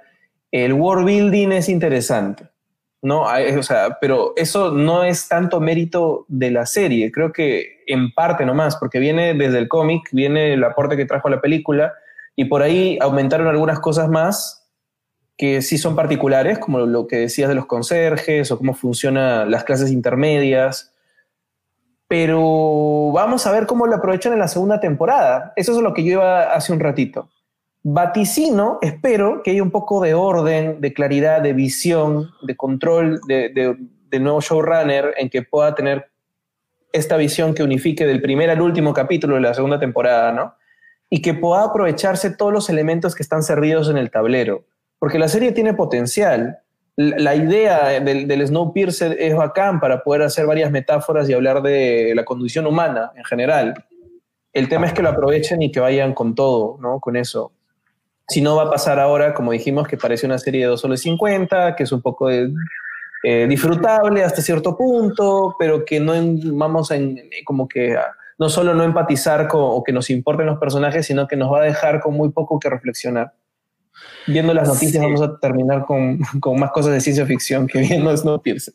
el 0.52 0.72
world 0.72 1.06
building 1.06 1.52
es 1.52 1.68
interesante. 1.68 2.48
¿No? 3.08 3.24
O 3.24 3.64
sea, 3.64 3.98
pero 4.00 4.34
eso 4.36 4.72
no 4.72 5.04
es 5.04 5.28
tanto 5.28 5.60
mérito 5.60 6.26
de 6.28 6.52
la 6.52 6.66
serie, 6.66 7.12
creo 7.12 7.32
que 7.32 7.84
en 7.88 8.14
parte 8.14 8.46
nomás, 8.46 8.76
porque 8.76 9.00
viene 9.00 9.34
desde 9.34 9.58
el 9.60 9.68
cómic, 9.68 10.10
viene 10.12 10.54
el 10.54 10.64
aporte 10.64 10.98
que 10.98 11.06
trajo 11.06 11.30
la 11.30 11.42
película, 11.42 11.94
y 12.36 12.46
por 12.46 12.62
ahí 12.62 13.00
aumentaron 13.02 13.48
algunas 13.48 13.80
cosas 13.80 14.10
más 14.10 14.68
que 15.38 15.62
sí 15.62 15.78
son 15.78 15.96
particulares, 15.96 16.60
como 16.60 16.80
lo 16.80 17.08
que 17.08 17.18
decías 17.18 17.48
de 17.48 17.56
los 17.56 17.68
conserjes 17.68 18.52
o 18.52 18.58
cómo 18.58 18.74
funcionan 18.74 19.50
las 19.52 19.64
clases 19.64 19.92
intermedias. 19.92 20.94
Pero 22.08 23.12
vamos 23.14 23.46
a 23.46 23.52
ver 23.52 23.68
cómo 23.68 23.86
lo 23.86 23.96
aprovechan 23.96 24.34
en 24.34 24.40
la 24.40 24.48
segunda 24.48 24.80
temporada. 24.80 25.54
Eso 25.56 25.74
es 25.74 25.78
lo 25.80 25.94
que 25.94 26.04
yo 26.04 26.14
iba 26.14 26.54
hace 26.54 26.74
un 26.74 26.80
ratito. 26.80 27.30
Vaticino, 27.90 28.80
espero 28.82 29.42
que 29.42 29.52
haya 29.52 29.64
un 29.64 29.72
poco 29.72 30.02
de 30.02 30.14
orden, 30.14 30.82
de 30.82 30.92
claridad, 30.92 31.42
de 31.42 31.54
visión, 31.54 32.32
de 32.42 32.58
control 32.58 33.22
de, 33.30 33.78
nuevo 34.20 34.42
showrunner 34.42 35.14
en 35.16 35.30
que 35.30 35.44
pueda 35.44 35.74
tener 35.74 36.12
esta 36.92 37.16
visión 37.16 37.54
que 37.54 37.64
unifique 37.64 38.06
del 38.06 38.22
primer 38.22 38.50
al 38.50 38.60
último 38.60 38.94
capítulo 38.94 39.36
de 39.36 39.42
la 39.42 39.54
segunda 39.54 39.80
temporada, 39.80 40.34
¿no? 40.34 40.56
Y 41.10 41.22
que 41.22 41.34
pueda 41.34 41.64
aprovecharse 41.64 42.32
todos 42.32 42.52
los 42.52 42.70
elementos 42.70 43.16
que 43.16 43.24
están 43.24 43.42
servidos 43.42 43.90
en 43.90 43.96
el 43.96 44.12
tablero. 44.12 44.66
Porque 45.00 45.18
la 45.18 45.30
serie 45.30 45.54
tiene 45.54 45.74
potencial. 45.74 46.60
La, 46.98 47.36
idea 47.36 48.02
del, 48.02 48.28
del 48.28 48.46
Snowpiercer 48.46 49.16
es 49.18 49.34
bacán 49.34 49.80
para 49.80 50.04
poder 50.04 50.24
hacer 50.24 50.46
varias 50.46 50.72
metáforas 50.72 51.30
y 51.30 51.34
hablar 51.34 51.62
de 51.62 52.12
la 52.14 52.26
condición 52.26 52.68
humana 52.68 53.14
en 53.16 53.24
general. 53.24 53.76
El 54.52 54.68
tema 54.68 54.88
es 54.88 54.94
que 54.94 55.02
lo 55.02 55.08
aprovechen 55.08 55.62
y 55.62 55.72
que 55.72 55.80
vayan 55.80 56.14
con 56.14 56.36
todo, 56.36 56.78
¿no? 56.82 57.00
Con 57.00 57.16
eso. 57.16 57.54
Si 58.28 58.42
no 58.42 58.56
va 58.56 58.64
a 58.64 58.70
pasar 58.70 59.00
ahora, 59.00 59.34
como 59.34 59.52
dijimos, 59.52 59.88
que 59.88 59.98
parece 59.98 60.26
una 60.26 60.38
serie 60.38 60.62
de 60.62 60.68
2 60.68 60.82
soles 60.82 61.02
50, 61.02 61.76
que 61.76 61.84
es 61.84 61.92
un 61.92 62.02
poco 62.02 62.30
eh, 62.30 63.48
disfrutable 63.48 64.24
hasta 64.24 64.42
cierto 64.42 64.78
punto, 64.78 65.56
pero 65.58 65.86
que 65.86 66.00
no 66.00 66.14
vamos 66.58 66.92
en, 66.92 67.22
como 67.46 67.68
que 67.68 67.96
no 68.38 68.50
solo 68.50 68.74
no 68.74 68.84
empatizar 68.84 69.48
con, 69.48 69.62
o 69.64 69.84
que 69.84 69.92
nos 69.92 70.10
importen 70.10 70.46
los 70.46 70.60
personajes, 70.60 71.06
sino 71.06 71.28
que 71.28 71.36
nos 71.36 71.52
va 71.52 71.60
a 71.60 71.64
dejar 71.64 72.00
con 72.02 72.14
muy 72.14 72.30
poco 72.30 72.60
que 72.60 72.70
reflexionar. 72.70 73.34
Viendo 74.28 74.54
las 74.54 74.68
noticias 74.68 75.04
vamos 75.04 75.22
a 75.22 75.40
terminar 75.40 75.86
con, 75.86 76.20
con, 76.40 76.60
más 76.60 76.72
cosas 76.72 76.94
de 76.94 77.02
ciencia 77.02 77.26
ficción 77.26 77.66
que 77.66 77.80
viendo 77.80 78.16
Snowpiercer. 78.16 78.74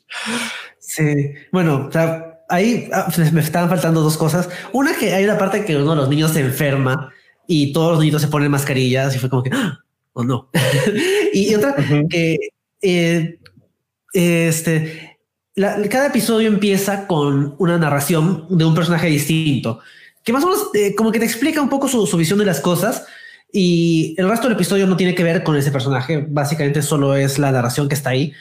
Sí, 0.78 1.34
bueno, 1.52 1.86
o 1.88 1.92
sea, 1.92 2.40
ahí 2.48 2.88
ah, 2.92 3.08
me 3.32 3.40
estaban 3.40 3.68
faltando 3.68 4.00
dos 4.00 4.16
cosas. 4.16 4.48
Una 4.72 4.94
que 4.94 5.14
hay 5.14 5.24
una 5.24 5.38
parte 5.38 5.64
que 5.64 5.76
uno 5.76 5.90
de 5.90 5.96
los 5.96 6.08
niños 6.08 6.32
se 6.32 6.40
enferma 6.40 7.12
y 7.52 7.70
todos 7.70 7.92
los 7.92 8.00
niños 8.00 8.22
se 8.22 8.28
ponen 8.28 8.50
mascarillas 8.50 9.14
y 9.14 9.18
fue 9.18 9.28
como 9.28 9.42
que, 9.42 9.50
¡Ah! 9.52 9.78
o 10.14 10.24
no. 10.24 10.48
y 11.34 11.54
otra 11.54 11.76
que 12.08 12.38
eh, 12.80 13.38
este, 14.14 15.18
cada 15.54 16.06
episodio 16.06 16.48
empieza 16.48 17.06
con 17.06 17.54
una 17.58 17.76
narración 17.76 18.46
de 18.48 18.64
un 18.64 18.74
personaje 18.74 19.08
distinto, 19.08 19.80
que 20.24 20.32
más 20.32 20.42
o 20.44 20.46
menos 20.46 20.70
eh, 20.72 20.94
como 20.94 21.12
que 21.12 21.18
te 21.18 21.26
explica 21.26 21.60
un 21.60 21.68
poco 21.68 21.88
su, 21.88 22.16
visión 22.16 22.38
de 22.38 22.46
las 22.46 22.60
cosas 22.60 23.04
y 23.52 24.14
el 24.16 24.30
resto 24.30 24.48
del 24.48 24.56
episodio 24.56 24.86
no 24.86 24.96
tiene 24.96 25.14
que 25.14 25.22
ver 25.22 25.44
con 25.44 25.54
ese 25.54 25.70
personaje, 25.70 26.24
básicamente 26.26 26.80
solo 26.80 27.14
es 27.14 27.38
la 27.38 27.52
narración 27.52 27.86
que 27.86 27.94
está 27.94 28.10
ahí. 28.10 28.32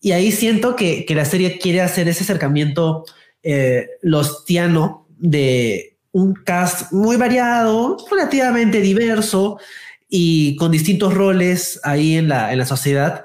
Y 0.00 0.12
ahí 0.12 0.30
siento 0.30 0.76
que, 0.76 1.04
la 1.08 1.24
serie 1.24 1.58
quiere 1.58 1.80
hacer 1.80 2.06
ese 2.06 2.22
acercamiento 2.22 3.04
eh, 3.42 3.88
lostiano 4.02 5.08
de 5.18 5.93
un 6.14 6.32
cast 6.32 6.92
muy 6.92 7.16
variado, 7.16 7.96
relativamente 8.10 8.80
diverso 8.80 9.58
y 10.08 10.56
con 10.56 10.70
distintos 10.70 11.12
roles 11.12 11.80
ahí 11.82 12.16
en 12.16 12.28
la, 12.28 12.52
en 12.52 12.58
la 12.58 12.66
sociedad 12.66 13.24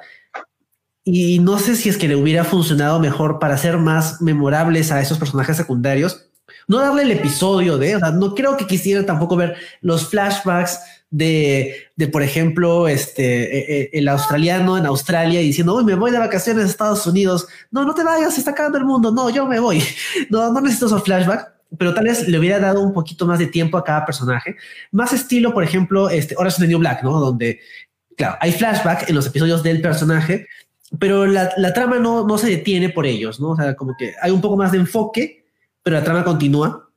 y 1.04 1.40
no 1.40 1.58
sé 1.58 1.76
si 1.76 1.90
es 1.90 1.98
que 1.98 2.08
le 2.08 2.16
hubiera 2.16 2.44
funcionado 2.44 3.00
mejor 3.00 3.40
para 3.40 3.56
hacer 3.56 3.78
más 3.78 4.22
memorables 4.22 4.92
a 4.92 5.02
esos 5.02 5.18
personajes 5.18 5.58
secundarios. 5.58 6.28
No 6.68 6.80
darle 6.80 7.04
el 7.04 7.12
episodio 7.12 7.78
de, 7.78 7.96
o 7.96 8.00
no 8.00 8.36
creo 8.36 8.58
que 8.58 8.68
quisiera 8.68 9.06
tampoco 9.06 9.36
ver 9.36 9.56
los 9.82 10.08
flashbacks 10.08 10.80
de, 11.10 11.76
de 11.96 12.08
por 12.08 12.22
ejemplo, 12.22 12.88
este, 12.88 13.24
e, 13.24 13.82
e, 13.82 13.90
el 13.94 14.08
australiano 14.08 14.78
en 14.78 14.86
Australia 14.86 15.40
diciendo, 15.40 15.76
Uy, 15.76 15.84
me 15.84 15.96
voy 15.96 16.12
de 16.12 16.20
vacaciones 16.20 16.66
a 16.66 16.68
Estados 16.68 17.08
Unidos. 17.08 17.48
No, 17.72 17.86
no 17.86 17.96
te 17.96 18.04
vayas, 18.04 18.36
se 18.36 18.42
está 18.42 18.52
acabando 18.52 18.78
el 18.78 18.86
mundo. 18.86 19.12
No, 19.12 19.30
yo 19.30 19.48
me 19.48 19.60
voy. 19.60 19.82
No, 20.30 20.52
no 20.54 20.62
necesito 20.62 20.88
esos 20.88 21.04
flashbacks 21.04 21.59
pero 21.78 21.94
tal 21.94 22.06
vez 22.06 22.28
le 22.28 22.40
hubiera 22.40 22.60
dado 22.60 22.82
un 22.82 22.94
poquito 22.94 23.26
más 23.26 23.40
de 23.40 23.48
tiempo 23.48 23.78
a 23.78 23.84
cada 23.84 24.06
personaje. 24.06 24.56
Más 24.92 25.14
estilo, 25.14 25.54
por 25.54 25.64
ejemplo, 25.64 26.10
este 26.10 26.36
is 26.48 26.56
the 26.56 26.68
New 26.68 26.80
Black, 26.80 27.04
¿no? 27.04 27.20
Donde, 27.20 27.60
claro, 28.18 28.38
hay 28.40 28.52
flashback 28.52 29.10
en 29.10 29.16
los 29.16 29.28
episodios 29.28 29.62
del 29.62 29.82
personaje, 29.82 30.48
pero 30.98 31.26
la, 31.26 31.52
la, 31.58 31.74
trama 31.74 32.00
no, 32.00 32.26
no 32.26 32.38
se 32.38 32.48
detiene 32.48 32.90
por 32.90 33.06
ellos, 33.06 33.40
¿no? 33.40 33.50
O 33.50 33.56
sea, 33.56 33.76
como 33.76 33.96
que 33.98 34.14
hay 34.22 34.32
un 34.32 34.42
poco 34.42 34.58
más 34.58 34.72
de 34.72 34.80
enfoque, 34.80 35.46
pero 35.84 35.98
la 35.98 36.04
trama 36.04 36.24
continúa. 36.24 36.90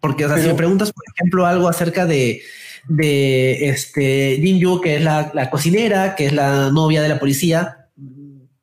Porque, 0.00 0.24
o 0.24 0.28
sea, 0.28 0.38
si 0.38 0.48
me 0.48 0.54
preguntas, 0.54 0.92
por 0.92 1.04
ejemplo, 1.14 1.46
algo 1.46 1.68
acerca 1.68 2.06
de, 2.06 2.42
de 2.88 3.68
este 3.68 4.38
Jin 4.40 4.80
que 4.80 4.96
es 4.96 5.02
la, 5.02 5.30
la, 5.34 5.50
cocinera, 5.50 6.14
que 6.14 6.26
es 6.26 6.32
la 6.32 6.70
novia 6.70 7.02
de 7.02 7.08
la 7.08 7.18
policía, 7.18 7.88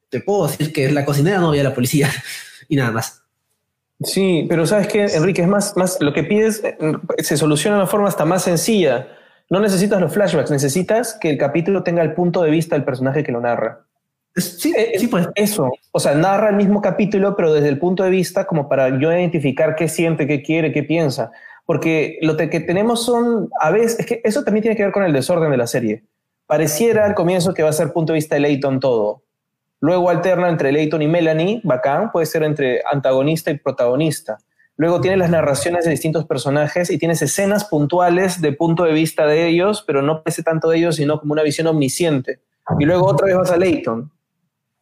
te 0.09 0.19
puedo 0.19 0.47
decir 0.47 0.73
que 0.73 0.85
es 0.85 0.91
la 0.91 1.05
cocinera 1.05 1.39
novia 1.39 1.63
de 1.63 1.69
la 1.69 1.75
policía 1.75 2.09
y 2.67 2.75
nada 2.75 2.91
más. 2.91 3.20
Sí, 4.03 4.45
pero 4.49 4.65
sabes 4.65 4.87
que, 4.87 5.05
Enrique, 5.05 5.41
es 5.41 5.47
más, 5.47 5.75
más 5.77 5.99
lo 6.01 6.13
que 6.13 6.23
pides 6.23 6.63
eh, 6.63 6.75
se 7.19 7.37
soluciona 7.37 7.77
de 7.77 7.83
una 7.83 7.89
forma 7.89 8.07
hasta 8.07 8.25
más 8.25 8.43
sencilla. 8.43 9.07
No 9.49 9.59
necesitas 9.59 9.99
los 9.99 10.13
flashbacks, 10.13 10.49
necesitas 10.49 11.17
que 11.19 11.29
el 11.29 11.37
capítulo 11.37 11.83
tenga 11.83 12.01
el 12.01 12.13
punto 12.13 12.41
de 12.41 12.51
vista 12.51 12.75
del 12.75 12.85
personaje 12.85 13.23
que 13.23 13.31
lo 13.31 13.41
narra. 13.41 13.85
Sí, 14.35 14.73
eh, 14.77 14.93
sí, 14.97 15.07
pues. 15.07 15.27
Eso, 15.35 15.69
o 15.91 15.99
sea, 15.99 16.15
narra 16.15 16.49
el 16.49 16.55
mismo 16.55 16.81
capítulo, 16.81 17.35
pero 17.35 17.53
desde 17.53 17.67
el 17.67 17.77
punto 17.77 18.03
de 18.03 18.09
vista 18.09 18.45
como 18.45 18.69
para 18.69 18.97
yo 18.97 19.11
identificar 19.11 19.75
qué 19.75 19.89
siente, 19.89 20.25
qué 20.25 20.41
quiere, 20.41 20.71
qué 20.71 20.83
piensa. 20.83 21.31
Porque 21.65 22.17
lo 22.21 22.37
que 22.37 22.47
tenemos 22.61 23.05
son, 23.05 23.49
a 23.59 23.71
veces, 23.71 23.99
es 23.99 24.05
que 24.05 24.21
eso 24.23 24.43
también 24.43 24.61
tiene 24.61 24.77
que 24.77 24.83
ver 24.83 24.91
con 24.91 25.03
el 25.03 25.13
desorden 25.13 25.51
de 25.51 25.57
la 25.57 25.67
serie. 25.67 26.05
Pareciera 26.47 27.05
al 27.05 27.13
comienzo 27.13 27.53
que 27.53 27.63
va 27.63 27.69
a 27.69 27.73
ser 27.73 27.93
punto 27.93 28.13
de 28.13 28.17
vista 28.17 28.35
de 28.35 28.41
Leighton 28.41 28.79
todo. 28.79 29.23
Luego 29.81 30.09
alterna 30.09 30.47
entre 30.47 30.71
Leighton 30.71 31.01
y 31.01 31.07
Melanie, 31.07 31.59
bacán, 31.63 32.11
puede 32.11 32.25
ser 32.25 32.43
entre 32.43 32.81
antagonista 32.89 33.51
y 33.51 33.57
protagonista. 33.57 34.37
Luego 34.77 35.01
tiene 35.01 35.17
las 35.17 35.29
narraciones 35.29 35.83
de 35.83 35.91
distintos 35.91 36.25
personajes 36.25 36.89
y 36.89 36.97
tienes 36.97 37.21
escenas 37.21 37.65
puntuales 37.65 38.41
de 38.41 38.53
punto 38.53 38.83
de 38.83 38.93
vista 38.93 39.25
de 39.25 39.47
ellos, 39.47 39.83
pero 39.85 40.01
no 40.01 40.23
pese 40.23 40.43
tanto 40.43 40.69
de 40.69 40.77
ellos, 40.77 40.95
sino 40.95 41.19
como 41.19 41.33
una 41.33 41.43
visión 41.43 41.67
omnisciente. 41.67 42.39
Y 42.79 42.85
luego 42.85 43.05
otra 43.07 43.27
vez 43.27 43.35
vas 43.35 43.51
a 43.51 43.57
Leighton 43.57 44.09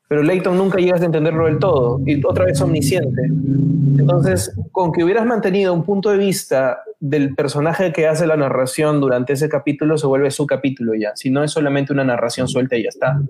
pero 0.10 0.24
Leighton 0.24 0.58
nunca 0.58 0.80
llegas 0.80 1.02
a 1.02 1.06
entenderlo 1.06 1.46
del 1.46 1.60
todo 1.60 2.02
y 2.04 2.22
otra 2.26 2.46
vez 2.46 2.60
omnisciente. 2.60 3.22
Entonces, 3.26 4.52
con 4.72 4.92
que 4.92 5.04
hubieras 5.04 5.24
mantenido 5.24 5.72
un 5.72 5.84
punto 5.84 6.10
de 6.10 6.18
vista 6.18 6.82
del 7.00 7.34
personaje 7.34 7.94
que 7.94 8.08
hace 8.08 8.28
la 8.28 8.36
narración 8.36 9.00
durante 9.00 9.34
ese 9.34 9.48
capítulo, 9.48 9.98
se 9.98 10.08
vuelve 10.08 10.32
su 10.32 10.46
capítulo 10.46 10.94
ya. 10.96 11.16
Si 11.16 11.30
no 11.30 11.44
es 11.44 11.52
solamente 11.52 11.94
una 11.94 12.04
narración 12.04 12.48
suelta 12.48 12.76
y 12.76 12.84
ya 12.84 12.90
está. 12.90 13.22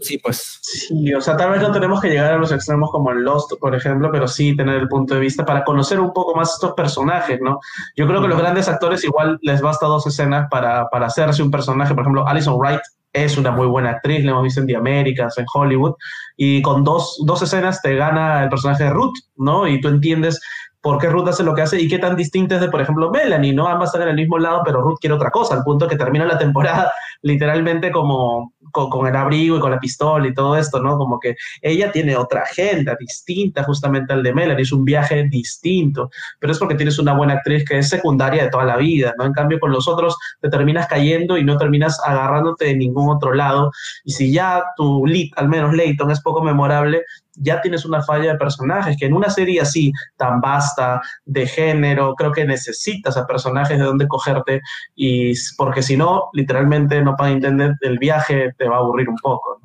Sí, 0.00 0.18
pues. 0.18 0.60
Sí, 0.62 1.12
o 1.14 1.20
sea, 1.20 1.36
tal 1.36 1.50
vez 1.50 1.62
no 1.62 1.72
tenemos 1.72 2.00
que 2.00 2.08
llegar 2.08 2.34
a 2.34 2.38
los 2.38 2.52
extremos 2.52 2.90
como 2.90 3.10
en 3.12 3.24
Lost, 3.24 3.52
por 3.60 3.74
ejemplo, 3.74 4.10
pero 4.12 4.28
sí 4.28 4.56
tener 4.56 4.76
el 4.76 4.88
punto 4.88 5.14
de 5.14 5.20
vista 5.20 5.44
para 5.44 5.64
conocer 5.64 6.00
un 6.00 6.12
poco 6.12 6.34
más 6.34 6.54
estos 6.54 6.72
personajes, 6.74 7.40
¿no? 7.40 7.58
Yo 7.96 8.06
creo 8.06 8.22
que 8.22 8.28
los 8.28 8.38
grandes 8.38 8.68
actores 8.68 9.04
igual 9.04 9.38
les 9.42 9.60
basta 9.60 9.86
dos 9.86 10.06
escenas 10.06 10.48
para, 10.50 10.88
para 10.90 11.06
hacerse 11.06 11.42
un 11.42 11.50
personaje. 11.50 11.94
Por 11.94 12.02
ejemplo, 12.02 12.26
Alison 12.26 12.58
Wright 12.58 12.80
es 13.12 13.38
una 13.38 13.52
muy 13.52 13.66
buena 13.66 13.90
actriz, 13.90 14.24
la 14.24 14.32
hemos 14.32 14.42
visto 14.42 14.60
en 14.60 14.66
The 14.66 14.76
Americas, 14.76 15.38
en 15.38 15.46
Hollywood, 15.52 15.94
y 16.36 16.60
con 16.62 16.82
dos, 16.82 17.22
dos 17.24 17.42
escenas 17.42 17.80
te 17.80 17.94
gana 17.94 18.42
el 18.42 18.48
personaje 18.48 18.84
de 18.84 18.90
Ruth, 18.90 19.14
¿no? 19.36 19.68
Y 19.68 19.80
tú 19.80 19.88
entiendes 19.88 20.40
por 20.84 20.98
qué 20.98 21.08
Ruth 21.08 21.28
hace 21.28 21.42
lo 21.42 21.54
que 21.54 21.62
hace 21.62 21.80
y 21.80 21.88
qué 21.88 21.98
tan 21.98 22.14
distinta 22.14 22.56
es 22.56 22.60
de, 22.60 22.68
por 22.68 22.82
ejemplo, 22.82 23.10
Melanie, 23.10 23.54
¿no? 23.54 23.66
Ambas 23.66 23.88
están 23.88 24.02
en 24.02 24.10
el 24.10 24.16
mismo 24.16 24.38
lado, 24.38 24.60
pero 24.66 24.82
Ruth 24.82 24.98
quiere 25.00 25.14
otra 25.14 25.30
cosa, 25.30 25.54
al 25.54 25.64
punto 25.64 25.88
que 25.88 25.96
termina 25.96 26.26
la 26.26 26.36
temporada 26.36 26.92
literalmente 27.22 27.90
como 27.90 28.52
con, 28.70 29.06
el 29.06 29.16
abrigo 29.16 29.56
y 29.56 29.60
con 29.60 29.70
la 29.70 29.80
pistola 29.80 30.28
y 30.28 30.34
todo 30.34 30.58
esto, 30.58 30.82
¿no? 30.82 30.98
Como 30.98 31.18
que 31.18 31.36
ella 31.62 31.90
tiene 31.90 32.14
otra 32.16 32.42
agenda 32.42 32.94
distinta 33.00 33.64
justamente 33.64 34.12
al 34.12 34.22
de 34.22 34.34
Melanie, 34.34 34.62
es 34.62 34.72
un 34.72 34.84
viaje 34.84 35.26
distinto, 35.30 36.10
pero 36.38 36.52
es 36.52 36.58
porque 36.58 36.74
tienes 36.74 36.98
una 36.98 37.14
buena 37.14 37.32
actriz 37.32 37.64
que 37.64 37.78
es 37.78 37.88
secundaria 37.88 38.42
de 38.42 38.50
toda 38.50 38.64
la 38.64 38.76
vida, 38.76 39.14
¿no? 39.16 39.24
En 39.24 39.32
cambio, 39.32 39.58
con 39.60 39.72
los 39.72 39.88
otros 39.88 40.18
te 40.42 40.50
terminas 40.50 40.86
cayendo 40.86 41.38
y 41.38 41.44
no 41.44 41.56
terminas 41.56 41.98
agarrándote 42.04 42.66
de 42.66 42.76
ningún 42.76 43.08
otro 43.08 43.32
lado. 43.32 43.70
Y 44.04 44.12
si 44.12 44.30
ya 44.30 44.62
tu 44.76 45.06
lead, 45.06 45.28
al 45.36 45.48
menos 45.48 45.72
Leighton, 45.72 46.10
es 46.10 46.20
poco 46.20 46.42
memorable, 46.42 47.04
ya 47.36 47.60
tienes 47.60 47.84
una 47.84 48.02
falla 48.02 48.32
de 48.32 48.38
personajes, 48.38 48.96
que 48.98 49.06
en 49.06 49.14
una 49.14 49.30
serie 49.30 49.60
así, 49.60 49.92
tan 50.16 50.40
vasta, 50.40 51.00
de 51.24 51.46
género, 51.46 52.14
creo 52.14 52.32
que 52.32 52.44
necesitas 52.44 53.16
a 53.16 53.26
personajes 53.26 53.78
de 53.78 53.84
donde 53.84 54.08
cogerte, 54.08 54.60
y 54.94 55.32
porque 55.56 55.82
si 55.82 55.96
no, 55.96 56.28
literalmente 56.32 57.02
no 57.02 57.16
para 57.16 57.30
entender 57.30 57.74
el 57.80 57.98
viaje 57.98 58.52
te 58.56 58.68
va 58.68 58.76
a 58.76 58.80
aburrir 58.80 59.08
un 59.08 59.16
poco. 59.16 59.60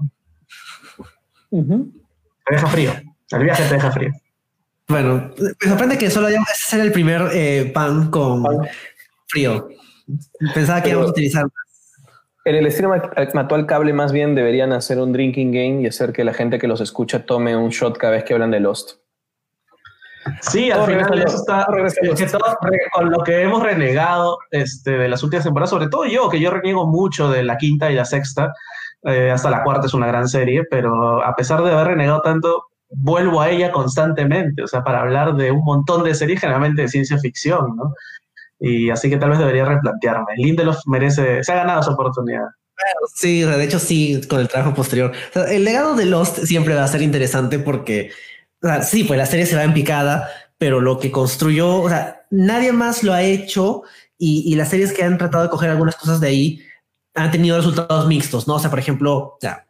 Te 1.49 2.55
deja 2.55 2.67
frío, 2.67 2.91
el 3.32 3.43
viaje 3.43 3.63
te 3.63 3.74
deja 3.76 3.91
frío. 3.91 4.11
Bueno, 4.88 5.32
me 5.38 5.70
sorprende 5.70 5.97
que 5.97 6.09
solo 6.09 6.28
hayamos 6.28 6.49
ser 6.53 6.80
el 6.80 6.91
primer 6.91 7.30
eh, 7.32 7.72
pan 7.74 8.09
con 8.09 8.43
frío. 9.28 9.70
Pensaba 10.55 10.82
que 10.82 10.89
íbamos 10.89 11.09
a 11.09 11.11
utilizar 11.11 11.45
en 12.49 12.55
el 12.55 12.65
estilo 12.65 12.91
actual 12.93 13.65
cable 13.67 13.93
más 13.93 14.11
bien 14.11 14.34
deberían 14.34 14.73
hacer 14.73 14.97
un 14.97 15.13
drinking 15.13 15.51
game 15.51 15.81
y 15.81 15.88
hacer 15.88 16.11
que 16.11 16.23
la 16.23 16.34
gente 16.34 16.57
que 16.57 16.67
los 16.67 16.81
escucha 16.81 17.26
tome 17.26 17.55
un 17.55 17.69
shot 17.69 17.97
cada 17.97 18.13
vez 18.13 18.23
que 18.23 18.34
hablan 18.34 18.51
de 18.51 18.59
Lost. 18.59 18.97
Sí, 20.41 20.71
al 20.71 20.85
final 20.85 21.19
eso 21.19 21.38
está 21.38 21.67
con 22.93 23.09
lo 23.11 23.19
que 23.19 23.41
hemos 23.41 23.63
renegado 23.63 24.38
este, 24.51 24.91
de 24.91 25.07
las 25.07 25.23
últimas 25.23 25.45
temporadas, 25.45 25.69
sobre 25.69 25.88
todo 25.88 26.05
yo, 26.05 26.30
que 26.30 26.39
yo 26.39 26.51
reniego 26.51 26.88
mucho 26.88 27.30
de 27.30 27.43
la 27.43 27.57
quinta 27.57 27.91
y 27.91 27.95
la 27.95 28.05
sexta, 28.05 28.53
eh, 29.03 29.31
hasta 29.31 29.49
la 29.49 29.63
cuarta 29.63 29.88
es 29.88 29.93
una 29.93 30.07
gran 30.07 30.27
serie, 30.27 30.63
pero 30.69 31.23
a 31.23 31.35
pesar 31.35 31.63
de 31.63 31.71
haber 31.71 31.88
renegado 31.88 32.21
tanto, 32.21 32.63
vuelvo 32.89 33.41
a 33.41 33.49
ella 33.49 33.71
constantemente, 33.71 34.63
o 34.63 34.67
sea, 34.67 34.84
para 34.84 35.01
hablar 35.01 35.35
de 35.35 35.51
un 35.51 35.63
montón 35.63 36.03
de 36.03 36.15
series, 36.15 36.41
generalmente 36.41 36.81
de 36.81 36.88
ciencia 36.88 37.17
ficción, 37.17 37.76
¿no? 37.77 37.93
Y 38.60 38.90
así 38.90 39.10
que 39.10 39.18
tal 39.18 39.30
vez 39.30 39.40
debería 39.40 39.65
replantearme. 39.65 40.34
Lindelof 40.38 40.80
merece, 40.86 41.44
se 41.44 41.52
ha 41.52 41.56
ganado 41.56 41.81
esa 41.81 41.91
oportunidad. 41.91 42.45
Sí, 43.15 43.41
de 43.41 43.64
hecho 43.64 43.80
sí, 43.80 44.22
con 44.30 44.40
el 44.40 44.48
trabajo 44.48 44.73
posterior. 44.73 45.11
el 45.49 45.65
legado 45.65 45.95
de 45.95 46.06
Lost 46.06 46.40
siempre 46.45 46.76
va 46.76 46.84
a 46.84 46.88
ser 46.88 47.02
interesante 47.02 47.60
porque, 47.60 48.11
sí, 48.84 49.03
pues 49.03 49.18
la 49.18 49.26
serie 49.26 49.45
se 49.45 49.56
va 49.56 49.64
en 49.64 49.73
picada, 49.73 50.30
pero 50.57 50.80
lo 50.80 50.99
que 50.99 51.11
construyó, 51.11 51.81
o 51.81 51.90
sea, 51.90 52.26
nadie 52.30 52.72
más 52.72 53.03
lo 53.03 53.14
ha 53.14 53.22
hecho 53.22 53.84
y, 54.18 54.44
y 54.45 54.56
las 54.56 54.69
series 54.69 54.94
que 54.94 55.03
han 55.03 55.18
tratado 55.18 55.44
de 55.45 55.49
coger 55.49 55.69
algunas 55.69 55.95
cosas 55.95 56.19
de 56.19 56.27
ahí 56.27 56.61
han 57.15 57.31
tenido 57.31 57.57
resultados 57.57 58.07
mixtos, 58.07 58.48
¿no? 58.48 58.56
O 58.56 58.60
sea, 58.60 58.69
por 58.69 58.80
ejemplo, 58.80 59.18
o 59.18 59.38
sea, 59.41 59.65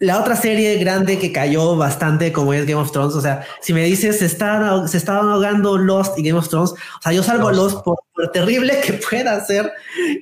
la 0.00 0.18
otra 0.18 0.34
serie 0.34 0.76
grande 0.78 1.18
que 1.18 1.30
cayó 1.30 1.76
bastante 1.76 2.32
como 2.32 2.54
es 2.54 2.66
Game 2.66 2.80
of 2.80 2.90
Thrones, 2.90 3.14
o 3.14 3.20
sea, 3.20 3.46
si 3.60 3.72
me 3.72 3.84
dices 3.84 4.18
se 4.18 4.26
estaban, 4.26 4.88
se 4.88 4.96
estaban 4.96 5.28
ahogando 5.28 5.76
Lost 5.76 6.18
y 6.18 6.22
Game 6.22 6.38
of 6.38 6.48
Thrones, 6.48 6.72
o 6.72 7.02
sea, 7.02 7.12
yo 7.12 7.22
salgo 7.22 7.52
Lost, 7.52 7.84
por, 7.84 7.98
lo 8.16 8.30
terrible 8.30 8.80
que 8.80 8.94
pueda 8.94 9.44
ser 9.44 9.72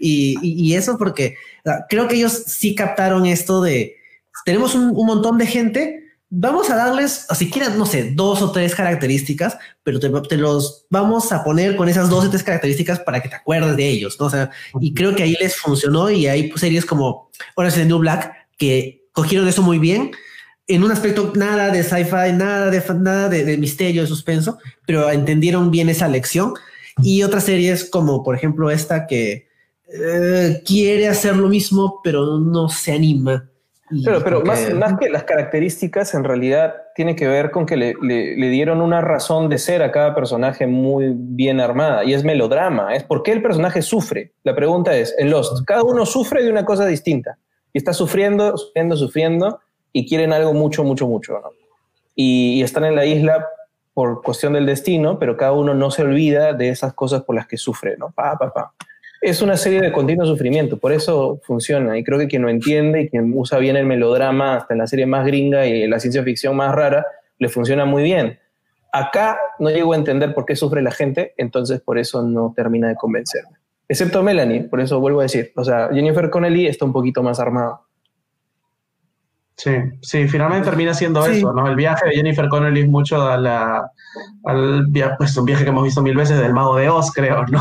y, 0.00 0.36
y, 0.42 0.74
eso 0.74 0.98
porque 0.98 1.36
creo 1.88 2.06
que 2.06 2.16
ellos 2.16 2.32
sí 2.46 2.74
captaron 2.74 3.26
esto 3.26 3.62
de 3.62 3.96
tenemos 4.44 4.74
un, 4.74 4.90
un, 4.90 5.06
montón 5.06 5.38
de 5.38 5.46
gente, 5.46 6.08
vamos 6.30 6.70
a 6.70 6.76
darles, 6.76 7.26
siquiera, 7.34 7.70
no 7.70 7.86
sé, 7.86 8.12
dos 8.14 8.42
o 8.42 8.52
tres 8.52 8.74
características, 8.74 9.58
pero 9.82 9.98
te, 10.00 10.36
los 10.36 10.86
vamos 10.90 11.32
a 11.32 11.42
poner 11.42 11.76
con 11.76 11.88
esas 11.88 12.08
dos 12.08 12.24
o 12.26 12.30
tres 12.30 12.42
características 12.42 13.00
para 13.00 13.20
que 13.20 13.28
te 13.28 13.36
acuerdes 13.36 13.76
de 13.76 13.88
ellos, 13.88 14.18
¿no? 14.20 14.26
O 14.26 14.30
sea, 14.30 14.50
y 14.80 14.94
creo 14.94 15.14
que 15.14 15.22
ahí 15.22 15.36
les 15.40 15.56
funcionó 15.56 16.10
y 16.10 16.26
hay 16.26 16.50
series 16.56 16.84
como 16.84 17.30
Orange 17.54 17.80
de 17.80 17.86
New 17.86 17.98
Black 17.98 18.32
que 18.56 19.07
cogieron 19.18 19.48
eso 19.48 19.62
muy 19.62 19.80
bien 19.80 20.12
en 20.68 20.84
un 20.84 20.92
aspecto 20.92 21.32
nada 21.34 21.70
de 21.70 21.82
sci-fi, 21.82 22.32
nada 22.34 22.70
de 22.70 22.80
nada 23.00 23.28
de, 23.28 23.56
misterio, 23.56 24.02
de 24.02 24.06
suspenso, 24.06 24.58
pero 24.86 25.10
entendieron 25.10 25.72
bien 25.72 25.88
esa 25.88 26.06
lección. 26.06 26.54
Y 27.02 27.24
otras 27.24 27.44
series 27.44 27.90
como, 27.90 28.22
por 28.22 28.36
ejemplo, 28.36 28.70
esta 28.70 29.08
que 29.08 29.48
eh, 29.92 30.62
quiere 30.64 31.08
hacer 31.08 31.34
lo 31.34 31.48
mismo, 31.48 32.00
pero 32.04 32.38
no 32.38 32.68
se 32.68 32.92
anima. 32.92 33.50
Pero, 34.04 34.22
pero 34.22 34.42
más, 34.42 34.72
más 34.74 34.98
que 35.00 35.08
las 35.08 35.24
características, 35.24 36.14
en 36.14 36.22
realidad 36.22 36.74
tiene 36.94 37.16
que 37.16 37.26
ver 37.26 37.50
con 37.50 37.66
que 37.66 37.76
le, 37.76 37.94
le, 38.00 38.48
dieron 38.50 38.80
una 38.80 39.00
razón 39.00 39.48
de 39.48 39.58
ser 39.58 39.82
a 39.82 39.90
cada 39.90 40.14
personaje 40.14 40.66
muy 40.66 41.12
bien 41.16 41.58
armada 41.58 42.04
y 42.04 42.12
es 42.12 42.22
melodrama. 42.22 42.94
Es 42.94 43.02
por 43.02 43.24
qué 43.24 43.32
el 43.32 43.42
personaje 43.42 43.80
sufre. 43.82 44.34
La 44.44 44.54
pregunta 44.54 44.94
es: 44.94 45.14
en 45.18 45.30
Lost, 45.30 45.64
cada 45.64 45.82
uno 45.82 46.04
sufre 46.04 46.44
de 46.44 46.50
una 46.50 46.66
cosa 46.66 46.86
distinta 46.86 47.38
y 47.72 47.78
está 47.78 47.92
sufriendo, 47.92 48.56
sufriendo, 48.56 48.96
sufriendo 48.96 49.60
y 49.92 50.08
quieren 50.08 50.32
algo 50.32 50.52
mucho, 50.52 50.84
mucho, 50.84 51.06
mucho. 51.06 51.40
Y, 52.14 52.62
están 52.62 52.84
en 52.84 52.96
la 52.96 53.04
isla 53.04 53.46
por 53.94 54.22
cuestión 54.22 54.52
del 54.52 54.66
destino, 54.66 55.18
pero 55.18 55.36
cada 55.36 55.52
uno 55.52 55.74
no 55.74 55.90
se 55.90 56.02
olvida 56.02 56.52
de 56.52 56.68
esas 56.68 56.94
cosas 56.94 57.22
por 57.22 57.34
las 57.34 57.46
que 57.46 57.56
sufre. 57.56 57.96
¿no? 57.96 58.10
Pa, 58.10 58.36
pa, 58.38 58.52
pa 58.52 58.74
es 59.20 59.42
una 59.42 59.56
serie 59.56 59.80
de 59.80 59.92
continuo 59.92 60.26
sufrimiento, 60.26 60.78
por 60.78 60.92
eso 60.92 61.40
funciona. 61.42 61.98
Y 61.98 62.04
creo 62.04 62.18
que 62.18 62.28
quien 62.28 62.42
lo 62.42 62.48
entiende 62.48 63.02
y 63.02 63.08
quien 63.08 63.32
usa 63.34 63.58
bien 63.58 63.76
el 63.76 63.86
melodrama, 63.86 64.56
hasta 64.56 64.74
en 64.74 64.78
la 64.78 64.86
serie 64.86 65.06
más 65.06 65.26
gringa 65.26 65.66
y 65.66 65.86
la 65.88 65.98
ciencia 65.98 66.22
ficción 66.22 66.56
más 66.56 66.74
rara, 66.74 67.04
le 67.38 67.48
funciona 67.48 67.84
muy 67.84 68.02
bien. 68.02 68.38
Acá 68.92 69.38
no 69.58 69.70
llego 69.70 69.92
a 69.92 69.96
entender 69.96 70.34
por 70.34 70.46
qué 70.46 70.56
sufre 70.56 70.82
la 70.82 70.92
gente, 70.92 71.34
entonces 71.36 71.80
por 71.80 71.98
eso 71.98 72.22
no 72.22 72.52
termina 72.56 72.88
de 72.88 72.94
convencerme. 72.94 73.58
Excepto 73.88 74.22
Melanie, 74.22 74.64
por 74.64 74.80
eso 74.80 75.00
vuelvo 75.00 75.20
a 75.20 75.24
decir. 75.24 75.52
O 75.56 75.64
sea, 75.64 75.88
Jennifer 75.92 76.28
Connelly 76.30 76.66
está 76.66 76.84
un 76.84 76.92
poquito 76.92 77.22
más 77.22 77.40
armada. 77.40 77.80
Sí, 79.56 79.72
sí, 80.02 80.28
finalmente 80.28 80.68
termina 80.68 80.94
siendo 80.94 81.24
eso, 81.26 81.52
¿no? 81.52 81.66
El 81.66 81.74
viaje 81.74 82.06
de 82.06 82.14
Jennifer 82.14 82.48
Connelly 82.48 82.82
es 82.82 82.88
mucho 82.88 83.20
a 83.22 83.36
la, 83.36 83.90
al 84.44 84.86
pues, 85.18 85.36
un 85.36 85.44
viaje 85.46 85.64
que 85.64 85.70
hemos 85.70 85.82
visto 85.82 86.00
mil 86.00 86.16
veces 86.16 86.38
del 86.38 86.52
Mago 86.52 86.76
de 86.76 86.88
Oz, 86.88 87.10
creo, 87.12 87.44
¿no? 87.46 87.60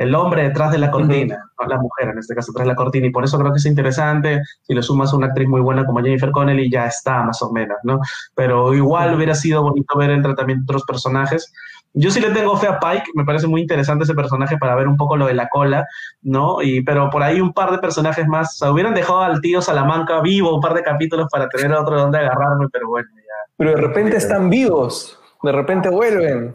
el 0.00 0.14
hombre 0.14 0.44
detrás 0.44 0.72
de 0.72 0.78
la 0.78 0.90
cortina, 0.90 1.44
no 1.60 1.66
la 1.66 1.78
mujer 1.78 2.08
en 2.08 2.18
este 2.18 2.34
caso, 2.34 2.52
detrás 2.52 2.64
de 2.64 2.72
la 2.72 2.76
cortina, 2.76 3.06
y 3.06 3.10
por 3.10 3.22
eso 3.22 3.38
creo 3.38 3.52
que 3.52 3.58
es 3.58 3.66
interesante, 3.66 4.40
si 4.62 4.72
le 4.72 4.82
sumas 4.82 5.12
a 5.12 5.16
una 5.16 5.26
actriz 5.26 5.46
muy 5.46 5.60
buena 5.60 5.84
como 5.84 6.00
Jennifer 6.00 6.30
Connelly, 6.30 6.70
ya 6.70 6.86
está 6.86 7.22
más 7.22 7.42
o 7.42 7.52
menos, 7.52 7.76
¿no? 7.82 8.00
Pero 8.34 8.72
igual 8.72 9.14
hubiera 9.14 9.34
sido 9.34 9.62
bonito 9.62 9.98
ver 9.98 10.08
el 10.08 10.22
tratamiento 10.22 10.64
de 10.64 10.76
otros 10.76 10.84
personajes. 10.84 11.52
Yo 11.92 12.10
sí 12.10 12.20
le 12.20 12.30
tengo 12.30 12.56
fe 12.56 12.68
a 12.68 12.78
Pike, 12.78 13.10
me 13.14 13.24
parece 13.24 13.46
muy 13.46 13.62
interesante 13.62 14.04
ese 14.04 14.14
personaje 14.14 14.56
para 14.56 14.76
ver 14.76 14.86
un 14.86 14.96
poco 14.96 15.16
lo 15.16 15.26
de 15.26 15.34
la 15.34 15.48
cola, 15.48 15.86
¿no? 16.22 16.62
Y, 16.62 16.82
pero 16.82 17.10
por 17.10 17.22
ahí 17.22 17.40
un 17.40 17.52
par 17.52 17.72
de 17.72 17.78
personajes 17.78 18.26
más, 18.28 18.54
o 18.54 18.58
sea, 18.58 18.72
hubieran 18.72 18.94
dejado 18.94 19.22
al 19.22 19.40
tío 19.40 19.60
Salamanca 19.60 20.20
vivo 20.20 20.54
un 20.54 20.60
par 20.60 20.74
de 20.74 20.82
capítulos 20.82 21.26
para 21.30 21.48
tener 21.48 21.72
otro 21.72 21.98
donde 21.98 22.18
agarrarme, 22.18 22.66
pero 22.72 22.88
bueno, 22.88 23.08
ya. 23.16 23.52
Pero 23.56 23.70
de 23.70 23.76
repente 23.76 24.16
están 24.16 24.48
vivos, 24.48 25.18
de 25.42 25.52
repente 25.52 25.88
vuelven 25.88 26.54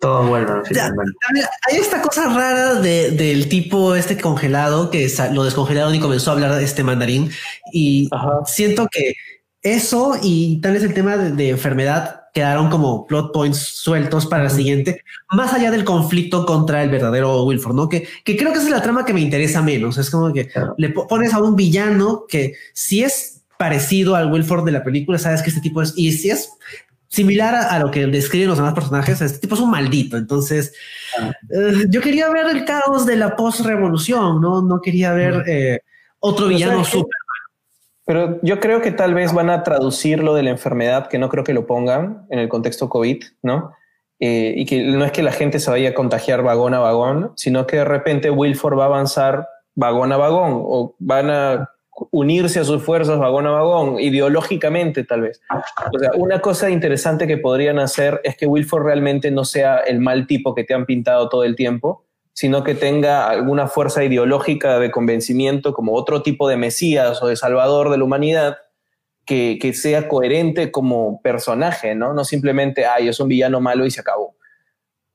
todo 0.00 0.26
bueno. 0.26 0.62
Hay 1.68 1.76
esta 1.76 2.02
cosa 2.02 2.28
rara 2.28 2.74
del 2.74 3.48
tipo 3.48 3.94
este 3.94 4.20
congelado 4.20 4.90
que 4.90 5.08
lo 5.32 5.44
descongelaron 5.44 5.94
y 5.94 6.00
comenzó 6.00 6.30
a 6.30 6.34
hablar 6.34 6.54
de 6.56 6.64
este 6.64 6.82
mandarín. 6.82 7.30
Y 7.72 8.10
siento 8.44 8.88
que 8.90 9.14
eso 9.62 10.16
y 10.20 10.60
tal 10.60 10.72
vez 10.72 10.82
el 10.82 10.94
tema 10.94 11.16
de, 11.16 11.50
enfermedad 11.50 12.21
quedaron 12.32 12.70
como 12.70 13.06
plot 13.06 13.32
points 13.32 13.58
sueltos 13.58 14.26
para 14.26 14.44
la 14.44 14.50
siguiente, 14.50 15.02
más 15.30 15.52
allá 15.52 15.70
del 15.70 15.84
conflicto 15.84 16.46
contra 16.46 16.82
el 16.82 16.90
verdadero 16.90 17.44
Wilford, 17.44 17.74
¿no? 17.74 17.88
Que, 17.88 18.08
que 18.24 18.36
creo 18.36 18.52
que 18.52 18.58
esa 18.58 18.68
es 18.68 18.72
la 18.72 18.82
trama 18.82 19.04
que 19.04 19.12
me 19.12 19.20
interesa 19.20 19.60
menos. 19.62 19.98
Es 19.98 20.10
como 20.10 20.32
que 20.32 20.48
le 20.78 20.88
pones 20.90 21.34
a 21.34 21.42
un 21.42 21.56
villano 21.56 22.24
que 22.26 22.54
si 22.72 23.02
es 23.02 23.42
parecido 23.58 24.16
al 24.16 24.32
Wilford 24.32 24.64
de 24.64 24.72
la 24.72 24.82
película, 24.82 25.18
sabes 25.18 25.42
que 25.42 25.50
este 25.50 25.60
tipo 25.60 25.82
es, 25.82 25.92
y 25.94 26.12
si 26.12 26.30
es 26.30 26.50
similar 27.12 27.54
a, 27.54 27.78
lo 27.78 27.90
que 27.90 28.06
describen 28.06 28.48
los 28.48 28.56
demás 28.56 28.72
personajes, 28.72 29.20
este 29.20 29.38
tipo 29.38 29.54
es 29.54 29.60
un 29.60 29.70
maldito. 29.70 30.16
Entonces, 30.16 30.72
eh, 31.50 31.84
yo 31.90 32.00
quería 32.00 32.30
ver 32.30 32.46
el 32.46 32.64
caos 32.64 33.04
de 33.04 33.16
la 33.16 33.36
post-revolución, 33.36 34.40
¿no? 34.40 34.62
No 34.62 34.80
quería 34.80 35.12
ver 35.12 35.44
eh, 35.46 35.80
otro 36.20 36.48
villano 36.48 36.82
súper. 36.84 37.21
Pero 38.04 38.40
yo 38.42 38.58
creo 38.60 38.82
que 38.82 38.90
tal 38.90 39.14
vez 39.14 39.32
van 39.32 39.50
a 39.50 39.62
traducir 39.62 40.22
lo 40.22 40.34
de 40.34 40.42
la 40.42 40.50
enfermedad, 40.50 41.08
que 41.08 41.18
no 41.18 41.28
creo 41.28 41.44
que 41.44 41.54
lo 41.54 41.66
pongan 41.66 42.26
en 42.30 42.38
el 42.38 42.48
contexto 42.48 42.88
COVID, 42.88 43.22
¿no? 43.42 43.72
Eh, 44.18 44.54
y 44.56 44.66
que 44.66 44.84
no 44.84 45.04
es 45.04 45.12
que 45.12 45.22
la 45.22 45.32
gente 45.32 45.58
se 45.58 45.70
vaya 45.70 45.90
a 45.90 45.94
contagiar 45.94 46.42
vagón 46.42 46.74
a 46.74 46.78
vagón, 46.78 47.32
sino 47.36 47.66
que 47.66 47.78
de 47.78 47.84
repente 47.84 48.30
Wilford 48.30 48.78
va 48.78 48.84
a 48.84 48.86
avanzar 48.86 49.48
vagón 49.74 50.12
a 50.12 50.16
vagón 50.16 50.62
o 50.64 50.94
van 50.98 51.30
a 51.30 51.70
unirse 52.10 52.60
a 52.60 52.64
sus 52.64 52.82
fuerzas 52.82 53.18
vagón 53.18 53.46
a 53.46 53.50
vagón, 53.50 53.98
ideológicamente 54.00 55.04
tal 55.04 55.22
vez. 55.22 55.40
O 55.92 55.98
sea, 55.98 56.10
una 56.14 56.40
cosa 56.40 56.70
interesante 56.70 57.26
que 57.26 57.36
podrían 57.36 57.78
hacer 57.78 58.20
es 58.24 58.36
que 58.36 58.46
Wilford 58.46 58.84
realmente 58.84 59.30
no 59.30 59.44
sea 59.44 59.78
el 59.78 60.00
mal 60.00 60.26
tipo 60.26 60.54
que 60.54 60.64
te 60.64 60.74
han 60.74 60.86
pintado 60.86 61.28
todo 61.28 61.44
el 61.44 61.56
tiempo, 61.56 62.04
sino 62.32 62.64
que 62.64 62.74
tenga 62.74 63.28
alguna 63.28 63.66
fuerza 63.68 64.04
ideológica 64.04 64.78
de 64.78 64.90
convencimiento 64.90 65.74
como 65.74 65.94
otro 65.94 66.22
tipo 66.22 66.48
de 66.48 66.56
Mesías 66.56 67.22
o 67.22 67.26
de 67.26 67.36
Salvador 67.36 67.90
de 67.90 67.98
la 67.98 68.04
humanidad, 68.04 68.58
que, 69.24 69.58
que 69.60 69.72
sea 69.72 70.08
coherente 70.08 70.72
como 70.72 71.20
personaje, 71.22 71.94
¿no? 71.94 72.12
No 72.14 72.24
simplemente, 72.24 72.86
ay, 72.86 73.08
es 73.08 73.20
un 73.20 73.28
villano 73.28 73.60
malo 73.60 73.86
y 73.86 73.90
se 73.90 74.00
acabó. 74.00 74.36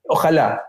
Ojalá, 0.03 0.63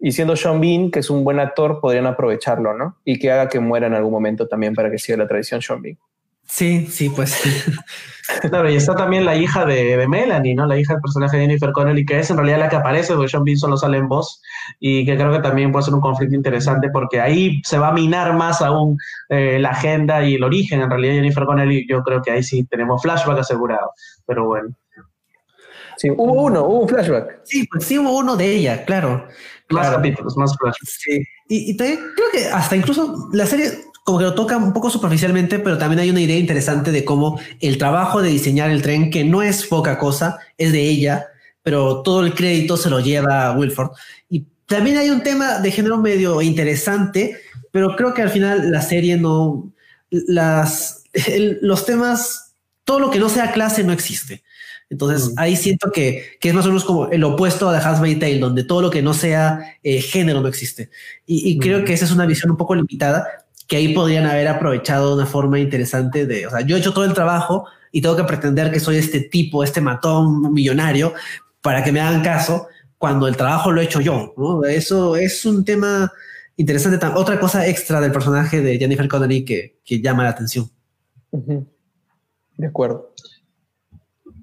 y 0.00 0.10
siendo 0.10 0.34
Sean 0.34 0.60
Bean, 0.60 0.90
que 0.90 0.98
es 0.98 1.10
un 1.10 1.22
buen 1.22 1.38
actor, 1.38 1.80
podrían 1.80 2.06
aprovecharlo, 2.06 2.74
¿no? 2.74 2.98
Y 3.04 3.20
que 3.20 3.30
haga 3.30 3.48
que 3.48 3.60
muera 3.60 3.86
en 3.86 3.94
algún 3.94 4.10
momento 4.10 4.48
también 4.48 4.74
para 4.74 4.90
que 4.90 4.98
siga 4.98 5.18
la 5.18 5.28
tradición 5.28 5.62
Sean 5.62 5.80
Bean. 5.80 5.96
Sí, 6.44 6.86
sí, 6.86 7.08
pues. 7.08 7.40
claro, 8.50 8.70
y 8.70 8.76
está 8.76 8.94
también 8.94 9.24
la 9.24 9.36
hija 9.36 9.64
de, 9.64 10.06
Melanie, 10.06 10.54
¿no? 10.54 10.66
La 10.66 10.78
hija 10.78 10.94
del 10.94 11.02
personaje 11.02 11.36
de 11.36 11.44
Jennifer 11.44 11.72
Connelly, 11.72 12.04
que 12.04 12.18
es 12.18 12.30
en 12.30 12.36
realidad 12.36 12.58
la 12.58 12.68
que 12.68 12.76
aparece, 12.76 13.14
porque 13.14 13.28
Sean 13.28 13.44
Bean 13.44 13.56
solo 13.56 13.76
sale 13.76 13.98
en 13.98 14.08
voz, 14.08 14.42
y 14.78 15.06
que 15.06 15.16
creo 15.16 15.32
que 15.32 15.38
también 15.38 15.72
puede 15.72 15.84
ser 15.84 15.94
un 15.94 16.00
conflicto 16.00 16.36
interesante, 16.36 16.90
porque 16.90 17.20
ahí 17.20 17.62
se 17.64 17.78
va 17.78 17.88
a 17.88 17.92
minar 17.92 18.34
más 18.34 18.60
aún 18.60 18.98
eh, 19.28 19.58
la 19.58 19.70
agenda 19.70 20.24
y 20.24 20.34
el 20.34 20.44
origen. 20.44 20.82
En 20.82 20.90
realidad, 20.90 21.14
Jennifer 21.14 21.44
Connelly, 21.44 21.86
yo 21.88 22.02
creo 22.02 22.20
que 22.20 22.30
ahí 22.30 22.42
sí 22.42 22.64
tenemos 22.64 23.00
flashback 23.02 23.38
asegurado, 23.38 23.92
pero 24.26 24.46
bueno. 24.46 24.74
Sí, 25.96 26.10
hubo 26.10 26.42
uno, 26.44 26.64
hubo 26.64 26.80
un 26.80 26.88
flashback. 26.88 27.42
Sí, 27.44 27.66
pues 27.70 27.84
sí 27.84 27.98
hubo 27.98 28.16
uno 28.18 28.36
de 28.36 28.56
ella, 28.56 28.84
claro. 28.84 29.26
Más 29.70 29.90
capítulos, 29.90 30.36
más 30.36 30.54
flashbacks. 30.58 30.98
Sí. 31.00 31.22
Y, 31.48 31.76
creo 31.76 32.30
que 32.32 32.46
hasta 32.46 32.76
incluso 32.76 33.28
la 33.32 33.46
serie 33.46 33.70
como 34.04 34.18
que 34.18 34.24
lo 34.24 34.34
toca 34.34 34.56
un 34.56 34.72
poco 34.72 34.90
superficialmente, 34.90 35.58
pero 35.58 35.78
también 35.78 36.00
hay 36.00 36.10
una 36.10 36.20
idea 36.20 36.36
interesante 36.36 36.90
de 36.90 37.04
cómo 37.04 37.40
el 37.60 37.78
trabajo 37.78 38.20
de 38.20 38.30
diseñar 38.30 38.70
el 38.70 38.82
tren, 38.82 39.10
que 39.10 39.24
no 39.24 39.42
es 39.42 39.66
poca 39.66 39.98
cosa, 39.98 40.38
es 40.58 40.72
de 40.72 40.82
ella, 40.82 41.26
pero 41.62 42.02
todo 42.02 42.24
el 42.24 42.34
crédito 42.34 42.76
se 42.76 42.90
lo 42.90 43.00
lleva 43.00 43.56
Wilford. 43.56 43.92
Y 44.28 44.46
también 44.66 44.98
hay 44.98 45.10
un 45.10 45.22
tema 45.22 45.58
de 45.60 45.70
género 45.70 45.98
medio 45.98 46.42
interesante, 46.42 47.38
pero 47.70 47.94
creo 47.94 48.12
que 48.12 48.22
al 48.22 48.30
final 48.30 48.70
la 48.70 48.82
serie 48.82 49.16
no, 49.16 49.72
las, 50.10 51.04
los 51.60 51.86
temas, 51.86 52.54
todo 52.84 52.98
lo 52.98 53.10
que 53.10 53.18
no 53.18 53.28
sea 53.28 53.52
clase 53.52 53.84
no 53.84 53.92
existe. 53.92 54.42
Entonces 54.92 55.32
ahí 55.38 55.56
siento 55.56 55.90
que, 55.90 56.36
es 56.38 56.54
más 56.54 56.66
o 56.66 56.68
menos 56.68 56.84
como 56.84 57.10
el 57.10 57.24
opuesto 57.24 57.68
a 57.68 57.78
The 57.78 57.86
Handmaid's 57.86 58.20
Tale, 58.20 58.38
donde 58.38 58.62
todo 58.62 58.82
lo 58.82 58.90
que 58.90 59.00
no 59.00 59.14
sea 59.14 59.78
eh, 59.82 60.02
género 60.02 60.42
no 60.42 60.48
existe. 60.48 60.90
Y, 61.24 61.58
creo 61.58 61.82
que 61.84 61.94
esa 61.94 62.04
es 62.04 62.10
una 62.10 62.26
visión 62.26 62.50
un 62.50 62.58
poco 62.58 62.74
limitada, 62.74 63.41
que 63.72 63.78
ahí 63.78 63.94
podrían 63.94 64.26
haber 64.26 64.48
aprovechado 64.48 65.14
una 65.14 65.24
forma 65.24 65.58
interesante 65.58 66.26
de, 66.26 66.46
o 66.46 66.50
sea, 66.50 66.60
yo 66.60 66.76
he 66.76 66.78
hecho 66.78 66.92
todo 66.92 67.06
el 67.06 67.14
trabajo 67.14 67.64
y 67.90 68.02
tengo 68.02 68.14
que 68.14 68.24
pretender 68.24 68.70
que 68.70 68.78
soy 68.78 68.98
este 68.98 69.20
tipo, 69.20 69.64
este 69.64 69.80
matón 69.80 70.52
millonario, 70.52 71.14
para 71.62 71.82
que 71.82 71.90
me 71.90 71.98
hagan 71.98 72.20
caso, 72.22 72.66
cuando 72.98 73.26
el 73.26 73.34
trabajo 73.34 73.72
lo 73.72 73.80
he 73.80 73.84
hecho 73.84 74.02
yo. 74.02 74.34
Eso 74.68 75.16
es 75.16 75.46
un 75.46 75.64
tema 75.64 76.12
interesante. 76.54 77.02
Otra 77.14 77.40
cosa 77.40 77.66
extra 77.66 77.98
del 77.98 78.12
personaje 78.12 78.60
de 78.60 78.76
Jennifer 78.76 79.08
Connelly 79.08 79.42
que, 79.42 79.80
llama 80.02 80.24
la 80.24 80.28
atención. 80.28 80.68
De 81.30 82.66
acuerdo. 82.66 83.11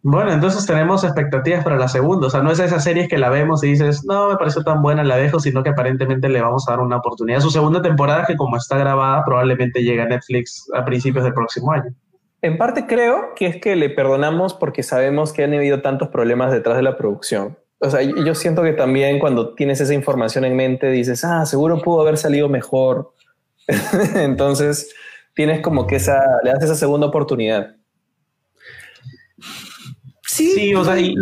Bueno, 0.02 0.32
entonces 0.32 0.66
tenemos 0.66 1.04
expectativas 1.04 1.64
para 1.64 1.78
la 1.78 1.88
segunda. 1.88 2.28
O 2.28 2.30
sea, 2.30 2.42
no 2.42 2.52
es 2.52 2.60
esa 2.60 2.80
serie 2.80 3.08
que 3.08 3.18
la 3.18 3.30
vemos 3.30 3.64
y 3.64 3.68
dices, 3.68 4.06
no, 4.06 4.30
me 4.30 4.38
pareció 4.38 4.64
tan 4.64 4.82
buena, 4.82 5.04
la 5.04 5.18
dejo, 5.18 5.40
sino 5.40 5.62
que 5.62 5.70
aparentemente 5.70 6.30
le 6.30 6.42
vamos 6.42 6.68
a 6.68 6.72
dar 6.72 6.80
una 6.80 6.98
oportunidad. 6.98 7.42
Su 7.42 7.52
segunda 7.52 7.82
temporada, 7.82 8.26
que 8.26 8.38
como 8.38 8.56
está 8.56 8.78
grabada, 8.78 9.24
probablemente 9.26 9.84
llegue 9.84 10.02
a 10.02 10.06
Netflix 10.06 10.70
a 10.74 10.86
principios 10.86 11.26
del 11.26 11.34
próximo 11.34 11.72
año. 11.72 11.94
En 12.42 12.58
parte 12.58 12.88
creo 12.88 13.34
que 13.36 13.48
es 13.48 13.58
que 13.58 13.76
le 13.76 13.90
perdonamos 13.90 14.54
porque 14.54 14.84
sabemos 14.84 15.34
que 15.34 15.44
han 15.44 15.54
habido 15.54 15.82
tantos 15.82 16.08
problemas 16.08 16.52
detrás 16.52 16.78
de 16.78 16.84
la 16.84 16.96
producción. 16.96 17.58
O 17.80 17.90
sea, 17.90 18.02
yo 18.02 18.36
siento 18.36 18.64
que 18.64 18.74
también 18.74 19.20
cuando 19.20 19.54
tienes 19.56 19.82
esa 19.82 19.94
información 19.94 20.46
en 20.46 20.56
mente 20.56 20.90
dices, 20.90 21.24
ah, 21.26 21.46
seguro 21.46 21.82
pudo 21.82 22.02
haber 22.02 22.18
salido 22.18 22.48
mejor. 22.48 23.14
Entonces 24.16 24.94
tienes 25.34 25.62
como 25.62 25.88
que 25.88 25.98
esa, 25.98 26.22
le 26.44 26.52
das 26.52 26.64
esa 26.64 26.76
segunda 26.76 27.08
oportunidad. 27.08 27.76
Sí, 30.40 30.52
sí 30.52 30.76
o 30.76 30.86
sea, 30.86 30.98
y, 31.00 31.16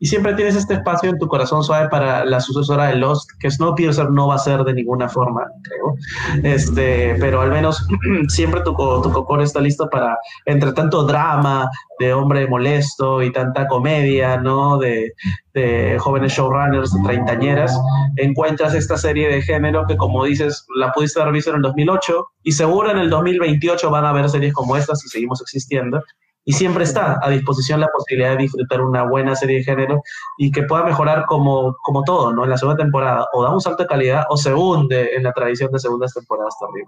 siempre 0.00 0.34
tienes 0.34 0.56
este 0.56 0.74
espacio 0.74 1.10
en 1.10 1.18
tu 1.18 1.28
corazón 1.28 1.62
suave 1.62 1.88
para 1.88 2.24
la 2.24 2.40
sucesora 2.40 2.86
de 2.86 2.96
Lost, 2.96 3.30
que 3.38 3.50
Snowpiercer 3.50 4.10
no 4.10 4.26
va 4.28 4.34
a 4.34 4.38
ser 4.38 4.64
de 4.64 4.74
ninguna 4.74 5.08
forma, 5.08 5.46
creo. 5.62 5.94
Este, 6.42 7.16
pero 7.20 7.40
al 7.40 7.50
menos 7.50 7.86
siempre 8.28 8.60
tu, 8.62 8.72
tu 8.74 9.12
cocor 9.12 9.42
está 9.42 9.60
listo 9.60 9.88
para, 9.90 10.18
entre 10.46 10.72
tanto 10.72 11.04
drama 11.04 11.70
de 11.98 12.12
hombre 12.12 12.46
molesto 12.48 13.22
y 13.22 13.32
tanta 13.32 13.68
comedia, 13.68 14.36
¿no? 14.36 14.78
De, 14.78 15.12
de 15.54 15.96
jóvenes 15.98 16.32
showrunners, 16.32 16.92
treintañeras, 17.04 17.78
encuentras 18.16 18.74
esta 18.74 18.96
serie 18.96 19.28
de 19.28 19.42
género 19.42 19.86
que, 19.86 19.96
como 19.96 20.24
dices, 20.24 20.66
la 20.76 20.90
pudiste 20.92 21.20
haber 21.20 21.34
visto 21.34 21.50
en 21.50 21.56
el 21.56 21.62
2008 21.62 22.26
y 22.42 22.52
seguro 22.52 22.90
en 22.90 22.98
el 22.98 23.10
2028 23.10 23.90
van 23.90 24.04
a 24.04 24.10
haber 24.10 24.28
series 24.28 24.52
como 24.52 24.76
estas 24.76 25.00
si 25.00 25.08
seguimos 25.08 25.40
existiendo 25.40 26.02
y 26.44 26.52
siempre 26.52 26.84
está 26.84 27.18
a 27.22 27.30
disposición 27.30 27.80
la 27.80 27.88
posibilidad 27.88 28.30
de 28.30 28.38
disfrutar 28.38 28.80
una 28.80 29.04
buena 29.04 29.36
serie 29.36 29.58
de 29.58 29.64
género 29.64 30.02
y 30.38 30.50
que 30.50 30.64
pueda 30.64 30.84
mejorar 30.84 31.24
como, 31.26 31.76
como 31.82 32.02
todo, 32.02 32.32
¿no? 32.32 32.44
En 32.44 32.50
la 32.50 32.58
segunda 32.58 32.82
temporada, 32.82 33.26
o 33.32 33.44
da 33.44 33.50
un 33.50 33.60
salto 33.60 33.84
de 33.84 33.88
calidad 33.88 34.24
o 34.28 34.36
se 34.36 34.52
hunde 34.52 35.14
en 35.14 35.22
la 35.22 35.32
tradición 35.32 35.70
de 35.70 35.78
segundas 35.78 36.12
temporadas 36.14 36.54
también. 36.60 36.86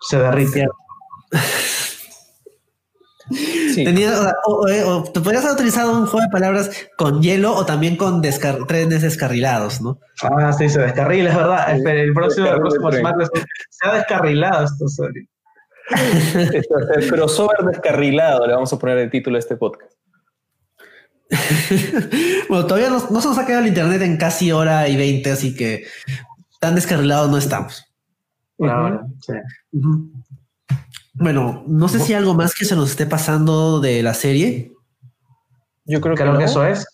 Se 0.00 0.18
derrite. 0.18 0.66
Sí. 3.30 3.84
o, 4.44 5.04
te 5.04 5.20
podrías 5.20 5.44
haber 5.44 5.54
utilizado 5.54 5.92
un 5.92 6.06
juego 6.06 6.26
de 6.26 6.32
palabras 6.32 6.70
con 6.96 7.22
hielo 7.22 7.54
o 7.54 7.64
también 7.64 7.96
con 7.96 8.20
trenes 8.20 9.02
descarrilados, 9.02 9.80
¿no? 9.80 10.00
Ah, 10.22 10.52
sí, 10.52 10.68
se 10.68 10.80
descarrila, 10.80 11.30
es 11.30 11.36
verdad. 11.36 11.70
El, 11.86 12.12
próximo, 12.12 12.48
el 12.48 12.60
próximo 12.60 12.90
se 12.90 13.88
ha 13.88 13.94
descarrilado 13.94 14.64
esto, 14.64 14.88
sorry. 14.88 15.28
El 16.96 17.10
crossover 17.10 17.58
descarrilado, 17.64 18.46
le 18.46 18.54
vamos 18.54 18.72
a 18.72 18.78
poner 18.78 18.98
el 18.98 19.10
título 19.10 19.36
a 19.36 19.38
este 19.38 19.56
podcast. 19.56 19.92
bueno, 22.48 22.66
todavía 22.66 22.90
no, 22.90 22.98
se 22.98 23.12
nos 23.12 23.38
ha 23.38 23.46
quedado 23.46 23.62
el 23.62 23.68
internet 23.68 24.02
en 24.02 24.16
casi 24.16 24.50
hora 24.52 24.88
y 24.88 24.96
veinte, 24.96 25.30
así 25.30 25.54
que 25.54 25.84
tan 26.58 26.74
descarrilados 26.74 27.30
no 27.30 27.38
estamos. 27.38 27.86
Bueno, 31.14 31.64
no 31.66 31.88
sé 31.88 32.00
si 32.00 32.14
algo 32.14 32.34
más 32.34 32.54
que 32.54 32.64
se 32.64 32.76
nos 32.76 32.90
esté 32.90 33.06
pasando 33.06 33.80
de 33.80 34.02
la 34.02 34.14
serie. 34.14 34.72
Yo 35.84 36.00
creo, 36.00 36.14
que, 36.14 36.24
que 36.38 36.44
eso 36.44 36.64
es. 36.64 36.86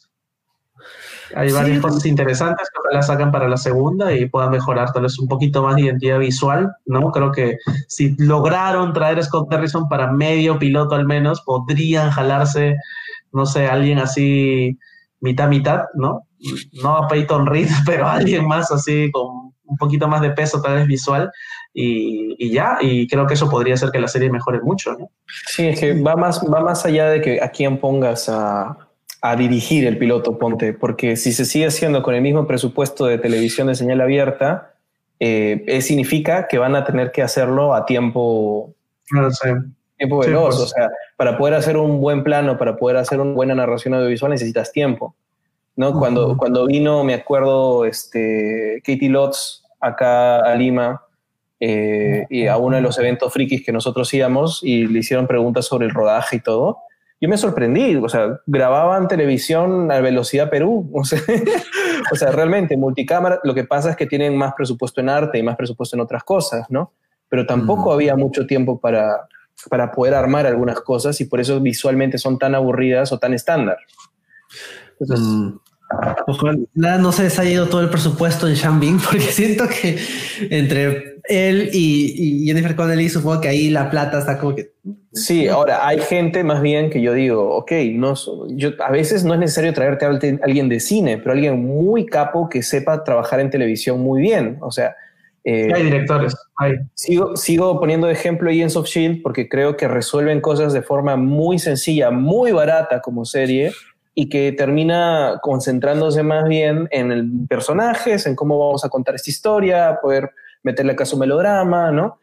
Hay 1.35 1.51
varias 1.51 1.81
cosas 1.81 2.07
interesantes 2.07 2.69
que 2.71 2.95
la 2.95 3.03
sacan 3.03 3.33
para 3.33 3.49
la 3.49 3.57
segunda 3.57 4.13
y 4.15 4.29
puedan 4.29 4.51
mejorar 4.51 4.93
tal 4.93 5.03
vez 5.03 5.19
un 5.19 5.29
poquito 5.29 5.63
más 5.63 5.77
de 5.77 5.83
identidad 5.83 6.19
visual, 6.19 6.73
¿no? 6.87 7.11
Creo 7.11 7.33
que 7.33 7.59
si 7.89 8.15
lograron 8.19 8.93
traer 8.93 9.19
a 9.19 9.23
Scott 9.23 9.53
Harrison 9.53 9.89
para 9.89 10.13
medio 10.13 10.59
piloto 10.59 10.95
al 10.95 11.07
menos, 11.07 11.41
podrían 11.43 12.11
jalarse, 12.11 12.77
no 13.33 13.47
sé, 13.47 13.67
alguien 13.67 13.99
así 13.99 14.79
mitad 15.21 15.49
mitad, 15.49 15.85
¿no? 15.95 16.23
No 16.83 16.97
a 16.97 17.09
Peyton 17.09 17.47
Reed, 17.47 17.69
pero 17.87 18.07
alguien 18.07 18.47
más 18.47 18.71
así 18.71 19.11
con 19.11 19.53
un 19.69 19.77
poquito 19.79 20.07
más 20.07 20.21
de 20.21 20.31
peso 20.31 20.63
tal 20.63 20.77
vez 20.77 20.87
visual 20.87 21.31
y, 21.75 22.37
y, 22.39 22.53
ya, 22.53 22.79
y 22.81 23.09
creo 23.09 23.27
que 23.27 23.35
eso 23.35 23.51
podría 23.51 23.75
hacer 23.75 23.91
que 23.91 23.99
la 23.99 24.09
serie 24.09 24.31
mejore 24.31 24.61
mucho, 24.61 24.93
¿no? 24.93 25.11
Sí, 25.27 25.67
es 25.67 25.81
que 25.81 26.01
va 26.01 26.15
más, 26.15 26.41
va 26.43 26.61
más 26.61 26.87
allá 26.87 27.09
de 27.09 27.21
que 27.21 27.43
a 27.43 27.49
quién 27.49 27.79
pongas 27.79 28.29
a, 28.29 28.86
a 29.31 29.37
dirigir 29.37 29.87
el 29.87 29.99
piloto 29.99 30.39
Ponte, 30.39 30.73
porque 30.73 31.17
si 31.17 31.33
se 31.33 31.45
sigue 31.45 31.67
haciendo 31.67 32.03
con 32.03 32.15
el 32.15 32.23
mismo 32.23 32.47
presupuesto 32.47 33.07
de 33.07 33.19
televisión 33.19 33.67
de 33.67 33.75
señal 33.75 34.01
abierta, 34.01 34.75
eh, 35.19 35.81
significa 35.81 36.47
que 36.47 36.59
van 36.59 36.77
a 36.77 36.85
tener 36.85 37.11
que 37.11 37.23
hacerlo 37.23 37.75
a 37.75 37.87
tiempo, 37.87 38.75
tiempo 39.97 40.19
veloz. 40.19 40.57
Pues. 40.57 40.61
O 40.61 40.67
sea, 40.69 40.91
para 41.17 41.39
poder 41.39 41.55
hacer 41.55 41.77
un 41.77 42.01
buen 42.01 42.23
plano, 42.23 42.59
para 42.59 42.77
poder 42.77 42.99
hacer 42.99 43.21
una 43.21 43.33
buena 43.33 43.55
narración 43.55 43.95
audiovisual 43.95 44.31
necesitas 44.31 44.71
tiempo. 44.73 45.15
¿no? 45.77 45.99
cuando, 45.99 46.37
cuando 46.37 46.67
vino, 46.67 47.05
me 47.05 47.15
acuerdo, 47.15 47.85
este, 47.85 48.81
Katie 48.85 49.11
Lotz 49.11 49.63
acá 49.81 50.41
a 50.41 50.55
Lima 50.55 51.03
eh, 51.61 52.27
y 52.31 52.47
a 52.47 52.57
uno 52.57 52.77
de 52.77 52.83
los 52.83 52.99
eventos 52.99 53.33
frikis 53.33 53.65
que 53.65 53.73
nosotros 53.73 54.13
íbamos 54.15 54.61
y 54.63 54.87
le 54.87 55.01
hicieron 55.01 55.27
preguntas 55.27 55.67
sobre 55.67 55.87
el 55.87 55.93
rodaje 55.93 56.37
y 56.37 56.41
todo 56.41 56.79
yo 57.21 57.29
me 57.29 57.39
sorprendí, 57.39 57.97
o 57.97 58.09
sea, 58.09 58.41
grababan 58.47 59.09
televisión 59.09 59.91
a 59.91 60.01
velocidad 60.01 60.51
Perú, 60.51 60.91
o 60.95 61.05
sea, 61.05 61.21
o 62.13 62.17
sea, 62.17 62.31
realmente 62.31 62.77
multicámara, 62.77 63.41
lo 63.43 63.55
que 63.55 63.65
pasa 63.65 63.91
es 63.91 63.97
que 63.97 64.07
tienen 64.07 64.37
más 64.37 64.55
presupuesto 64.55 65.01
en 65.01 65.09
arte 65.09 65.39
y 65.39 65.43
más 65.43 65.57
presupuesto 65.57 65.97
en 65.97 66.03
otras 66.03 66.25
cosas, 66.25 66.67
¿no? 66.71 66.93
Pero 67.29 67.47
tampoco 67.47 67.91
mm. 67.91 67.93
había 67.93 68.17
mucho 68.17 68.47
tiempo 68.47 68.79
para, 68.79 69.27
para 69.71 69.91
poder 69.91 70.15
armar 70.15 70.47
algunas 70.47 70.81
cosas 70.81 71.21
y 71.21 71.25
por 71.25 71.41
eso 71.41 71.61
visualmente 71.61 72.19
son 72.19 72.39
tan 72.39 72.55
aburridas 72.55 73.11
o 73.13 73.19
tan 73.19 73.33
estándar. 73.35 73.79
Entonces, 75.01 75.27
mm. 75.27 75.59
Ojalá 76.27 76.99
no 76.99 77.13
se 77.13 77.25
les 77.25 77.39
haya 77.39 77.51
ido 77.51 77.69
todo 77.69 77.81
el 77.81 77.91
presupuesto 77.91 78.49
en 78.49 78.55
Shambing, 78.55 78.99
porque 79.05 79.21
siento 79.21 79.65
que 79.69 79.97
entre 80.51 81.21
él 81.29 81.71
y, 81.73 82.43
y, 82.43 82.47
Jennifer 82.47 82.75
Connelly 82.75 83.09
supongo 83.09 83.41
que 83.41 83.49
ahí 83.49 83.71
la 83.71 83.91
plata 83.91 84.19
está 84.19 84.39
como 84.39 84.55
que... 84.55 84.73
Sí, 85.13 85.49
ahora 85.49 85.87
hay 85.87 86.01
gente 86.01 86.45
más 86.45 86.61
bien 86.61 86.91
que 86.91 87.01
yo 87.01 87.13
digo, 87.15 87.57
ok, 87.57 87.73
no, 87.93 88.15
yo, 88.49 88.71
a 88.85 88.91
veces 88.91 89.25
no 89.25 89.35
es 89.35 89.41
necesario 89.41 89.73
traerte 89.73 90.05
a 90.05 90.09
alguien 90.43 90.69
de 90.69 90.81
cine, 90.81 91.19
pero 91.19 91.33
alguien 91.33 91.65
muy 91.65 92.07
capo 92.07 92.49
que 92.49 92.63
sepa 92.63 93.03
trabajar 93.03 93.41
en 93.41 93.51
televisión 93.51 94.01
muy 94.01 94.21
bien. 94.21 94.59
O 94.61 94.71
sea... 94.71 94.95
Eh, 95.49 95.73
hay 95.73 95.85
directores. 95.85 96.35
Hay. 96.57 96.75
Sigo, 96.95 97.37
sigo 97.37 97.79
poniendo 97.79 98.09
de 98.09 98.15
ejemplo 98.15 98.51
Agents 98.51 98.75
of 98.75 98.89
Shield 98.89 99.23
porque 99.23 99.49
creo 99.49 99.77
que 99.77 99.87
resuelven 99.87 100.41
cosas 100.41 100.73
de 100.73 100.83
forma 100.83 101.15
muy 101.15 101.61
sencilla, 101.61 102.11
muy 102.11 102.51
barata 102.51 103.01
como 103.01 103.25
serie 103.25 103.71
y 104.19 104.31
que 104.31 104.51
termina 104.53 105.39
concentrándose 105.43 106.23
más 106.23 106.49
bien 106.49 106.89
en 106.91 107.13
el 107.13 107.31
personajes, 107.47 108.27
en 108.27 108.35
cómo 108.35 108.59
vamos 108.59 108.83
a 108.83 108.89
contar 108.89 109.15
esta 109.15 109.29
historia, 109.29 109.99
poder 110.01 110.31
meterle 110.63 110.93
acá 110.93 111.05
su 111.05 111.19
melodrama, 111.19 111.93
¿no? 111.93 112.19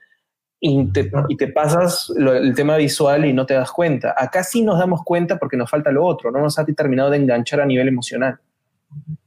Y 0.60 0.92
te, 0.92 1.12
y 1.30 1.38
te 1.38 1.50
pasas 1.50 2.12
el 2.18 2.56
tema 2.56 2.78
visual 2.78 3.26
y 3.26 3.34
no 3.34 3.46
te 3.46 3.54
das 3.54 3.72
cuenta. 3.72 4.16
Acá 4.18 4.44
sí 4.44 4.64
nos 4.64 4.80
damos 4.80 5.04
cuenta 5.04 5.38
porque 5.38 5.56
nos 5.56 5.70
falta 5.70 5.92
lo 5.92 6.04
otro, 6.04 6.32
no 6.32 6.40
nos 6.40 6.58
ha 6.58 6.66
terminado 6.66 7.12
de 7.12 7.18
enganchar 7.18 7.62
a 7.62 7.66
nivel 7.66 7.90
emocional. 7.90 8.40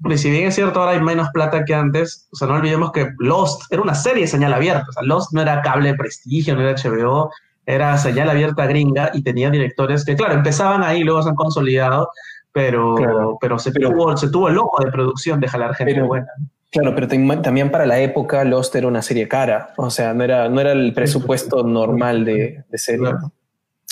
Y 0.05 0.18
si 0.18 0.28
bien 0.28 0.48
es 0.48 0.56
cierto, 0.56 0.80
ahora 0.80 0.93
hay 0.93 1.01
menos 1.01 1.28
plata 1.32 1.64
que 1.64 1.74
antes, 1.74 2.28
o 2.32 2.36
sea, 2.36 2.48
no 2.48 2.55
olvidemos 2.55 2.90
que 2.90 3.10
Lost 3.18 3.62
era 3.70 3.80
una 3.80 3.94
serie 3.94 4.22
de 4.22 4.28
señal 4.28 4.52
abierta, 4.52 4.86
o 4.88 4.93
sea, 4.93 5.05
Lost 5.05 5.32
no 5.32 5.40
era 5.40 5.62
cable 5.62 5.90
de 5.90 5.94
prestigio, 5.94 6.56
no 6.56 6.62
era 6.62 6.74
HBO, 6.74 7.30
era 7.64 7.97
señal 7.98 8.30
abierta 8.30 8.66
gringa 8.66 9.10
y 9.14 9.22
tenía 9.22 9.51
directores 9.51 10.05
que, 10.05 10.16
claro, 10.16 10.34
empezaban 10.34 10.82
ahí, 10.82 11.05
luego 11.05 11.22
se 11.22 11.28
han 11.28 11.34
consolidado, 11.36 12.10
pero, 12.56 13.36
pero, 13.38 13.58
se, 13.58 13.70
tuvo, 13.70 14.16
se 14.16 14.30
tuvo 14.30 14.48
el 14.48 14.56
ojo 14.56 14.82
de 14.82 14.90
producción 14.90 15.38
de 15.40 15.46
jalar 15.46 15.74
gente 15.74 16.00
buena. 16.00 16.26
Claro, 16.70 16.94
pero 16.94 17.06
también 17.06 17.70
para 17.70 17.84
la 17.84 18.00
época 18.00 18.44
Lost 18.44 18.74
era 18.74 18.86
una 18.86 19.02
serie 19.02 19.28
cara, 19.28 19.74
o 19.76 19.90
sea, 19.90 20.14
no 20.14 20.24
era, 20.24 20.48
no 20.48 20.58
era 20.62 20.72
el 20.72 20.94
presupuesto 20.94 21.62
normal 21.64 22.24
de, 22.24 22.64
de 22.66 22.78
serie. 22.78 23.10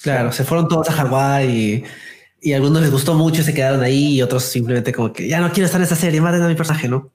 Claro. 0.02 0.32
se 0.32 0.44
fueron 0.44 0.66
todos 0.66 0.88
a 0.88 0.92
Hawái 0.94 1.84
y, 2.40 2.52
a 2.54 2.56
algunos 2.56 2.80
les 2.80 2.90
gustó 2.90 3.12
mucho 3.12 3.42
y 3.42 3.44
se 3.44 3.52
quedaron 3.52 3.82
ahí 3.82 4.14
y 4.14 4.22
otros 4.22 4.44
simplemente 4.44 4.94
como 4.94 5.12
que 5.12 5.28
ya 5.28 5.40
no 5.40 5.52
quiero 5.52 5.66
estar 5.66 5.78
en 5.78 5.84
esa 5.84 5.96
serie, 5.96 6.22
más 6.22 6.32
de 6.32 6.48
mi 6.48 6.54
personaje, 6.54 6.88
¿no? 6.88 7.10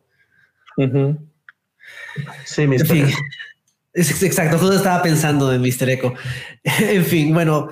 Sí, 2.45 2.61
en 2.61 2.85
fin, 2.85 3.07
Exacto, 3.95 4.59
justo 4.59 4.75
estaba 4.75 5.01
pensando 5.01 5.51
en 5.51 5.61
Mr. 5.61 5.89
Echo. 5.89 6.13
en 6.63 7.03
fin, 7.03 7.33
bueno, 7.33 7.69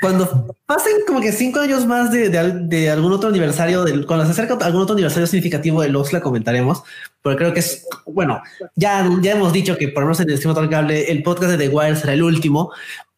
cuando 0.00 0.56
pasen 0.66 0.92
como 1.06 1.20
que 1.20 1.32
cinco 1.32 1.60
años 1.60 1.84
más 1.86 2.12
de, 2.12 2.28
de, 2.28 2.90
algún 2.90 3.12
otro 3.12 3.30
aniversario, 3.30 3.84
del, 3.84 4.06
cuando 4.06 4.24
se 4.26 4.30
acerca 4.30 4.54
algún 4.64 4.82
otro 4.82 4.94
aniversario 4.94 5.26
significativo 5.26 5.82
de 5.82 5.88
Lost, 5.88 6.12
la 6.12 6.20
comentaremos, 6.20 6.84
porque 7.20 7.38
creo 7.38 7.52
que 7.52 7.60
es, 7.60 7.86
bueno, 8.06 8.40
ya, 8.76 9.08
ya 9.20 9.32
hemos 9.32 9.52
dicho 9.52 9.76
que 9.76 9.88
por 9.88 10.02
lo 10.02 10.08
menos 10.08 10.20
en 10.20 10.30
el 10.30 10.38
sistema 10.38 10.68
cable 10.68 11.10
el 11.10 11.22
podcast 11.22 11.52
de 11.52 11.58
The 11.58 11.74
Wire 11.74 11.96
será 11.96 12.12
el 12.12 12.22
último, 12.22 12.70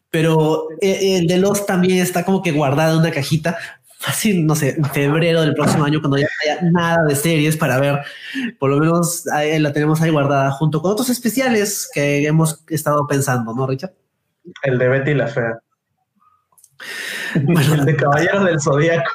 pero 0.09 0.69
eh, 0.81 1.17
el 1.19 1.27
de 1.27 1.37
Lost 1.37 1.67
también 1.67 1.99
está 1.99 2.25
como 2.25 2.41
que 2.41 2.51
guardado 2.51 2.95
en 2.95 3.01
una 3.01 3.11
cajita, 3.11 3.57
fácil, 3.99 4.47
no 4.47 4.55
sé, 4.55 4.69
en 4.77 4.85
febrero 4.85 5.41
del 5.41 5.53
próximo 5.53 5.83
año, 5.83 6.01
cuando 6.01 6.17
ya 6.17 6.27
haya 6.43 6.61
nada 6.63 7.03
de 7.07 7.15
series 7.15 7.57
para 7.57 7.79
ver, 7.79 7.99
por 8.57 8.71
lo 8.71 8.79
menos 8.79 9.25
la 9.25 9.71
tenemos 9.71 10.01
ahí 10.01 10.09
guardada 10.09 10.49
junto 10.51 10.81
con 10.81 10.91
otros 10.91 11.09
especiales 11.11 11.87
que 11.93 12.25
hemos 12.25 12.63
estado 12.69 13.05
pensando, 13.05 13.53
¿no, 13.53 13.67
Richard? 13.67 13.93
El 14.63 14.79
de 14.79 14.87
Betty 14.87 15.13
la 15.13 15.27
Fea. 15.27 15.59
Bueno, 17.43 17.75
el 17.75 17.85
de 17.85 17.95
Caballeros 17.95 18.45
del 18.45 18.61
Zodíaco. 18.61 19.11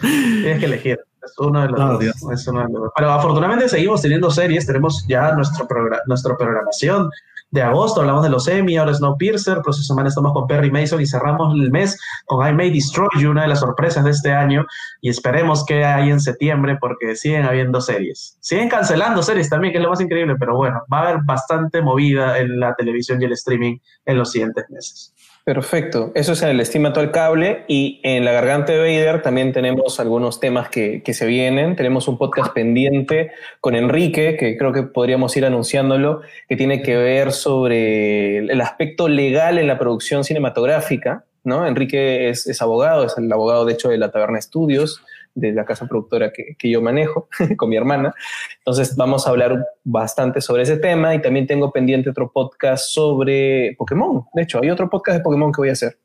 Tienes 0.00 0.58
que 0.58 0.66
elegir. 0.66 1.00
Es 1.22 1.38
uno 1.38 1.62
de 1.62 1.68
los. 1.68 2.92
Pero 2.96 3.10
afortunadamente 3.10 3.68
seguimos 3.68 4.00
teniendo 4.00 4.30
series. 4.30 4.66
Tenemos 4.66 5.04
ya 5.06 5.32
nuestro 5.32 5.66
nuestra 6.06 6.36
programación 6.36 7.10
de 7.50 7.62
agosto. 7.62 8.00
Hablamos 8.00 8.22
de 8.22 8.30
los 8.30 8.46
Emmy, 8.48 8.76
ahora 8.76 8.94
Snowpiercer. 8.94 9.60
Próxima 9.62 9.84
semana 9.84 10.08
estamos 10.08 10.32
con 10.32 10.46
Perry 10.46 10.70
Mason 10.70 11.00
y 11.00 11.06
cerramos 11.06 11.54
el 11.54 11.70
mes 11.70 11.98
con 12.26 12.46
I 12.46 12.52
May 12.52 12.70
Destroy 12.70 13.08
You, 13.18 13.30
una 13.30 13.42
de 13.42 13.48
las 13.48 13.60
sorpresas 13.60 14.04
de 14.04 14.10
este 14.10 14.32
año. 14.32 14.64
Y 15.00 15.10
esperemos 15.10 15.64
que 15.64 15.84
hay 15.84 16.10
en 16.10 16.20
septiembre 16.20 16.78
porque 16.80 17.16
siguen 17.16 17.44
habiendo 17.44 17.80
series. 17.80 18.36
Siguen 18.40 18.68
cancelando 18.68 19.22
series 19.22 19.48
también, 19.48 19.72
que 19.72 19.78
es 19.78 19.84
lo 19.84 19.90
más 19.90 20.00
increíble. 20.00 20.36
Pero 20.38 20.56
bueno, 20.56 20.82
va 20.92 20.98
a 20.98 21.02
haber 21.08 21.22
bastante 21.24 21.82
movida 21.82 22.38
en 22.38 22.60
la 22.60 22.74
televisión 22.74 23.20
y 23.20 23.24
el 23.24 23.32
streaming 23.32 23.78
en 24.06 24.18
los 24.18 24.30
siguientes 24.30 24.64
meses. 24.70 25.14
Perfecto. 25.44 26.12
Eso 26.14 26.32
es 26.32 26.42
en 26.42 26.50
el 26.50 26.60
estimato 26.60 27.00
al 27.00 27.10
cable 27.10 27.64
y 27.66 28.00
en 28.02 28.24
la 28.24 28.32
garganta 28.32 28.72
de 28.72 28.78
Vader 28.78 29.22
también 29.22 29.52
tenemos 29.52 29.98
algunos 29.98 30.38
temas 30.38 30.68
que, 30.68 31.02
que, 31.02 31.14
se 31.14 31.26
vienen. 31.26 31.76
Tenemos 31.76 32.08
un 32.08 32.18
podcast 32.18 32.52
pendiente 32.52 33.32
con 33.60 33.74
Enrique, 33.74 34.36
que 34.38 34.56
creo 34.58 34.72
que 34.72 34.82
podríamos 34.82 35.36
ir 35.36 35.46
anunciándolo, 35.46 36.20
que 36.48 36.56
tiene 36.56 36.82
que 36.82 36.96
ver 36.96 37.32
sobre 37.32 38.38
el 38.38 38.60
aspecto 38.60 39.08
legal 39.08 39.58
en 39.58 39.66
la 39.66 39.78
producción 39.78 40.24
cinematográfica. 40.24 41.24
¿no? 41.42 41.66
Enrique 41.66 42.28
es, 42.28 42.46
es 42.46 42.60
abogado, 42.60 43.04
es 43.04 43.16
el 43.16 43.32
abogado 43.32 43.64
de 43.64 43.72
hecho 43.72 43.88
de 43.88 43.98
la 43.98 44.10
Taberna 44.10 44.38
Estudios 44.38 45.02
de 45.34 45.52
la 45.52 45.64
casa 45.64 45.86
productora 45.86 46.32
que, 46.32 46.56
que, 46.58 46.70
yo 46.70 46.82
manejo 46.82 47.28
con 47.56 47.68
mi 47.68 47.76
hermana. 47.76 48.14
Entonces 48.60 48.94
vamos 48.94 49.26
a 49.26 49.30
hablar 49.30 49.66
bastante 49.84 50.40
sobre 50.40 50.62
ese 50.62 50.76
tema 50.76 51.14
y 51.14 51.22
también 51.22 51.46
tengo 51.46 51.72
pendiente 51.72 52.10
otro 52.10 52.30
podcast 52.30 52.86
sobre 52.90 53.74
Pokémon. 53.78 54.24
De 54.34 54.42
hecho, 54.42 54.60
hay 54.62 54.70
otro 54.70 54.88
podcast 54.90 55.18
de 55.18 55.24
Pokémon 55.24 55.50
que 55.50 55.62
voy 55.62 55.70
a 55.70 55.72
hacer. 55.72 55.98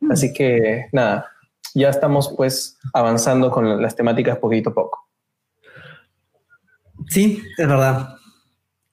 Mm. 0.00 0.12
Así 0.12 0.32
que 0.32 0.86
nada, 0.92 1.28
ya 1.74 1.90
estamos 1.90 2.32
pues 2.36 2.78
avanzando 2.94 3.50
con 3.50 3.80
las 3.82 3.94
temáticas 3.94 4.38
poquito 4.38 4.70
a 4.70 4.74
poco. 4.74 5.08
Sí, 7.08 7.42
es 7.58 7.68
verdad. 7.68 8.16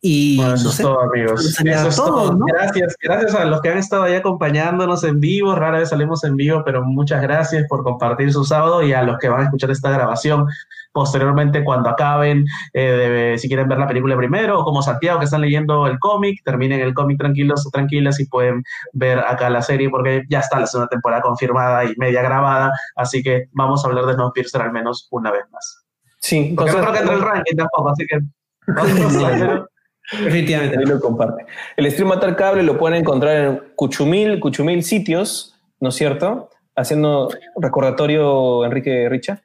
Y 0.01 0.41
eso 0.41 0.69
es 0.69 0.77
todo, 0.77 1.01
amigos. 1.01 1.45
Eso 1.45 1.87
es 1.87 1.95
todo. 1.95 2.37
Gracias, 2.37 2.95
gracias 3.01 3.35
a 3.35 3.45
los 3.45 3.61
que 3.61 3.69
han 3.69 3.77
estado 3.77 4.03
ahí 4.03 4.15
acompañándonos 4.15 5.03
en 5.03 5.19
vivo. 5.19 5.55
Rara 5.55 5.79
vez 5.79 5.89
salimos 5.89 6.23
en 6.23 6.37
vivo, 6.37 6.63
pero 6.65 6.83
muchas 6.83 7.21
gracias 7.21 7.65
por 7.67 7.83
compartir 7.83 8.31
su 8.31 8.45
sábado 8.45 8.81
y 8.81 8.93
a 8.93 9.03
los 9.03 9.17
que 9.17 9.27
van 9.27 9.41
a 9.41 9.43
escuchar 9.45 9.71
esta 9.71 9.91
grabación 9.91 10.47
posteriormente 10.91 11.63
cuando 11.63 11.89
acaben, 11.89 12.45
eh, 12.73 13.35
si 13.37 13.47
quieren 13.47 13.67
ver 13.67 13.77
la 13.77 13.87
película 13.87 14.17
primero, 14.17 14.59
o 14.59 14.63
como 14.63 14.81
Santiago 14.81 15.19
que 15.19 15.25
están 15.25 15.41
leyendo 15.41 15.85
el 15.87 15.99
cómic, 15.99 16.41
terminen 16.43 16.81
el 16.81 16.93
cómic 16.93 17.19
tranquilos 17.19 17.65
o 17.67 17.69
tranquilas 17.69 18.19
y 18.19 18.25
pueden 18.25 18.63
ver 18.93 19.19
acá 19.19 19.49
la 19.49 19.61
serie 19.61 19.89
porque 19.89 20.23
ya 20.29 20.39
está 20.39 20.59
la 20.59 20.67
segunda 20.67 20.89
temporada 20.89 21.21
confirmada 21.21 21.85
y 21.85 21.93
media 21.97 22.21
grabada, 22.21 22.71
así 22.95 23.21
que 23.21 23.49
vamos 23.51 23.83
a 23.83 23.87
hablar 23.87 24.05
de 24.05 24.13
Snowpiercer 24.13 24.61
al 24.61 24.71
menos 24.71 25.07
una 25.11 25.31
vez 25.31 25.43
más. 25.51 25.85
Sí, 26.17 26.53
porque 26.55 26.71
no 26.71 26.79
creo 26.79 26.93
que 26.93 26.99
entre 26.99 27.15
el 27.15 27.21
ranking 27.21 27.55
tampoco, 27.55 27.89
así 27.89 28.05
que... 28.07 28.19
Definitivamente. 30.11 30.77
Ahí 30.77 30.85
lo 30.85 30.99
comparte. 30.99 31.45
El 31.77 31.91
stream 31.91 32.09
Matar 32.09 32.35
Cable 32.35 32.63
lo 32.63 32.77
pueden 32.77 32.99
encontrar 32.99 33.45
en 33.45 33.61
Cuchumil, 33.75 34.39
Cuchumil 34.39 34.83
sitios, 34.83 35.55
¿no 35.79 35.89
es 35.89 35.95
cierto? 35.95 36.49
Haciendo 36.75 37.29
recordatorio, 37.55 38.65
Enrique 38.65 39.07
Richa. 39.09 39.41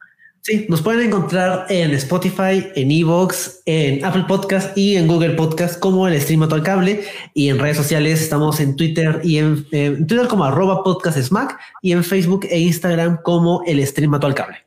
Sí, 0.47 0.67
nos 0.69 0.83
pueden 0.83 1.07
encontrar 1.07 1.65
en 1.71 1.93
Spotify, 1.93 2.67
en 2.75 2.91
Evox, 2.91 3.63
en 3.65 4.05
Apple 4.05 4.25
Podcast 4.29 4.77
y 4.77 4.97
en 4.97 5.09
Google 5.09 5.31
Podcast 5.31 5.81
como 5.81 6.07
el 6.07 6.21
stream 6.21 6.43
al 6.43 6.63
cable. 6.63 7.03
Y 7.33 7.49
en 7.49 7.59
redes 7.59 7.79
sociales 7.79 8.21
estamos 8.21 8.61
en 8.61 8.77
Twitter 8.77 9.23
y 9.25 9.39
en, 9.39 9.65
Twitter 9.71 10.29
como 10.29 10.45
arroba 10.45 10.83
podcast 10.85 11.17
smack 11.19 11.59
y 11.81 11.93
en 11.93 12.05
Facebook 12.05 12.47
e 12.51 12.59
Instagram 12.59 13.23
como 13.23 13.63
el 13.67 13.85
stream 13.87 14.13
al 14.13 14.35
cable. 14.35 14.59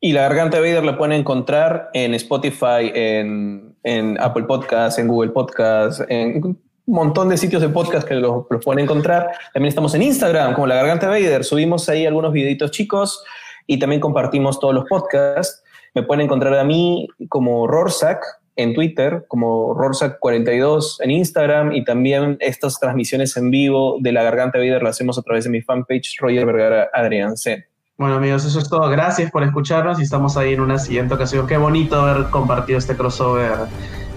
Y 0.00 0.14
la 0.14 0.22
garganta 0.22 0.58
de 0.58 0.66
Vader 0.66 0.84
la 0.84 0.96
pueden 0.96 1.20
encontrar 1.20 1.90
en 1.92 2.14
Spotify, 2.14 2.90
en, 2.94 3.71
en 3.82 4.20
Apple 4.20 4.44
Podcast, 4.44 4.98
en 4.98 5.08
Google 5.08 5.30
Podcast, 5.30 6.02
en 6.08 6.44
un 6.44 6.58
montón 6.86 7.28
de 7.28 7.36
sitios 7.36 7.62
de 7.62 7.68
podcast 7.68 8.06
que 8.06 8.14
los, 8.14 8.46
pueden 8.64 8.84
encontrar. 8.84 9.30
También 9.52 9.68
estamos 9.68 9.94
en 9.94 10.02
Instagram 10.02 10.54
como 10.54 10.66
la 10.66 10.76
garganta 10.76 11.08
de 11.08 11.20
Vader. 11.20 11.44
Subimos 11.44 11.88
ahí 11.88 12.06
algunos 12.06 12.32
videitos 12.32 12.70
chicos 12.70 13.24
y 13.66 13.78
también 13.78 14.00
compartimos 14.00 14.58
todos 14.58 14.74
los 14.74 14.84
podcasts. 14.86 15.62
Me 15.94 16.02
pueden 16.02 16.24
encontrar 16.24 16.54
a 16.54 16.64
mí 16.64 17.08
como 17.28 17.66
Rorsac 17.66 18.24
en 18.56 18.74
Twitter, 18.74 19.24
como 19.28 19.74
Rorsac42 19.74 20.96
en 21.00 21.10
Instagram 21.10 21.72
y 21.72 21.84
también 21.84 22.36
estas 22.40 22.78
transmisiones 22.78 23.36
en 23.36 23.50
vivo 23.50 23.98
de 24.00 24.12
la 24.12 24.22
garganta 24.22 24.58
de 24.58 24.68
Vader 24.68 24.82
las 24.82 24.96
hacemos 24.96 25.18
a 25.18 25.22
través 25.22 25.44
de 25.44 25.50
mi 25.50 25.62
fanpage 25.62 26.18
Roger 26.20 26.46
Vergara 26.46 26.90
Adrián 26.92 27.36
C. 27.36 27.71
Bueno 28.02 28.16
amigos, 28.16 28.44
eso 28.44 28.58
es 28.58 28.68
todo. 28.68 28.90
Gracias 28.90 29.30
por 29.30 29.44
escucharnos 29.44 30.00
y 30.00 30.02
estamos 30.02 30.36
ahí 30.36 30.54
en 30.54 30.60
una 30.60 30.76
siguiente 30.76 31.14
ocasión. 31.14 31.46
Qué 31.46 31.56
bonito 31.56 32.00
haber 32.00 32.30
compartido 32.30 32.76
este 32.76 32.96
crossover 32.96 33.52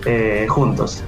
eh, 0.07 0.47
juntos. 0.49 1.03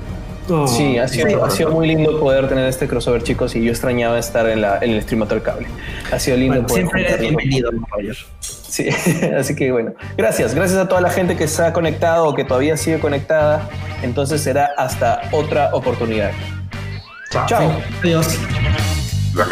Oh, 0.48 0.68
sí, 0.68 0.99
ha 0.99 1.08
sido, 1.08 1.44
ha 1.44 1.49
sido, 1.49 1.72
muy 1.72 1.88
lindo 1.88 2.20
poder 2.20 2.48
tener 2.48 2.68
este 2.68 2.88
crossover, 2.88 3.24
chicos, 3.24 3.56
y 3.56 3.64
yo 3.64 3.72
extrañaba 3.72 4.20
estar 4.20 4.48
en, 4.48 4.62
la, 4.62 4.78
en 4.78 4.91
el 4.91 5.02
streamator 5.02 5.41
cable. 5.41 5.66
Ha 6.12 6.20
sido 6.20 6.38
lindo 6.38 6.68
poder 6.68 6.84
Siempre 6.84 7.02
eres 7.02 7.20
bienvenido, 7.20 7.72
Roger. 7.90 8.16
Sí, 8.41 8.90
así 9.40 9.56
que 9.56 9.72
bueno, 9.72 9.94
gracias. 10.16 10.54
Gracias 10.54 10.78
a 10.78 10.88
toda 10.88 11.02
la 11.02 11.10
gente 11.10 11.36
que 11.36 11.48
se 11.48 11.64
ha 11.64 11.74
conectado 11.74 12.28
o 12.28 12.36
que 12.36 12.44
todavía 12.44 12.78
sigue 12.78 12.99
conectada. 12.99 13.68
Entonces 14.04 14.40
será 14.40 14.70
hasta 14.78 15.22
otra 15.32 15.72
oportunidad. 15.74 16.30
Chao. 17.32 17.48
Chao. 17.48 17.82
Adiós. 18.04 18.38
La 19.34 19.48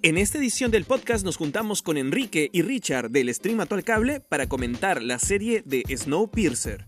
En 0.00 0.16
esta 0.16 0.38
edición 0.38 0.70
del 0.70 0.84
podcast 0.84 1.24
nos 1.24 1.36
juntamos 1.36 1.82
con 1.82 1.96
Enrique 1.96 2.50
y 2.52 2.62
Richard 2.62 3.10
del 3.10 3.34
Stream 3.34 3.58
al 3.58 3.82
Cable 3.82 4.20
para 4.20 4.48
comentar 4.48 5.02
la 5.02 5.18
serie 5.18 5.64
de 5.66 5.82
Snowpiercer. 5.96 6.87